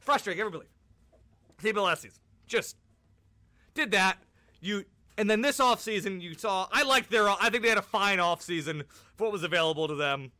Frustrating, 0.00 0.40
everybody. 0.40 0.68
Team 1.62 1.76
last 1.76 2.02
season 2.02 2.20
just 2.46 2.76
did 3.74 3.90
that. 3.92 4.18
You 4.60 4.84
and 5.16 5.28
then 5.30 5.40
this 5.40 5.58
offseason 5.58 6.20
you 6.20 6.34
saw 6.34 6.68
I 6.72 6.82
liked 6.82 7.10
their 7.10 7.28
I 7.28 7.50
think 7.50 7.62
they 7.62 7.68
had 7.68 7.78
a 7.78 7.82
fine 7.82 8.18
offseason 8.18 8.84
for 9.16 9.24
what 9.24 9.32
was 9.32 9.42
available 9.42 9.88
to 9.88 9.94
them. 9.94 10.32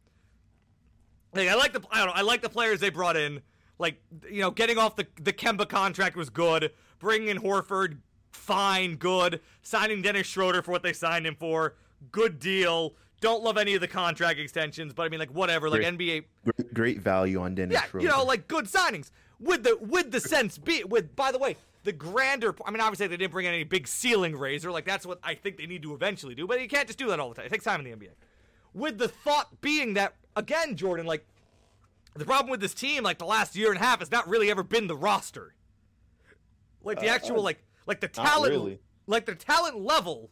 Like 1.33 1.49
I 1.49 1.55
like 1.55 1.73
the 1.73 1.83
I 1.91 1.99
don't 1.99 2.09
know 2.09 2.13
I 2.15 2.23
like 2.23 2.43
the 2.43 2.49
players 2.49 2.81
they 2.81 2.91
brought 2.91 3.17
in. 3.17 3.41
Like 3.79 4.01
you 4.31 4.41
know, 4.41 4.51
getting 4.51 4.79
off 4.79 4.97
the 4.97 5.07
the 5.21 5.33
Kemba 5.33 5.69
contract 5.69 6.17
was 6.17 6.31
good. 6.31 6.73
Bringing 6.99 7.29
in 7.29 7.39
Horford, 7.39 7.99
fine, 8.33 8.97
good. 8.97 9.41
Signing 9.63 10.01
Dennis 10.01 10.27
Schroeder 10.27 10.63
for 10.63 10.71
what 10.71 10.83
they 10.83 10.93
signed 10.93 11.27
him 11.27 11.35
for, 11.35 11.75
good 12.13 12.39
deal. 12.39 12.95
Don't 13.21 13.43
love 13.43 13.57
any 13.57 13.75
of 13.75 13.81
the 13.81 13.89
contract 13.89 14.39
extensions, 14.39 14.93
but 14.93 15.05
I 15.05 15.09
mean 15.09 15.19
like 15.19 15.31
whatever. 15.31 15.69
Like 15.69 15.81
Great. 15.81 15.99
NBA 15.99 16.25
Great, 16.45 16.75
great 16.75 17.01
value 17.01 17.41
on 17.41 17.55
Dennis 17.55 17.75
yeah, 17.75 17.85
Schroeder. 17.85 18.07
you 18.07 18.13
know, 18.13 18.25
like 18.25 18.47
good 18.49 18.67
signings 18.67 19.11
with 19.41 19.65
the 19.65 19.77
with 19.81 20.11
the 20.13 20.21
sense 20.21 20.59
be 20.59 20.85
with. 20.85 21.17
By 21.17 21.33
the 21.33 21.39
way, 21.39 21.57
the 21.85 21.93
grander. 21.93 22.55
I 22.67 22.71
mean, 22.71 22.81
obviously 22.81 23.07
they 23.07 23.17
didn't 23.17 23.33
bring 23.33 23.47
in 23.47 23.53
any 23.55 23.65
big 23.65 23.87
ceiling 23.87 24.37
raiser. 24.37 24.71
Like 24.73 24.85
that's 24.85 25.07
what 25.07 25.21
I 25.23 25.35
think 25.35 25.57
they 25.57 25.67
need 25.67 25.83
to 25.83 25.95
eventually 25.95 26.35
do. 26.35 26.47
But 26.47 26.61
you 26.61 26.69
can't 26.69 26.87
just 26.87 26.99
do 26.99 27.07
that 27.09 27.21
all 27.21 27.29
the 27.29 27.35
time. 27.37 27.47
It 27.47 27.53
takes 27.53 27.65
time 27.65 27.85
in 27.85 27.99
the 27.99 28.07
NBA. 28.07 28.11
With 28.73 28.99
the 28.99 29.09
thought 29.09 29.61
being 29.61 29.95
that 29.95 30.17
again, 30.35 30.77
Jordan, 30.77 31.07
like 31.07 31.27
the 32.15 32.25
problem 32.25 32.51
with 32.51 32.61
this 32.61 32.75
team, 32.75 33.03
like 33.05 33.19
the 33.19 33.25
last 33.27 33.55
year 33.55 33.71
and 33.71 33.81
a 33.81 33.85
half, 33.85 34.01
has 34.01 34.11
not 34.11 34.29
really 34.29 34.51
ever 34.51 34.63
been 34.63 34.87
the 34.89 34.97
roster. 34.97 35.55
Like 36.83 37.01
the 37.01 37.09
Uh, 37.09 37.15
actual, 37.15 37.39
uh, 37.41 37.43
like 37.43 37.65
like 37.87 38.01
the 38.01 38.09
talent, 38.09 38.53
really. 38.53 38.79
like 39.07 39.27
the 39.27 39.35
talent 39.35 39.79
level 39.79 40.31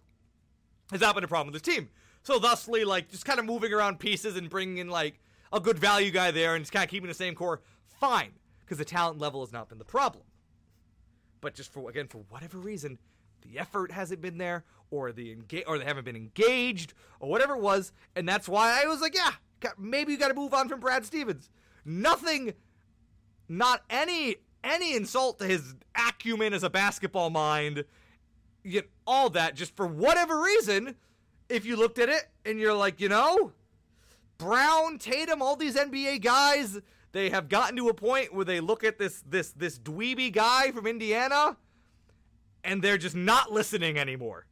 has 0.90 1.00
not 1.00 1.14
been 1.14 1.24
a 1.24 1.28
problem 1.28 1.52
with 1.52 1.62
this 1.62 1.74
team. 1.74 1.88
So 2.22 2.38
thusly, 2.38 2.84
like 2.84 3.10
just 3.10 3.24
kind 3.24 3.38
of 3.38 3.44
moving 3.44 3.72
around 3.72 3.98
pieces 3.98 4.36
and 4.36 4.48
bringing 4.48 4.78
in 4.78 4.88
like 4.88 5.20
a 5.52 5.60
good 5.60 5.78
value 5.78 6.10
guy 6.10 6.30
there 6.30 6.54
and 6.54 6.62
just 6.64 6.72
kind 6.72 6.84
of 6.84 6.90
keeping 6.90 7.08
the 7.08 7.14
same 7.14 7.34
core, 7.34 7.60
fine, 8.00 8.32
because 8.60 8.78
the 8.78 8.84
talent 8.84 9.18
level 9.18 9.40
has 9.44 9.52
not 9.52 9.68
been 9.68 9.78
the 9.78 9.84
problem. 9.84 10.24
But 11.42 11.54
just 11.54 11.70
for 11.70 11.90
again, 11.90 12.08
for 12.08 12.24
whatever 12.30 12.56
reason, 12.56 12.98
the 13.42 13.58
effort 13.58 13.92
hasn't 13.92 14.22
been 14.22 14.38
there, 14.38 14.64
or 14.90 15.12
the 15.12 15.30
engage, 15.32 15.64
or 15.66 15.76
they 15.76 15.84
haven't 15.84 16.04
been 16.04 16.16
engaged, 16.16 16.94
or 17.20 17.28
whatever 17.28 17.54
it 17.54 17.60
was, 17.60 17.92
and 18.16 18.26
that's 18.26 18.48
why 18.48 18.80
I 18.82 18.86
was 18.86 19.02
like, 19.02 19.14
yeah, 19.14 19.32
maybe 19.76 20.12
you 20.12 20.18
got 20.18 20.28
to 20.28 20.34
move 20.34 20.54
on 20.54 20.68
from 20.70 20.80
Brad 20.80 21.04
Stevens. 21.04 21.50
Nothing, 21.84 22.54
not 23.48 23.82
any 23.90 24.36
any 24.64 24.94
insult 24.94 25.40
to 25.40 25.44
his 25.44 25.74
acumen 25.96 26.54
as 26.54 26.62
a 26.62 26.70
basketball 26.70 27.30
mind, 27.30 27.84
yet 28.62 28.86
all 29.06 29.28
that 29.30 29.56
just 29.56 29.76
for 29.76 29.86
whatever 29.86 30.40
reason. 30.40 30.94
If 31.48 31.66
you 31.66 31.76
looked 31.76 31.98
at 31.98 32.08
it 32.08 32.28
and 32.46 32.58
you're 32.58 32.72
like, 32.72 33.00
you 33.00 33.08
know, 33.08 33.52
Brown, 34.38 34.98
Tatum, 34.98 35.42
all 35.42 35.56
these 35.56 35.76
NBA 35.76 36.22
guys, 36.22 36.80
they 37.12 37.30
have 37.30 37.48
gotten 37.48 37.76
to 37.76 37.88
a 37.88 37.94
point 37.94 38.34
where 38.34 38.44
they 38.44 38.60
look 38.60 38.84
at 38.84 38.98
this 38.98 39.22
this 39.28 39.50
this 39.50 39.78
dweeby 39.78 40.32
guy 40.32 40.72
from 40.72 40.86
Indiana 40.86 41.56
and 42.64 42.82
they're 42.82 42.98
just 42.98 43.16
not 43.16 43.52
listening 43.52 43.98
anymore. 43.98 44.46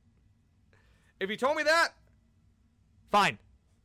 If 1.19 1.31
you 1.31 1.37
told 1.37 1.57
me 1.57 1.63
that, 1.65 1.89
fine. 3.11 3.39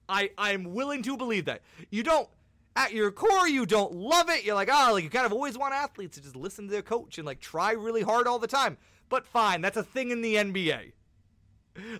I 0.07 0.31
I'm 0.37 0.73
willing 0.73 1.03
to 1.03 1.17
believe 1.17 1.45
that. 1.45 1.61
You 1.89 2.03
don't 2.03 2.29
at 2.75 2.91
your 2.91 3.11
core 3.11 3.47
you 3.47 3.65
don't 3.65 3.93
love 3.93 4.29
it. 4.29 4.43
You're 4.43 4.55
like, 4.55 4.69
"Oh, 4.71 4.93
like 4.93 5.03
you 5.03 5.09
kind 5.09 5.25
of 5.25 5.33
always 5.33 5.57
want 5.57 5.73
athletes 5.73 6.17
to 6.17 6.23
just 6.23 6.35
listen 6.35 6.65
to 6.65 6.71
their 6.71 6.81
coach 6.81 7.17
and 7.17 7.25
like 7.25 7.39
try 7.39 7.71
really 7.71 8.01
hard 8.01 8.27
all 8.27 8.39
the 8.39 8.47
time." 8.47 8.77
But 9.09 9.25
fine, 9.25 9.61
that's 9.61 9.77
a 9.77 9.83
thing 9.83 10.11
in 10.11 10.21
the 10.21 10.35
NBA. 10.35 10.91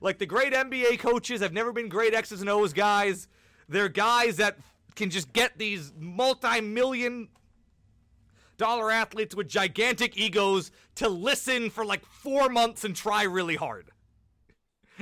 Like 0.02 0.20
the 0.20 0.26
great 0.26 0.54
NBA 0.54 1.00
coaches 1.00 1.42
have 1.42 1.54
never 1.54 1.72
been 1.72 1.90
great 1.90 2.14
X's 2.14 2.42
and 2.42 2.50
O's 2.50 2.74
guys. 2.74 3.28
They're 3.68 3.90
guys 3.90 4.38
that 4.38 4.58
can 4.96 5.10
just 5.10 5.34
get 5.34 5.58
these 5.58 5.92
multi-million 6.00 7.30
dollar 8.58 8.90
athletes 8.92 9.36
with 9.36 9.48
gigantic 9.50 10.18
egos 10.18 10.72
to 10.96 11.10
listen 11.10 11.70
for 11.70 11.84
like 11.86 12.06
4 12.06 12.50
months 12.50 12.84
and 12.86 12.96
try 12.96 13.24
really 13.24 13.56
hard. 13.56 13.92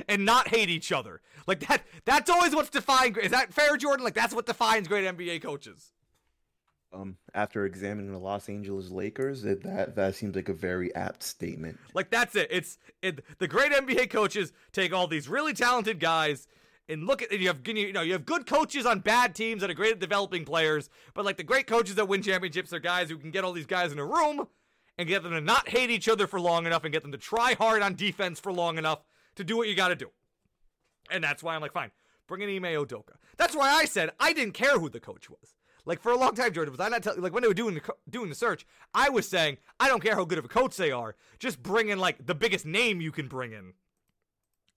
And 0.08 0.24
not 0.24 0.48
hate 0.48 0.70
each 0.70 0.90
other. 0.90 1.20
Like 1.46 1.60
that 1.68 1.82
that's 2.04 2.28
always 2.28 2.52
what's 2.54 2.70
defined 2.70 3.16
is 3.18 3.30
that 3.30 3.54
fair 3.54 3.76
Jordan? 3.76 4.02
Like 4.04 4.14
that's 4.14 4.34
what 4.34 4.44
defines 4.46 4.88
great 4.88 5.06
NBA 5.06 5.40
coaches. 5.42 5.92
um, 6.92 7.16
after 7.34 7.64
examining 7.66 8.12
the 8.12 8.18
Los 8.18 8.48
Angeles 8.48 8.90
Lakers, 8.90 9.42
that 9.42 9.94
that 9.96 10.14
seems 10.14 10.36
like 10.36 10.48
a 10.48 10.52
very 10.54 10.94
apt 10.94 11.22
statement. 11.22 11.78
Like 11.92 12.10
that's 12.10 12.34
it. 12.36 12.48
It's 12.50 12.78
it, 13.02 13.24
the 13.38 13.48
great 13.48 13.72
NBA 13.72 14.10
coaches 14.10 14.52
take 14.72 14.92
all 14.92 15.06
these 15.06 15.28
really 15.28 15.52
talented 15.52 16.00
guys 16.00 16.46
and 16.88 17.06
look 17.06 17.22
at 17.22 17.30
and 17.30 17.40
you 17.40 17.48
have 17.48 17.60
you 17.66 17.92
know 17.92 18.02
you 18.02 18.12
have 18.12 18.26
good 18.26 18.46
coaches 18.46 18.86
on 18.86 19.00
bad 19.00 19.34
teams 19.34 19.60
that 19.60 19.70
are 19.70 19.74
great 19.74 19.92
at 19.92 20.00
developing 20.00 20.44
players, 20.44 20.90
but 21.14 21.24
like 21.24 21.36
the 21.36 21.42
great 21.42 21.66
coaches 21.66 21.94
that 21.96 22.08
win 22.08 22.22
championships 22.22 22.72
are 22.72 22.78
guys 22.78 23.08
who 23.08 23.18
can 23.18 23.30
get 23.30 23.44
all 23.44 23.52
these 23.52 23.66
guys 23.66 23.92
in 23.92 23.98
a 23.98 24.04
room 24.04 24.46
and 24.98 25.08
get 25.08 25.22
them 25.22 25.32
to 25.32 25.40
not 25.40 25.68
hate 25.68 25.90
each 25.90 26.08
other 26.08 26.26
for 26.26 26.40
long 26.40 26.66
enough 26.66 26.84
and 26.84 26.92
get 26.92 27.02
them 27.02 27.12
to 27.12 27.18
try 27.18 27.54
hard 27.54 27.82
on 27.82 27.94
defense 27.94 28.38
for 28.38 28.52
long 28.52 28.78
enough 28.78 29.00
to 29.36 29.44
do 29.44 29.56
what 29.56 29.68
you 29.68 29.74
got 29.74 29.88
to 29.88 29.96
do. 29.96 30.10
And 31.10 31.22
that's 31.22 31.42
why 31.42 31.54
I'm 31.54 31.60
like, 31.60 31.72
fine, 31.72 31.90
bring 32.26 32.42
in 32.42 32.50
Ime 32.50 32.74
Udoka. 32.74 33.14
That's 33.36 33.56
why 33.56 33.70
I 33.70 33.84
said 33.84 34.10
I 34.20 34.32
didn't 34.32 34.54
care 34.54 34.78
who 34.78 34.88
the 34.88 35.00
coach 35.00 35.28
was. 35.28 35.54
Like 35.86 36.00
for 36.00 36.12
a 36.12 36.16
long 36.16 36.34
time, 36.34 36.52
Jordan, 36.52 36.72
was 36.72 36.80
I 36.80 36.88
not 36.88 37.02
tell, 37.02 37.14
like 37.18 37.32
when 37.32 37.42
they 37.42 37.48
were 37.48 37.54
doing 37.54 37.74
the 37.74 37.82
doing 38.08 38.30
the 38.30 38.34
search, 38.34 38.66
I 38.94 39.10
was 39.10 39.28
saying 39.28 39.58
I 39.78 39.88
don't 39.88 40.02
care 40.02 40.14
how 40.14 40.24
good 40.24 40.38
of 40.38 40.44
a 40.44 40.48
coach 40.48 40.76
they 40.76 40.90
are, 40.90 41.14
just 41.38 41.62
bring 41.62 41.88
in 41.90 41.98
like 41.98 42.24
the 42.24 42.34
biggest 42.34 42.64
name 42.64 43.00
you 43.00 43.12
can 43.12 43.28
bring 43.28 43.52
in. 43.52 43.74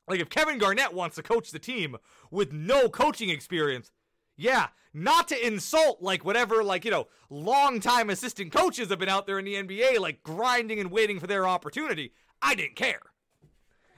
Like 0.07 0.19
if 0.19 0.29
Kevin 0.29 0.57
Garnett 0.57 0.93
wants 0.93 1.15
to 1.17 1.23
coach 1.23 1.51
the 1.51 1.59
team 1.59 1.97
with 2.31 2.53
no 2.53 2.87
coaching 2.87 3.29
experience, 3.29 3.91
yeah, 4.37 4.67
not 4.93 5.27
to 5.27 5.47
insult 5.47 6.01
like 6.01 6.23
whatever 6.23 6.63
like 6.63 6.85
you 6.85 6.91
know 6.91 7.07
longtime 7.29 8.09
assistant 8.09 8.51
coaches 8.51 8.89
have 8.89 8.99
been 8.99 9.09
out 9.09 9.27
there 9.27 9.39
in 9.39 9.45
the 9.45 9.55
NBA 9.55 9.99
like 9.99 10.23
grinding 10.23 10.79
and 10.79 10.91
waiting 10.91 11.19
for 11.19 11.27
their 11.27 11.47
opportunity. 11.47 12.13
I 12.41 12.55
didn't 12.55 12.75
care, 12.75 13.01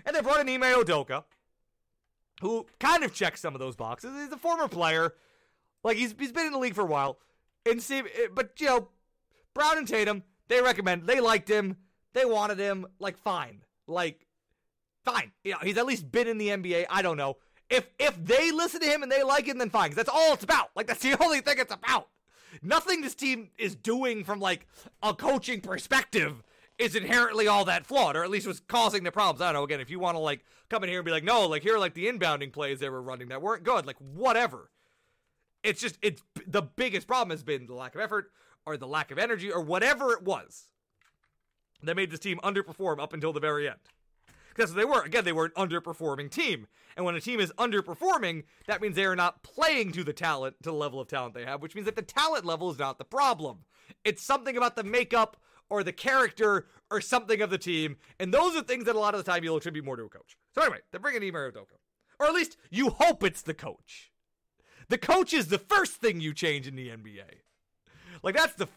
and 0.05 0.15
they 0.15 0.21
brought 0.21 0.39
in 0.39 0.49
Ime 0.49 0.61
Udoka, 0.61 1.25
who 2.41 2.65
kind 2.79 3.03
of 3.03 3.13
checks 3.13 3.41
some 3.41 3.53
of 3.53 3.59
those 3.59 3.75
boxes. 3.75 4.11
He's 4.15 4.31
a 4.31 4.37
former 4.37 4.67
player, 4.67 5.13
like 5.83 5.97
he's 5.97 6.15
he's 6.17 6.31
been 6.31 6.47
in 6.47 6.53
the 6.53 6.59
league 6.59 6.75
for 6.75 6.83
a 6.83 6.85
while, 6.85 7.19
and 7.69 7.81
see, 7.83 7.99
eh, 7.99 8.27
but 8.33 8.59
you 8.59 8.67
know, 8.67 8.89
Brown 9.53 9.77
and 9.77 9.87
Tatum, 9.87 10.23
they 10.47 10.61
recommend, 10.61 11.05
they 11.05 11.19
liked 11.19 11.49
him, 11.49 11.77
they 12.13 12.25
wanted 12.25 12.57
him, 12.57 12.87
like 12.99 13.17
fine, 13.17 13.61
like 13.87 14.25
fine. 15.11 15.31
You 15.43 15.53
know, 15.53 15.59
he's 15.63 15.77
at 15.77 15.85
least 15.85 16.11
been 16.11 16.27
in 16.27 16.37
the 16.37 16.49
NBA. 16.49 16.85
I 16.89 17.01
don't 17.01 17.17
know 17.17 17.37
if 17.69 17.87
if 17.99 18.23
they 18.23 18.51
listen 18.51 18.81
to 18.81 18.87
him 18.87 19.03
and 19.03 19.11
they 19.11 19.23
like 19.23 19.45
him, 19.45 19.57
then 19.57 19.69
fine. 19.69 19.93
That's 19.93 20.09
all 20.09 20.33
it's 20.33 20.43
about. 20.43 20.69
Like 20.75 20.87
that's 20.87 21.01
the 21.01 21.15
only 21.23 21.41
thing 21.41 21.55
it's 21.59 21.73
about. 21.73 22.07
Nothing 22.61 23.01
this 23.01 23.15
team 23.15 23.49
is 23.57 23.75
doing 23.75 24.23
from 24.23 24.39
like 24.39 24.67
a 25.03 25.13
coaching 25.13 25.61
perspective 25.61 26.43
is 26.77 26.95
inherently 26.95 27.47
all 27.47 27.65
that 27.65 27.85
flawed, 27.85 28.15
or 28.15 28.23
at 28.23 28.29
least 28.29 28.47
was 28.47 28.61
causing 28.61 29.03
the 29.03 29.11
problems. 29.11 29.41
I 29.41 29.47
don't 29.51 29.61
know. 29.61 29.63
Again, 29.63 29.81
if 29.81 29.89
you 29.89 29.99
want 29.99 30.15
to 30.15 30.19
like 30.19 30.45
come 30.69 30.83
in 30.83 30.89
here 30.89 30.99
and 30.99 31.05
be 31.05 31.11
like, 31.11 31.23
no, 31.23 31.47
like 31.47 31.61
here 31.61 31.75
are 31.75 31.79
like 31.79 31.93
the 31.93 32.07
inbounding 32.07 32.51
plays 32.51 32.79
they 32.79 32.89
were 32.89 33.01
running 33.01 33.29
that 33.29 33.41
weren't 33.41 33.63
good, 33.63 33.85
like 33.85 33.97
whatever. 33.97 34.71
It's 35.61 35.81
just 35.81 35.97
it's 36.01 36.23
the 36.47 36.61
biggest 36.61 37.05
problem 37.05 37.31
has 37.31 37.43
been 37.43 37.67
the 37.67 37.73
lack 37.73 37.95
of 37.95 38.01
effort 38.01 38.31
or 38.65 38.77
the 38.77 38.87
lack 38.87 39.11
of 39.11 39.19
energy 39.19 39.51
or 39.51 39.61
whatever 39.61 40.13
it 40.13 40.23
was 40.23 40.69
that 41.83 41.95
made 41.95 42.11
this 42.11 42.19
team 42.19 42.39
underperform 42.43 42.99
up 42.99 43.13
until 43.13 43.33
the 43.33 43.39
very 43.39 43.67
end. 43.67 43.77
That's 44.59 44.71
what 44.71 44.77
they 44.77 44.85
were. 44.85 45.03
Again, 45.03 45.23
they 45.23 45.31
were 45.31 45.45
an 45.45 45.51
underperforming 45.69 46.29
team. 46.29 46.67
And 46.97 47.05
when 47.05 47.15
a 47.15 47.21
team 47.21 47.39
is 47.39 47.51
underperforming, 47.53 48.43
that 48.67 48.81
means 48.81 48.95
they 48.95 49.05
are 49.05 49.15
not 49.15 49.41
playing 49.41 49.93
to 49.93 50.03
the 50.03 50.13
talent, 50.13 50.57
to 50.63 50.69
the 50.69 50.75
level 50.75 50.99
of 50.99 51.07
talent 51.07 51.33
they 51.33 51.45
have, 51.45 51.61
which 51.61 51.75
means 51.75 51.85
that 51.85 51.95
the 51.95 52.01
talent 52.01 52.45
level 52.45 52.69
is 52.69 52.77
not 52.77 52.97
the 52.97 53.05
problem. 53.05 53.59
It's 54.03 54.21
something 54.21 54.57
about 54.57 54.75
the 54.75 54.83
makeup 54.83 55.37
or 55.69 55.83
the 55.83 55.93
character 55.93 56.67
or 56.91 56.99
something 56.99 57.41
of 57.41 57.49
the 57.49 57.57
team. 57.57 57.97
And 58.19 58.33
those 58.33 58.55
are 58.55 58.61
things 58.61 58.85
that 58.85 58.95
a 58.95 58.99
lot 58.99 59.15
of 59.15 59.23
the 59.23 59.31
time 59.31 59.43
you'll 59.43 59.57
attribute 59.57 59.85
more 59.85 59.95
to 59.95 60.03
a 60.03 60.09
coach. 60.09 60.37
So 60.53 60.61
anyway, 60.61 60.79
they're 60.91 60.99
bringing 60.99 61.23
Ime 61.23 61.33
Udoka. 61.33 61.77
Or 62.19 62.27
at 62.27 62.33
least 62.33 62.57
you 62.69 62.89
hope 62.89 63.23
it's 63.23 63.41
the 63.41 63.53
coach. 63.53 64.11
The 64.89 64.97
coach 64.97 65.33
is 65.33 65.47
the 65.47 65.59
first 65.59 65.93
thing 65.93 66.19
you 66.19 66.33
change 66.33 66.67
in 66.67 66.75
the 66.75 66.89
NBA. 66.89 67.43
Like 68.23 68.35
that's 68.35 68.55
the 68.55 68.67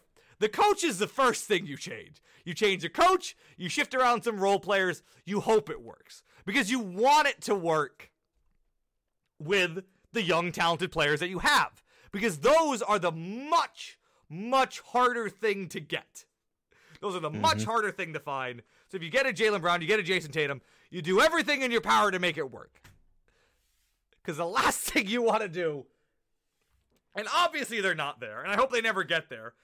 the 0.43 0.49
coach 0.49 0.83
is 0.83 0.99
the 0.99 1.07
first 1.07 1.45
thing 1.45 1.67
you 1.67 1.77
change. 1.77 2.21
You 2.45 2.53
change 2.53 2.83
the 2.83 2.89
coach, 2.89 3.37
you 3.57 3.69
shift 3.69 3.95
around 3.95 4.25
some 4.25 4.41
role 4.41 4.59
players, 4.59 5.05
you 5.25 5.39
hope 5.39 5.71
it 5.71 5.81
works. 5.81 6.25
Because 6.45 6.69
you 6.69 6.81
want 6.81 7.29
it 7.29 7.41
to 7.43 7.55
work 7.55 8.11
with 9.39 9.85
the 10.13 10.23
young, 10.23 10.51
talented 10.51 10.91
players 10.91 11.21
that 11.21 11.29
you 11.29 11.39
have. 11.39 11.85
Because 12.11 12.39
those 12.39 12.83
are 12.83 12.99
the 12.99 13.13
much, 13.13 13.99
much 14.29 14.81
harder 14.81 15.29
thing 15.29 15.69
to 15.69 15.79
get. 15.79 16.25
Those 17.01 17.15
are 17.15 17.21
the 17.21 17.31
mm-hmm. 17.31 17.41
much 17.41 17.63
harder 17.63 17.93
thing 17.93 18.13
to 18.13 18.21
find. 18.21 18.63
So 18.89 18.97
if 18.97 19.05
you 19.05 19.11
get 19.11 19.29
a 19.29 19.33
Jaylen 19.33 19.61
Brown, 19.61 19.81
you 19.81 19.87
get 19.87 20.01
a 20.01 20.03
Jayson 20.03 20.33
Tatum, 20.33 20.61
you 20.91 21.03
do 21.03 21.21
everything 21.21 21.63
in 21.63 21.71
your 21.71 21.81
power 21.81 22.11
to 22.11 22.19
make 22.19 22.37
it 22.37 22.51
work. 22.51 22.81
Because 24.21 24.39
the 24.39 24.47
last 24.61 24.81
thing 24.81 25.07
you 25.07 25.23
want 25.23 25.43
to 25.43 25.49
do, 25.49 25.87
and 27.15 27.29
obviously 27.33 27.81
they're 27.81 27.95
not 27.95 28.19
there, 28.19 28.43
and 28.43 28.51
I 28.51 28.57
hope 28.57 28.73
they 28.73 28.81
never 28.81 29.05
get 29.05 29.29
there, 29.29 29.55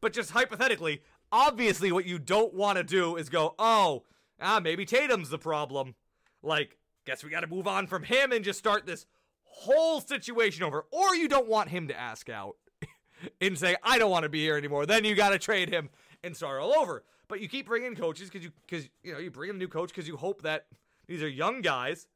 but 0.00 0.12
just 0.12 0.30
hypothetically, 0.30 1.02
obviously 1.32 1.92
what 1.92 2.06
you 2.06 2.18
don't 2.18 2.54
want 2.54 2.78
to 2.78 2.84
do 2.84 3.16
is 3.16 3.28
go, 3.28 3.54
oh, 3.58 4.04
ah, 4.40 4.60
maybe 4.60 4.84
Tatum's 4.84 5.30
the 5.30 5.38
problem. 5.38 5.94
Like, 6.42 6.78
guess 7.04 7.24
we 7.24 7.30
got 7.30 7.40
to 7.40 7.46
move 7.46 7.66
on 7.66 7.86
from 7.86 8.02
him 8.02 8.32
and 8.32 8.44
just 8.44 8.58
start 8.58 8.86
this 8.86 9.06
whole 9.44 10.00
situation 10.00 10.62
over. 10.62 10.86
Or 10.92 11.14
you 11.14 11.28
don't 11.28 11.48
want 11.48 11.70
him 11.70 11.88
to 11.88 11.98
ask 11.98 12.28
out 12.28 12.56
and 13.40 13.58
say, 13.58 13.76
I 13.82 13.98
don't 13.98 14.10
want 14.10 14.24
to 14.24 14.28
be 14.28 14.40
here 14.40 14.56
anymore. 14.56 14.86
Then 14.86 15.04
you 15.04 15.14
got 15.14 15.30
to 15.30 15.38
trade 15.38 15.70
him 15.70 15.90
and 16.22 16.36
start 16.36 16.60
all 16.60 16.74
over. 16.74 17.04
But 17.28 17.40
you 17.40 17.48
keep 17.48 17.66
bringing 17.66 17.94
coaches 17.94 18.30
because 18.30 18.44
you, 18.44 18.52
because 18.66 18.88
you 19.02 19.12
know, 19.12 19.18
you 19.18 19.30
bring 19.30 19.50
in 19.50 19.56
a 19.56 19.58
new 19.58 19.68
coach 19.68 19.90
because 19.90 20.08
you 20.08 20.16
hope 20.16 20.42
that 20.42 20.66
these 21.06 21.22
are 21.22 21.28
young 21.28 21.60
guys. 21.60 22.06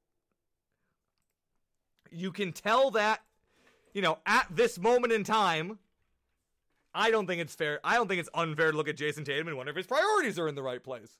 You 2.11 2.33
can 2.33 2.53
tell 2.53 2.91
that, 2.93 3.21
you 3.95 4.03
know, 4.03 4.19
at 4.27 4.47
this 4.51 4.79
moment 4.79 5.13
in 5.13 5.25
time, 5.25 5.79
I 6.95 7.11
don't 7.11 7.27
think 7.27 7.41
it's 7.41 7.55
fair. 7.55 7.81
I 7.83 7.95
don't 7.95 8.09
think 8.09 8.21
it's 8.21 8.29
unfair 8.35 8.71
to 8.71 8.77
look 8.77 8.89
at 8.89 8.97
Jayson 8.97 9.25
Tatum 9.25 9.49
and 9.49 9.57
wonder 9.57 9.71
if 9.71 9.77
his 9.77 9.87
priorities 9.87 10.39
are 10.39 10.49
in 10.49 10.55
the 10.55 10.63
right 10.63 10.83
place. 10.83 11.19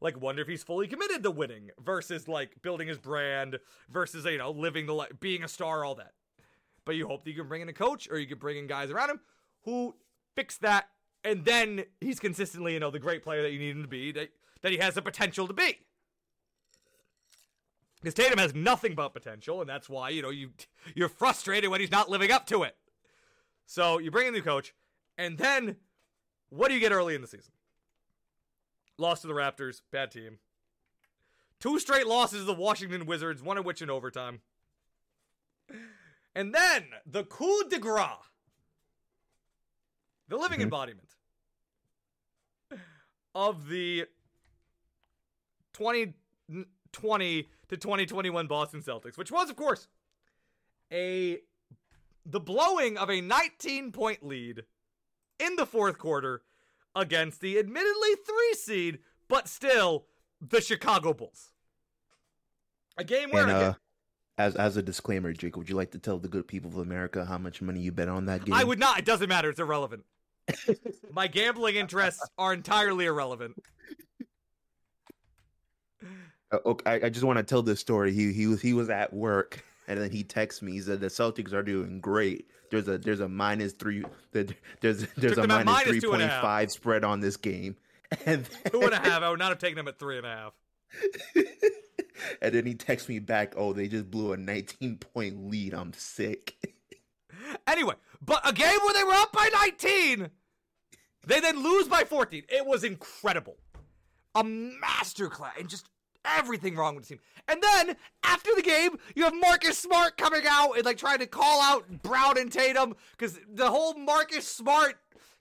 Like, 0.00 0.20
wonder 0.20 0.42
if 0.42 0.48
he's 0.48 0.64
fully 0.64 0.88
committed 0.88 1.22
to 1.22 1.30
winning 1.30 1.70
versus 1.80 2.26
like 2.26 2.60
building 2.62 2.88
his 2.88 2.98
brand 2.98 3.58
versus 3.88 4.24
you 4.24 4.38
know 4.38 4.50
living 4.50 4.86
the 4.86 4.94
life, 4.94 5.12
being 5.20 5.44
a 5.44 5.48
star, 5.48 5.84
all 5.84 5.94
that. 5.96 6.12
But 6.84 6.96
you 6.96 7.06
hope 7.06 7.24
that 7.24 7.30
you 7.30 7.36
can 7.36 7.48
bring 7.48 7.62
in 7.62 7.68
a 7.68 7.72
coach 7.72 8.08
or 8.10 8.18
you 8.18 8.26
can 8.26 8.38
bring 8.38 8.58
in 8.58 8.66
guys 8.66 8.90
around 8.90 9.10
him 9.10 9.20
who 9.64 9.94
fix 10.34 10.58
that, 10.58 10.88
and 11.22 11.44
then 11.44 11.84
he's 12.00 12.18
consistently 12.18 12.72
you 12.74 12.80
know 12.80 12.90
the 12.90 12.98
great 12.98 13.22
player 13.22 13.42
that 13.42 13.52
you 13.52 13.60
need 13.60 13.76
him 13.76 13.82
to 13.82 13.88
be 13.88 14.10
that 14.12 14.30
that 14.62 14.72
he 14.72 14.78
has 14.78 14.94
the 14.94 15.02
potential 15.02 15.46
to 15.46 15.54
be. 15.54 15.78
Because 18.00 18.14
Tatum 18.14 18.38
has 18.38 18.52
nothing 18.52 18.96
but 18.96 19.10
potential, 19.10 19.60
and 19.60 19.70
that's 19.70 19.88
why 19.88 20.08
you 20.08 20.22
know 20.22 20.30
you 20.30 20.50
you're 20.96 21.08
frustrated 21.08 21.70
when 21.70 21.80
he's 21.80 21.92
not 21.92 22.10
living 22.10 22.32
up 22.32 22.46
to 22.46 22.64
it. 22.64 22.76
So 23.66 23.98
you 23.98 24.10
bring 24.10 24.26
in 24.26 24.34
a 24.34 24.36
new 24.36 24.42
coach, 24.42 24.74
and 25.16 25.38
then 25.38 25.76
what 26.50 26.68
do 26.68 26.74
you 26.74 26.80
get 26.80 26.92
early 26.92 27.14
in 27.14 27.20
the 27.20 27.26
season? 27.26 27.52
Lost 28.98 29.22
to 29.22 29.28
the 29.28 29.34
Raptors, 29.34 29.80
bad 29.90 30.10
team. 30.10 30.38
Two 31.60 31.78
straight 31.78 32.06
losses 32.06 32.40
to 32.40 32.44
the 32.44 32.54
Washington 32.54 33.06
Wizards, 33.06 33.42
one 33.42 33.56
of 33.56 33.64
which 33.64 33.80
in 33.80 33.88
overtime. 33.88 34.40
And 36.34 36.54
then 36.54 36.84
the 37.06 37.24
coup 37.24 37.68
de 37.68 37.78
grace, 37.78 38.06
the 40.28 40.36
living 40.36 40.58
mm-hmm. 40.58 40.64
embodiment 40.64 41.08
of 43.34 43.68
the 43.68 44.06
2020 45.72 47.48
to 47.68 47.76
2021 47.76 48.46
Boston 48.46 48.82
Celtics, 48.82 49.16
which 49.16 49.30
was, 49.30 49.48
of 49.48 49.56
course, 49.56 49.88
a 50.92 51.38
the 52.24 52.40
blowing 52.40 52.96
of 52.96 53.10
a 53.10 53.20
19 53.20 53.92
point 53.92 54.24
lead 54.24 54.62
in 55.38 55.56
the 55.56 55.66
fourth 55.66 55.98
quarter 55.98 56.42
against 56.94 57.40
the 57.40 57.58
admittedly 57.58 58.14
three 58.26 58.54
seed, 58.54 58.98
but 59.28 59.48
still 59.48 60.06
the 60.40 60.60
Chicago 60.60 61.12
Bulls. 61.12 61.50
A 62.98 63.04
game 63.04 63.30
where. 63.30 63.44
And, 63.44 63.52
uh, 63.52 63.74
as 64.38 64.56
as 64.56 64.76
a 64.76 64.82
disclaimer, 64.82 65.32
Jake, 65.32 65.56
would 65.56 65.68
you 65.68 65.76
like 65.76 65.90
to 65.92 65.98
tell 65.98 66.18
the 66.18 66.28
good 66.28 66.48
people 66.48 66.70
of 66.70 66.78
America 66.78 67.24
how 67.24 67.38
much 67.38 67.60
money 67.60 67.80
you 67.80 67.92
bet 67.92 68.08
on 68.08 68.26
that 68.26 68.44
game? 68.44 68.54
I 68.54 68.64
would 68.64 68.78
not. 68.78 68.98
It 68.98 69.04
doesn't 69.04 69.28
matter. 69.28 69.50
It's 69.50 69.60
irrelevant. 69.60 70.04
My 71.12 71.26
gambling 71.26 71.76
interests 71.76 72.26
are 72.38 72.52
entirely 72.52 73.04
irrelevant. 73.06 73.56
Uh, 76.50 76.58
okay, 76.66 76.90
I, 76.90 77.06
I 77.06 77.08
just 77.10 77.24
want 77.24 77.38
to 77.38 77.42
tell 77.42 77.62
this 77.62 77.80
story. 77.80 78.12
He 78.12 78.32
he 78.32 78.46
was 78.46 78.60
he 78.60 78.72
was 78.72 78.90
at 78.90 79.12
work 79.12 79.64
and 79.88 80.00
then 80.00 80.10
he 80.10 80.22
texts 80.22 80.62
me. 80.62 80.72
He 80.72 80.80
said 80.80 81.00
the 81.00 81.08
Celtics 81.08 81.52
are 81.52 81.62
doing 81.62 82.00
great. 82.00 82.48
There's 82.70 82.88
a 82.88 82.98
there's 82.98 83.20
a 83.20 83.28
minus 83.28 83.72
three. 83.72 84.04
There's 84.32 84.48
there's 85.16 85.38
a 85.38 85.46
minus 85.46 85.82
three 85.82 86.00
point 86.00 86.22
five 86.22 86.70
spread 86.70 87.04
on 87.04 87.20
this 87.20 87.36
game. 87.36 87.76
And 88.26 88.44
then, 88.44 88.72
two 88.72 88.82
and 88.82 88.92
a 88.92 88.98
half. 88.98 89.22
I 89.22 89.30
would 89.30 89.38
not 89.38 89.48
have 89.48 89.58
taken 89.58 89.76
them 89.76 89.88
at 89.88 89.98
three 89.98 90.18
and 90.18 90.26
a 90.26 90.28
half. 90.28 90.52
and 92.42 92.54
then 92.54 92.66
he 92.66 92.74
texts 92.74 93.08
me 93.08 93.20
back. 93.20 93.54
Oh, 93.56 93.72
they 93.72 93.88
just 93.88 94.10
blew 94.10 94.34
a 94.34 94.36
19 94.36 94.98
point 94.98 95.50
lead. 95.50 95.72
I'm 95.72 95.94
sick. 95.94 96.54
anyway, 97.66 97.94
but 98.20 98.46
a 98.46 98.52
game 98.52 98.78
where 98.84 98.92
they 98.92 99.04
were 99.04 99.14
up 99.14 99.32
by 99.32 99.48
19, 99.54 100.28
they 101.26 101.40
then 101.40 101.62
lose 101.62 101.88
by 101.88 102.04
14. 102.04 102.42
It 102.50 102.66
was 102.66 102.84
incredible. 102.84 103.56
A 104.34 104.44
masterclass 104.44 105.58
and 105.58 105.70
just 105.70 105.86
everything 106.24 106.76
wrong 106.76 106.94
with 106.94 107.08
the 107.08 107.14
team. 107.14 107.22
And 107.48 107.62
then 107.62 107.96
after 108.24 108.50
the 108.54 108.62
game, 108.62 108.98
you 109.14 109.24
have 109.24 109.34
Marcus 109.34 109.78
Smart 109.78 110.16
coming 110.16 110.42
out 110.48 110.72
and 110.76 110.84
like 110.84 110.98
trying 110.98 111.18
to 111.18 111.26
call 111.26 111.60
out 111.60 112.02
Brown 112.02 112.38
and 112.38 112.50
Tatum 112.50 112.94
because 113.12 113.38
the 113.52 113.70
whole 113.70 113.94
Marcus 113.94 114.46
Smart 114.46 114.96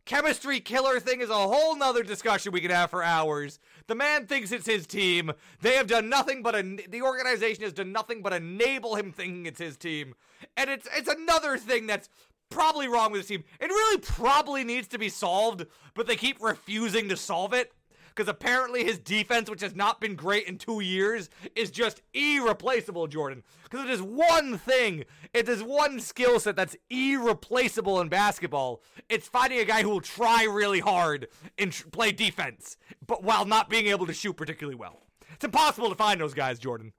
chemistry 0.05 0.59
killer 0.59 0.99
thing 0.99 1.21
is 1.21 1.29
a 1.29 1.33
whole 1.33 1.75
nother 1.75 2.03
discussion 2.03 2.51
we 2.51 2.61
could 2.61 2.71
have 2.71 2.89
for 2.89 3.03
hours. 3.03 3.59
The 3.87 3.95
man 3.95 4.25
thinks 4.25 4.51
it's 4.51 4.65
his 4.65 4.87
team. 4.87 5.31
They 5.61 5.75
have 5.75 5.87
done 5.87 6.09
nothing 6.09 6.41
but 6.41 6.55
a, 6.55 6.63
the 6.89 7.01
organization 7.01 7.63
has 7.63 7.73
done 7.73 7.91
nothing 7.91 8.21
but 8.21 8.33
enable 8.33 8.95
him 8.95 9.11
thinking 9.11 9.45
it's 9.45 9.59
his 9.59 9.77
team. 9.77 10.15
And 10.57 10.69
it's 10.69 10.87
it's 10.95 11.09
another 11.09 11.57
thing 11.57 11.87
that's 11.87 12.09
probably 12.49 12.87
wrong 12.87 13.11
with 13.11 13.21
this 13.21 13.27
team. 13.27 13.43
It 13.59 13.67
really 13.67 13.99
probably 13.99 14.63
needs 14.63 14.87
to 14.89 14.97
be 14.97 15.09
solved, 15.09 15.65
but 15.93 16.07
they 16.07 16.15
keep 16.15 16.41
refusing 16.41 17.09
to 17.09 17.17
solve 17.17 17.53
it 17.53 17.71
because 18.15 18.27
apparently 18.27 18.83
his 18.83 18.99
defense, 18.99 19.49
which 19.49 19.61
has 19.61 19.73
not 19.73 20.01
been 20.01 20.15
great 20.15 20.47
in 20.47 20.57
two 20.57 20.81
years, 20.81 21.29
is 21.55 21.71
just 21.71 22.01
irreplaceable, 22.13 23.07
Jordan. 23.07 23.43
Because 23.63 23.85
it 23.85 23.89
is 23.89 24.01
one 24.01 24.57
thing, 24.57 25.05
it 25.33 25.47
is 25.47 25.63
one 25.63 25.99
skill 25.99 26.39
set 26.39 26.55
that's 26.57 26.75
irreplaceable 26.89 28.01
in 28.01 28.09
basketball. 28.09 28.81
It's 29.09 29.27
finding 29.27 29.59
a 29.59 29.65
guy 29.65 29.81
who 29.83 29.89
will 29.89 30.01
try 30.01 30.43
really 30.43 30.81
hard 30.81 31.27
and 31.57 31.71
tr- 31.71 31.87
play 31.87 32.11
defense, 32.11 32.77
but 33.07 33.23
while 33.23 33.45
not 33.45 33.69
being 33.69 33.87
able 33.87 34.05
to 34.07 34.13
shoot 34.13 34.35
particularly 34.35 34.75
well. 34.75 35.03
It's 35.33 35.45
impossible 35.45 35.89
to 35.89 35.95
find 35.95 36.19
those 36.19 36.33
guys, 36.33 36.59
Jordan. 36.59 36.91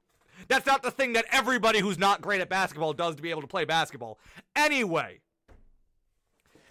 That's 0.48 0.66
not 0.66 0.82
the 0.82 0.90
thing 0.90 1.12
that 1.12 1.26
everybody 1.30 1.80
who's 1.80 1.98
not 1.98 2.22
great 2.22 2.40
at 2.40 2.48
basketball 2.48 2.94
does 2.94 3.16
to 3.16 3.22
be 3.22 3.30
able 3.30 3.42
to 3.42 3.46
play 3.46 3.64
basketball. 3.64 4.18
Anyway. 4.56 5.20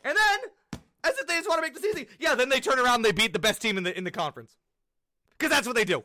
And 0.04 0.18
then 0.18 0.52
as 1.04 1.18
if 1.18 1.28
they 1.28 1.36
just 1.36 1.50
want 1.50 1.60
to 1.60 1.62
make 1.62 1.74
this 1.74 1.86
easy. 1.86 2.08
Yeah, 2.20 2.36
then 2.36 2.50
they 2.50 2.60
turn 2.60 2.80
around 2.80 2.96
and 2.96 3.06
they 3.06 3.12
beat 3.12 3.34
the 3.34 3.40
best 3.40 3.62
team 3.62 3.78
in 3.78 3.84
the 3.84 3.98
in 3.98 4.04
the 4.04 4.12
conference. 4.12 4.58
Because 5.38 5.52
that's 5.52 5.68
what 5.68 5.76
they 5.76 5.86
do. 5.86 6.04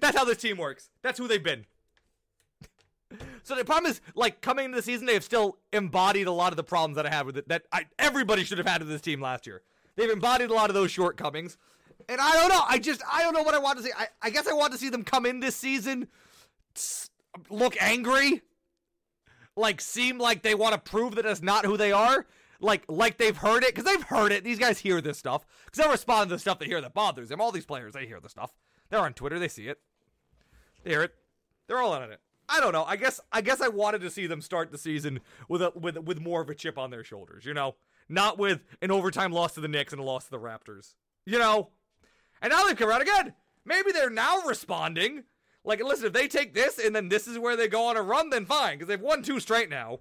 That's 0.00 0.16
how 0.16 0.24
this 0.24 0.38
team 0.38 0.58
works. 0.58 0.90
That's 1.02 1.18
who 1.18 1.28
they've 1.28 1.42
been. 1.42 1.66
So 3.42 3.54
the 3.54 3.64
problem 3.64 3.90
is, 3.90 4.02
like 4.14 4.42
coming 4.42 4.66
into 4.66 4.76
the 4.76 4.82
season, 4.82 5.06
they 5.06 5.14
have 5.14 5.24
still 5.24 5.56
embodied 5.72 6.26
a 6.26 6.32
lot 6.32 6.52
of 6.52 6.58
the 6.58 6.64
problems 6.64 6.96
that 6.96 7.06
I 7.06 7.08
had 7.08 7.24
with 7.24 7.38
it. 7.38 7.48
That 7.48 7.62
I, 7.72 7.86
everybody 7.98 8.44
should 8.44 8.58
have 8.58 8.66
had 8.66 8.82
with 8.82 8.90
this 8.90 9.00
team 9.00 9.22
last 9.22 9.46
year. 9.46 9.62
They've 9.96 10.10
embodied 10.10 10.50
a 10.50 10.54
lot 10.54 10.68
of 10.68 10.74
those 10.74 10.90
shortcomings. 10.90 11.56
And 12.10 12.20
I 12.20 12.34
don't 12.34 12.50
know. 12.50 12.62
I 12.68 12.78
just 12.78 13.00
I 13.10 13.22
don't 13.22 13.32
know 13.32 13.42
what 13.42 13.54
I 13.54 13.58
want 13.58 13.78
to 13.78 13.84
see. 13.84 13.90
I, 13.96 14.08
I 14.20 14.28
guess 14.28 14.46
I 14.46 14.52
want 14.52 14.72
to 14.72 14.78
see 14.78 14.90
them 14.90 15.02
come 15.02 15.24
in 15.24 15.40
this 15.40 15.56
season, 15.56 16.08
look 17.48 17.80
angry, 17.80 18.42
like 19.56 19.80
seem 19.80 20.18
like 20.18 20.42
they 20.42 20.54
want 20.54 20.74
to 20.74 20.78
prove 20.78 21.16
that 21.16 21.26
it's 21.26 21.42
not 21.42 21.64
who 21.64 21.76
they 21.76 21.92
are, 21.92 22.26
like 22.60 22.84
like 22.88 23.18
they've 23.18 23.36
heard 23.36 23.62
it 23.62 23.74
because 23.74 23.84
they've 23.84 24.02
heard 24.02 24.32
it. 24.32 24.44
These 24.44 24.58
guys 24.58 24.78
hear 24.78 25.00
this 25.00 25.18
stuff 25.18 25.46
because 25.64 25.84
they 25.84 25.90
respond 25.90 26.30
to 26.30 26.36
the 26.36 26.40
stuff 26.40 26.58
they 26.58 26.66
hear 26.66 26.80
that 26.80 26.94
bothers 26.94 27.28
them. 27.28 27.40
All 27.40 27.52
these 27.52 27.66
players 27.66 27.94
they 27.94 28.06
hear 28.06 28.20
the 28.20 28.28
stuff. 28.28 28.52
They're 28.90 29.00
on 29.00 29.14
Twitter. 29.14 29.38
They 29.38 29.48
see 29.48 29.68
it. 29.68 29.80
They 30.82 30.90
hear 30.90 31.02
it. 31.02 31.14
They're 31.66 31.78
all 31.78 31.92
on 31.92 32.10
it. 32.10 32.20
I 32.48 32.60
don't 32.60 32.72
know. 32.72 32.84
I 32.84 32.96
guess 32.96 33.20
I 33.30 33.40
guess 33.40 33.60
I 33.60 33.68
wanted 33.68 34.00
to 34.00 34.10
see 34.10 34.26
them 34.26 34.40
start 34.40 34.72
the 34.72 34.78
season 34.78 35.20
with 35.48 35.62
a 35.62 35.72
with 35.74 35.98
with 35.98 36.20
more 36.20 36.40
of 36.40 36.48
a 36.48 36.54
chip 36.54 36.78
on 36.78 36.90
their 36.90 37.04
shoulders. 37.04 37.44
You 37.44 37.54
know, 37.54 37.76
not 38.08 38.38
with 38.38 38.60
an 38.80 38.90
overtime 38.90 39.32
loss 39.32 39.54
to 39.54 39.60
the 39.60 39.68
Knicks 39.68 39.92
and 39.92 40.00
a 40.00 40.04
loss 40.04 40.24
to 40.24 40.30
the 40.30 40.38
Raptors. 40.38 40.94
You 41.26 41.38
know, 41.38 41.70
and 42.40 42.50
now 42.50 42.66
they've 42.66 42.76
come 42.76 42.90
out 42.90 43.02
again. 43.02 43.34
Maybe 43.64 43.92
they're 43.92 44.10
now 44.10 44.40
responding. 44.46 45.24
Like, 45.62 45.84
listen, 45.84 46.06
if 46.06 46.14
they 46.14 46.28
take 46.28 46.54
this 46.54 46.78
and 46.78 46.96
then 46.96 47.10
this 47.10 47.28
is 47.28 47.38
where 47.38 47.54
they 47.54 47.68
go 47.68 47.84
on 47.84 47.98
a 47.98 48.02
run, 48.02 48.30
then 48.30 48.46
fine, 48.46 48.78
because 48.78 48.88
they've 48.88 49.00
won 49.00 49.22
two 49.22 49.40
straight 49.40 49.68
now. 49.68 50.00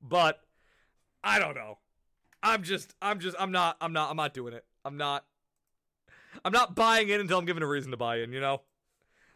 But 0.00 0.40
I 1.28 1.38
don't 1.38 1.54
know. 1.54 1.78
I'm 2.42 2.62
just, 2.62 2.94
I'm 3.02 3.20
just, 3.20 3.36
I'm 3.38 3.52
not, 3.52 3.76
I'm 3.80 3.92
not, 3.92 4.10
I'm 4.10 4.16
not 4.16 4.32
doing 4.32 4.54
it. 4.54 4.64
I'm 4.84 4.96
not, 4.96 5.24
I'm 6.44 6.52
not 6.52 6.74
buying 6.74 7.08
in 7.08 7.20
until 7.20 7.38
I'm 7.38 7.44
given 7.44 7.62
a 7.62 7.66
reason 7.66 7.90
to 7.90 7.96
buy 7.96 8.20
in. 8.20 8.32
You 8.32 8.40
know, 8.40 8.62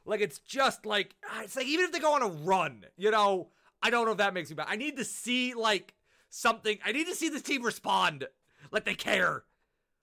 like 0.05 0.20
it's 0.20 0.38
just 0.38 0.86
like 0.86 1.14
ah, 1.28 1.43
it's 1.43 1.57
like 1.57 1.66
even 1.66 1.84
if 1.84 1.93
they 1.93 1.99
go 1.99 2.14
on 2.14 2.22
a 2.22 2.28
run, 2.28 2.86
you 2.97 3.11
know, 3.11 3.49
I 3.82 3.90
don't 3.90 4.07
know 4.07 4.12
if 4.12 4.18
that 4.18 4.32
makes 4.32 4.49
me 4.49 4.57
bad. 4.57 4.68
I 4.70 4.76
need 4.76 4.97
to 4.97 5.05
see 5.05 5.53
like 5.53 5.95
something. 6.30 6.78
I 6.84 6.93
need 6.93 7.09
to 7.09 7.14
see 7.14 7.28
this 7.28 7.43
team 7.43 7.62
respond, 7.62 8.26
like 8.70 8.84
they 8.84 8.95
care. 8.95 9.45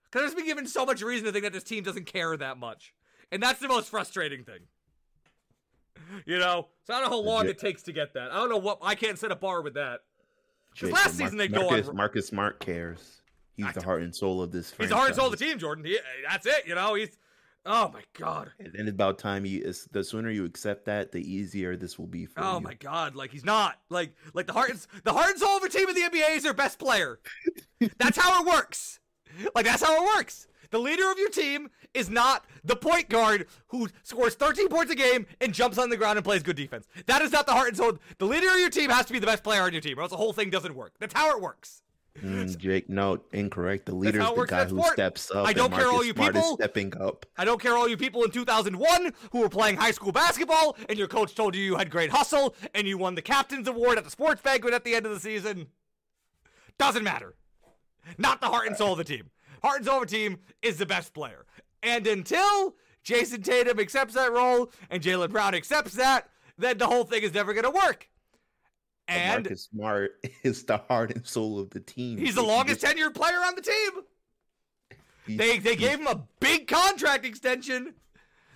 Because 0.04 0.22
there's 0.22 0.34
been 0.34 0.46
given 0.46 0.66
so 0.66 0.84
much 0.84 1.02
reason 1.02 1.26
to 1.26 1.32
think 1.32 1.44
that 1.44 1.52
this 1.52 1.64
team 1.64 1.82
doesn't 1.84 2.06
care 2.06 2.36
that 2.36 2.58
much. 2.58 2.94
And 3.32 3.42
that's 3.42 3.60
the 3.60 3.68
most 3.68 3.88
frustrating 3.88 4.44
thing. 4.44 4.60
You 6.26 6.38
know? 6.38 6.68
So 6.84 6.94
I 6.94 7.00
don't 7.00 7.10
know 7.10 7.16
how 7.16 7.22
long 7.22 7.42
Legit. 7.42 7.56
it 7.56 7.58
takes 7.60 7.82
to 7.84 7.92
get 7.92 8.14
that. 8.14 8.32
I 8.32 8.36
don't 8.36 8.48
know 8.48 8.58
what 8.58 8.78
I 8.82 8.96
can't 8.96 9.18
set 9.18 9.30
a 9.30 9.36
bar 9.36 9.62
with 9.62 9.74
that. 9.74 10.00
Because 10.74 10.92
last 10.92 11.16
season 11.16 11.36
they 11.36 11.48
Marcus, 11.48 11.86
go 11.86 11.90
on 11.90 11.96
Marcus 11.96 12.26
Smart 12.28 12.60
cares. 12.60 13.22
He's 13.56 13.66
I 13.66 13.72
the 13.72 13.82
heart 13.82 14.02
and 14.02 14.14
soul 14.14 14.42
of 14.42 14.52
this 14.52 14.70
franchise. 14.70 14.84
He's 14.84 14.90
the 14.90 14.96
heart 14.96 15.08
and 15.08 15.16
soul 15.16 15.26
of 15.26 15.32
the 15.32 15.44
team, 15.44 15.58
Jordan. 15.58 15.84
He, 15.84 15.98
that's 16.28 16.46
it, 16.46 16.66
you 16.66 16.74
know? 16.74 16.94
He's 16.94 17.18
Oh 17.66 17.90
my 17.92 18.02
god! 18.14 18.50
And 18.58 18.74
it's 18.74 18.90
about 18.90 19.18
time 19.18 19.44
you. 19.44 19.70
The 19.92 20.02
sooner 20.02 20.30
you 20.30 20.46
accept 20.46 20.86
that, 20.86 21.12
the 21.12 21.20
easier 21.20 21.76
this 21.76 21.98
will 21.98 22.06
be 22.06 22.24
for 22.24 22.40
oh 22.40 22.52
you. 22.52 22.56
Oh 22.56 22.60
my 22.60 22.72
god! 22.74 23.14
Like 23.14 23.30
he's 23.30 23.44
not 23.44 23.78
like 23.90 24.14
like 24.32 24.46
the 24.46 24.54
heart. 24.54 24.72
The 25.04 25.12
heart 25.12 25.32
and 25.32 25.38
soul 25.38 25.58
of 25.58 25.62
a 25.62 25.68
team 25.68 25.86
in 25.88 25.94
the 25.94 26.00
NBA 26.00 26.36
is 26.36 26.42
their 26.42 26.54
best 26.54 26.78
player. 26.78 27.20
That's 27.98 28.16
how 28.16 28.42
it 28.42 28.46
works. 28.46 29.00
Like 29.54 29.64
that's 29.64 29.82
how 29.82 29.94
it 29.94 30.16
works. 30.16 30.48
The 30.70 30.78
leader 30.78 31.10
of 31.10 31.18
your 31.18 31.30
team 31.30 31.70
is 31.94 32.08
not 32.08 32.44
the 32.64 32.76
point 32.76 33.08
guard 33.08 33.46
who 33.68 33.88
scores 34.02 34.34
13 34.34 34.68
points 34.68 34.92
a 34.92 34.94
game 34.94 35.26
and 35.40 35.52
jumps 35.52 35.78
on 35.78 35.90
the 35.90 35.96
ground 35.96 36.16
and 36.18 36.24
plays 36.24 36.42
good 36.42 36.56
defense. 36.56 36.86
That 37.06 37.22
is 37.22 37.32
not 37.32 37.46
the 37.46 37.52
heart 37.52 37.68
and 37.68 37.76
soul. 37.76 37.98
The 38.18 38.26
leader 38.26 38.48
of 38.48 38.58
your 38.58 38.70
team 38.70 38.90
has 38.90 39.06
to 39.06 39.12
be 39.12 39.18
the 39.18 39.26
best 39.26 39.42
player 39.42 39.62
on 39.62 39.72
your 39.72 39.80
team, 39.80 39.98
or 39.98 40.02
else 40.02 40.10
the 40.10 40.16
whole 40.16 40.32
thing 40.32 40.50
doesn't 40.50 40.74
work. 40.74 40.92
That's 41.00 41.14
how 41.14 41.36
it 41.36 41.42
works. 41.42 41.82
Mm, 42.22 42.56
Jake, 42.58 42.88
no, 42.88 43.20
incorrect. 43.32 43.86
The 43.86 43.94
leader 43.94 44.20
is 44.20 44.28
the 44.28 44.44
guy 44.46 44.64
who 44.64 44.82
steps 44.82 45.30
up. 45.32 45.46
I 45.46 45.52
don't 45.52 45.72
care 45.72 45.88
all 45.88 46.04
you 46.04 46.12
Smart 46.12 46.34
people 46.34 46.54
stepping 46.56 46.96
up. 47.00 47.26
I 47.36 47.44
don't 47.44 47.60
care 47.60 47.76
all 47.76 47.88
you 47.88 47.96
people 47.96 48.22
in 48.22 48.30
2001 48.30 49.12
who 49.32 49.40
were 49.40 49.48
playing 49.48 49.76
high 49.76 49.90
school 49.90 50.12
basketball 50.12 50.76
and 50.88 50.98
your 50.98 51.08
coach 51.08 51.34
told 51.34 51.56
you 51.56 51.62
you 51.62 51.76
had 51.76 51.90
great 51.90 52.10
hustle 52.10 52.54
and 52.74 52.86
you 52.86 52.98
won 52.98 53.14
the 53.16 53.22
captain's 53.22 53.66
award 53.66 53.98
at 53.98 54.04
the 54.04 54.10
sports 54.10 54.40
banquet 54.40 54.74
at 54.74 54.84
the 54.84 54.94
end 54.94 55.06
of 55.06 55.12
the 55.12 55.20
season. 55.20 55.66
Doesn't 56.78 57.04
matter. 57.04 57.34
Not 58.18 58.40
the 58.40 58.46
heart 58.46 58.66
and 58.66 58.76
soul 58.76 58.92
of 58.92 58.98
the 58.98 59.04
team. 59.04 59.30
And 59.62 59.84
soul 59.84 60.04
team 60.04 60.38
is 60.62 60.78
the 60.78 60.86
best 60.86 61.14
player. 61.14 61.46
And 61.82 62.06
until 62.06 62.76
Jayson 63.04 63.42
Tatum 63.42 63.80
accepts 63.80 64.14
that 64.14 64.32
role 64.32 64.70
and 64.90 65.02
Jaylen 65.02 65.30
Brown 65.30 65.54
accepts 65.54 65.94
that, 65.94 66.28
then 66.58 66.78
the 66.78 66.86
whole 66.86 67.04
thing 67.04 67.22
is 67.22 67.32
never 67.32 67.52
going 67.52 67.64
to 67.64 67.70
work. 67.70 68.08
And 69.08 69.44
Marcus 69.44 69.64
Smart 69.64 70.12
is 70.42 70.64
the 70.64 70.78
heart 70.78 71.14
and 71.14 71.26
soul 71.26 71.58
of 71.58 71.70
the 71.70 71.80
team. 71.80 72.18
He's 72.18 72.36
the 72.36 72.42
longest 72.42 72.82
tenured 72.82 73.14
player 73.14 73.38
on 73.38 73.54
the 73.54 73.62
team. 73.62 73.90
They 75.26 75.58
they 75.58 75.76
gave 75.76 76.00
him 76.00 76.06
a 76.06 76.22
big 76.40 76.66
contract 76.66 77.24
extension. 77.24 77.94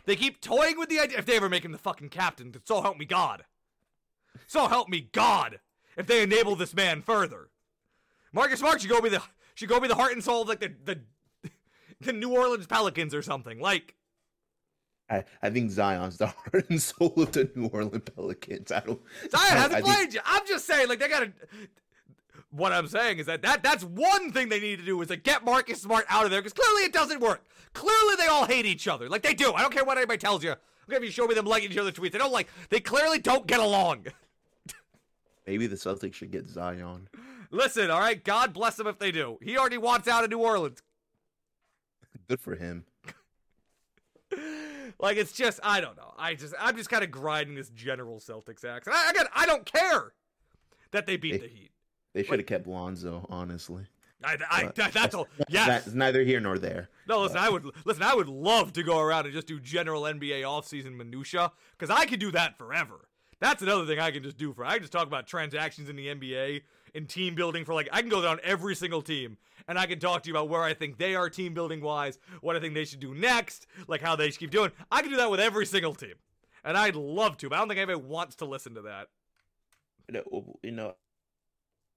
They 0.06 0.16
keep 0.16 0.40
toying 0.40 0.78
with 0.78 0.88
the 0.88 1.00
idea. 1.00 1.18
If 1.18 1.26
they 1.26 1.36
ever 1.36 1.48
make 1.48 1.64
him 1.64 1.72
the 1.72 1.78
fucking 1.78 2.10
captain, 2.10 2.54
so 2.64 2.82
help 2.82 2.98
me 2.98 3.04
God. 3.04 3.44
So 4.46 4.66
help 4.68 4.88
me 4.88 5.08
God. 5.12 5.60
If 5.96 6.06
they 6.06 6.22
enable 6.22 6.56
this 6.56 6.74
man 6.74 7.02
further, 7.02 7.48
Marcus 8.32 8.60
Smart 8.60 8.80
should 8.80 8.90
go 8.90 9.00
be 9.00 9.08
the 9.08 9.22
should 9.54 9.68
go 9.68 9.80
be 9.80 9.88
the 9.88 9.94
heart 9.94 10.12
and 10.12 10.22
soul 10.22 10.42
of 10.42 10.48
like 10.48 10.60
the 10.60 10.72
the, 10.84 11.00
the 12.00 12.12
New 12.12 12.30
Orleans 12.30 12.66
Pelicans 12.66 13.14
or 13.14 13.22
something. 13.22 13.60
Like 13.60 13.94
I, 15.10 15.24
I 15.42 15.50
think 15.50 15.70
Zion's 15.70 16.16
the 16.16 16.26
heart 16.52 16.68
and 16.70 16.80
soul 16.80 17.12
of 17.16 17.32
the 17.32 17.50
New 17.54 17.66
Orleans 17.68 18.08
Pelicans. 18.14 18.72
I 18.72 18.80
don't. 18.80 19.00
Zion 19.30 19.56
hasn't 19.56 19.74
I 19.74 19.80
played 19.80 19.96
think, 19.96 20.14
yet. 20.14 20.24
I'm 20.26 20.46
just 20.46 20.66
saying, 20.66 20.88
like 20.88 20.98
they 20.98 21.08
gotta. 21.08 21.32
What 22.50 22.72
I'm 22.72 22.86
saying 22.86 23.18
is 23.18 23.26
that, 23.26 23.42
that 23.42 23.64
that's 23.64 23.82
one 23.82 24.30
thing 24.30 24.48
they 24.48 24.60
need 24.60 24.78
to 24.78 24.84
do 24.84 25.00
is 25.02 25.08
to 25.08 25.16
get 25.16 25.44
Marcus 25.44 25.82
Smart 25.82 26.06
out 26.08 26.24
of 26.24 26.30
there 26.30 26.40
because 26.40 26.52
clearly 26.52 26.84
it 26.84 26.92
doesn't 26.92 27.20
work. 27.20 27.44
Clearly 27.72 28.14
they 28.16 28.26
all 28.26 28.46
hate 28.46 28.64
each 28.64 28.86
other, 28.86 29.08
like 29.08 29.22
they 29.22 29.34
do. 29.34 29.52
I 29.52 29.60
don't 29.60 29.72
care 29.72 29.84
what 29.84 29.96
anybody 29.96 30.18
tells 30.18 30.44
you. 30.44 30.52
Okay, 30.52 30.96
if 30.96 31.02
you 31.02 31.10
show 31.10 31.26
me 31.26 31.34
them 31.34 31.46
liking 31.46 31.72
each 31.72 31.78
other's 31.78 31.94
tweets, 31.94 32.12
they 32.12 32.18
don't 32.18 32.32
like. 32.32 32.48
They 32.70 32.80
clearly 32.80 33.18
don't 33.18 33.46
get 33.46 33.58
along. 33.58 34.06
Maybe 35.46 35.66
the 35.66 35.76
Celtics 35.76 36.14
should 36.14 36.30
get 36.30 36.48
Zion. 36.48 37.08
Listen, 37.54 37.90
all 37.90 38.00
right. 38.00 38.22
God 38.22 38.52
bless 38.52 38.76
them 38.76 38.86
if 38.88 38.98
they 38.98 39.12
do. 39.12 39.38
He 39.40 39.56
already 39.56 39.78
wants 39.78 40.08
out 40.08 40.24
of 40.24 40.30
New 40.30 40.38
Orleans. 40.38 40.82
Good 42.28 42.40
for 42.40 42.56
him. 42.56 42.84
like 44.98 45.16
it's 45.16 45.32
just 45.32 45.60
I 45.62 45.80
don't 45.80 45.96
know. 45.96 46.12
I 46.18 46.34
just 46.34 46.54
I'm 46.58 46.76
just 46.76 46.90
kind 46.90 47.04
of 47.04 47.10
grinding 47.12 47.54
this 47.54 47.70
general 47.70 48.18
Celtics 48.18 48.64
axe. 48.64 48.88
I, 48.90 49.10
again, 49.10 49.26
I 49.34 49.46
don't 49.46 49.64
care 49.64 50.12
that 50.90 51.06
they 51.06 51.16
beat 51.16 51.32
they, 51.32 51.38
the 51.38 51.48
Heat. 51.48 51.70
They 52.12 52.22
should 52.24 52.40
have 52.40 52.46
kept 52.46 52.66
Lonzo, 52.66 53.26
honestly. 53.28 53.84
I, 54.22 54.38
I, 54.50 54.70
that, 54.74 54.92
that's 54.92 55.14
all. 55.14 55.28
Yes. 55.48 55.66
That's 55.66 55.94
neither 55.94 56.22
here 56.22 56.40
nor 56.40 56.58
there. 56.58 56.88
No, 57.06 57.20
listen. 57.20 57.34
But. 57.34 57.42
I 57.42 57.50
would 57.50 57.70
listen. 57.84 58.02
I 58.02 58.14
would 58.14 58.28
love 58.28 58.72
to 58.72 58.82
go 58.82 58.98
around 58.98 59.26
and 59.26 59.34
just 59.34 59.46
do 59.46 59.60
general 59.60 60.02
NBA 60.02 60.42
offseason 60.42 60.96
minutia 60.96 61.52
because 61.78 61.94
I 61.94 62.06
could 62.06 62.20
do 62.20 62.32
that 62.32 62.58
forever. 62.58 63.08
That's 63.40 63.62
another 63.62 63.84
thing 63.84 64.00
I 64.00 64.10
can 64.10 64.22
just 64.22 64.38
do 64.38 64.52
for. 64.52 64.64
I 64.64 64.74
can 64.74 64.80
just 64.80 64.92
talk 64.92 65.06
about 65.06 65.26
transactions 65.26 65.88
in 65.88 65.96
the 65.96 66.06
NBA 66.06 66.62
and 66.94 67.08
team 67.08 67.34
building 67.34 67.64
for 67.64 67.74
like 67.74 67.88
I 67.92 68.00
can 68.00 68.10
go 68.10 68.22
down 68.22 68.40
every 68.42 68.74
single 68.74 69.02
team 69.02 69.36
and 69.68 69.78
I 69.78 69.86
can 69.86 69.98
talk 69.98 70.22
to 70.22 70.28
you 70.28 70.34
about 70.34 70.48
where 70.48 70.62
I 70.62 70.74
think 70.74 70.98
they 70.98 71.14
are 71.14 71.28
team 71.28 71.54
building 71.54 71.80
wise, 71.80 72.18
what 72.40 72.56
I 72.56 72.60
think 72.60 72.74
they 72.74 72.84
should 72.84 73.00
do 73.00 73.14
next, 73.14 73.66
like 73.88 74.00
how 74.00 74.16
they 74.16 74.30
should 74.30 74.40
keep 74.40 74.50
doing. 74.50 74.70
I 74.90 75.02
can 75.02 75.10
do 75.10 75.16
that 75.16 75.30
with 75.30 75.40
every 75.40 75.66
single 75.66 75.94
team, 75.94 76.14
and 76.64 76.76
I'd 76.76 76.96
love 76.96 77.36
to, 77.38 77.48
but 77.48 77.56
I 77.56 77.58
don't 77.58 77.68
think 77.68 77.78
anybody 77.78 78.06
wants 78.06 78.36
to 78.36 78.44
listen 78.44 78.74
to 78.74 78.82
that. 78.82 79.08
You 80.62 80.70
know, 80.72 80.94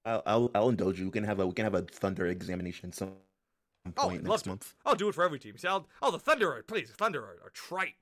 I'll, 0.06 0.24
I'll, 0.26 0.52
I'll 0.56 0.70
indulge 0.70 1.00
you. 1.00 1.06
We 1.06 1.12
can 1.12 1.26
have 1.26 1.40
a 1.40 1.48
we 1.48 1.54
can 1.54 1.66
have 1.66 1.76
a 1.76 1.82
Thunder 1.82 2.28
examination 2.28 2.94
some 2.94 3.12
oh, 3.98 4.08
point 4.08 4.24
oh, 4.26 4.32
next 4.32 4.48
month. 4.48 4.74
I'll 4.86 4.96
do 4.96 5.10
it 5.10 5.16
for 5.16 5.24
every 5.24 5.40
team. 5.40 5.58
See, 5.58 5.68
I'll, 5.68 5.88
oh, 6.02 6.12
the 6.12 6.20
Thunder, 6.20 6.54
are, 6.54 6.64
please, 6.64 6.90
Thunder 6.92 7.22
are, 7.22 7.38
are 7.44 7.52
trite. 7.54 7.96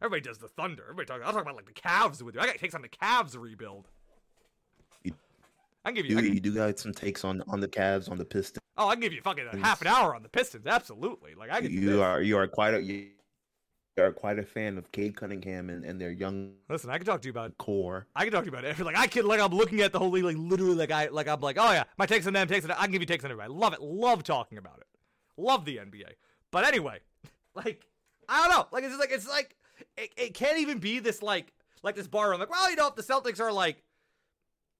Everybody 0.00 0.22
does 0.22 0.38
the 0.38 0.48
Thunder. 0.48 0.84
Everybody 0.84 1.06
talk. 1.06 1.20
I'll 1.24 1.32
talk 1.32 1.42
about 1.42 1.56
like 1.56 1.66
the 1.66 1.72
Cavs 1.72 2.22
with 2.22 2.34
you. 2.34 2.40
I 2.40 2.46
got 2.46 2.56
takes 2.56 2.74
on 2.74 2.82
the 2.82 2.88
Cavs 2.88 3.38
rebuild. 3.38 3.88
I 5.84 5.88
can 5.88 5.96
give 5.96 6.06
you. 6.06 6.16
You, 6.16 6.22
can, 6.22 6.34
you 6.34 6.40
do 6.40 6.54
got 6.54 6.78
some 6.78 6.92
takes 6.92 7.24
on 7.24 7.42
on 7.48 7.60
the 7.60 7.68
Cavs, 7.68 8.10
on 8.10 8.18
the 8.18 8.24
Pistons. 8.24 8.62
Oh, 8.76 8.88
I 8.88 8.94
can 8.94 9.00
give 9.00 9.12
you 9.12 9.20
fucking 9.20 9.46
a 9.52 9.56
half 9.56 9.80
an 9.80 9.88
hour 9.88 10.14
on 10.14 10.22
the 10.22 10.28
Pistons. 10.28 10.66
Absolutely. 10.66 11.34
Like 11.34 11.50
I. 11.50 11.60
Can 11.60 11.72
you 11.72 12.02
are 12.02 12.22
you 12.22 12.36
are 12.36 12.46
quite 12.46 12.74
a 12.74 12.82
you 12.82 13.10
are 13.98 14.12
quite 14.12 14.38
a 14.38 14.42
fan 14.42 14.78
of 14.78 14.90
Cade 14.92 15.16
Cunningham 15.16 15.68
and, 15.68 15.84
and 15.84 16.00
their 16.00 16.10
young. 16.10 16.54
Listen, 16.70 16.90
I 16.90 16.96
can 16.96 17.06
talk 17.06 17.20
to 17.22 17.26
you 17.26 17.30
about 17.30 17.56
core. 17.58 18.06
I 18.16 18.24
can 18.24 18.32
talk 18.32 18.44
to 18.44 18.50
you 18.50 18.56
about 18.56 18.64
it. 18.64 18.78
Like 18.78 18.96
I 18.96 19.06
can 19.06 19.26
like 19.26 19.40
I'm 19.40 19.52
looking 19.52 19.80
at 19.80 19.92
the 19.92 19.98
whole 19.98 20.10
league 20.10 20.24
like 20.24 20.36
literally 20.38 20.74
like 20.74 20.90
I 20.90 21.08
like 21.08 21.28
I'm 21.28 21.40
like 21.40 21.58
oh 21.58 21.72
yeah 21.72 21.84
my 21.98 22.06
takes 22.06 22.26
on 22.26 22.32
them 22.32 22.48
takes 22.48 22.64
on 22.64 22.68
them. 22.68 22.78
I 22.78 22.84
can 22.84 22.92
give 22.92 23.02
you 23.02 23.06
takes 23.06 23.24
on 23.24 23.30
everybody. 23.30 23.52
I 23.52 23.56
love 23.56 23.74
it. 23.74 23.82
Love 23.82 24.22
talking 24.22 24.58
about 24.58 24.78
it. 24.78 24.86
Love 25.36 25.64
the 25.64 25.76
NBA. 25.76 26.12
But 26.50 26.64
anyway, 26.64 27.00
like 27.54 27.84
I 28.28 28.46
don't 28.46 28.56
know. 28.56 28.66
Like 28.72 28.84
it's 28.84 28.92
just 28.92 29.00
like 29.00 29.12
it's 29.12 29.28
like 29.28 29.56
it, 29.96 30.10
it 30.16 30.34
can't 30.34 30.58
even 30.58 30.78
be 30.78 30.98
this 30.98 31.22
like 31.22 31.52
like 31.82 31.94
this 31.94 32.06
bar. 32.06 32.32
I'm 32.32 32.40
like 32.40 32.50
well 32.50 32.70
you 32.70 32.76
know 32.76 32.88
if 32.88 32.94
the 32.94 33.02
Celtics 33.02 33.40
are 33.40 33.52
like 33.52 33.82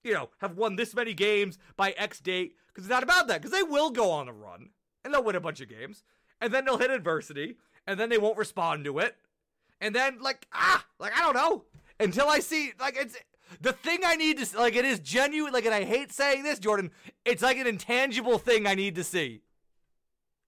you 0.05 0.13
know, 0.13 0.31
have 0.39 0.57
won 0.57 0.77
this 0.77 0.95
many 0.95 1.15
games 1.15 1.59
by 1.77 1.93
X 1.93 2.21
date. 2.21 2.57
Because 2.69 2.85
it's 2.85 2.91
not 2.91 3.03
about 3.03 3.29
that. 3.29 3.41
Because 3.41 3.57
they 3.57 3.63
will 3.63 3.91
go 3.91 4.11
on 4.11 4.29
a 4.29 4.33
run 4.33 4.71
and 5.05 5.13
they'll 5.13 5.25
win 5.25 5.37
a 5.37 5.41
bunch 5.41 5.61
of 5.61 5.69
games. 5.69 6.05
And 6.41 6.53
then 6.53 6.65
they'll 6.65 6.79
hit 6.79 6.91
adversity. 6.91 7.57
And 7.87 7.99
then 7.99 8.09
they 8.09 8.19
won't 8.19 8.39
respond 8.39 8.85
to 8.85 8.99
it. 8.99 9.17
And 9.81 9.95
then, 9.95 10.21
like, 10.21 10.47
ah, 10.53 10.85
like, 11.01 11.13
I 11.19 11.21
don't 11.23 11.35
know. 11.35 11.65
Until 11.99 12.29
I 12.29 12.39
see, 12.39 12.73
like, 12.79 12.97
it's 12.97 13.17
the 13.61 13.73
thing 13.73 14.01
I 14.05 14.15
need 14.15 14.39
to, 14.39 14.59
like, 14.59 14.77
it 14.77 14.85
is 14.85 15.01
genuine. 15.01 15.53
Like, 15.53 15.65
and 15.65 15.75
I 15.75 15.83
hate 15.83 16.13
saying 16.13 16.45
this, 16.45 16.61
Jordan. 16.61 16.93
It's 17.25 17.43
like 17.43 17.57
an 17.57 17.67
intangible 17.67 18.39
thing 18.39 18.67
I 18.67 18.77
need 18.77 18.95
to 18.95 19.05
see. 19.05 19.43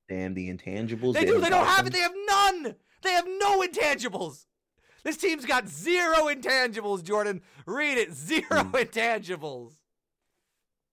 Damn, 0.09 0.35
the 0.35 0.49
intangibles. 0.49 1.15
They, 1.15 1.25
they 1.25 1.33
do. 1.33 1.41
They 1.41 1.49
don't 1.49 1.67
have 1.67 1.87
it. 1.87 1.93
They 1.93 2.01
have 2.01 2.15
none. 2.29 2.77
They 3.03 3.11
have 3.11 3.27
no 3.27 3.63
intangibles. 3.63 4.47
This 5.05 5.17
team's 5.17 5.45
got 5.45 5.69
zero 5.69 6.27
intangibles, 6.27 7.05
Jordan. 7.05 7.43
Read 7.67 7.99
it. 7.99 8.13
Zero 8.13 8.43
mm. 8.51 8.73
intangibles. 8.73 9.73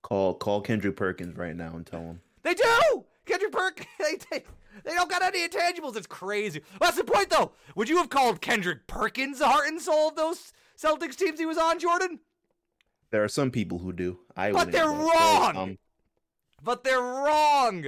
Call 0.04 0.36
call 0.36 0.62
Kendrick 0.62 0.96
Perkins 0.96 1.38
right 1.38 1.56
now 1.56 1.76
and 1.76 1.86
tell 1.86 2.02
him. 2.02 2.22
They 2.44 2.54
do. 2.54 3.06
Kendrick 3.26 3.52
Perk, 3.52 3.86
they, 4.00 4.18
they, 4.30 4.44
they 4.84 4.94
don't 4.94 5.10
got 5.10 5.22
any 5.22 5.48
intangibles. 5.48 5.96
It's 5.96 6.08
crazy. 6.08 6.62
Well, 6.80 6.90
that's 6.90 6.98
the 6.98 7.04
point, 7.04 7.30
though. 7.30 7.52
Would 7.76 7.88
you 7.88 7.98
have 7.98 8.10
called 8.10 8.42
Kendrick 8.42 8.88
Perkins 8.88 9.40
the 9.40 9.48
heart 9.48 9.68
and 9.68 9.80
soul 9.80 10.10
of 10.10 10.16
those 10.16 10.54
Celtics 10.78 11.16
teams 11.16 11.40
he 11.40 11.46
was 11.46 11.58
on, 11.58 11.80
Jordan? 11.80 12.20
There 13.12 13.24
are 13.24 13.30
some 13.30 13.52
people 13.52 13.80
who 13.80 13.94
do. 13.94 14.20
I 14.36 14.52
But 14.52 14.72
they're 14.72 14.92
but, 14.92 15.16
wrong! 15.16 15.58
Um, 15.58 15.78
But 16.64 16.84
they're 16.84 17.00
wrong. 17.00 17.86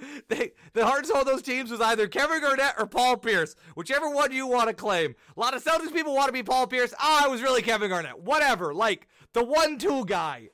They, 0.28 0.52
the 0.72 1.02
soul 1.04 1.20
of 1.20 1.26
those 1.26 1.42
teams 1.42 1.70
was 1.70 1.80
either 1.80 2.06
Kevin 2.06 2.40
Garnett 2.40 2.74
or 2.78 2.86
Paul 2.86 3.16
Pierce, 3.16 3.56
whichever 3.74 4.08
one 4.08 4.32
you 4.32 4.46
want 4.46 4.68
to 4.68 4.74
claim. 4.74 5.14
A 5.36 5.40
lot 5.40 5.54
of 5.54 5.64
Celtics 5.64 5.92
people 5.92 6.14
want 6.14 6.28
to 6.28 6.32
be 6.32 6.42
Paul 6.42 6.66
Pierce. 6.66 6.94
Ah, 6.98 7.26
it 7.26 7.30
was 7.30 7.42
really 7.42 7.62
Kevin 7.62 7.90
Garnett. 7.90 8.20
Whatever. 8.20 8.72
Like 8.72 9.08
the 9.32 9.44
one-two 9.44 10.04
guy. 10.06 10.50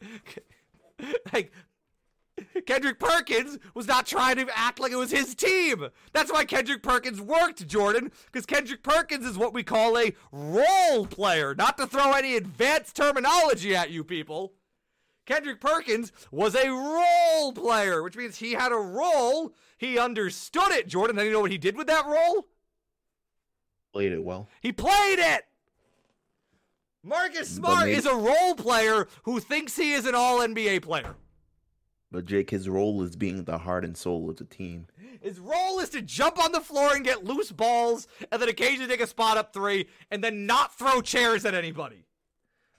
like 1.32 1.52
Kendrick 2.66 2.98
Perkins 2.98 3.58
was 3.74 3.86
not 3.86 4.06
trying 4.06 4.36
to 4.36 4.46
act 4.54 4.80
like 4.80 4.92
it 4.92 4.96
was 4.96 5.10
his 5.10 5.34
team. 5.34 5.88
That's 6.12 6.32
why 6.32 6.44
Kendrick 6.44 6.82
Perkins 6.82 7.20
worked, 7.20 7.66
Jordan, 7.66 8.10
because 8.26 8.46
Kendrick 8.46 8.82
Perkins 8.82 9.24
is 9.24 9.36
what 9.36 9.54
we 9.54 9.62
call 9.62 9.98
a 9.98 10.14
role 10.32 11.06
player. 11.06 11.54
Not 11.54 11.76
to 11.78 11.86
throw 11.86 12.12
any 12.12 12.36
advanced 12.36 12.96
terminology 12.96 13.74
at 13.74 13.90
you 13.90 14.04
people. 14.04 14.54
Kendrick 15.28 15.60
Perkins 15.60 16.10
was 16.30 16.54
a 16.54 16.70
role 16.70 17.52
player, 17.52 18.02
which 18.02 18.16
means 18.16 18.36
he 18.38 18.52
had 18.54 18.72
a 18.72 18.76
role. 18.76 19.54
He 19.76 19.98
understood 19.98 20.70
it, 20.72 20.88
Jordan. 20.88 21.16
Then 21.16 21.26
you 21.26 21.32
know 21.32 21.40
what 21.40 21.50
he 21.50 21.58
did 21.58 21.76
with 21.76 21.86
that 21.86 22.06
role? 22.06 22.46
played 23.92 24.12
it 24.12 24.24
well. 24.24 24.48
He 24.62 24.72
played 24.72 25.18
it. 25.18 25.44
Marcus 27.02 27.48
Smart 27.48 27.86
maybe- 27.86 27.98
is 27.98 28.06
a 28.06 28.14
role 28.14 28.54
player 28.54 29.06
who 29.24 29.38
thinks 29.40 29.76
he 29.76 29.92
is 29.92 30.06
an 30.06 30.14
all 30.14 30.38
NBA 30.40 30.80
player. 30.82 31.14
But 32.10 32.24
Jake, 32.24 32.48
his 32.50 32.68
role 32.68 33.02
is 33.02 33.16
being 33.16 33.44
the 33.44 33.58
heart 33.58 33.84
and 33.84 33.96
soul 33.96 34.30
of 34.30 34.36
the 34.36 34.44
team. 34.44 34.86
His 35.20 35.38
role 35.38 35.78
is 35.78 35.90
to 35.90 36.00
jump 36.00 36.42
on 36.42 36.52
the 36.52 36.60
floor 36.60 36.94
and 36.94 37.04
get 37.04 37.24
loose 37.24 37.52
balls, 37.52 38.08
and 38.32 38.40
then 38.40 38.48
occasionally 38.48 38.88
take 38.88 39.00
a 39.02 39.06
spot 39.06 39.36
up 39.36 39.52
three, 39.52 39.88
and 40.10 40.24
then 40.24 40.46
not 40.46 40.78
throw 40.78 41.02
chairs 41.02 41.44
at 41.44 41.54
anybody. 41.54 42.06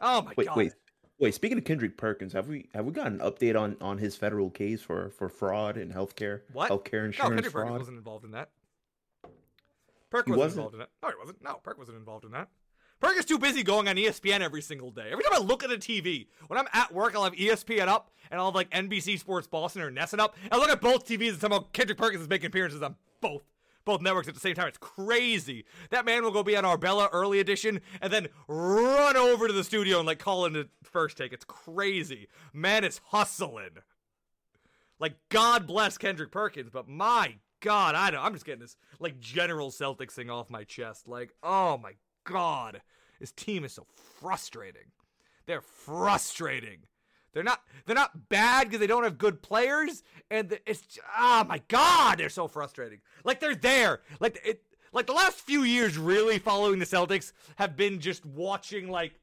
Oh 0.01 0.21
my 0.23 0.33
Wait, 0.37 0.47
god! 0.47 0.57
wait, 0.57 0.73
wait. 1.19 1.33
Speaking 1.33 1.57
of 1.57 1.63
Kendrick 1.65 1.97
Perkins, 1.97 2.33
have 2.33 2.47
we 2.47 2.69
have 2.73 2.85
we 2.85 2.91
got 2.91 3.07
an 3.07 3.19
update 3.19 3.59
on 3.59 3.77
on 3.81 3.97
his 3.97 4.15
federal 4.15 4.49
case 4.49 4.81
for 4.81 5.09
for 5.11 5.29
fraud 5.29 5.77
and 5.77 5.93
healthcare? 5.93 6.41
What? 6.53 6.71
Healthcare 6.71 7.01
No, 7.01 7.05
insurance 7.05 7.33
Kendrick 7.35 7.53
Perkins 7.53 7.77
wasn't 7.79 7.97
involved 7.97 8.25
in 8.25 8.31
that. 8.31 8.49
Perk 10.09 10.27
wasn't, 10.27 10.37
wasn't? 10.39 10.57
involved 10.57 10.75
in 10.75 10.81
it. 10.81 10.89
No, 11.03 11.09
he 11.09 11.15
wasn't. 11.19 11.43
No, 11.43 11.53
Perk 11.63 11.77
wasn't 11.77 11.97
involved 11.97 12.25
in 12.25 12.31
that. 12.31 12.49
Perk 12.99 13.17
is 13.17 13.25
too 13.25 13.37
busy 13.39 13.63
going 13.63 13.87
on 13.87 13.95
ESPN 13.95 14.41
every 14.41 14.61
single 14.61 14.91
day. 14.91 15.09
Every 15.11 15.23
time 15.23 15.33
I 15.33 15.39
look 15.39 15.63
at 15.63 15.69
the 15.69 15.77
TV, 15.77 16.27
when 16.47 16.59
I'm 16.59 16.67
at 16.73 16.93
work, 16.93 17.15
I'll 17.15 17.23
have 17.23 17.33
ESPN 17.33 17.87
up 17.87 18.11
and 18.29 18.39
I'll 18.39 18.47
have 18.47 18.55
like 18.55 18.69
NBC 18.71 19.17
Sports 19.19 19.47
Boston 19.47 19.81
or 19.83 19.91
NESN 19.91 20.19
up. 20.19 20.35
I 20.51 20.57
look 20.57 20.69
at 20.69 20.81
both 20.81 21.07
TVs 21.07 21.29
and 21.29 21.39
somehow 21.39 21.59
Kendrick 21.71 21.97
Perkins 21.97 22.23
is 22.23 22.27
making 22.29 22.47
appearances 22.47 22.81
on 22.81 22.95
both 23.21 23.43
both 23.85 24.01
networks 24.01 24.27
at 24.27 24.33
the 24.33 24.39
same 24.39 24.55
time. 24.55 24.67
It's 24.67 24.77
crazy. 24.77 25.65
That 25.89 26.05
man 26.05 26.23
will 26.23 26.31
go 26.31 26.43
be 26.43 26.55
on 26.57 26.65
Arbella 26.65 27.09
early 27.11 27.39
edition 27.39 27.81
and 28.01 28.11
then 28.11 28.27
run 28.47 29.17
over 29.17 29.47
to 29.47 29.53
the 29.53 29.63
studio 29.63 29.97
and 29.97 30.07
like 30.07 30.19
call 30.19 30.45
in 30.45 30.53
the 30.53 30.69
first 30.83 31.17
take. 31.17 31.33
It's 31.33 31.45
crazy. 31.45 32.27
Man 32.53 32.83
is 32.83 33.01
hustling. 33.05 33.77
Like 34.99 35.15
God 35.29 35.65
bless 35.65 35.97
Kendrick 35.97 36.31
Perkins, 36.31 36.69
but 36.71 36.87
my 36.87 37.35
God, 37.61 37.95
I 37.95 38.11
don't. 38.11 38.23
I'm 38.23 38.33
just 38.33 38.45
getting 38.45 38.61
this 38.61 38.77
like 38.99 39.19
general 39.19 39.71
Celtics 39.71 40.11
thing 40.11 40.29
off 40.29 40.49
my 40.49 40.63
chest. 40.63 41.07
Like, 41.07 41.33
oh 41.43 41.77
my 41.77 41.93
God, 42.25 42.81
this 43.19 43.31
team 43.31 43.63
is 43.63 43.73
so 43.73 43.85
frustrating. 44.19 44.91
They're 45.45 45.61
frustrating. 45.61 46.79
They're 47.33 47.43
not. 47.43 47.61
They're 47.85 47.95
not 47.95 48.29
bad 48.29 48.67
because 48.67 48.79
they 48.79 48.87
don't 48.87 49.03
have 49.03 49.17
good 49.17 49.41
players, 49.41 50.03
and 50.29 50.59
it's 50.65 50.99
oh 51.17 51.43
my 51.43 51.61
God, 51.67 52.19
they're 52.19 52.29
so 52.29 52.47
frustrating. 52.47 52.99
Like 53.23 53.39
they're 53.39 53.55
there. 53.55 54.01
Like 54.19 54.39
it. 54.43 54.63
Like 54.91 55.05
the 55.05 55.13
last 55.13 55.39
few 55.39 55.61
years, 55.61 55.99
really 55.99 56.39
following 56.39 56.79
the 56.79 56.85
Celtics 56.85 57.31
have 57.57 57.77
been 57.77 57.99
just 57.99 58.25
watching 58.25 58.89
like 58.89 59.18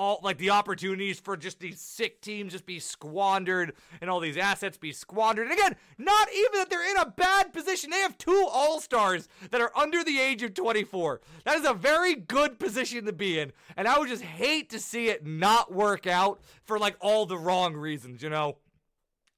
all 0.00 0.18
like 0.22 0.38
the 0.38 0.48
opportunities 0.48 1.20
for 1.20 1.36
just 1.36 1.60
these 1.60 1.78
sick 1.78 2.22
teams 2.22 2.52
just 2.52 2.64
be 2.64 2.78
squandered 2.80 3.74
and 4.00 4.08
all 4.08 4.18
these 4.18 4.38
assets 4.38 4.78
be 4.78 4.92
squandered. 4.92 5.46
And 5.46 5.52
again, 5.52 5.76
not 5.98 6.28
even 6.34 6.52
that 6.54 6.70
they're 6.70 6.90
in 6.90 6.96
a 6.96 7.10
bad 7.10 7.52
position. 7.52 7.90
They 7.90 8.00
have 8.00 8.16
two 8.16 8.48
all-stars 8.50 9.28
that 9.50 9.60
are 9.60 9.70
under 9.76 10.02
the 10.02 10.18
age 10.18 10.42
of 10.42 10.54
24. 10.54 11.20
That 11.44 11.58
is 11.58 11.66
a 11.66 11.74
very 11.74 12.14
good 12.14 12.58
position 12.58 13.04
to 13.04 13.12
be 13.12 13.38
in. 13.38 13.52
And 13.76 13.86
I 13.86 13.98
would 13.98 14.08
just 14.08 14.22
hate 14.22 14.70
to 14.70 14.78
see 14.78 15.08
it 15.08 15.26
not 15.26 15.70
work 15.70 16.06
out 16.06 16.40
for 16.64 16.78
like 16.78 16.96
all 17.00 17.26
the 17.26 17.38
wrong 17.38 17.74
reasons, 17.74 18.22
you 18.22 18.30
know? 18.30 18.56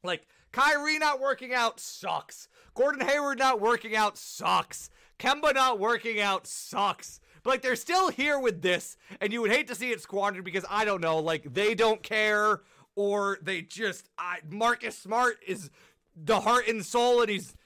Like 0.05 0.29
Kyrie 0.53 1.01
not 1.01 1.21
working 1.21 1.53
out 1.53 1.81
sucks. 1.81 2.47
Gordon 2.75 3.05
Hayward 3.05 3.41
not 3.41 3.61
working 3.61 3.97
out 3.97 4.17
sucks. 4.17 4.91
Kemba 5.19 5.55
not 5.55 5.81
working 5.81 6.21
out 6.21 6.47
sucks. 6.47 7.19
But 7.43 7.51
like 7.51 7.63
they're 7.63 7.77
still 7.77 8.09
here 8.09 8.39
with 8.39 8.63
this, 8.63 8.97
and 9.21 9.33
you 9.33 9.43
would 9.43 9.51
hate 9.51 9.69
to 9.69 9.75
see 9.75 9.91
it 9.91 10.01
squandered 10.01 10.45
because 10.45 10.65
I 10.71 10.85
don't 10.85 11.01
know, 11.01 11.19
like 11.19 11.53
they 11.55 11.75
don't 11.75 12.03
care 12.03 12.61
or 12.95 13.39
they 13.43 13.63
just 13.63 14.09
I, 14.19 14.39
Marcus 14.49 14.97
Smart 14.97 15.39
is 15.47 15.71
the 16.17 16.41
heart 16.41 16.69
and 16.69 16.85
soul 16.85 17.21
and 17.23 17.31
he's 17.31 17.57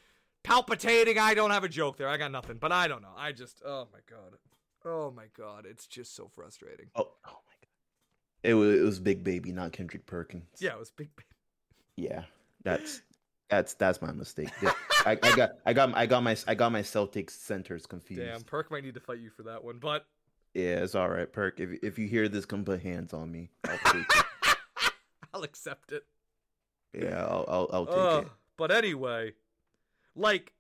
palpitating. 0.43 1.19
I 1.19 1.35
don't 1.35 1.51
have 1.51 1.65
a 1.65 1.69
joke 1.69 1.97
there. 1.97 2.09
I 2.09 2.17
got 2.17 2.33
nothing. 2.33 2.59
But 2.59 2.73
I 2.73 2.89
don't 2.89 3.03
know. 3.03 3.15
I 3.17 3.33
just 3.33 3.63
oh 3.65 3.89
my 3.93 3.99
god. 4.09 4.39
Oh 4.85 5.11
my 5.11 5.27
god. 5.37 5.67
It's 5.69 5.87
just 5.87 6.15
so 6.15 6.31
frustrating. 6.35 6.87
Oh, 6.95 7.09
oh 7.27 7.39
my 7.47 7.55
god! 7.61 7.69
It 8.43 8.55
was 8.55 8.79
it 8.79 8.83
was 8.83 9.01
Big 9.01 9.25
Baby, 9.25 9.53
not 9.53 9.73
Kendrick 9.73 10.07
Perkins. 10.07 10.45
Yeah, 10.59 10.73
it 10.73 10.79
was 10.79 10.91
big. 10.91 11.09
Baby. 11.17 11.27
Yeah, 11.97 12.23
that's 12.63 13.03
that's 13.49 13.75
that's 13.75 14.01
my 14.03 14.13
mistake. 14.13 14.51
I, 15.05 15.19
I 15.23 15.37
got 15.37 15.51
I 15.65 15.73
got 15.73 15.97
I 15.97 16.07
got 16.07 16.23
my 16.23 16.37
I 16.47 16.55
got 16.55 16.73
my 16.73 16.83
Celtics 16.83 17.31
centers 17.31 17.87
confused. 17.87 18.23
Damn, 18.23 18.43
Perk 18.43 18.71
might 18.71 18.85
need 18.85 18.95
to 18.95 19.01
fight 19.01 19.19
you 19.19 19.31
for 19.31 19.45
that 19.45 19.63
one, 19.63 19.79
but 19.79 20.07
Yeah, 20.55 20.83
it's 20.83 20.95
all 20.95 21.09
right, 21.09 21.31
Perk. 21.33 21.61
If 21.61 21.83
if 21.83 21.99
you 21.99 22.09
hear 22.09 22.29
this, 22.29 22.45
come 22.45 22.65
put 22.65 22.83
hands 22.83 23.13
on 23.13 23.31
me. 23.31 23.51
I'll 23.69 23.79
take 23.93 24.07
it. 24.17 24.57
I'll 25.33 25.43
accept 25.43 25.93
it. 25.93 26.05
Yeah, 26.93 27.25
I'll 27.25 27.45
I'll, 27.49 27.71
I'll 27.73 27.87
take 27.87 27.97
Ugh, 27.97 28.25
it. 28.25 28.33
But 28.57 28.71
anyway, 28.71 29.33
like, 30.15 30.53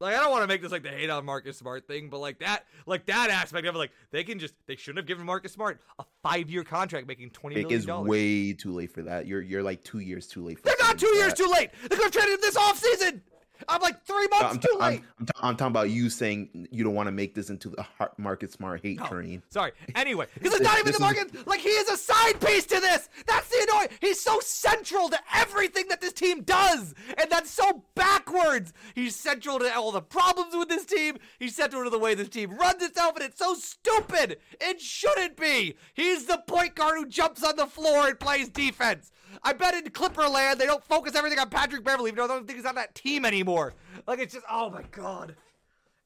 like 0.00 0.14
I 0.14 0.18
don't 0.20 0.30
want 0.30 0.42
to 0.42 0.46
make 0.46 0.62
this 0.62 0.72
like 0.72 0.82
the 0.82 0.88
hate 0.90 1.10
on 1.10 1.24
Marcus 1.24 1.56
Smart 1.58 1.86
thing, 1.86 2.08
but 2.08 2.18
like 2.18 2.38
that, 2.40 2.64
like 2.86 3.06
that 3.06 3.30
aspect 3.30 3.66
of 3.66 3.74
it, 3.74 3.78
like 3.78 3.90
they 4.10 4.24
can 4.24 4.38
just 4.38 4.54
they 4.66 4.76
shouldn't 4.76 4.98
have 4.98 5.06
given 5.06 5.24
Marcus 5.26 5.52
Smart 5.52 5.80
a 5.98 6.04
five 6.22 6.50
year 6.50 6.64
contract 6.64 7.06
making 7.06 7.30
twenty 7.30 7.56
It 7.56 7.62
million 7.62 7.86
dollars. 7.86 8.08
way 8.08 8.52
too 8.52 8.72
late 8.72 8.92
for 8.92 9.02
that. 9.02 9.26
You're 9.26 9.42
you're 9.42 9.62
like 9.62 9.82
two 9.84 9.98
years 10.00 10.26
too 10.26 10.44
late. 10.44 10.58
For 10.58 10.64
They're 10.64 10.76
not 10.80 10.98
two 10.98 11.14
years 11.16 11.28
that. 11.34 11.36
too 11.36 11.50
late. 11.52 11.70
They 11.82 11.96
could 11.96 12.04
have 12.04 12.12
traded 12.12 12.34
him 12.34 12.40
this 12.40 12.56
offseason. 12.56 13.20
I'm 13.68 13.80
like 13.80 14.04
three 14.04 14.26
months 14.28 14.54
I'm, 14.54 14.58
too 14.58 14.78
I'm, 14.80 14.92
late. 14.92 15.02
I'm, 15.20 15.26
I'm 15.40 15.56
talking 15.56 15.72
about 15.72 15.90
you 15.90 16.10
saying 16.10 16.68
you 16.70 16.84
don't 16.84 16.94
want 16.94 17.06
to 17.08 17.12
make 17.12 17.34
this 17.34 17.50
into 17.50 17.68
the 17.70 17.82
heart 17.82 18.18
market 18.18 18.52
smart 18.52 18.82
hate 18.82 18.98
No. 18.98 19.06
train. 19.06 19.42
Sorry. 19.50 19.72
Anyway, 19.94 20.26
because 20.34 20.54
it's 20.54 20.62
not 20.62 20.74
even 20.78 20.86
the 20.92 20.96
is- 20.96 21.00
market. 21.00 21.46
Like 21.46 21.60
he 21.60 21.70
is 21.70 21.88
a 21.88 21.96
side 21.96 22.40
piece 22.40 22.66
to 22.66 22.80
this. 22.80 23.08
That's 23.26 23.48
the 23.48 23.66
annoying. 23.70 23.88
He's 24.00 24.20
so 24.20 24.38
central 24.40 25.08
to 25.08 25.18
everything 25.34 25.88
that 25.88 26.00
this 26.00 26.12
team 26.12 26.42
does, 26.42 26.94
and 27.16 27.28
that's 27.30 27.50
so 27.50 27.84
backwards. 27.94 28.72
He's 28.94 29.16
central 29.16 29.58
to 29.58 29.74
all 29.76 29.92
the 29.92 30.00
problems 30.02 30.54
with 30.56 30.68
this 30.68 30.84
team. 30.84 31.18
He's 31.38 31.56
central 31.56 31.84
to 31.84 31.90
the 31.90 31.98
way 31.98 32.14
this 32.14 32.28
team 32.28 32.56
runs 32.56 32.82
itself, 32.82 33.16
and 33.16 33.24
it's 33.24 33.38
so 33.38 33.54
stupid. 33.54 34.38
It 34.60 34.80
shouldn't 34.80 35.36
be. 35.36 35.76
He's 35.94 36.26
the 36.26 36.38
point 36.46 36.74
guard 36.74 36.96
who 36.96 37.06
jumps 37.06 37.42
on 37.42 37.56
the 37.56 37.66
floor 37.66 38.08
and 38.08 38.18
plays 38.20 38.48
defense. 38.48 39.10
I 39.42 39.52
bet 39.52 39.74
in 39.74 39.84
Clipperland 39.84 40.58
they 40.58 40.66
don't 40.66 40.84
focus 40.84 41.14
everything 41.14 41.38
on 41.38 41.50
Patrick 41.50 41.84
Beverley, 41.84 42.10
even 42.10 42.18
though 42.18 42.24
I 42.24 42.28
don't 42.28 42.46
think 42.46 42.58
he's 42.58 42.66
on 42.66 42.74
that 42.76 42.94
team 42.94 43.24
anymore. 43.24 43.74
Like 44.06 44.18
it's 44.18 44.34
just, 44.34 44.46
oh 44.50 44.70
my 44.70 44.82
god, 44.90 45.36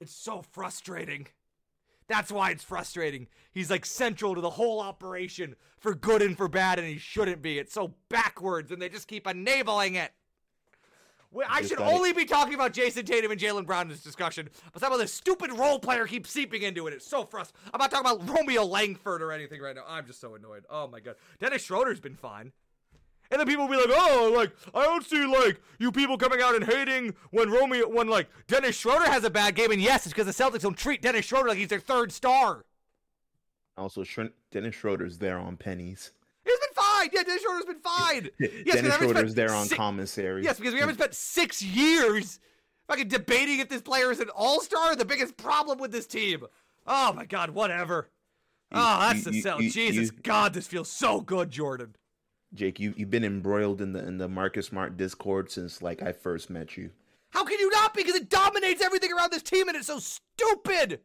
it's 0.00 0.14
so 0.14 0.42
frustrating. 0.42 1.26
That's 2.08 2.32
why 2.32 2.50
it's 2.50 2.64
frustrating. 2.64 3.28
He's 3.52 3.70
like 3.70 3.86
central 3.86 4.34
to 4.34 4.40
the 4.40 4.50
whole 4.50 4.80
operation 4.80 5.56
for 5.78 5.94
good 5.94 6.20
and 6.20 6.36
for 6.36 6.48
bad, 6.48 6.78
and 6.78 6.86
he 6.86 6.98
shouldn't 6.98 7.42
be. 7.42 7.58
It's 7.58 7.72
so 7.72 7.94
backwards, 8.08 8.70
and 8.70 8.82
they 8.82 8.88
just 8.88 9.08
keep 9.08 9.26
enabling 9.26 9.94
it. 9.94 10.12
Well, 11.30 11.46
I 11.48 11.62
should 11.62 11.80
only 11.80 12.12
be 12.12 12.26
talking 12.26 12.52
about 12.52 12.74
Jayson 12.74 13.06
Tatum 13.06 13.30
and 13.30 13.40
Jaylen 13.40 13.64
Brown 13.64 13.82
in 13.82 13.88
this 13.88 14.02
discussion, 14.02 14.50
but 14.70 14.82
some 14.82 14.92
of 14.92 14.98
this 14.98 15.14
stupid 15.14 15.50
role 15.50 15.78
player 15.78 16.06
keeps 16.06 16.30
seeping 16.30 16.60
into 16.60 16.86
it. 16.86 16.92
It's 16.92 17.06
so 17.06 17.24
frustrating. 17.24 17.70
I'm 17.72 17.78
not 17.78 17.90
talking 17.90 18.10
about 18.10 18.28
Romeo 18.28 18.64
Langford 18.64 19.22
or 19.22 19.32
anything 19.32 19.62
right 19.62 19.74
now. 19.74 19.84
I'm 19.88 20.06
just 20.06 20.20
so 20.20 20.34
annoyed. 20.34 20.64
Oh 20.68 20.88
my 20.88 21.00
god. 21.00 21.14
Dennis 21.40 21.62
Schroeder's 21.62 22.00
been 22.00 22.16
fine. 22.16 22.52
And 23.32 23.40
then 23.40 23.46
people 23.48 23.66
will 23.66 23.72
be 23.74 23.78
like, 23.78 23.90
oh, 23.90 24.32
like, 24.36 24.52
I 24.74 24.82
don't 24.84 25.04
see, 25.04 25.24
like, 25.26 25.60
you 25.78 25.90
people 25.90 26.18
coming 26.18 26.40
out 26.42 26.54
and 26.54 26.62
hating 26.64 27.14
when 27.30 27.50
Romeo, 27.50 27.88
when, 27.88 28.06
like, 28.08 28.28
Dennis 28.46 28.76
Schroeder 28.76 29.10
has 29.10 29.24
a 29.24 29.30
bad 29.30 29.54
game. 29.54 29.72
And 29.72 29.80
yes, 29.80 30.04
it's 30.06 30.14
because 30.14 30.26
the 30.26 30.44
Celtics 30.44 30.60
don't 30.60 30.76
treat 30.76 31.00
Dennis 31.02 31.24
Schroeder 31.24 31.48
like 31.48 31.56
he's 31.58 31.68
their 31.68 31.80
third 31.80 32.12
star. 32.12 32.66
Also, 33.78 34.02
Shrin- 34.04 34.32
Dennis 34.50 34.74
Schroeder's 34.74 35.16
there 35.18 35.38
on 35.38 35.56
pennies. 35.56 36.12
He's 36.44 36.58
been 36.58 36.74
fine. 36.74 37.08
Yeah, 37.12 37.22
Dennis 37.22 37.42
Schroeder's 37.42 37.64
been 37.64 37.80
fine. 37.80 38.28
Yes, 38.66 38.74
Dennis 38.76 38.94
Schroeder's 38.96 39.34
there 39.34 39.52
on 39.54 39.66
si- 39.66 39.76
commissary. 39.76 40.44
Yes, 40.44 40.58
because 40.58 40.74
we 40.74 40.80
haven't 40.80 40.96
spent 40.96 41.14
six 41.14 41.62
years 41.62 42.38
fucking 42.88 43.08
debating 43.08 43.60
if 43.60 43.68
this 43.70 43.80
player 43.80 44.10
is 44.10 44.20
an 44.20 44.28
all-star. 44.28 44.94
The 44.94 45.04
biggest 45.06 45.36
problem 45.38 45.78
with 45.78 45.90
this 45.90 46.06
team. 46.06 46.44
Oh 46.86 47.12
my 47.14 47.24
god, 47.24 47.50
whatever. 47.50 48.10
You- 48.72 48.78
oh, 48.78 49.00
that's 49.00 49.24
you- 49.26 49.42
the 49.42 49.56
you- 49.62 49.70
Jesus 49.70 50.12
you- 50.12 50.18
God, 50.22 50.52
this 50.52 50.66
feels 50.66 50.90
so 50.90 51.22
good, 51.22 51.50
Jordan. 51.50 51.96
Jake, 52.54 52.78
you 52.80 52.92
you've 52.96 53.10
been 53.10 53.24
embroiled 53.24 53.80
in 53.80 53.92
the 53.92 54.06
in 54.06 54.18
the 54.18 54.28
Marcus 54.28 54.66
Smart 54.66 54.96
Discord 54.96 55.50
since 55.50 55.80
like 55.82 56.02
I 56.02 56.12
first 56.12 56.50
met 56.50 56.76
you. 56.76 56.90
How 57.30 57.44
can 57.44 57.58
you 57.58 57.70
not? 57.70 57.94
Be? 57.94 58.02
Because 58.02 58.16
it 58.16 58.28
dominates 58.28 58.82
everything 58.82 59.12
around 59.12 59.32
this 59.32 59.42
team, 59.42 59.68
and 59.68 59.76
it's 59.76 59.86
so 59.86 59.98
stupid. 59.98 61.00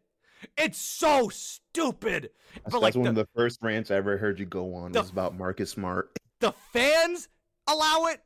It's 0.57 0.77
so 0.77 1.29
stupid. 1.29 2.29
That's, 2.63 2.71
But 2.73 2.81
like 2.81 2.93
that's 2.93 2.97
one 2.97 3.13
the, 3.15 3.21
of 3.21 3.27
the 3.27 3.39
first 3.41 3.59
rants 3.61 3.89
I 3.91 3.95
ever 3.95 4.17
heard 4.17 4.39
you 4.39 4.45
go 4.45 4.75
on 4.75 4.91
the- 4.91 5.01
was 5.01 5.09
about 5.09 5.35
Marcus 5.37 5.71
Smart. 5.71 6.11
the 6.41 6.51
fans 6.73 7.29
allow 7.67 8.05
it. 8.07 8.21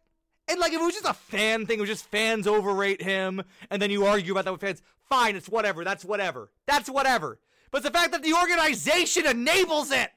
And 0.47 0.59
like 0.59 0.73
if 0.73 0.81
it 0.81 0.83
was 0.83 0.95
just 0.95 1.05
a 1.05 1.13
fan 1.13 1.65
thing, 1.65 1.77
it 1.77 1.81
was 1.81 1.89
just 1.89 2.05
fans 2.07 2.47
overrate 2.47 3.01
him, 3.01 3.43
and 3.69 3.81
then 3.81 3.91
you 3.91 4.05
argue 4.05 4.31
about 4.33 4.45
that 4.45 4.51
with 4.51 4.61
fans. 4.61 4.81
Fine, 5.07 5.35
it's 5.35 5.47
whatever. 5.47 5.83
That's 5.83 6.03
whatever. 6.03 6.49
That's 6.67 6.89
whatever. 6.89 7.39
But 7.69 7.77
it's 7.79 7.87
the 7.87 7.93
fact 7.93 8.11
that 8.13 8.23
the 8.23 8.33
organization 8.33 9.25
enables 9.27 9.91
it. 9.91 10.09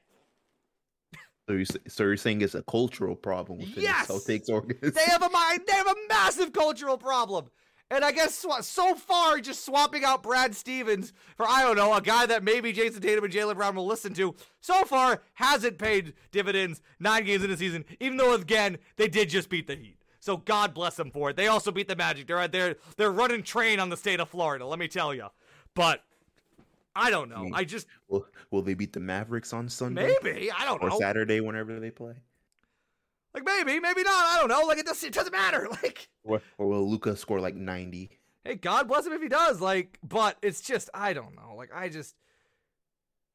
So 1.47 1.53
you 1.53 1.65
so 1.65 2.03
you're 2.03 2.17
saying 2.17 2.41
it's 2.41 2.55
a 2.55 2.63
cultural 2.63 3.15
problem 3.15 3.59
within 3.59 3.83
Yes! 3.83 4.07
Celtics 4.07 4.49
organization? 4.49 4.93
They 4.95 5.11
have 5.11 5.21
a 5.21 5.29
mind. 5.29 5.61
They 5.67 5.73
have 5.73 5.87
a 5.87 5.95
massive 6.09 6.51
cultural 6.53 6.97
problem. 6.97 7.45
And 7.91 8.03
I 8.03 8.11
guess 8.11 8.43
so 8.61 8.95
far, 8.95 9.39
just 9.39 9.63
swapping 9.63 10.03
out 10.03 10.23
Brad 10.23 10.55
Stevens 10.55 11.13
for 11.37 11.47
I 11.47 11.61
don't 11.61 11.75
know 11.75 11.93
a 11.93 12.01
guy 12.01 12.25
that 12.25 12.43
maybe 12.43 12.73
Jayson 12.73 12.99
Tatum 13.01 13.23
and 13.23 13.31
Jaylen 13.33 13.55
Brown 13.55 13.75
will 13.75 13.85
listen 13.85 14.13
to. 14.15 14.33
So 14.59 14.85
far, 14.85 15.21
hasn't 15.33 15.77
paid 15.77 16.13
dividends 16.31 16.81
nine 16.99 17.25
games 17.25 17.43
in 17.43 17.51
the 17.51 17.57
season. 17.57 17.85
Even 17.99 18.17
though 18.17 18.33
again 18.33 18.79
they 18.97 19.07
did 19.07 19.29
just 19.29 19.49
beat 19.49 19.67
the 19.67 19.75
Heat. 19.75 19.97
So 20.19 20.37
God 20.37 20.73
bless 20.73 20.95
them 20.95 21.11
for 21.11 21.29
it. 21.29 21.35
They 21.35 21.45
also 21.45 21.71
beat 21.71 21.87
the 21.87 21.95
Magic. 21.95 22.25
They're 22.25 22.47
they're 22.47 22.75
they're 22.97 23.11
running 23.11 23.43
train 23.43 23.79
on 23.79 23.89
the 23.89 23.97
state 23.97 24.19
of 24.19 24.29
Florida. 24.29 24.65
Let 24.65 24.79
me 24.79 24.87
tell 24.87 25.13
you. 25.13 25.27
But 25.75 26.03
I 26.95 27.09
don't 27.09 27.29
know. 27.29 27.49
I 27.53 27.65
just 27.65 27.87
Will, 28.07 28.25
will 28.51 28.61
they 28.61 28.73
beat 28.73 28.93
the 28.93 28.99
Mavericks 28.99 29.51
on 29.53 29.67
Sunday 29.67 30.15
maybe 30.23 30.51
I 30.51 30.65
don't 30.65 30.81
or 30.81 30.89
know. 30.89 30.99
Saturday 30.99 31.41
whenever 31.41 31.79
they 31.79 31.91
play? 31.91 32.13
Like 33.33 33.45
maybe 33.45 33.79
maybe 33.79 34.03
not. 34.03 34.25
I 34.25 34.37
don't 34.39 34.47
know. 34.47 34.65
Like 34.65 34.77
it, 34.77 34.85
doesn't, 34.85 35.07
it 35.09 35.13
doesn't 35.13 35.33
matter. 35.33 35.67
Like. 35.83 36.07
Or, 36.23 36.41
or 36.57 36.67
will 36.67 36.89
Luka 36.89 37.15
score 37.15 37.39
like 37.39 37.55
90? 37.55 38.09
hey, 38.45 38.55
God 38.55 38.87
bless 38.87 39.05
him 39.05 39.13
if 39.13 39.21
he 39.21 39.27
does. 39.27 39.59
Like, 39.59 39.97
but 40.07 40.37
it's 40.41 40.61
just 40.61 40.89
I 40.93 41.11
don't 41.13 41.35
know. 41.35 41.55
Like 41.57 41.71
I 41.75 41.89
just 41.89 42.15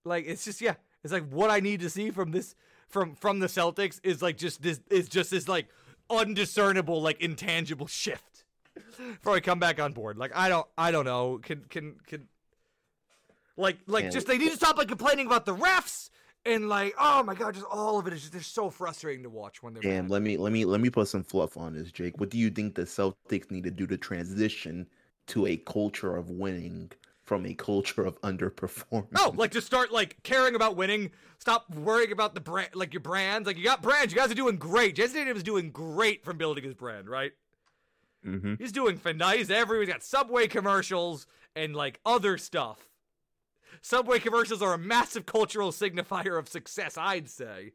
like 0.05 0.25
it's 0.27 0.45
just 0.45 0.61
yeah. 0.63 0.75
It's 1.05 1.13
like 1.13 1.29
what 1.29 1.51
I 1.51 1.61
need 1.61 1.81
to 1.81 1.91
see 1.91 2.11
from 2.11 2.31
this 2.31 2.55
from 2.89 3.15
from 3.15 3.41
the 3.41 3.47
Celtics 3.47 4.01
is 4.03 4.23
like 4.23 4.39
just 4.39 4.63
this 4.63 4.81
is 4.91 5.09
just 5.09 5.31
this 5.31 5.49
like 5.49 5.69
undiscernible 6.09 7.03
like 7.03 7.21
intangible 7.21 7.87
shift 7.87 8.45
before 8.97 9.35
I 9.35 9.41
come 9.41 9.59
back 9.59 9.81
on 9.81 9.93
board. 9.93 10.17
Like 10.17 10.33
I 10.35 10.49
don't 10.49 10.67
I 10.79 10.91
don't 10.91 11.05
know. 11.05 11.39
Can 11.43 11.65
can 11.69 11.97
can 12.07 12.29
like 13.57 13.79
like 13.87 14.05
Yeah. 14.05 14.11
just 14.11 14.27
they 14.27 14.39
need 14.39 14.51
to 14.51 14.57
stop 14.57 14.77
like 14.79 14.89
complaining 14.89 15.27
about 15.27 15.45
the 15.47 15.55
refs 15.57 16.11
and 16.47 16.69
like 16.69 16.95
oh 16.99 17.23
my 17.23 17.35
god 17.35 17.55
just 17.55 17.67
all 17.71 17.99
of 17.99 18.07
it 18.07 18.13
is 18.13 18.21
just 18.21 18.33
they're 18.33 18.43
so 18.43 18.71
frustrating 18.71 19.23
to 19.25 19.31
watch 19.31 19.63
when 19.63 19.75
they're 19.75 19.83
Damn, 19.83 20.05
bad. 20.05 20.11
let 20.13 20.23
me 20.23 20.37
let 20.37 20.53
me 20.53 20.65
let 20.65 20.81
me 20.81 20.89
put 20.91 21.09
some 21.09 21.23
fluff 21.23 21.57
on 21.57 21.75
this, 21.75 21.93
Jake. 21.93 22.19
What 22.19 22.31
do 22.31 22.39
you 22.39 22.51
think 22.51 22.75
the 22.75 22.83
Celtics 22.83 23.51
need 23.51 23.65
to 23.65 23.71
do 23.71 23.87
to 23.87 23.97
transition 23.97 24.87
to 25.29 25.47
a 25.47 25.57
culture 25.57 26.17
of 26.17 26.31
winning 26.31 26.91
from 27.25 27.47
a 27.47 27.55
culture 27.55 28.05
of 28.05 28.21
underperforming? 28.23 29.07
No, 29.13 29.31
like 29.37 29.53
just 29.53 29.67
start 29.67 29.93
like 29.93 30.23
caring 30.23 30.55
about 30.55 30.77
winning. 30.77 31.11
Stop 31.39 31.71
worrying 31.75 32.13
about 32.13 32.35
the 32.35 32.41
brand, 32.41 32.71
like 32.75 32.93
your 32.93 33.01
brands. 33.01 33.47
Like 33.47 33.57
you 33.57 33.65
got 33.65 33.83
brands. 33.83 34.13
You 34.13 34.19
guys 34.19 34.31
are 34.31 34.35
doing 34.35 34.57
great. 34.57 34.97
Jayson 34.97 35.15
Tatum 35.15 35.37
is 35.37 35.43
doing 35.43 35.71
great 35.71 36.25
from 36.25 36.37
building 36.39 36.65
his 36.65 36.75
brand, 36.75 37.09
right? 37.09 37.33
hmm 38.25 38.55
He's 38.59 38.73
doing 38.73 38.97
fin- 38.99 39.17
nice. 39.17 39.49
Every 39.51 39.81
he's 39.81 39.89
got 39.93 40.03
Subway 40.03 40.47
commercials 40.49 41.27
and 41.57 41.75
like 41.77 42.01
other 42.05 42.37
stuff. 42.39 42.89
Subway 43.83 44.19
commercials 44.19 44.63
are 44.63 44.75
a 44.75 44.79
massive 44.79 45.27
cultural 45.27 45.71
signifier 45.73 46.39
of 46.39 46.49
success, 46.49 46.97
I'd 46.99 47.29
say. 47.29 47.73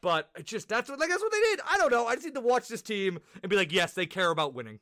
But 0.00 0.30
just 0.44 0.68
that's 0.68 0.88
what 0.88 0.98
like 0.98 1.10
that's 1.10 1.22
what 1.22 1.32
they 1.32 1.40
did. 1.40 1.60
I 1.68 1.76
don't 1.78 1.90
know. 1.90 2.06
I 2.06 2.14
just 2.14 2.26
need 2.26 2.34
to 2.34 2.40
watch 2.40 2.68
this 2.68 2.82
team 2.82 3.18
and 3.42 3.50
be 3.50 3.56
like, 3.56 3.72
yes, 3.72 3.92
they 3.92 4.06
care 4.06 4.30
about 4.30 4.54
winning. 4.54 4.78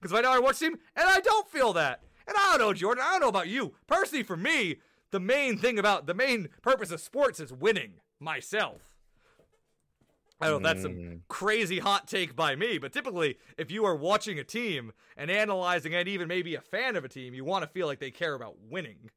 Because 0.00 0.12
right 0.12 0.24
now 0.24 0.32
I 0.32 0.38
watch 0.38 0.58
team 0.58 0.76
and 0.96 1.08
I 1.08 1.20
don't 1.20 1.48
feel 1.48 1.72
that. 1.74 2.02
And 2.26 2.36
I 2.36 2.56
don't 2.56 2.66
know, 2.66 2.72
Jordan. 2.72 3.04
I 3.06 3.12
don't 3.12 3.20
know 3.20 3.28
about 3.28 3.48
you. 3.48 3.74
Personally, 3.86 4.22
for 4.22 4.36
me, 4.36 4.76
the 5.10 5.20
main 5.20 5.58
thing 5.58 5.78
about 5.78 6.06
the 6.06 6.14
main 6.14 6.48
purpose 6.62 6.90
of 6.90 7.00
sports 7.00 7.40
is 7.40 7.52
winning 7.52 7.94
myself. 8.18 8.89
I 10.40 10.48
don't 10.48 10.62
know 10.62 10.68
that's 10.68 10.82
some 10.82 10.94
Mm. 10.94 11.20
crazy 11.28 11.78
hot 11.78 12.08
take 12.08 12.34
by 12.34 12.56
me, 12.56 12.78
but 12.78 12.92
typically, 12.92 13.36
if 13.58 13.70
you 13.70 13.84
are 13.84 13.94
watching 13.94 14.38
a 14.38 14.44
team 14.44 14.92
and 15.16 15.30
analyzing 15.30 15.94
and 15.94 16.08
even 16.08 16.28
maybe 16.28 16.54
a 16.54 16.60
fan 16.60 16.96
of 16.96 17.04
a 17.04 17.08
team, 17.08 17.34
you 17.34 17.44
want 17.44 17.62
to 17.62 17.68
feel 17.70 17.86
like 17.86 17.98
they 18.00 18.10
care 18.10 18.34
about 18.34 18.56
winning. 18.58 19.10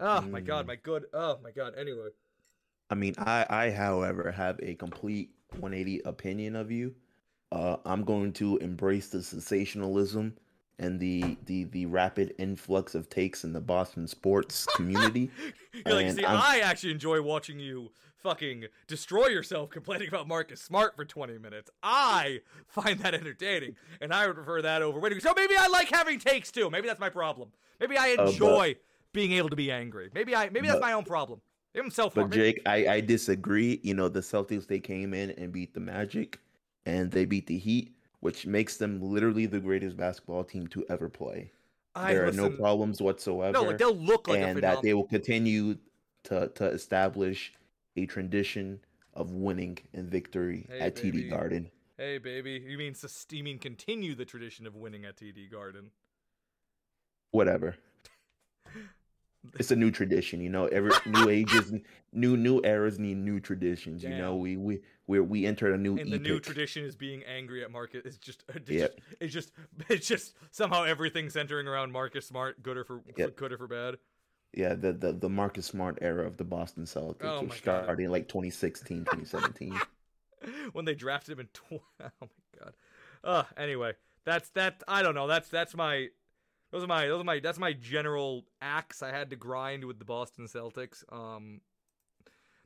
Oh 0.00 0.22
my 0.22 0.40
god, 0.40 0.64
Mm. 0.64 0.68
my 0.68 0.76
good. 0.76 1.04
Oh 1.12 1.38
my 1.42 1.50
god. 1.50 1.74
Anyway, 1.76 2.08
I 2.90 2.94
mean, 2.94 3.14
I, 3.18 3.46
I, 3.48 3.70
however, 3.70 4.30
have 4.32 4.58
a 4.62 4.74
complete 4.74 5.30
180 5.50 6.00
opinion 6.04 6.56
of 6.56 6.70
you. 6.70 6.94
Uh, 7.50 7.76
I'm 7.84 8.02
going 8.04 8.32
to 8.34 8.56
embrace 8.58 9.08
the 9.08 9.22
sensationalism 9.22 10.36
and 10.82 10.98
the 11.00 11.36
the 11.46 11.64
the 11.64 11.86
rapid 11.86 12.34
influx 12.38 12.94
of 12.94 13.08
takes 13.08 13.44
in 13.44 13.52
the 13.52 13.60
Boston 13.60 14.06
sports 14.08 14.66
community. 14.76 15.30
you're 15.86 15.94
like, 15.94 16.10
see, 16.10 16.24
I'm- 16.24 16.40
I 16.42 16.60
actually 16.60 16.92
enjoy 16.92 17.22
watching 17.22 17.58
you 17.58 17.90
fucking 18.22 18.66
destroy 18.86 19.26
yourself 19.28 19.70
complaining 19.70 20.06
about 20.08 20.28
Marcus 20.28 20.60
Smart 20.60 20.94
for 20.94 21.04
20 21.04 21.38
minutes. 21.38 21.70
I 21.82 22.40
find 22.68 23.00
that 23.00 23.14
entertaining, 23.14 23.74
and 24.00 24.12
I 24.12 24.26
would 24.26 24.36
prefer 24.36 24.62
that 24.62 24.80
over 24.82 24.98
winning. 25.00 25.18
So 25.20 25.32
maybe 25.36 25.54
I 25.58 25.66
like 25.68 25.88
having 25.88 26.18
takes 26.18 26.50
too. 26.52 26.68
Maybe 26.70 26.86
that's 26.88 27.00
my 27.00 27.08
problem. 27.10 27.50
Maybe 27.80 27.96
I 27.96 28.12
uh, 28.14 28.16
but- 28.18 28.28
enjoy 28.28 28.76
being 29.12 29.32
able 29.32 29.50
to 29.50 29.56
be 29.56 29.70
angry. 29.70 30.10
Maybe 30.14 30.34
I 30.34 30.48
maybe 30.50 30.66
that's 30.66 30.80
But- 30.80 30.86
my 30.86 30.92
own 30.92 31.04
problem. 31.04 31.40
Maybe 31.74 31.84
I'm 31.86 31.90
self 31.90 32.14
But 32.14 32.28
Jake, 32.30 32.60
I, 32.66 32.86
I 32.86 33.00
disagree. 33.00 33.80
You 33.82 33.94
know, 33.94 34.08
the 34.10 34.20
Celtics 34.20 34.66
they 34.66 34.78
came 34.78 35.14
in 35.14 35.30
and 35.30 35.50
beat 35.52 35.72
the 35.72 35.80
Magic, 35.80 36.38
and 36.84 37.10
they 37.10 37.24
beat 37.24 37.46
the 37.46 37.56
Heat, 37.56 37.94
which 38.22 38.46
makes 38.46 38.76
them 38.76 39.00
literally 39.02 39.46
the 39.46 39.58
greatest 39.58 39.96
basketball 39.96 40.44
team 40.44 40.68
to 40.68 40.86
ever 40.88 41.08
play. 41.08 41.50
I 41.94 42.14
there 42.14 42.26
are 42.28 42.32
no 42.32 42.48
problems 42.48 43.02
whatsoever. 43.02 43.52
No, 43.52 43.64
like 43.64 43.78
they'll 43.78 43.94
look 43.94 44.28
like 44.28 44.38
and 44.38 44.62
that 44.62 44.80
they 44.80 44.94
will 44.94 45.08
continue 45.08 45.76
to 46.24 46.48
to 46.54 46.66
establish 46.66 47.52
a 47.96 48.06
tradition 48.06 48.80
of 49.14 49.32
winning 49.32 49.76
and 49.92 50.08
victory 50.08 50.66
Hey, 50.70 50.78
at 50.78 50.94
baby. 50.94 51.24
TD 51.24 51.30
Garden. 51.30 51.70
Hey, 51.98 52.18
baby, 52.18 52.64
you 52.64 52.78
mean 52.78 52.94
sus- 52.94 53.26
you 53.30 53.42
mean 53.42 53.58
continue 53.58 54.14
the 54.14 54.24
tradition 54.24 54.66
of 54.68 54.76
winning 54.76 55.04
at 55.04 55.16
TD 55.16 55.50
Garden? 55.50 55.90
Whatever. 57.32 57.74
It's 59.58 59.72
a 59.72 59.76
new 59.76 59.90
tradition, 59.90 60.40
you 60.40 60.48
know. 60.48 60.66
Every 60.66 60.92
new 61.04 61.28
ages, 61.28 61.72
new 62.12 62.36
new 62.36 62.60
eras 62.62 63.00
need 63.00 63.16
new 63.16 63.40
traditions. 63.40 64.04
You 64.04 64.10
know, 64.10 64.36
we 64.36 64.56
we 64.56 64.80
we 65.12 65.20
we 65.20 65.46
entered 65.46 65.74
a 65.74 65.78
new 65.78 65.96
And 65.98 66.12
the 66.12 66.18
new 66.18 66.40
tradition 66.40 66.84
is 66.84 66.96
being 66.96 67.22
angry 67.24 67.62
at 67.62 67.70
Marcus. 67.70 68.02
It's 68.04 68.16
just, 68.16 68.42
it's 68.48 68.70
Yep. 68.70 68.96
just, 68.96 69.20
it's 69.20 69.32
just, 69.32 69.52
it's 69.88 70.08
just 70.08 70.34
somehow 70.50 70.84
everything 70.84 71.30
centering 71.30 71.68
around 71.68 71.92
Marcus 71.92 72.26
Smart, 72.26 72.62
good 72.62 72.76
or 72.76 72.84
for, 72.84 73.00
for 73.14 73.20
Yep. 73.20 73.36
good 73.36 73.52
or 73.52 73.58
for 73.58 73.68
bad. 73.68 73.96
Yeah, 74.54 74.74
the, 74.74 74.92
the 74.92 75.12
the 75.12 75.28
Marcus 75.30 75.66
Smart 75.66 75.98
era 76.02 76.26
of 76.26 76.36
the 76.36 76.44
Boston 76.44 76.84
Celtics, 76.84 77.22
Oh 77.22 77.40
which 77.42 77.48
my 77.64 77.72
God. 77.72 77.84
started 77.84 78.02
in 78.02 78.10
like 78.10 78.28
2016, 78.28 79.04
2017. 79.10 79.80
when 80.72 80.84
they 80.84 80.94
drafted 80.94 81.32
him 81.32 81.40
in, 81.40 81.46
tw- 81.54 81.82
oh 82.00 82.10
my 82.20 82.58
god. 82.58 82.72
Uh, 83.24 83.44
anyway, 83.56 83.92
that's 84.24 84.50
that. 84.50 84.82
I 84.88 85.02
don't 85.02 85.14
know. 85.14 85.26
That's 85.26 85.48
that's 85.48 85.74
my. 85.74 86.08
Those 86.70 86.84
are 86.84 86.86
my 86.86 87.06
those 87.06 87.20
are 87.20 87.24
my 87.24 87.40
that's 87.40 87.58
my 87.58 87.72
general 87.72 88.44
axe 88.60 89.02
I 89.02 89.10
had 89.10 89.30
to 89.30 89.36
grind 89.36 89.84
with 89.84 89.98
the 89.98 90.04
Boston 90.04 90.46
Celtics. 90.46 91.02
Um, 91.12 91.60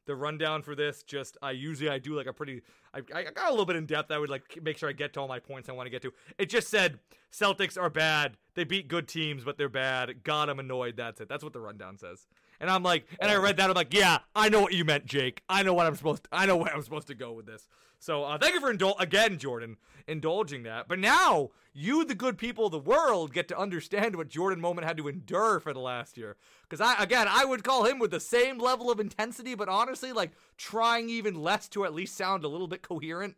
the 0.06 0.14
rundown 0.14 0.62
for 0.62 0.74
this 0.74 1.02
just 1.02 1.36
I 1.42 1.50
usually 1.50 1.90
I 1.90 1.98
do 1.98 2.14
like 2.14 2.26
a 2.26 2.32
pretty 2.32 2.62
I, 2.94 3.00
I 3.14 3.24
got 3.24 3.48
a 3.48 3.50
little 3.50 3.66
bit 3.66 3.76
in 3.76 3.86
depth. 3.86 4.10
I 4.10 4.18
would 4.18 4.30
like 4.30 4.58
make 4.62 4.78
sure 4.78 4.88
I 4.88 4.92
get 4.92 5.12
to 5.14 5.20
all 5.20 5.28
my 5.28 5.38
points 5.38 5.68
I 5.68 5.72
want 5.72 5.86
to 5.86 5.90
get 5.90 6.02
to. 6.02 6.12
It 6.38 6.48
just 6.48 6.68
said 6.68 6.98
Celtics 7.32 7.80
are 7.80 7.90
bad. 7.90 8.36
They 8.54 8.64
beat 8.64 8.88
good 8.88 9.08
teams, 9.08 9.44
but 9.44 9.58
they're 9.58 9.68
bad. 9.68 10.22
God, 10.22 10.48
I'm 10.48 10.58
annoyed. 10.58 10.96
That's 10.96 11.20
it. 11.20 11.28
That's 11.28 11.44
what 11.44 11.52
the 11.52 11.60
rundown 11.60 11.98
says. 11.98 12.26
And 12.58 12.70
I'm 12.70 12.82
like, 12.82 13.06
and 13.20 13.30
I 13.30 13.36
read 13.36 13.58
that. 13.58 13.68
I'm 13.68 13.76
like, 13.76 13.92
yeah, 13.92 14.20
I 14.34 14.48
know 14.48 14.62
what 14.62 14.72
you 14.72 14.84
meant, 14.84 15.04
Jake. 15.04 15.42
I 15.48 15.62
know 15.62 15.74
what 15.74 15.86
I'm 15.86 15.94
supposed. 15.94 16.24
To, 16.24 16.30
I 16.32 16.46
know 16.46 16.56
where 16.56 16.74
I'm 16.74 16.82
supposed 16.82 17.08
to 17.08 17.14
go 17.14 17.32
with 17.32 17.44
this. 17.46 17.68
So 18.06 18.22
uh, 18.22 18.38
thank 18.38 18.54
you 18.54 18.60
for 18.60 18.72
indul- 18.72 19.00
again, 19.00 19.36
Jordan, 19.36 19.78
indulging 20.06 20.62
that. 20.62 20.86
But 20.86 21.00
now 21.00 21.50
you, 21.72 22.04
the 22.04 22.14
good 22.14 22.38
people 22.38 22.66
of 22.66 22.70
the 22.70 22.78
world, 22.78 23.32
get 23.32 23.48
to 23.48 23.58
understand 23.58 24.14
what 24.14 24.28
Jordan 24.28 24.60
Moment 24.60 24.86
had 24.86 24.96
to 24.98 25.08
endure 25.08 25.58
for 25.58 25.72
the 25.72 25.80
last 25.80 26.16
year. 26.16 26.36
Because 26.62 26.80
I, 26.80 27.02
again, 27.02 27.26
I 27.28 27.44
would 27.44 27.64
call 27.64 27.84
him 27.84 27.98
with 27.98 28.12
the 28.12 28.20
same 28.20 28.58
level 28.58 28.92
of 28.92 29.00
intensity, 29.00 29.56
but 29.56 29.68
honestly, 29.68 30.12
like 30.12 30.30
trying 30.56 31.10
even 31.10 31.34
less 31.34 31.66
to 31.70 31.84
at 31.84 31.94
least 31.94 32.16
sound 32.16 32.44
a 32.44 32.48
little 32.48 32.68
bit 32.68 32.80
coherent. 32.80 33.34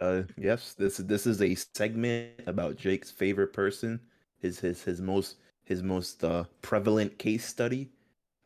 Uh, 0.00 0.22
yes, 0.38 0.72
this 0.72 0.96
this 0.96 1.26
is 1.26 1.42
a 1.42 1.54
segment 1.54 2.40
about 2.46 2.76
Jake's 2.76 3.10
favorite 3.10 3.52
person, 3.52 4.00
his 4.38 4.60
his 4.60 4.82
his 4.82 5.02
most 5.02 5.36
his 5.64 5.82
most 5.82 6.24
uh, 6.24 6.44
prevalent 6.62 7.18
case 7.18 7.44
study. 7.44 7.90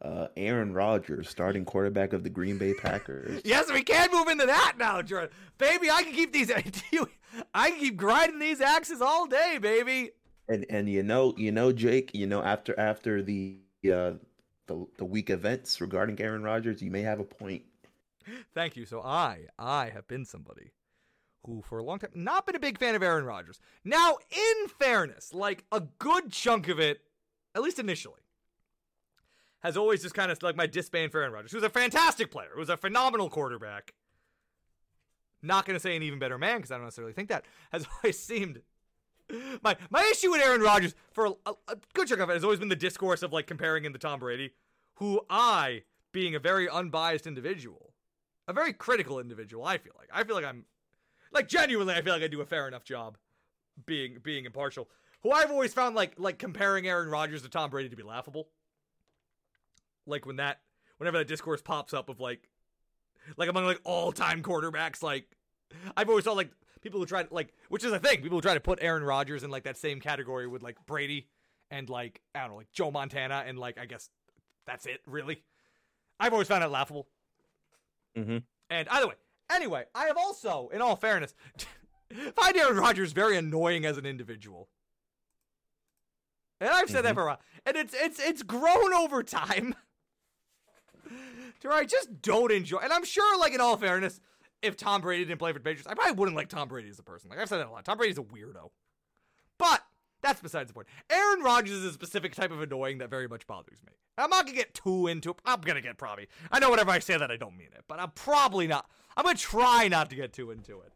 Uh, 0.03 0.29
Aaron 0.37 0.73
Rodgers, 0.73 1.29
starting 1.29 1.65
quarterback 1.65 2.15
of 2.15 2.23
the 2.23 2.31
Green 2.31 2.57
Bay 2.57 2.73
Packers. 2.73 3.43
Yes, 3.45 3.71
we 3.71 3.83
can 3.83 4.11
move 4.11 4.29
into 4.29 4.47
that 4.47 4.77
now, 4.79 5.03
Jordan. 5.03 5.31
Baby, 5.59 5.91
I 5.91 6.03
can 6.03 6.15
keep 6.15 6.33
these. 6.33 6.51
I 7.55 7.71
can 7.71 7.79
keep 7.79 7.97
grinding 7.97 8.39
these 8.39 8.61
axes 8.63 9.03
all 9.03 9.27
day, 9.27 9.59
baby. 9.61 10.13
And 10.49 10.65
and 10.71 10.89
you 10.89 11.03
know 11.03 11.35
you 11.37 11.53
know 11.53 11.71
Jake, 11.71 12.13
you 12.15 12.27
know 12.27 12.43
after 12.43 12.79
after 12.79 13.23
the 13.23 13.59
uh 13.85 14.13
the 14.67 14.87
the 14.97 15.05
weak 15.05 15.29
events 15.29 15.81
regarding 15.81 16.21
Aaron 16.21 16.43
Rodgers, 16.43 16.81
you 16.81 16.91
may 16.91 17.03
have 17.03 17.21
a 17.21 17.25
point. 17.25 17.63
Thank 18.55 18.77
you. 18.77 18.87
So 18.87 19.03
I, 19.03 19.47
I 19.59 19.91
have 19.91 20.07
been 20.07 20.25
somebody 20.25 20.73
who, 21.45 21.63
for 21.63 21.79
a 21.79 21.83
long 21.83 21.99
time, 21.99 22.11
not 22.15 22.47
been 22.47 22.57
a 22.57 22.61
big 22.61 22.79
fan 22.79 22.95
of 22.95 23.03
Aaron 23.03 23.25
Rodgers. 23.25 23.61
Now, 23.85 24.19
in 24.31 24.69
fairness, 24.69 25.33
like 25.35 25.65
a 25.73 25.81
good 25.99 26.31
chunk 26.31 26.69
of 26.69 26.79
it, 26.79 27.01
at 27.55 27.63
least 27.63 27.79
initially, 27.79 28.21
has 29.61 29.77
always 29.77 30.03
just 30.03 30.15
kind 30.15 30.31
of 30.31 30.43
like 30.43 30.57
my 30.57 30.67
disband 30.67 31.13
for 31.13 31.21
Aaron 31.21 31.33
Rodgers, 31.33 31.53
who's 31.53 31.63
a 31.63 31.71
fantastic 31.71 32.31
player, 32.31 32.51
who's 32.55 32.69
a 32.69 32.77
phenomenal 32.77 33.29
quarterback. 33.29 33.95
Not 35.43 35.65
going 35.65 35.77
to 35.77 35.81
say 35.81 35.97
an 35.97 36.03
even 36.03 36.19
better 36.19 36.39
man 36.39 36.59
because 36.59 36.71
I 36.71 36.77
don't 36.77 36.85
necessarily 36.85 37.15
think 37.15 37.29
that 37.29 37.45
has 37.73 37.87
always 38.03 38.19
seemed 38.19 38.61
my 39.63 39.77
my 39.91 40.09
issue 40.13 40.31
with 40.31 40.43
Aaron 40.43 40.61
Rodgers 40.61 40.95
for 41.13 41.27
a, 41.27 41.53
a, 41.69 41.77
good 41.95 42.09
chunk 42.09 42.21
of 42.21 42.31
it 42.31 42.35
has 42.35 42.45
always 42.45 42.59
been 42.59 42.69
the 42.69 42.77
discourse 42.77 43.23
of 43.23 43.33
like 43.33 43.47
comparing 43.47 43.85
him 43.85 43.93
to 43.93 43.99
Tom 43.99 44.19
Brady, 44.19 44.53
who 44.95 45.21
I, 45.29 45.83
being 46.13 46.35
a 46.35 46.39
very 46.39 46.69
unbiased 46.69 47.27
individual, 47.27 47.93
a 48.49 48.53
very 48.53 48.73
critical 48.73 49.19
individual, 49.19 49.65
I 49.65 49.79
feel 49.79 49.93
like 49.99 50.09
I 50.13 50.25
feel 50.25 50.37
like 50.37 50.45
I'm 50.45 50.65
like 51.33 51.49
genuinely 51.49 51.95
I 51.95 52.03
feel 52.03 52.13
like 52.13 52.23
I 52.23 52.29
do 52.29 52.41
a 52.41 52.47
fair 52.47 52.67
enough 52.69 52.85
job 52.85 53.17
being 53.87 54.19
being 54.23 54.45
impartial. 54.45 54.89
Who 55.23 55.33
I've 55.33 55.51
always 55.51 55.75
found 55.75 55.95
like 55.95 56.15
like 56.19 56.39
comparing 56.39 56.89
Aaron 56.89 57.09
Rodgers 57.09 57.43
to 57.43 57.49
Tom 57.49 57.71
Brady 57.71 57.89
to 57.89 57.97
be 57.97 58.03
laughable. 58.03 58.49
Like 60.07 60.27
when 60.27 60.37
that 60.37 60.61
whenever 60.99 61.19
that 61.19 61.29
discourse 61.29 61.63
pops 61.63 61.95
up 61.95 62.09
of 62.09 62.21
like 62.21 62.49
like 63.37 63.49
among 63.49 63.65
like 63.65 63.81
all 63.85 64.13
time 64.13 64.43
quarterbacks, 64.43 65.03
like 65.03 65.27
I've 65.97 66.09
always 66.09 66.25
thought 66.25 66.37
like 66.37 66.51
people 66.81 67.01
who 67.01 67.07
try 67.07 67.23
to 67.23 67.35
like 67.35 67.53
which 67.69 67.85
is 67.85 67.93
a 67.93 67.99
thing, 67.99 68.23
people 68.23 68.39
who 68.39 68.43
try 68.43 68.55
to 68.55 68.61
put 68.61 68.79
Aaron 68.83 69.03
Rodgers 69.03 69.43
in 69.43 69.51
like 69.51 69.65
that 69.65 69.77
same 69.77 70.01
category 70.01 70.47
with 70.47 70.63
like 70.63 70.77
Brady 70.87 71.29
and 71.71 71.89
like 71.89 72.21
I 72.35 72.41
don't 72.41 72.51
know, 72.51 72.57
like 72.57 72.73
Joe 72.73 72.91
Montana 72.91 73.45
and 73.47 73.59
like 73.59 73.79
I 73.79 73.87
guess 73.87 74.11
that's 74.67 74.87
it, 74.87 75.01
really. 75.07 75.43
I've 76.19 76.33
always 76.33 76.49
found 76.49 76.63
it 76.63 76.69
laughable. 76.69 77.09
Mm-hmm. 78.17 78.39
And 78.69 78.89
either 78.89 79.09
way, 79.09 79.15
anyway, 79.51 79.85
I 79.95 80.07
have 80.07 80.17
also, 80.17 80.69
in 80.73 80.83
all 80.83 80.97
fairness, 80.97 81.35
find 82.37 82.57
Aaron 82.57 82.77
Rodgers 82.77 83.13
very 83.13 83.37
annoying 83.37 83.85
as 83.85 83.97
an 83.97 84.07
individual. 84.07 84.69
And 86.61 86.69
I've 86.69 86.91
said 86.91 86.99
mm-hmm. 86.99 87.07
that 87.07 87.15
for 87.15 87.23
a 87.23 87.27
while. 87.27 87.41
And 87.65 87.77
it's 87.77 87.95
it's 87.95 88.21
it's 88.21 88.43
grown 88.43 88.93
over 88.95 89.23
time. 89.23 89.75
to 91.61 91.69
where 91.69 91.79
I 91.79 91.85
just 91.85 92.23
don't 92.23 92.53
enjoy 92.53 92.79
and 92.79 92.93
I'm 92.93 93.05
sure, 93.05 93.39
like 93.39 93.55
in 93.55 93.61
all 93.61 93.77
fairness, 93.77 94.21
if 94.63 94.77
Tom 94.77 95.01
Brady 95.01 95.25
didn't 95.25 95.39
play 95.39 95.53
for 95.53 95.59
the 95.59 95.65
Patriots, 95.65 95.89
I 95.89 95.95
probably 95.95 96.13
wouldn't 96.13 96.37
like 96.37 96.49
Tom 96.49 96.69
Brady 96.69 96.89
as 96.89 96.99
a 96.99 97.03
person. 97.03 97.31
Like 97.31 97.39
I've 97.39 97.49
said 97.49 97.59
that 97.59 97.69
a 97.69 97.71
lot. 97.71 97.85
Tom 97.85 97.99
Brady's 97.99 98.19
a 98.19 98.23
weirdo. 98.23 98.71
But 99.59 99.83
that's 100.23 100.41
besides 100.41 100.69
the 100.69 100.75
point. 100.75 100.87
Aaron 101.09 101.43
Rodgers 101.43 101.73
is 101.73 101.85
a 101.85 101.93
specific 101.93 102.35
type 102.35 102.51
of 102.51 102.61
annoying 102.61 102.99
that 102.99 103.11
very 103.11 103.29
much 103.29 103.47
bothers 103.47 103.79
me. 103.87 103.93
I'm 104.19 104.31
not 104.31 104.45
gonna 104.45 104.57
get 104.57 104.75
too 104.75 105.07
into 105.07 105.31
it. 105.31 105.37
I'm 105.45 105.61
gonna 105.61 105.81
get 105.81 105.97
probably. 105.97 106.29
I 106.51 106.59
know 106.59 106.71
whenever 106.71 106.91
I 106.91 106.99
say 106.99 107.17
that, 107.17 107.31
I 107.31 107.37
don't 107.37 107.57
mean 107.57 107.69
it, 107.75 107.85
but 107.89 108.01
I'm 108.01 108.11
probably 108.11 108.67
not. 108.67 108.89
I'm 109.17 109.25
gonna 109.25 109.39
try 109.39 109.89
not 109.89 110.11
to 110.11 110.17
get 110.17 110.33
too 110.33 110.51
into 110.51 110.81
it. 110.81 110.93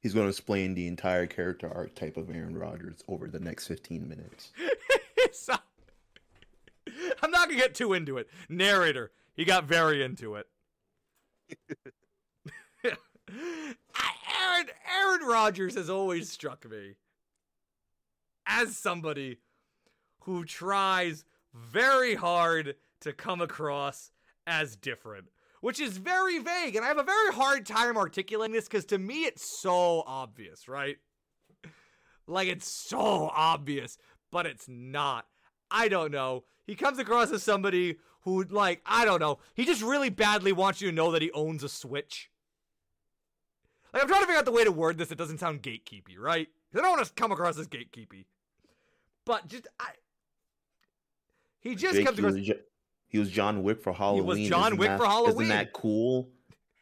He's 0.00 0.14
gonna 0.14 0.28
explain 0.28 0.74
the 0.74 0.86
entire 0.86 1.26
character 1.26 1.70
archetype 1.72 2.16
of 2.16 2.30
Aaron 2.30 2.56
Rodgers 2.58 3.02
over 3.08 3.28
the 3.28 3.40
next 3.40 3.66
15 3.66 4.08
minutes. 4.08 4.52
so, 5.32 5.54
I'm 7.22 7.30
not 7.30 7.48
gonna 7.48 7.60
get 7.60 7.74
too 7.74 7.94
into 7.94 8.18
it. 8.18 8.28
Narrator, 8.48 9.10
he 9.40 9.46
got 9.46 9.64
very 9.64 10.02
into 10.02 10.34
it. 10.34 10.46
Aaron 12.84 14.66
Aaron 14.94 15.26
Rodgers 15.26 15.76
has 15.76 15.88
always 15.88 16.30
struck 16.30 16.68
me 16.70 16.96
as 18.44 18.76
somebody 18.76 19.38
who 20.24 20.44
tries 20.44 21.24
very 21.54 22.16
hard 22.16 22.74
to 23.00 23.14
come 23.14 23.40
across 23.40 24.10
as 24.46 24.76
different, 24.76 25.28
which 25.62 25.80
is 25.80 25.96
very 25.96 26.38
vague. 26.38 26.76
And 26.76 26.84
I 26.84 26.88
have 26.88 26.98
a 26.98 27.02
very 27.02 27.32
hard 27.32 27.64
time 27.64 27.96
articulating 27.96 28.52
this 28.52 28.68
because 28.68 28.84
to 28.86 28.98
me 28.98 29.24
it's 29.24 29.62
so 29.62 30.04
obvious, 30.06 30.68
right? 30.68 30.98
Like 32.26 32.48
it's 32.48 32.68
so 32.68 33.30
obvious, 33.34 33.96
but 34.30 34.44
it's 34.44 34.66
not. 34.68 35.24
I 35.70 35.88
don't 35.88 36.12
know. 36.12 36.44
He 36.66 36.74
comes 36.74 36.98
across 36.98 37.32
as 37.32 37.42
somebody 37.42 37.96
who, 38.22 38.44
like, 38.44 38.82
I 38.84 39.04
don't 39.04 39.20
know. 39.20 39.38
He 39.54 39.64
just 39.64 39.82
really 39.82 40.10
badly 40.10 40.52
wants 40.52 40.80
you 40.80 40.90
to 40.90 40.94
know 40.94 41.10
that 41.12 41.22
he 41.22 41.30
owns 41.32 41.62
a 41.62 41.68
Switch. 41.68 42.30
Like, 43.92 44.02
I'm 44.02 44.08
trying 44.08 44.20
to 44.20 44.26
figure 44.26 44.38
out 44.38 44.44
the 44.44 44.52
way 44.52 44.64
to 44.64 44.72
word 44.72 44.98
this 44.98 45.08
that 45.08 45.18
doesn't 45.18 45.38
sound 45.38 45.62
gatekeepy, 45.62 46.18
right? 46.18 46.48
Because 46.70 46.84
I 46.84 46.88
don't 46.88 46.98
want 46.98 47.06
to 47.06 47.12
come 47.14 47.32
across 47.32 47.58
as 47.58 47.66
gatekeepy. 47.66 48.26
But 49.24 49.48
just 49.48 49.66
I, 49.78 49.90
he 51.60 51.74
just 51.74 51.96
Jake, 51.96 52.06
comes 52.06 52.18
across. 52.18 52.34
He 52.34 52.50
was, 52.52 52.60
he 53.08 53.18
was 53.18 53.30
John 53.30 53.62
Wick 53.62 53.82
for 53.82 53.92
Halloween. 53.92 54.36
He 54.36 54.42
was 54.42 54.48
John 54.48 54.66
isn't 54.68 54.78
Wick 54.78 54.88
that, 54.88 54.98
for 54.98 55.06
Halloween. 55.06 55.46
Isn't 55.46 55.48
that 55.48 55.72
cool? 55.72 56.28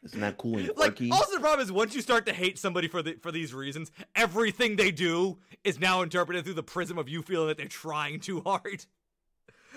Isn't 0.03 0.21
that 0.21 0.37
cool 0.37 0.57
and 0.57 0.73
quirky? 0.73 1.09
Like, 1.09 1.19
also 1.19 1.33
the 1.33 1.41
problem 1.41 1.65
is 1.65 1.71
once 1.71 1.93
you 1.93 2.01
start 2.01 2.25
to 2.27 2.33
hate 2.33 2.57
somebody 2.57 2.87
for 2.87 3.01
the 3.01 3.17
for 3.21 3.31
these 3.31 3.53
reasons, 3.53 3.91
everything 4.15 4.75
they 4.75 4.91
do 4.91 5.37
is 5.63 5.79
now 5.79 6.01
interpreted 6.01 6.45
through 6.45 6.53
the 6.53 6.63
prism 6.63 6.97
of 6.97 7.09
you 7.09 7.21
feeling 7.21 7.47
that 7.47 7.57
they're 7.57 7.67
trying 7.67 8.19
too 8.19 8.41
hard. 8.41 8.85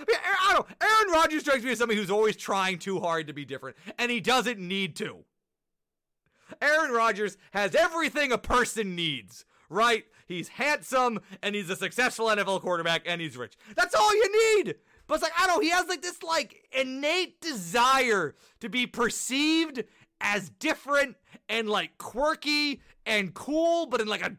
I, 0.09 0.53
don't. 0.55 0.67
Aaron 0.81 1.13
Rodgers 1.13 1.43
strikes 1.43 1.65
me 1.65 1.73
as 1.73 1.79
somebody 1.79 1.99
who's 1.99 2.11
always 2.11 2.37
trying 2.37 2.79
too 2.79 3.01
hard 3.01 3.27
to 3.27 3.33
be 3.33 3.45
different, 3.45 3.77
and 3.99 4.11
he 4.11 4.21
doesn't 4.21 4.59
need 4.59 4.97
to. 4.97 5.25
Aaron 6.61 6.93
Rodgers 6.93 7.37
has 7.53 7.75
everything 7.75 8.33
a 8.33 8.39
person 8.39 8.95
needs, 8.95 9.45
right? 9.69 10.05
He's 10.27 10.49
handsome 10.49 11.21
and 11.43 11.55
he's 11.55 11.71
a 11.71 11.77
successful 11.77 12.27
NFL 12.27 12.61
quarterback 12.61 13.03
and 13.07 13.21
he's 13.21 13.37
rich. 13.37 13.57
That's 13.75 13.95
all 13.95 14.15
you 14.15 14.57
need. 14.57 14.75
But 15.07 15.15
it's 15.15 15.23
like, 15.23 15.33
I 15.39 15.47
don't 15.47 15.57
know, 15.57 15.61
he 15.61 15.71
has 15.71 15.89
like 15.89 16.03
this 16.03 16.23
like 16.23 16.69
innate 16.73 17.41
desire 17.41 18.35
to 18.61 18.69
be 18.69 18.87
perceived 18.87 19.85
as 20.21 20.51
different 20.51 21.17
and 21.49 21.69
like 21.69 21.99
quirky 21.99 22.81
and 23.05 23.35
cool, 23.35 23.87
but 23.87 24.01
in 24.01 24.09
like 24.09 24.25
a 24.25 24.37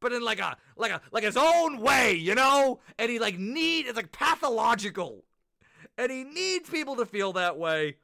but 0.00 0.12
in 0.12 0.22
like 0.22 0.40
a 0.40 0.56
like 0.76 0.90
a 0.90 1.00
like 1.12 1.24
his 1.24 1.36
own 1.36 1.80
way, 1.80 2.14
you 2.14 2.34
know? 2.34 2.80
And 2.98 3.10
he 3.10 3.18
like 3.18 3.38
need 3.38 3.86
it's 3.86 3.96
like 3.96 4.12
pathological. 4.12 5.24
And 5.96 6.10
he 6.10 6.24
needs 6.24 6.68
people 6.70 6.96
to 6.96 7.06
feel 7.06 7.34
that 7.34 7.58
way. 7.58 7.96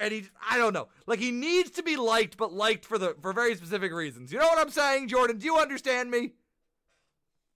And 0.00 0.12
he 0.12 0.24
I 0.50 0.58
don't 0.58 0.72
know. 0.72 0.88
Like 1.06 1.18
he 1.18 1.30
needs 1.30 1.70
to 1.72 1.82
be 1.82 1.96
liked, 1.96 2.36
but 2.36 2.52
liked 2.52 2.84
for 2.84 2.98
the 2.98 3.14
for 3.20 3.32
very 3.32 3.54
specific 3.54 3.92
reasons. 3.92 4.32
You 4.32 4.38
know 4.38 4.46
what 4.46 4.58
I'm 4.58 4.70
saying, 4.70 5.08
Jordan? 5.08 5.38
Do 5.38 5.44
you 5.46 5.58
understand 5.58 6.10
me? 6.10 6.32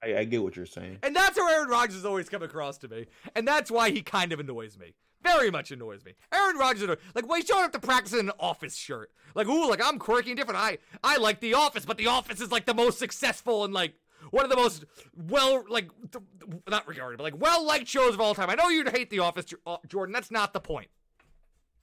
I, 0.02 0.18
I 0.18 0.24
get 0.24 0.42
what 0.42 0.56
you're 0.56 0.66
saying. 0.66 0.98
And 1.02 1.14
that's 1.14 1.38
how 1.38 1.48
Aaron 1.48 1.68
Rodgers 1.68 1.94
has 1.94 2.04
always 2.04 2.28
come 2.28 2.42
across 2.42 2.78
to 2.78 2.88
me. 2.88 3.06
And 3.34 3.46
that's 3.46 3.70
why 3.70 3.90
he 3.90 4.02
kind 4.02 4.32
of 4.32 4.40
annoys 4.40 4.76
me. 4.76 4.94
Very 5.22 5.50
much 5.50 5.70
annoys 5.70 6.04
me. 6.04 6.14
Aaron 6.32 6.56
Rodgers, 6.56 6.96
like, 7.14 7.28
why 7.28 7.38
he's 7.38 7.46
showing 7.46 7.64
up 7.64 7.72
to 7.72 7.78
practice 7.78 8.12
in 8.12 8.28
an 8.28 8.32
office 8.40 8.74
shirt. 8.74 9.10
Like, 9.34 9.46
ooh, 9.48 9.68
like, 9.68 9.80
I'm 9.84 9.98
quirky 9.98 10.30
and 10.30 10.36
different. 10.36 10.60
I, 10.60 10.78
I 11.02 11.16
like 11.18 11.40
The 11.40 11.54
Office, 11.54 11.84
but 11.84 11.96
The 11.96 12.08
Office 12.08 12.40
is, 12.40 12.50
like, 12.50 12.66
the 12.66 12.74
most 12.74 12.98
successful 12.98 13.64
and, 13.64 13.72
like, 13.72 13.94
one 14.30 14.44
of 14.44 14.50
the 14.50 14.56
most 14.56 14.84
well, 15.28 15.64
like, 15.68 15.90
th- 16.12 16.24
not 16.68 16.86
regarded, 16.86 17.18
but, 17.18 17.24
like, 17.24 17.40
well 17.40 17.64
liked 17.64 17.88
shows 17.88 18.14
of 18.14 18.20
all 18.20 18.34
time. 18.34 18.50
I 18.50 18.54
know 18.54 18.68
you'd 18.68 18.88
hate 18.88 19.10
The 19.10 19.20
Office, 19.20 19.46
uh, 19.66 19.78
Jordan. 19.88 20.12
That's 20.12 20.30
not 20.30 20.52
the 20.52 20.60
point. 20.60 20.88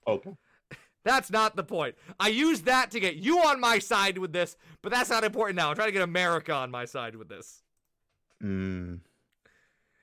Okay. 0.06 0.36
That's 1.04 1.30
not 1.30 1.56
the 1.56 1.64
point. 1.64 1.94
I 2.18 2.28
use 2.28 2.62
that 2.62 2.90
to 2.90 3.00
get 3.00 3.16
you 3.16 3.38
on 3.38 3.58
my 3.58 3.78
side 3.78 4.18
with 4.18 4.32
this, 4.34 4.56
but 4.82 4.92
that's 4.92 5.08
not 5.08 5.24
important 5.24 5.56
now. 5.56 5.70
I'm 5.70 5.74
trying 5.74 5.88
to 5.88 5.92
get 5.92 6.02
America 6.02 6.52
on 6.52 6.70
my 6.70 6.84
side 6.84 7.16
with 7.16 7.26
this. 7.26 7.62
Mm. 8.42 9.00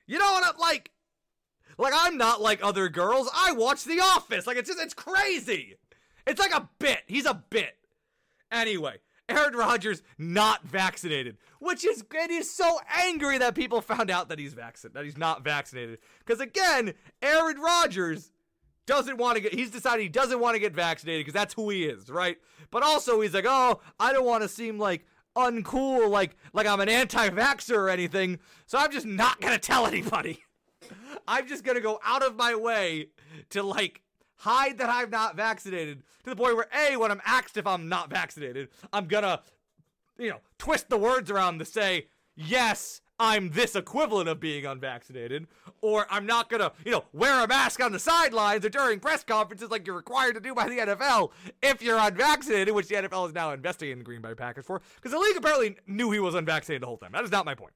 You 0.08 0.18
know 0.18 0.32
what 0.32 0.44
I'm 0.44 0.58
like? 0.58 0.90
Like 1.78 1.94
I'm 1.96 2.16
not 2.16 2.40
like 2.40 2.60
other 2.62 2.88
girls. 2.88 3.30
I 3.34 3.52
watch 3.52 3.84
The 3.84 4.00
Office. 4.00 4.46
Like 4.46 4.56
it's 4.56 4.68
just 4.68 4.80
it's 4.80 4.94
crazy. 4.94 5.76
It's 6.26 6.40
like 6.40 6.54
a 6.54 6.68
bit. 6.78 7.00
He's 7.06 7.24
a 7.24 7.42
bit. 7.48 7.76
Anyway, 8.50 8.96
Aaron 9.28 9.54
Rodgers 9.54 10.02
not 10.16 10.64
vaccinated, 10.64 11.36
which 11.60 11.84
is 11.84 12.04
it 12.12 12.30
is 12.30 12.50
so 12.50 12.80
angry 12.96 13.38
that 13.38 13.54
people 13.54 13.80
found 13.80 14.10
out 14.10 14.28
that 14.28 14.38
he's 14.38 14.54
vaccinated, 14.54 14.96
that 14.96 15.04
he's 15.04 15.18
not 15.18 15.44
vaccinated. 15.44 15.98
Because 16.18 16.40
again, 16.40 16.94
Aaron 17.22 17.58
Rodgers 17.60 18.32
doesn't 18.86 19.18
want 19.18 19.36
to 19.36 19.42
get. 19.42 19.54
He's 19.54 19.70
decided 19.70 20.02
he 20.02 20.08
doesn't 20.08 20.40
want 20.40 20.54
to 20.54 20.60
get 20.60 20.74
vaccinated 20.74 21.20
because 21.20 21.38
that's 21.38 21.54
who 21.54 21.70
he 21.70 21.84
is, 21.84 22.08
right? 22.08 22.38
But 22.70 22.82
also 22.82 23.20
he's 23.20 23.34
like, 23.34 23.46
oh, 23.46 23.80
I 24.00 24.12
don't 24.12 24.24
want 24.26 24.42
to 24.42 24.48
seem 24.48 24.78
like 24.78 25.06
uncool, 25.36 26.08
like 26.10 26.36
like 26.52 26.66
I'm 26.66 26.80
an 26.80 26.88
anti-vaxxer 26.88 27.76
or 27.76 27.88
anything. 27.90 28.38
So 28.66 28.78
I'm 28.78 28.90
just 28.90 29.06
not 29.06 29.40
gonna 29.40 29.58
tell 29.58 29.86
anybody. 29.86 30.42
I'm 31.26 31.46
just 31.46 31.64
gonna 31.64 31.80
go 31.80 32.00
out 32.04 32.22
of 32.22 32.36
my 32.36 32.54
way 32.54 33.08
to 33.50 33.62
like 33.62 34.02
hide 34.36 34.78
that 34.78 34.88
I'm 34.88 35.10
not 35.10 35.36
vaccinated 35.36 36.02
to 36.24 36.30
the 36.30 36.36
point 36.36 36.56
where 36.56 36.68
a 36.74 36.96
when 36.96 37.10
I'm 37.10 37.22
asked 37.24 37.56
if 37.56 37.66
I'm 37.66 37.88
not 37.88 38.10
vaccinated, 38.10 38.68
I'm 38.92 39.06
gonna 39.06 39.42
you 40.18 40.30
know 40.30 40.38
twist 40.58 40.88
the 40.88 40.98
words 40.98 41.30
around 41.30 41.58
to 41.58 41.64
say 41.64 42.06
yes. 42.36 43.00
I'm 43.20 43.50
this 43.50 43.74
equivalent 43.74 44.28
of 44.28 44.38
being 44.38 44.64
unvaccinated, 44.64 45.48
or 45.80 46.06
I'm 46.08 46.24
not 46.24 46.48
gonna, 46.48 46.70
you 46.84 46.92
know, 46.92 47.04
wear 47.12 47.42
a 47.42 47.48
mask 47.48 47.82
on 47.82 47.90
the 47.90 47.98
sidelines 47.98 48.64
or 48.64 48.68
during 48.68 49.00
press 49.00 49.24
conferences 49.24 49.70
like 49.72 49.88
you're 49.88 49.96
required 49.96 50.34
to 50.34 50.40
do 50.40 50.54
by 50.54 50.68
the 50.68 50.76
NFL 50.76 51.32
if 51.60 51.82
you're 51.82 51.98
unvaccinated, 51.98 52.72
which 52.72 52.86
the 52.86 52.94
NFL 52.94 53.26
is 53.26 53.34
now 53.34 53.50
investigating 53.52 53.98
the 53.98 54.04
Green 54.04 54.22
Bay 54.22 54.34
Packers 54.34 54.66
for, 54.66 54.80
because 54.94 55.10
the 55.10 55.18
league 55.18 55.36
apparently 55.36 55.76
knew 55.88 56.12
he 56.12 56.20
was 56.20 56.36
unvaccinated 56.36 56.82
the 56.82 56.86
whole 56.86 56.96
time. 56.96 57.10
That 57.10 57.24
is 57.24 57.32
not 57.32 57.44
my 57.44 57.56
point. 57.56 57.72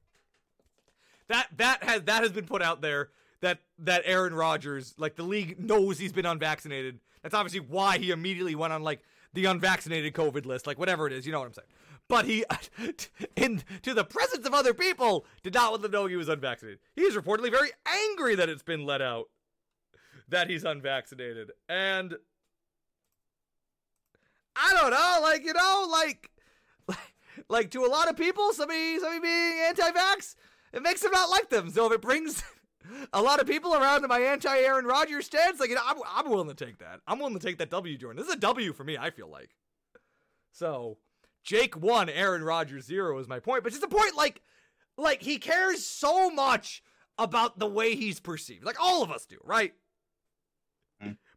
That 1.32 1.48
that 1.56 1.82
has 1.82 2.02
that 2.02 2.22
has 2.22 2.30
been 2.30 2.44
put 2.44 2.60
out 2.60 2.82
there. 2.82 3.08
that 3.40 3.60
that 3.78 4.02
Aaron 4.04 4.34
Rodgers, 4.34 4.94
like 4.98 5.16
the 5.16 5.22
league 5.22 5.58
knows 5.58 5.98
he's 5.98 6.12
been 6.12 6.26
unvaccinated. 6.26 7.00
That's 7.22 7.34
obviously 7.34 7.60
why 7.60 7.96
he 7.96 8.10
immediately 8.10 8.54
went 8.54 8.74
on 8.74 8.82
like 8.82 9.00
the 9.32 9.46
unvaccinated 9.46 10.12
COVID 10.12 10.44
list, 10.44 10.66
like 10.66 10.78
whatever 10.78 11.06
it 11.06 11.12
is, 11.14 11.24
you 11.24 11.32
know 11.32 11.38
what 11.40 11.46
I'm 11.46 11.54
saying. 11.54 11.68
But 12.06 12.26
he, 12.26 12.44
in 13.36 13.62
to 13.80 13.94
the 13.94 14.04
presence 14.04 14.46
of 14.46 14.52
other 14.52 14.74
people, 14.74 15.24
did 15.42 15.54
not 15.54 15.70
want 15.70 15.80
them 15.82 15.92
know 15.92 16.04
he 16.04 16.16
was 16.16 16.28
unvaccinated. 16.28 16.80
He 16.94 17.00
is 17.00 17.16
reportedly 17.16 17.50
very 17.50 17.70
angry 17.86 18.34
that 18.34 18.50
it's 18.50 18.62
been 18.62 18.84
let 18.84 19.00
out 19.00 19.30
that 20.28 20.50
he's 20.50 20.64
unvaccinated, 20.64 21.50
and 21.66 22.14
I 24.54 24.74
don't 24.78 24.90
know, 24.90 25.18
like 25.22 25.46
you 25.46 25.54
know, 25.54 25.88
like 25.90 26.30
like, 26.88 26.98
like 27.48 27.70
to 27.70 27.86
a 27.86 27.88
lot 27.88 28.10
of 28.10 28.18
people, 28.18 28.52
somebody 28.52 28.98
somebody 28.98 29.20
being 29.20 29.60
anti-vax, 29.66 30.34
it 30.72 30.82
makes 30.82 31.02
them 31.02 31.12
not 31.12 31.30
like 31.30 31.50
them. 31.50 31.70
So 31.70 31.86
if 31.86 31.92
it 31.92 32.02
brings 32.02 32.42
a 33.12 33.22
lot 33.22 33.40
of 33.40 33.46
people 33.46 33.74
around 33.74 34.02
to 34.02 34.08
my 34.08 34.20
anti-Aaron 34.20 34.84
Rodgers 34.84 35.26
stance, 35.26 35.60
like 35.60 35.70
you 35.70 35.76
know, 35.76 35.82
I'm, 35.86 35.96
I'm 36.14 36.30
willing 36.30 36.48
to 36.48 36.64
take 36.64 36.78
that. 36.78 37.00
I'm 37.06 37.18
willing 37.18 37.38
to 37.38 37.46
take 37.46 37.58
that 37.58 37.70
W, 37.70 37.96
Jordan. 37.96 38.18
This 38.18 38.28
is 38.28 38.34
a 38.34 38.40
W 38.40 38.72
for 38.72 38.84
me. 38.84 38.96
I 38.98 39.10
feel 39.10 39.28
like. 39.28 39.50
So, 40.52 40.98
Jake 41.42 41.76
one, 41.76 42.08
Aaron 42.08 42.42
Rodgers 42.42 42.84
zero 42.84 43.18
is 43.18 43.28
my 43.28 43.40
point, 43.40 43.64
but 43.64 43.72
just 43.72 43.82
a 43.82 43.88
point 43.88 44.16
like, 44.16 44.42
like 44.96 45.22
he 45.22 45.38
cares 45.38 45.84
so 45.84 46.30
much 46.30 46.82
about 47.18 47.58
the 47.58 47.66
way 47.66 47.94
he's 47.94 48.20
perceived, 48.20 48.64
like 48.64 48.80
all 48.80 49.02
of 49.02 49.10
us 49.10 49.26
do, 49.26 49.38
right? 49.44 49.72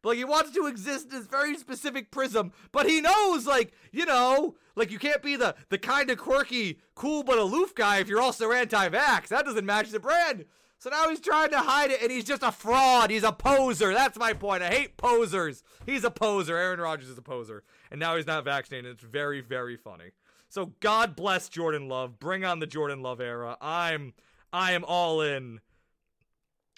But 0.05 0.09
like 0.09 0.17
he 0.19 0.23
wants 0.23 0.51
to 0.51 0.67
exist 0.67 1.05
in 1.05 1.17
this 1.17 1.25
very 1.25 1.57
specific 1.57 2.11
prism, 2.11 2.51
but 2.71 2.87
he 2.87 3.01
knows, 3.01 3.47
like, 3.47 3.73
you 3.91 4.05
know, 4.05 4.53
like 4.75 4.91
you 4.91 4.99
can't 4.99 5.23
be 5.23 5.35
the 5.35 5.55
the 5.69 5.79
kind 5.79 6.11
of 6.11 6.19
quirky, 6.19 6.77
cool 6.93 7.23
but 7.23 7.39
aloof 7.39 7.73
guy 7.73 7.97
if 7.97 8.07
you're 8.07 8.21
also 8.21 8.51
anti-vax. 8.51 9.29
That 9.29 9.45
doesn't 9.45 9.65
match 9.65 9.89
the 9.89 9.99
brand. 9.99 10.45
So 10.77 10.91
now 10.91 11.09
he's 11.09 11.19
trying 11.19 11.49
to 11.49 11.57
hide 11.57 11.89
it, 11.89 12.03
and 12.03 12.11
he's 12.11 12.23
just 12.23 12.43
a 12.43 12.51
fraud. 12.51 13.09
He's 13.09 13.23
a 13.23 13.31
poser. 13.31 13.95
That's 13.95 14.19
my 14.19 14.33
point. 14.33 14.61
I 14.61 14.69
hate 14.69 14.95
posers. 14.95 15.63
He's 15.87 16.03
a 16.03 16.11
poser. 16.11 16.55
Aaron 16.55 16.79
Rodgers 16.79 17.09
is 17.09 17.17
a 17.17 17.23
poser, 17.23 17.63
and 17.89 17.99
now 17.99 18.15
he's 18.15 18.27
not 18.27 18.45
vaccinated. 18.45 18.91
It's 18.91 19.03
very, 19.03 19.41
very 19.41 19.75
funny. 19.75 20.11
So 20.49 20.73
God 20.81 21.15
bless 21.15 21.49
Jordan 21.49 21.87
Love. 21.87 22.19
Bring 22.19 22.45
on 22.45 22.59
the 22.59 22.67
Jordan 22.67 23.01
Love 23.01 23.19
era. 23.21 23.57
I'm, 23.59 24.13
I 24.53 24.73
am 24.73 24.85
all 24.85 25.21
in. 25.21 25.61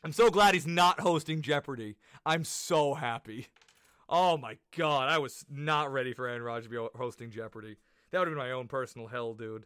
I'm 0.04 0.14
so 0.14 0.30
glad 0.30 0.54
he's 0.54 0.68
not 0.68 1.02
hosting 1.02 1.42
Jeopardy. 1.42 1.98
I'm 2.28 2.44
so 2.44 2.94
happy. 2.94 3.48
Oh 4.10 4.38
my 4.38 4.58
god, 4.78 5.10
I 5.10 5.18
was 5.18 5.46
not 5.50 5.92
ready 5.94 6.14
for 6.14 6.28
Aaron 6.28 6.42
Rodgers 6.42 6.66
to 6.66 6.70
be 6.70 6.88
hosting 6.98 7.32
Jeopardy. 7.32 7.78
That 8.12 8.20
would 8.20 8.28
have 8.28 8.36
been 8.36 8.46
my 8.46 8.52
own 8.52 8.68
personal 8.68 9.08
hell, 9.08 9.34
dude. 9.34 9.66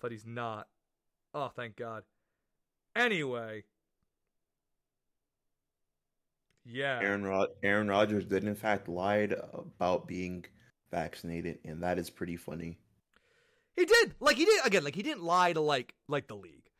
But 0.00 0.10
he's 0.10 0.26
not. 0.26 0.66
Oh, 1.32 1.48
thank 1.54 1.76
God. 1.76 2.02
Anyway. 2.96 3.64
Yeah. 6.64 7.00
Aaron 7.02 7.24
Rod- 7.24 7.54
Aaron 7.62 7.88
Rodgers 7.88 8.24
did 8.24 8.42
in 8.44 8.56
fact 8.56 8.88
lied 8.88 9.34
about 9.52 10.08
being 10.08 10.44
vaccinated, 10.90 11.58
and 11.64 11.82
that 11.84 11.98
is 11.98 12.10
pretty 12.10 12.36
funny. 12.36 12.78
He 13.76 13.84
did. 13.84 14.14
Like 14.18 14.36
he 14.36 14.44
did 14.44 14.66
again, 14.66 14.82
like 14.82 14.96
he 14.96 15.02
didn't 15.02 15.22
lie 15.22 15.52
to 15.52 15.60
like 15.60 15.94
like 16.08 16.26
the 16.26 16.36
league. 16.36 16.70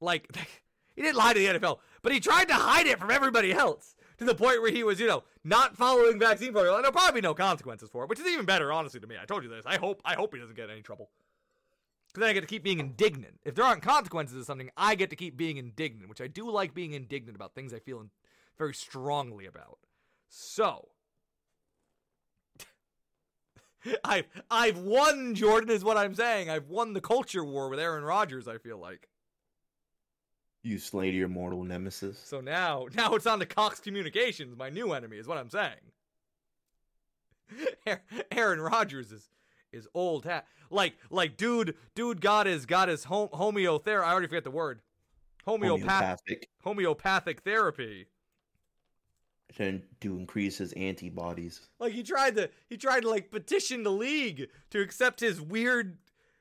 Like 0.00 0.28
he 0.96 1.02
didn't 1.02 1.16
lie 1.16 1.34
to 1.34 1.38
the 1.38 1.58
NFL, 1.58 1.78
but 2.02 2.12
he 2.12 2.18
tried 2.18 2.48
to 2.48 2.54
hide 2.54 2.86
it 2.88 2.98
from 2.98 3.12
everybody 3.12 3.52
else 3.52 3.94
to 4.18 4.24
the 4.24 4.34
point 4.34 4.60
where 4.60 4.70
he 4.70 4.84
was, 4.84 5.00
you 5.00 5.06
know, 5.06 5.24
not 5.44 5.76
following 5.76 6.18
vaccine 6.18 6.52
protocol. 6.52 6.76
And 6.76 6.84
there'll 6.84 6.92
probably 6.92 7.20
be 7.20 7.24
no 7.24 7.34
consequences 7.34 7.88
for 7.88 8.04
it, 8.04 8.10
which 8.10 8.20
is 8.20 8.26
even 8.26 8.44
better, 8.44 8.72
honestly, 8.72 9.00
to 9.00 9.06
me. 9.06 9.16
I 9.20 9.24
told 9.24 9.44
you 9.44 9.48
this. 9.48 9.64
I 9.66 9.76
hope 9.76 10.02
I 10.04 10.14
hope 10.14 10.34
he 10.34 10.40
doesn't 10.40 10.56
get 10.56 10.70
any 10.70 10.82
trouble. 10.82 11.10
Because 12.08 12.20
then 12.20 12.30
I 12.30 12.32
get 12.32 12.40
to 12.40 12.46
keep 12.46 12.62
being 12.62 12.80
indignant. 12.80 13.38
If 13.44 13.54
there 13.54 13.64
aren't 13.64 13.82
consequences 13.82 14.38
of 14.38 14.44
something, 14.44 14.70
I 14.76 14.94
get 14.94 15.10
to 15.10 15.16
keep 15.16 15.36
being 15.36 15.56
indignant, 15.56 16.08
which 16.08 16.20
I 16.20 16.26
do 16.26 16.50
like 16.50 16.74
being 16.74 16.94
indignant 16.94 17.36
about 17.36 17.54
things 17.54 17.74
I 17.74 17.78
feel 17.78 18.06
very 18.56 18.74
strongly 18.74 19.46
about. 19.46 19.78
So 20.28 20.88
I've 24.04 24.26
I've 24.50 24.78
won, 24.78 25.34
Jordan, 25.34 25.70
is 25.70 25.84
what 25.84 25.96
I'm 25.96 26.14
saying. 26.14 26.50
I've 26.50 26.68
won 26.68 26.92
the 26.92 27.00
culture 27.00 27.44
war 27.44 27.68
with 27.68 27.78
Aaron 27.78 28.04
Rodgers, 28.04 28.48
I 28.48 28.58
feel 28.58 28.78
like. 28.78 29.08
You 30.68 30.78
slayed 30.78 31.14
your 31.14 31.28
mortal 31.28 31.64
nemesis. 31.64 32.18
So 32.18 32.42
now, 32.42 32.88
now 32.94 33.14
it's 33.14 33.26
on 33.26 33.38
to 33.38 33.46
Cox 33.46 33.80
Communications, 33.80 34.54
my 34.54 34.68
new 34.68 34.92
enemy, 34.92 35.16
is 35.16 35.26
what 35.26 35.38
I'm 35.38 35.48
saying. 35.48 35.72
Aaron 38.30 38.60
Rodgers 38.60 39.10
is 39.10 39.30
is 39.72 39.88
old 39.94 40.26
hat. 40.26 40.46
Like 40.68 40.98
like 41.08 41.38
dude, 41.38 41.74
dude 41.94 42.20
got 42.20 42.44
his 42.44 42.66
got 42.66 42.90
his 42.90 43.04
home, 43.04 43.28
homeotherapy. 43.28 44.04
I 44.04 44.12
already 44.12 44.26
forget 44.26 44.44
the 44.44 44.50
word. 44.50 44.82
Homeopathic 45.46 46.50
homeopathic, 46.62 47.40
therapy. 47.40 48.06
To, 49.56 49.80
to 50.02 50.18
increase 50.18 50.58
his 50.58 50.74
antibodies. 50.74 51.62
Like 51.80 51.94
he 51.94 52.02
tried 52.02 52.36
to 52.36 52.50
he 52.68 52.76
tried 52.76 53.00
to 53.00 53.08
like 53.08 53.30
petition 53.30 53.84
the 53.84 53.90
league 53.90 54.48
to 54.68 54.82
accept 54.82 55.20
his 55.20 55.40
weird 55.40 55.96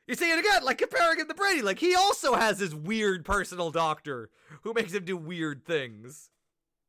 you 0.07 0.15
see 0.15 0.31
it 0.31 0.39
again, 0.39 0.63
like 0.63 0.77
comparing 0.77 1.19
him 1.19 1.27
to 1.27 1.33
Brady. 1.33 1.61
Like 1.61 1.79
he 1.79 1.93
also 1.93 2.35
has 2.35 2.59
his 2.59 2.73
weird 2.73 3.25
personal 3.25 3.71
doctor 3.71 4.29
who 4.63 4.73
makes 4.73 4.93
him 4.93 5.05
do 5.05 5.17
weird 5.17 5.65
things. 5.65 6.29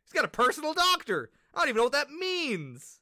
He's 0.04 0.12
got 0.12 0.24
a 0.24 0.28
personal 0.28 0.72
doctor. 0.72 1.30
I 1.52 1.58
don't 1.58 1.68
even 1.68 1.76
know 1.78 1.84
what 1.84 1.92
that 1.92 2.10
means. 2.10 3.00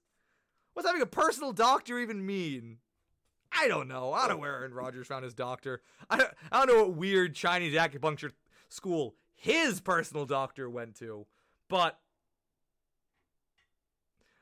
What's 0.72 0.88
having 0.88 1.02
a 1.02 1.06
personal 1.06 1.52
doctor 1.52 1.98
even 1.98 2.24
mean? 2.24 2.78
I 3.52 3.68
don't 3.68 3.88
know. 3.88 4.12
I 4.12 4.20
don't 4.22 4.36
know 4.36 4.36
where 4.38 4.56
Aaron 4.56 4.74
Rodgers 4.74 5.06
found 5.06 5.24
his 5.24 5.34
doctor. 5.34 5.82
I 6.10 6.16
don't, 6.16 6.30
I 6.51 6.59
don't 6.59 6.74
know 6.74 6.84
what 6.84 6.97
weird 6.97 7.34
Chinese 7.34 7.74
acupuncture 7.74 8.32
school 8.68 9.14
his 9.34 9.80
personal 9.80 10.26
doctor 10.26 10.68
went 10.68 10.97
to. 10.97 11.26
But 11.68 11.98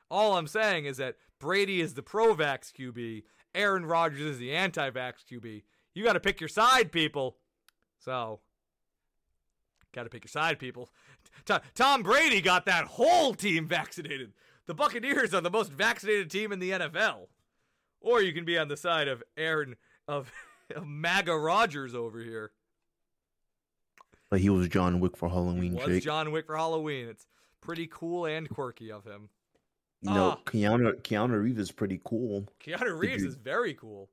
all 0.09 0.37
I'm 0.37 0.47
saying 0.47 0.85
is 0.85 0.97
that 0.97 1.15
Brady 1.39 1.81
is 1.81 1.93
the 1.93 2.03
pro 2.03 2.35
vax 2.35 2.71
QB 2.71 3.23
Aaron 3.55 3.85
Rodgers 3.85 4.21
is 4.21 4.37
the 4.37 4.53
anti 4.53 4.89
vax 4.89 5.13
QB. 5.29 5.63
You 5.93 6.03
got 6.03 6.13
to 6.13 6.19
pick 6.19 6.39
your 6.39 6.49
side, 6.49 6.91
people. 6.91 7.37
So, 7.99 8.41
got 9.93 10.03
to 10.03 10.09
pick 10.09 10.25
your 10.25 10.29
side, 10.29 10.59
people. 10.59 10.89
Tom 11.73 12.03
Brady 12.03 12.41
got 12.41 12.65
that 12.65 12.85
whole 12.85 13.33
team 13.33 13.67
vaccinated. 13.67 14.33
The 14.67 14.73
Buccaneers 14.73 15.33
are 15.33 15.41
the 15.41 15.49
most 15.49 15.71
vaccinated 15.71 16.29
team 16.29 16.51
in 16.51 16.59
the 16.59 16.71
NFL. 16.71 17.27
Or 18.01 18.21
you 18.21 18.33
can 18.33 18.45
be 18.45 18.57
on 18.57 18.67
the 18.67 18.77
side 18.77 19.07
of 19.07 19.23
Aaron, 19.37 19.75
of, 20.07 20.31
of 20.75 20.85
MAGA 20.85 21.35
Rodgers 21.35 21.95
over 21.95 22.19
here. 22.19 22.51
But 24.29 24.39
he 24.39 24.49
was 24.49 24.67
John 24.67 24.99
Wick 24.99 25.15
for 25.17 25.29
Halloween. 25.29 25.71
He 25.71 25.77
was 25.77 25.85
Jake. 25.85 26.03
John 26.03 26.31
Wick 26.31 26.47
for 26.47 26.57
Halloween. 26.57 27.07
It's 27.07 27.27
pretty 27.61 27.87
cool 27.87 28.25
and 28.25 28.49
quirky 28.49 28.91
of 28.91 29.05
him. 29.05 29.29
You 30.07 30.13
know, 30.13 30.29
Ah. 30.31 30.41
Keanu 30.45 31.01
Keanu 31.01 31.41
Reeves 31.41 31.59
is 31.59 31.71
pretty 31.71 31.99
cool. 32.03 32.47
Keanu 32.59 32.97
Reeves 32.97 33.23
you- 33.23 33.29
is 33.29 33.35
very 33.35 33.73
cool. 33.73 34.09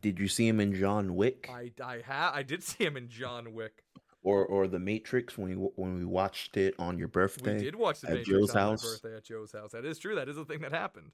Did 0.00 0.18
you 0.18 0.28
see 0.28 0.46
him 0.46 0.60
in 0.60 0.74
John 0.74 1.16
Wick 1.16 1.48
I 1.50 1.72
I 1.82 2.00
ha- 2.00 2.32
I 2.34 2.42
did 2.42 2.62
see 2.62 2.84
him 2.84 2.96
in 2.96 3.08
John 3.08 3.52
Wick. 3.52 3.82
or 4.22 4.44
or 4.44 4.68
The 4.68 4.78
Matrix 4.78 5.36
when 5.38 5.48
we 5.60 5.66
when 5.76 5.98
we 5.98 6.04
watched 6.04 6.56
it 6.56 6.74
on 6.78 6.98
your 6.98 7.08
birthday? 7.08 7.56
We 7.56 7.62
did 7.64 7.76
watch 7.76 8.00
the 8.00 8.08
at 8.08 8.14
Matrix 8.18 8.28
Joe's 8.30 8.50
on 8.50 8.56
house. 8.62 8.82
birthday 8.84 9.16
at 9.16 9.24
Joe's 9.24 9.52
house. 9.52 9.72
That 9.72 9.84
is 9.84 9.98
true. 9.98 10.14
That 10.14 10.28
is 10.28 10.36
a 10.36 10.44
thing 10.44 10.60
that 10.60 10.72
happened. 10.72 11.10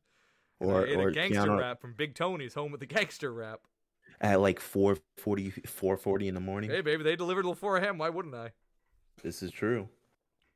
And 0.61 0.71
Or 0.71 0.81
or 0.87 1.09
a 1.09 1.13
gangster 1.13 1.41
Keanu 1.43 1.59
rap 1.61 1.81
from 1.81 1.95
Big 1.95 2.15
Tony's 2.15 2.55
home 2.55 2.71
with 2.73 2.81
the 2.81 2.87
gangster 2.87 3.33
rap. 3.33 3.61
at 4.21 4.41
like 4.41 4.61
440, 4.61 5.51
440 5.67 6.29
in 6.29 6.35
the 6.35 6.41
morning. 6.41 6.71
Hey, 6.71 6.81
baby, 6.81 7.03
they 7.03 7.17
delivered 7.17 7.43
before 7.45 7.81
him. 7.81 7.99
Why 7.99 8.09
wouldn't 8.11 8.35
I? 8.35 8.53
This 9.23 9.43
is 9.43 9.51
true. 9.51 9.89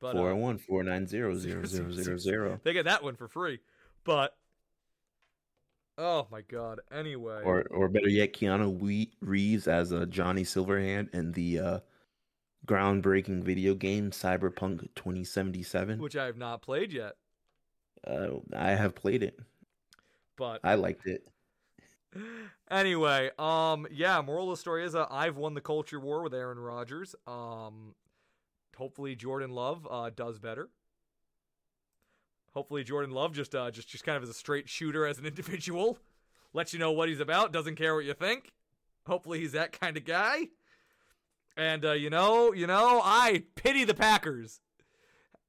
But 0.01 0.12
Four 0.12 0.33
uh, 0.33 0.37
one 0.37 0.59
four 0.59 0.83
nine 0.83 1.07
zero 1.09 1.35
zero 1.35 1.65
zero 1.65 1.91
zero 1.91 2.16
zero. 2.19 2.61
they 2.62 2.73
get 2.73 2.85
that 2.85 3.03
one 3.03 3.16
for 3.16 3.29
free. 3.29 3.59
But 4.05 4.37
oh 5.97 6.27
my 6.31 6.43
god. 6.43 6.81
Anyway, 6.93 7.43
Or 7.45 7.62
or 7.70 7.89
better 7.89 8.09
yet, 8.09 8.33
Keanu 8.33 9.09
Reeves 9.20 9.66
as 9.66 9.93
a 9.93 10.07
Johnny 10.07 10.45
Silverhand 10.45 11.12
in 11.12 11.33
the 11.33 11.59
uh, 11.59 11.79
groundbreaking 12.66 13.43
video 13.43 13.75
game 13.75 14.11
Cyberpunk 14.11 14.89
2077. 14.95 15.99
which 15.99 16.16
I 16.16 16.27
have 16.27 16.37
not 16.37 16.62
played 16.62 16.93
yet. 16.93 17.15
Uh, 18.07 18.37
I 18.55 18.70
have 18.70 18.95
played 18.95 19.23
it. 19.23 19.39
But 20.37 20.61
I 20.62 20.77
liked 20.77 21.07
it. 21.07 21.27
anyway, 22.70 23.31
um, 23.39 23.87
yeah. 23.91 24.20
Moral 24.20 24.51
of 24.51 24.57
the 24.57 24.61
story 24.61 24.85
is, 24.85 24.95
uh, 24.95 25.07
I've 25.11 25.37
won 25.37 25.55
the 25.55 25.61
culture 25.61 25.99
war 25.99 26.23
with 26.23 26.33
Aaron 26.33 26.59
Rodgers. 26.59 27.16
Um, 27.27 27.95
hopefully 28.78 29.14
Jordan 29.14 29.50
Love 29.50 29.86
uh, 29.90 30.10
does 30.14 30.38
better. 30.38 30.70
Hopefully 32.55 32.82
Jordan 32.82 33.10
Love 33.10 33.34
just 33.34 33.55
uh 33.55 33.70
just 33.70 33.88
just 33.88 34.05
kind 34.05 34.16
of 34.16 34.22
is 34.22 34.30
a 34.30 34.34
straight 34.34 34.68
shooter 34.68 35.06
as 35.06 35.18
an 35.18 35.26
individual, 35.32 35.98
lets 36.55 36.72
you 36.72 36.78
know 36.78 36.92
what 36.92 37.09
he's 37.09 37.20
about, 37.20 37.52
doesn't 37.52 37.76
care 37.76 37.94
what 37.94 38.05
you 38.05 38.14
think. 38.14 38.52
Hopefully 39.06 39.40
he's 39.40 39.52
that 39.52 39.78
kind 39.78 39.96
of 39.96 40.05
guy. 40.05 40.48
And 41.56 41.84
uh, 41.84 41.92
you 41.92 42.09
know, 42.09 42.52
you 42.52 42.66
know, 42.66 43.00
I 43.05 43.44
pity 43.55 43.84
the 43.84 43.94
Packers. 43.94 44.60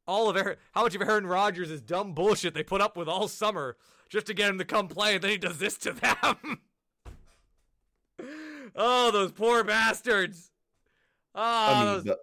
All 0.07 0.27
of 0.27 0.35
Aaron, 0.35 0.57
how 0.71 0.83
much 0.83 0.95
of 0.95 1.03
Aaron 1.03 1.27
Rodgers 1.27 1.69
is 1.69 1.81
dumb 1.81 2.13
bullshit 2.13 2.55
they 2.55 2.63
put 2.63 2.81
up 2.81 2.97
with 2.97 3.07
all 3.07 3.27
summer 3.27 3.77
just 4.09 4.25
to 4.25 4.33
get 4.33 4.49
him 4.49 4.57
to 4.57 4.65
come 4.65 4.87
play, 4.87 5.13
and 5.13 5.23
then 5.23 5.29
he 5.29 5.37
does 5.37 5.59
this 5.59 5.77
to 5.77 5.93
them. 5.93 6.61
oh, 8.75 9.11
those 9.11 9.31
poor 9.31 9.63
bastards. 9.63 10.49
Oh, 11.35 11.41
I 11.43 11.77
mean, 11.77 11.93
those- 11.93 12.03
the, 12.05 12.17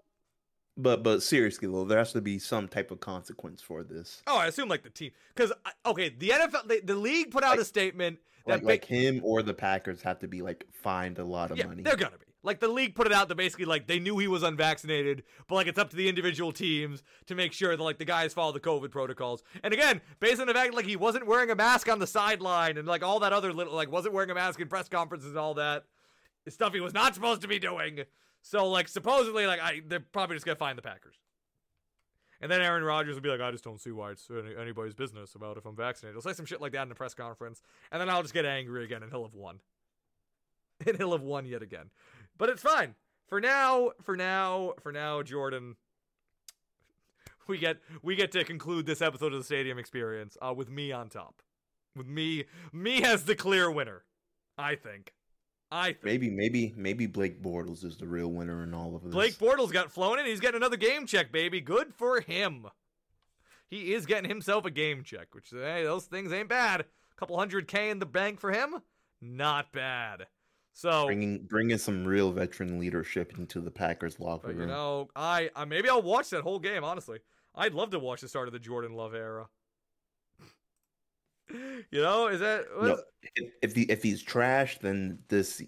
But 0.77 1.03
but 1.03 1.23
seriously 1.23 1.69
though, 1.69 1.85
there 1.85 1.98
has 1.98 2.12
to 2.12 2.20
be 2.20 2.39
some 2.39 2.69
type 2.69 2.90
of 2.90 3.01
consequence 3.01 3.62
for 3.62 3.82
this. 3.82 4.23
Oh, 4.27 4.36
I 4.39 4.47
assume 4.47 4.69
like 4.69 4.82
the 4.82 4.90
team, 4.90 5.11
because 5.35 5.53
okay, 5.86 6.11
the 6.11 6.28
NFL, 6.31 6.69
the, 6.69 6.81
the 6.85 6.94
league 6.94 7.31
put 7.31 7.44
out 7.44 7.53
Like- 7.53 7.61
a 7.61 7.65
statement 7.65 8.19
that 8.47 8.62
Like 8.62 8.62
like 8.65 8.85
him 8.85 9.20
or 9.24 9.43
the 9.43 9.55
Packers 9.55 10.03
have 10.03 10.19
to 10.20 10.28
be 10.28 10.43
like 10.43 10.65
fined 10.73 11.19
a 11.19 11.24
lot 11.24 11.51
of 11.51 11.59
yeah, 11.59 11.66
money. 11.66 11.82
they're 11.82 11.97
gonna 11.97 12.19
be. 12.19 12.24
Like 12.43 12.61
the 12.61 12.69
league 12.69 12.94
put 12.94 13.07
it 13.09 13.12
out 13.12 13.27
that 13.28 13.35
basically 13.35 13.65
like 13.65 13.89
they 13.89 13.98
knew 13.98 14.19
he 14.19 14.28
was 14.28 14.44
unvaccinated, 14.44 15.24
but 15.48 15.57
like 15.57 15.66
it's 15.66 15.78
up 15.81 15.90
to 15.90 15.97
the 15.97 16.09
individual 16.09 16.53
teams 16.53 17.03
to 17.27 17.35
make 17.35 17.53
sure 17.53 17.77
that 17.77 17.82
like 17.82 17.98
the 17.98 18.05
guys 18.05 18.32
follow 18.35 18.53
the 18.53 18.61
COVID 18.61 18.93
protocols. 18.93 19.43
And 19.65 19.73
again, 19.74 20.01
based 20.20 20.40
on 20.40 20.47
the 20.47 20.55
fact 20.55 20.73
like 20.74 20.85
he 20.86 20.94
wasn't 20.94 21.27
wearing 21.27 21.51
a 21.51 21.57
mask 21.57 21.89
on 21.89 21.98
the 21.98 22.07
sideline 22.07 22.77
and 22.77 22.86
like 22.86 23.03
all 23.03 23.19
that 23.20 23.32
other 23.32 23.53
little 23.53 23.74
like 23.74 23.90
wasn't 23.90 24.15
wearing 24.15 24.31
a 24.31 24.35
mask 24.35 24.61
in 24.61 24.69
press 24.69 24.89
conferences 24.89 25.31
and 25.31 25.39
all 25.39 25.55
that 25.55 25.86
stuff 26.48 26.73
he 26.73 26.78
was 26.81 26.94
not 26.94 27.15
supposed 27.15 27.40
to 27.43 27.48
be 27.48 27.59
doing. 27.59 28.01
So 28.47 28.68
like 28.68 28.86
supposedly 28.86 29.44
like 29.47 29.60
I 29.60 29.81
they're 29.85 29.98
probably 29.98 30.36
just 30.36 30.47
gonna 30.47 30.55
find 30.55 30.78
the 30.78 30.82
Packers. 30.82 31.16
And 32.40 32.52
then 32.52 32.60
Aaron 32.60 32.85
Rodgers 32.85 33.14
will 33.14 33.23
be 33.23 33.28
like, 33.31 33.40
I 33.40 33.51
just 33.51 33.64
don't 33.64 33.81
see 33.81 33.90
why 33.90 34.10
it's 34.12 34.28
any, 34.31 34.55
anybody's 34.55 34.94
business 34.94 35.35
about 35.35 35.56
if 35.56 35.64
I'm 35.64 35.74
vaccinated. 35.74 36.14
He'll 36.14 36.31
say 36.31 36.36
some 36.36 36.44
shit 36.47 36.60
like 36.60 36.73
that 36.73 36.82
in 36.82 36.93
a 36.93 36.94
press 36.94 37.14
conference, 37.14 37.62
and 37.90 38.01
then 38.01 38.10
I'll 38.10 38.20
just 38.23 38.35
get 38.35 38.44
angry 38.44 38.85
again, 38.85 39.02
and 39.02 39.10
he'll 39.10 39.24
have 39.24 39.35
won. 39.35 39.60
And 40.86 40.98
he'll 40.98 41.12
have 41.12 41.23
won 41.23 41.47
yet 41.47 41.62
again. 41.62 41.86
But 42.36 42.51
it's 42.51 42.60
fine. 42.60 42.97
For 43.27 43.40
now, 43.40 43.93
for 44.02 44.14
now, 44.14 44.74
for 44.82 44.93
now, 44.93 45.23
Jordan. 45.23 45.77
We 47.48 47.56
get 47.56 47.78
we 48.02 48.14
get 48.14 48.31
to 48.32 48.44
conclude 48.44 48.85
this 48.85 49.01
episode 49.01 49.32
of 49.32 49.39
the 49.39 49.44
Stadium 49.44 49.78
Experience 49.78 50.36
uh, 50.43 50.52
with 50.55 50.68
me 50.68 50.93
on 50.93 51.09
top, 51.09 51.43
with 51.97 52.06
me 52.06 52.44
me 52.73 53.02
as 53.02 53.24
the 53.24 53.35
clear 53.35 53.70
winner. 53.70 54.05
I 54.59 54.74
think. 54.74 55.15
I 55.77 55.86
think. 55.93 56.05
Maybe 56.05 56.31
maybe 56.31 56.74
maybe 56.77 57.07
Blake 57.07 57.43
Bortles 57.43 57.85
is 57.85 57.97
the 57.97 58.07
real 58.07 58.28
winner 58.28 58.62
in 58.62 58.73
all 58.73 58.97
of 58.97 59.03
this. 59.03 59.12
Blake 59.12 59.35
Bortles 59.35 59.73
got 59.73 59.93
flown 59.93 60.19
in. 60.19 60.27
He's 60.27 60.40
getting 60.40 60.57
another 60.57 60.77
game 60.77 61.07
check, 61.07 61.31
baby. 61.31 61.61
Good 61.61 61.94
for 61.94 62.20
him. 62.20 62.66
He 63.69 63.94
is 63.94 64.07
getting 64.07 64.28
himself 64.28 64.65
a 64.65 64.70
game 64.70 65.03
check, 65.03 65.35
which 65.35 65.51
hey, 65.51 65.85
those 65.85 66.05
things 66.05 66.32
ain't 66.32 66.48
bad. 66.48 66.81
A 66.81 67.15
couple 67.16 67.39
hundred 67.39 67.69
K 67.69 67.90
in 67.90 67.98
the 67.98 68.07
bank 68.07 68.40
for 68.40 68.53
him, 68.53 68.77
not 69.20 69.73
bad. 69.73 70.27
So, 70.73 71.07
bringing 71.07 71.44
bringing 71.44 71.78
some 71.78 72.05
real 72.05 72.32
veteran 72.32 72.78
leadership 72.78 73.39
into 73.39 73.61
the 73.61 73.70
Packers 73.70 74.20
locker 74.20 74.48
but 74.48 74.55
you 74.55 74.61
room. 74.61 74.69
know, 74.69 75.09
I, 75.16 75.51
I 75.57 75.65
maybe 75.65 75.89
I'll 75.89 76.03
watch 76.03 76.31
that 76.31 76.43
whole 76.43 76.59
game. 76.59 76.85
Honestly, 76.85 77.20
I'd 77.55 77.73
love 77.73 77.90
to 77.90 77.98
watch 77.98 78.20
the 78.20 78.28
start 78.28 78.47
of 78.47 78.53
the 78.53 78.59
Jordan 78.59 78.93
Love 78.93 79.15
era. 79.15 79.48
You 81.51 82.02
know, 82.02 82.28
is 82.28 82.40
that 82.40 82.64
what 82.77 82.86
No, 82.86 82.98
if, 83.35 83.52
if 83.62 83.74
the 83.74 83.90
if 83.90 84.02
he's 84.02 84.23
trash, 84.23 84.78
then 84.78 85.18
this 85.28 85.62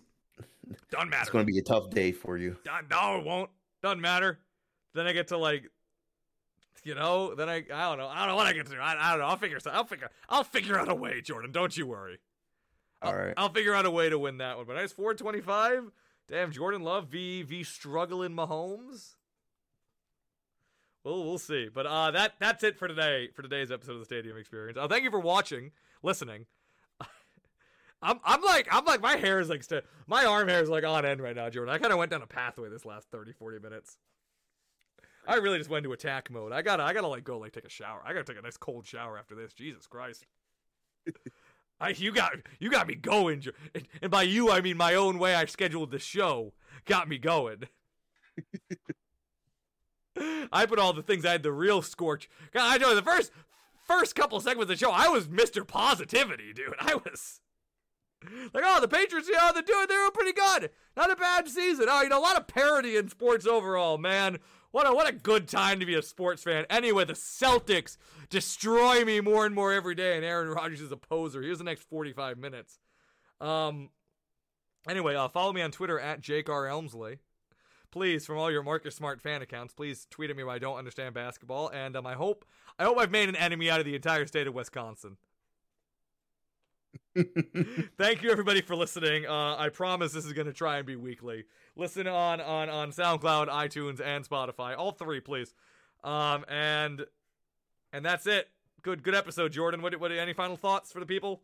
doesn't 0.91 1.11
matter. 1.11 1.23
it's 1.23 1.31
going 1.31 1.47
to 1.47 1.51
be 1.53 1.59
a 1.59 1.63
tough 1.63 1.91
day 1.91 2.13
for 2.13 2.37
you. 2.37 2.57
No, 2.91 3.19
it 3.19 3.25
won't. 3.25 3.51
Doesn't 3.83 4.01
matter. 4.01 4.39
Then 4.95 5.07
I 5.07 5.13
get 5.13 5.29
to 5.29 5.39
like, 5.39 5.71
you 6.85 6.95
know. 6.95 7.35
Then 7.35 7.49
I, 7.49 7.57
I 7.73 7.89
don't 7.89 7.99
know. 7.99 8.09
I 8.09 8.19
don't 8.21 8.29
know 8.29 8.37
what 8.37 8.47
I 8.47 8.53
get 8.53 8.67
to 8.67 8.73
do. 8.73 8.79
I, 8.79 8.97
I 8.99 9.11
don't 9.11 9.21
know. 9.21 9.27
I'll 9.27 9.37
figure. 9.37 9.59
I'll 9.67 9.85
figure. 9.85 10.11
I'll 10.29 10.45
figure 10.45 10.79
out 10.79 10.89
a 10.91 10.95
way, 10.95 11.21
Jordan. 11.21 11.53
Don't 11.53 11.77
you 11.77 11.87
worry. 11.87 12.19
I'll, 13.01 13.11
All 13.11 13.17
right. 13.17 13.35
I'll 13.37 13.53
figure 13.53 13.75
out 13.75 13.87
a 13.87 13.91
way 13.91 14.09
to 14.09 14.19
win 14.19 14.39
that 14.39 14.57
one. 14.57 14.67
But 14.67 14.77
nice 14.77 14.93
four 14.93 15.15
twenty 15.15 15.41
five. 15.41 15.91
Damn, 16.29 16.51
Jordan 16.51 16.83
Love 16.83 17.09
v 17.09 17.43
v 17.43 17.63
struggling 17.63 18.33
Mahomes. 18.33 19.15
Well, 21.09 21.25
we'll 21.25 21.39
see. 21.39 21.71
But 21.73 21.87
uh, 21.87 22.11
that 22.11 22.35
that's 22.39 22.63
it 22.63 22.79
for 22.79 22.87
today 22.87 23.31
for 23.35 23.41
today's 23.41 23.73
episode 23.73 23.93
of 23.93 24.01
the 24.01 24.05
Stadium 24.05 24.37
Experience. 24.37 24.77
Uh, 24.77 24.87
thank 24.89 25.05
you 25.05 25.11
for 25.11 25.19
watching, 25.19 25.71
listening. 26.03 26.45
I'm 28.03 28.21
I'm 28.23 28.43
like 28.43 28.69
I'm 28.71 28.85
like 28.85 29.01
my 29.01 29.17
hair 29.17 29.41
is 29.41 29.49
like 29.49 29.65
st- 29.65 29.85
my 30.07 30.27
arm 30.27 30.49
hair 30.49 30.63
is 30.63 30.69
like 30.69 30.85
on 30.85 31.07
end 31.07 31.23
right 31.23 31.35
now, 31.35 31.49
Jordan. 31.49 31.73
I 31.73 31.79
kind 31.79 31.93
of 31.93 31.99
went 31.99 32.11
down 32.11 32.21
a 32.21 32.27
pathway 32.27 32.69
this 32.69 32.85
last 32.85 33.09
30 33.11 33.33
40 33.33 33.59
minutes. 33.59 33.97
I 35.27 35.37
really 35.37 35.57
just 35.57 35.71
went 35.71 35.87
into 35.87 35.95
attack 35.95 36.31
mode. 36.31 36.53
I 36.53 36.61
gotta 36.61 36.83
I 36.83 36.93
gotta 36.93 37.09
like 37.09 37.25
go 37.25 37.39
like 37.39 37.53
take 37.53 37.65
a 37.65 37.71
shower. 37.71 38.03
I 38.05 38.13
gotta 38.13 38.25
take 38.25 38.39
a 38.39 38.43
nice 38.43 38.59
cold 38.59 38.87
shower 38.87 39.19
after 39.19 39.35
this. 39.35 39.55
Jesus 39.55 39.87
Christ. 39.87 40.27
I 41.81 41.91
you 41.91 42.13
got 42.13 42.33
you 42.61 42.71
got 42.71 42.87
me 42.87 42.97
going, 42.97 43.45
and, 43.75 43.89
and 44.03 44.11
by 44.11 44.25
you 44.25 44.51
I 44.51 44.61
mean 44.61 44.77
my 44.77 44.95
own 44.95 45.19
way 45.19 45.35
I 45.35 45.47
scheduled 45.47 45.91
the 45.91 45.99
show 45.99 46.53
got 46.85 47.09
me 47.09 47.17
going. 47.17 47.63
I 50.53 50.67
put 50.67 50.79
all 50.79 50.93
the 50.93 51.03
things 51.03 51.25
I 51.25 51.33
had 51.33 51.43
the 51.43 51.53
real 51.53 51.83
scorch. 51.83 52.29
God, 52.53 52.75
I 52.75 52.79
know 52.79 52.95
the 52.95 53.03
first 53.03 53.31
first 53.87 54.15
couple 54.15 54.41
segments 54.41 54.71
of 54.71 54.79
the 54.79 54.85
show 54.85 54.91
I 54.93 55.09
was 55.09 55.29
Mr. 55.29 55.67
Positivity, 55.67 56.53
dude. 56.53 56.75
I 56.79 56.95
was 56.95 57.41
like, 58.53 58.65
oh, 58.67 58.81
the 58.81 58.89
Patriots, 58.89 59.31
yeah, 59.33 59.51
they're 59.53 59.63
doing, 59.63 59.87
they're 59.89 60.11
pretty 60.11 60.33
good. 60.33 60.71
Not 60.97 61.11
a 61.11 61.17
bad 61.17 61.49
season. 61.49 61.87
Oh, 61.89 62.03
you 62.03 62.09
know, 62.09 62.19
a 62.19 62.21
lot 62.21 62.37
of 62.37 62.47
parity 62.47 62.97
in 62.97 63.09
sports 63.09 63.47
overall, 63.47 63.99
man. 63.99 64.39
What 64.71 64.87
a 64.87 64.95
what 64.95 65.09
a 65.09 65.13
good 65.13 65.49
time 65.49 65.81
to 65.81 65.87
be 65.87 65.95
a 65.95 66.03
sports 66.03 66.43
fan. 66.43 66.67
Anyway, 66.69 67.05
the 67.05 67.15
Celtics 67.15 67.97
destroy 68.29 69.05
me 69.05 69.21
more 69.21 69.47
and 69.47 69.55
more 69.55 69.73
every 69.73 69.95
day, 69.95 70.17
and 70.17 70.25
Aaron 70.25 70.51
Rodgers 70.51 70.83
is 70.83 70.93
a 70.93 70.97
poser. 70.97 71.43
Here's 71.43 71.59
the 71.59 71.65
next 71.65 71.83
45 71.89 72.39
minutes. 72.39 72.79
Um. 73.41 73.91
Anyway, 74.89 75.15
uh, 75.15 75.29
follow 75.29 75.53
me 75.53 75.61
on 75.61 75.71
Twitter 75.71 75.99
at 75.99 76.21
Jake 76.21 76.49
R. 76.49 76.67
Elmsley. 76.67 77.19
Please, 77.91 78.27
from 78.27 78.39
all 78.39 78.51
your 78.51 78.63
Marcus 78.63 78.95
Smart 78.95 79.21
fan 79.21 79.41
accounts, 79.41 79.73
please 79.73 80.07
tweet 80.11 80.31
at 80.31 80.37
me 80.37 80.45
when 80.45 80.55
I 80.55 80.59
don't 80.59 80.77
understand 80.77 81.15
basketball. 81.15 81.69
And 81.69 81.97
um, 81.97 82.07
I 82.07 82.15
hope 82.15 82.45
I 82.79 82.85
hope 82.85 82.99
I've 82.99 83.11
made 83.11 83.29
an 83.29 83.37
enemy 83.37 83.71
out 83.71 83.81
of 83.81 83.87
the 83.87 83.95
entire 83.95 84.27
state 84.27 84.47
of 84.47 84.55
Wisconsin. 84.55 85.17
Thank 87.99 88.23
you 88.23 88.31
everybody 88.31 88.61
for 88.61 88.77
listening. 88.77 89.27
Uh, 89.27 89.57
I 89.57 89.71
promise 89.71 90.13
this 90.13 90.25
is 90.25 90.33
going 90.33 90.47
to 90.47 90.53
try 90.53 90.79
and 90.79 90.87
be 90.87 90.97
weekly. 90.97 91.45
Listen 91.77 92.07
on 92.07 92.41
on 92.41 92.69
on 92.69 92.91
SoundCloud, 92.91 93.49
iTunes, 93.49 94.01
and 94.01 94.29
Spotify. 94.29 94.77
All 94.77 94.93
three, 94.93 95.21
please. 95.21 95.55
Um, 96.05 96.45
and 96.49 97.07
and 97.93 98.05
that's 98.05 98.27
it. 98.27 98.49
Good 98.83 99.03
good 99.03 99.15
episode, 99.15 99.53
Jordan. 99.53 99.83
What 99.83 99.99
what 99.99 100.13
any 100.13 100.33
final 100.35 100.57
thoughts 100.57 100.93
for 100.93 101.01
the 101.01 101.07
people? 101.07 101.43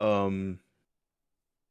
um, 0.00 0.60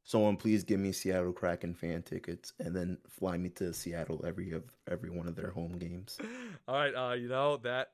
someone 0.08 0.38
please 0.38 0.64
give 0.64 0.80
me 0.80 0.90
Seattle 0.90 1.34
Kraken 1.34 1.74
fan 1.74 2.02
tickets 2.02 2.54
and 2.58 2.74
then 2.74 2.96
fly 3.10 3.36
me 3.36 3.50
to 3.50 3.74
Seattle 3.74 4.24
every 4.26 4.52
of 4.52 4.64
every 4.90 5.10
one 5.10 5.28
of 5.28 5.36
their 5.36 5.50
home 5.50 5.72
games. 5.78 6.16
All 6.66 6.74
right, 6.74 6.94
uh, 6.94 7.12
you 7.12 7.28
know 7.28 7.58
that 7.58 7.88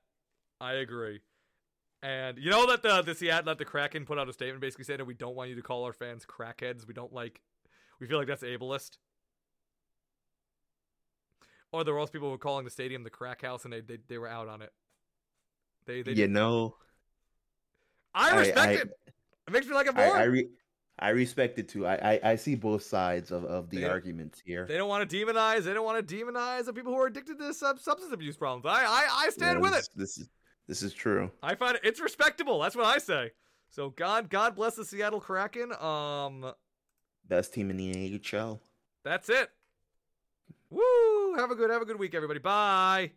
I 0.61 0.75
agree. 0.75 1.21
And 2.05 2.39
you 2.39 2.51
know 2.51 2.67
that 2.69 2.83
the 2.85 3.03
the 3.03 3.17
Seattle 3.17 3.47
that 3.47 3.59
the 3.59 3.65
Kraken 3.65 4.07
put 4.07 4.17
out 4.17 4.29
a 4.29 4.33
statement 4.33 4.61
basically 4.61 4.85
saying 4.85 4.99
that 4.99 5.07
we 5.07 5.15
don't 5.15 5.35
want 5.35 5.51
you 5.51 5.57
to 5.57 5.63
call 5.63 5.83
our 5.85 5.93
fans 5.93 6.25
crackheads. 6.25 6.87
We 6.87 6.95
don't 6.95 7.13
like 7.13 7.41
we 7.99 8.07
feel 8.07 8.19
like 8.19 8.29
that's 8.29 8.45
ableist. 8.45 8.99
Or 11.73 11.83
there 11.83 11.95
were 11.95 11.99
also 11.99 12.13
people 12.13 12.29
who 12.29 12.33
were 12.33 12.39
calling 12.39 12.65
the 12.65 12.71
stadium 12.71 13.03
the 13.03 13.11
crack 13.11 13.43
house 13.43 13.65
and 13.65 13.73
they 13.73 13.81
they, 13.81 13.99
they 14.09 14.19
were 14.19 14.29
out 14.29 14.47
on 14.47 14.63
it. 14.63 14.73
They 15.87 16.03
they 16.03 16.13
you 16.13 16.29
know, 16.29 16.77
I 18.15 18.37
respect 18.39 18.59
I- 18.69 18.73
it. 18.83 18.91
It 19.49 19.53
makes 19.53 19.67
me 19.67 19.75
like 19.75 19.89
it 19.89 19.97
I 19.97 20.07
more. 20.07 20.17
I, 20.17 20.23
re- 20.25 20.49
I 20.99 21.09
respect 21.11 21.59
it 21.59 21.69
too. 21.69 21.87
I, 21.87 22.15
I 22.15 22.21
I 22.33 22.37
see 22.37 22.55
both 22.55 22.83
sides 22.83 23.31
of 23.33 23.45
of 23.45 23.69
the 23.71 23.79
Yeah. 23.81 23.89
arguments 23.89 24.41
here. 24.45 24.65
they 24.67 24.77
don't 24.77 24.89
want 24.89 25.09
to 25.09 25.17
demonize. 25.17 25.65
They 25.65 25.75
don't 25.75 25.85
want 25.85 26.07
to 26.07 26.15
demonize 26.17 26.67
the 26.67 26.73
people 26.73 26.93
who 26.93 26.99
are 27.01 27.07
addicted 27.09 27.39
to 27.41 27.53
sub- 27.53 27.81
substance 27.81 28.13
abuse 28.13 28.37
problems. 28.37 28.65
I 28.67 28.85
I, 28.85 29.09
I 29.27 29.31
stand 29.31 29.57
Yeah, 29.59 29.63
with 29.63 29.73
this, 29.73 29.87
it. 29.89 29.91
This 29.97 30.19
is 30.19 30.29
this 30.69 30.83
is 30.83 30.95
true. 30.95 31.31
I 31.43 31.57
find 31.57 31.75
it 31.77 31.83
it's 31.85 32.01
respectable. 32.01 32.61
That's 32.61 32.77
what 32.77 32.87
I 32.87 32.99
say. 32.99 33.33
So 33.71 33.91
God 33.91 34.31
God 34.31 34.55
bless 34.55 34.77
the 34.77 34.85
Seattle 34.85 35.21
Kraken. 35.21 35.73
Um 35.81 36.53
Best 37.27 37.53
team 37.55 37.71
in 37.71 37.77
the 37.77 38.21
AHL. 38.33 38.61
that's 39.03 39.29
it. 39.29 39.49
Woo! 40.71 41.35
Have 41.37 41.51
a 41.51 41.55
good 41.57 41.71
have 41.71 41.83
a 41.83 41.85
good 41.87 41.99
week 41.99 42.15
everybody. 42.15 42.39
Bye. 42.39 43.13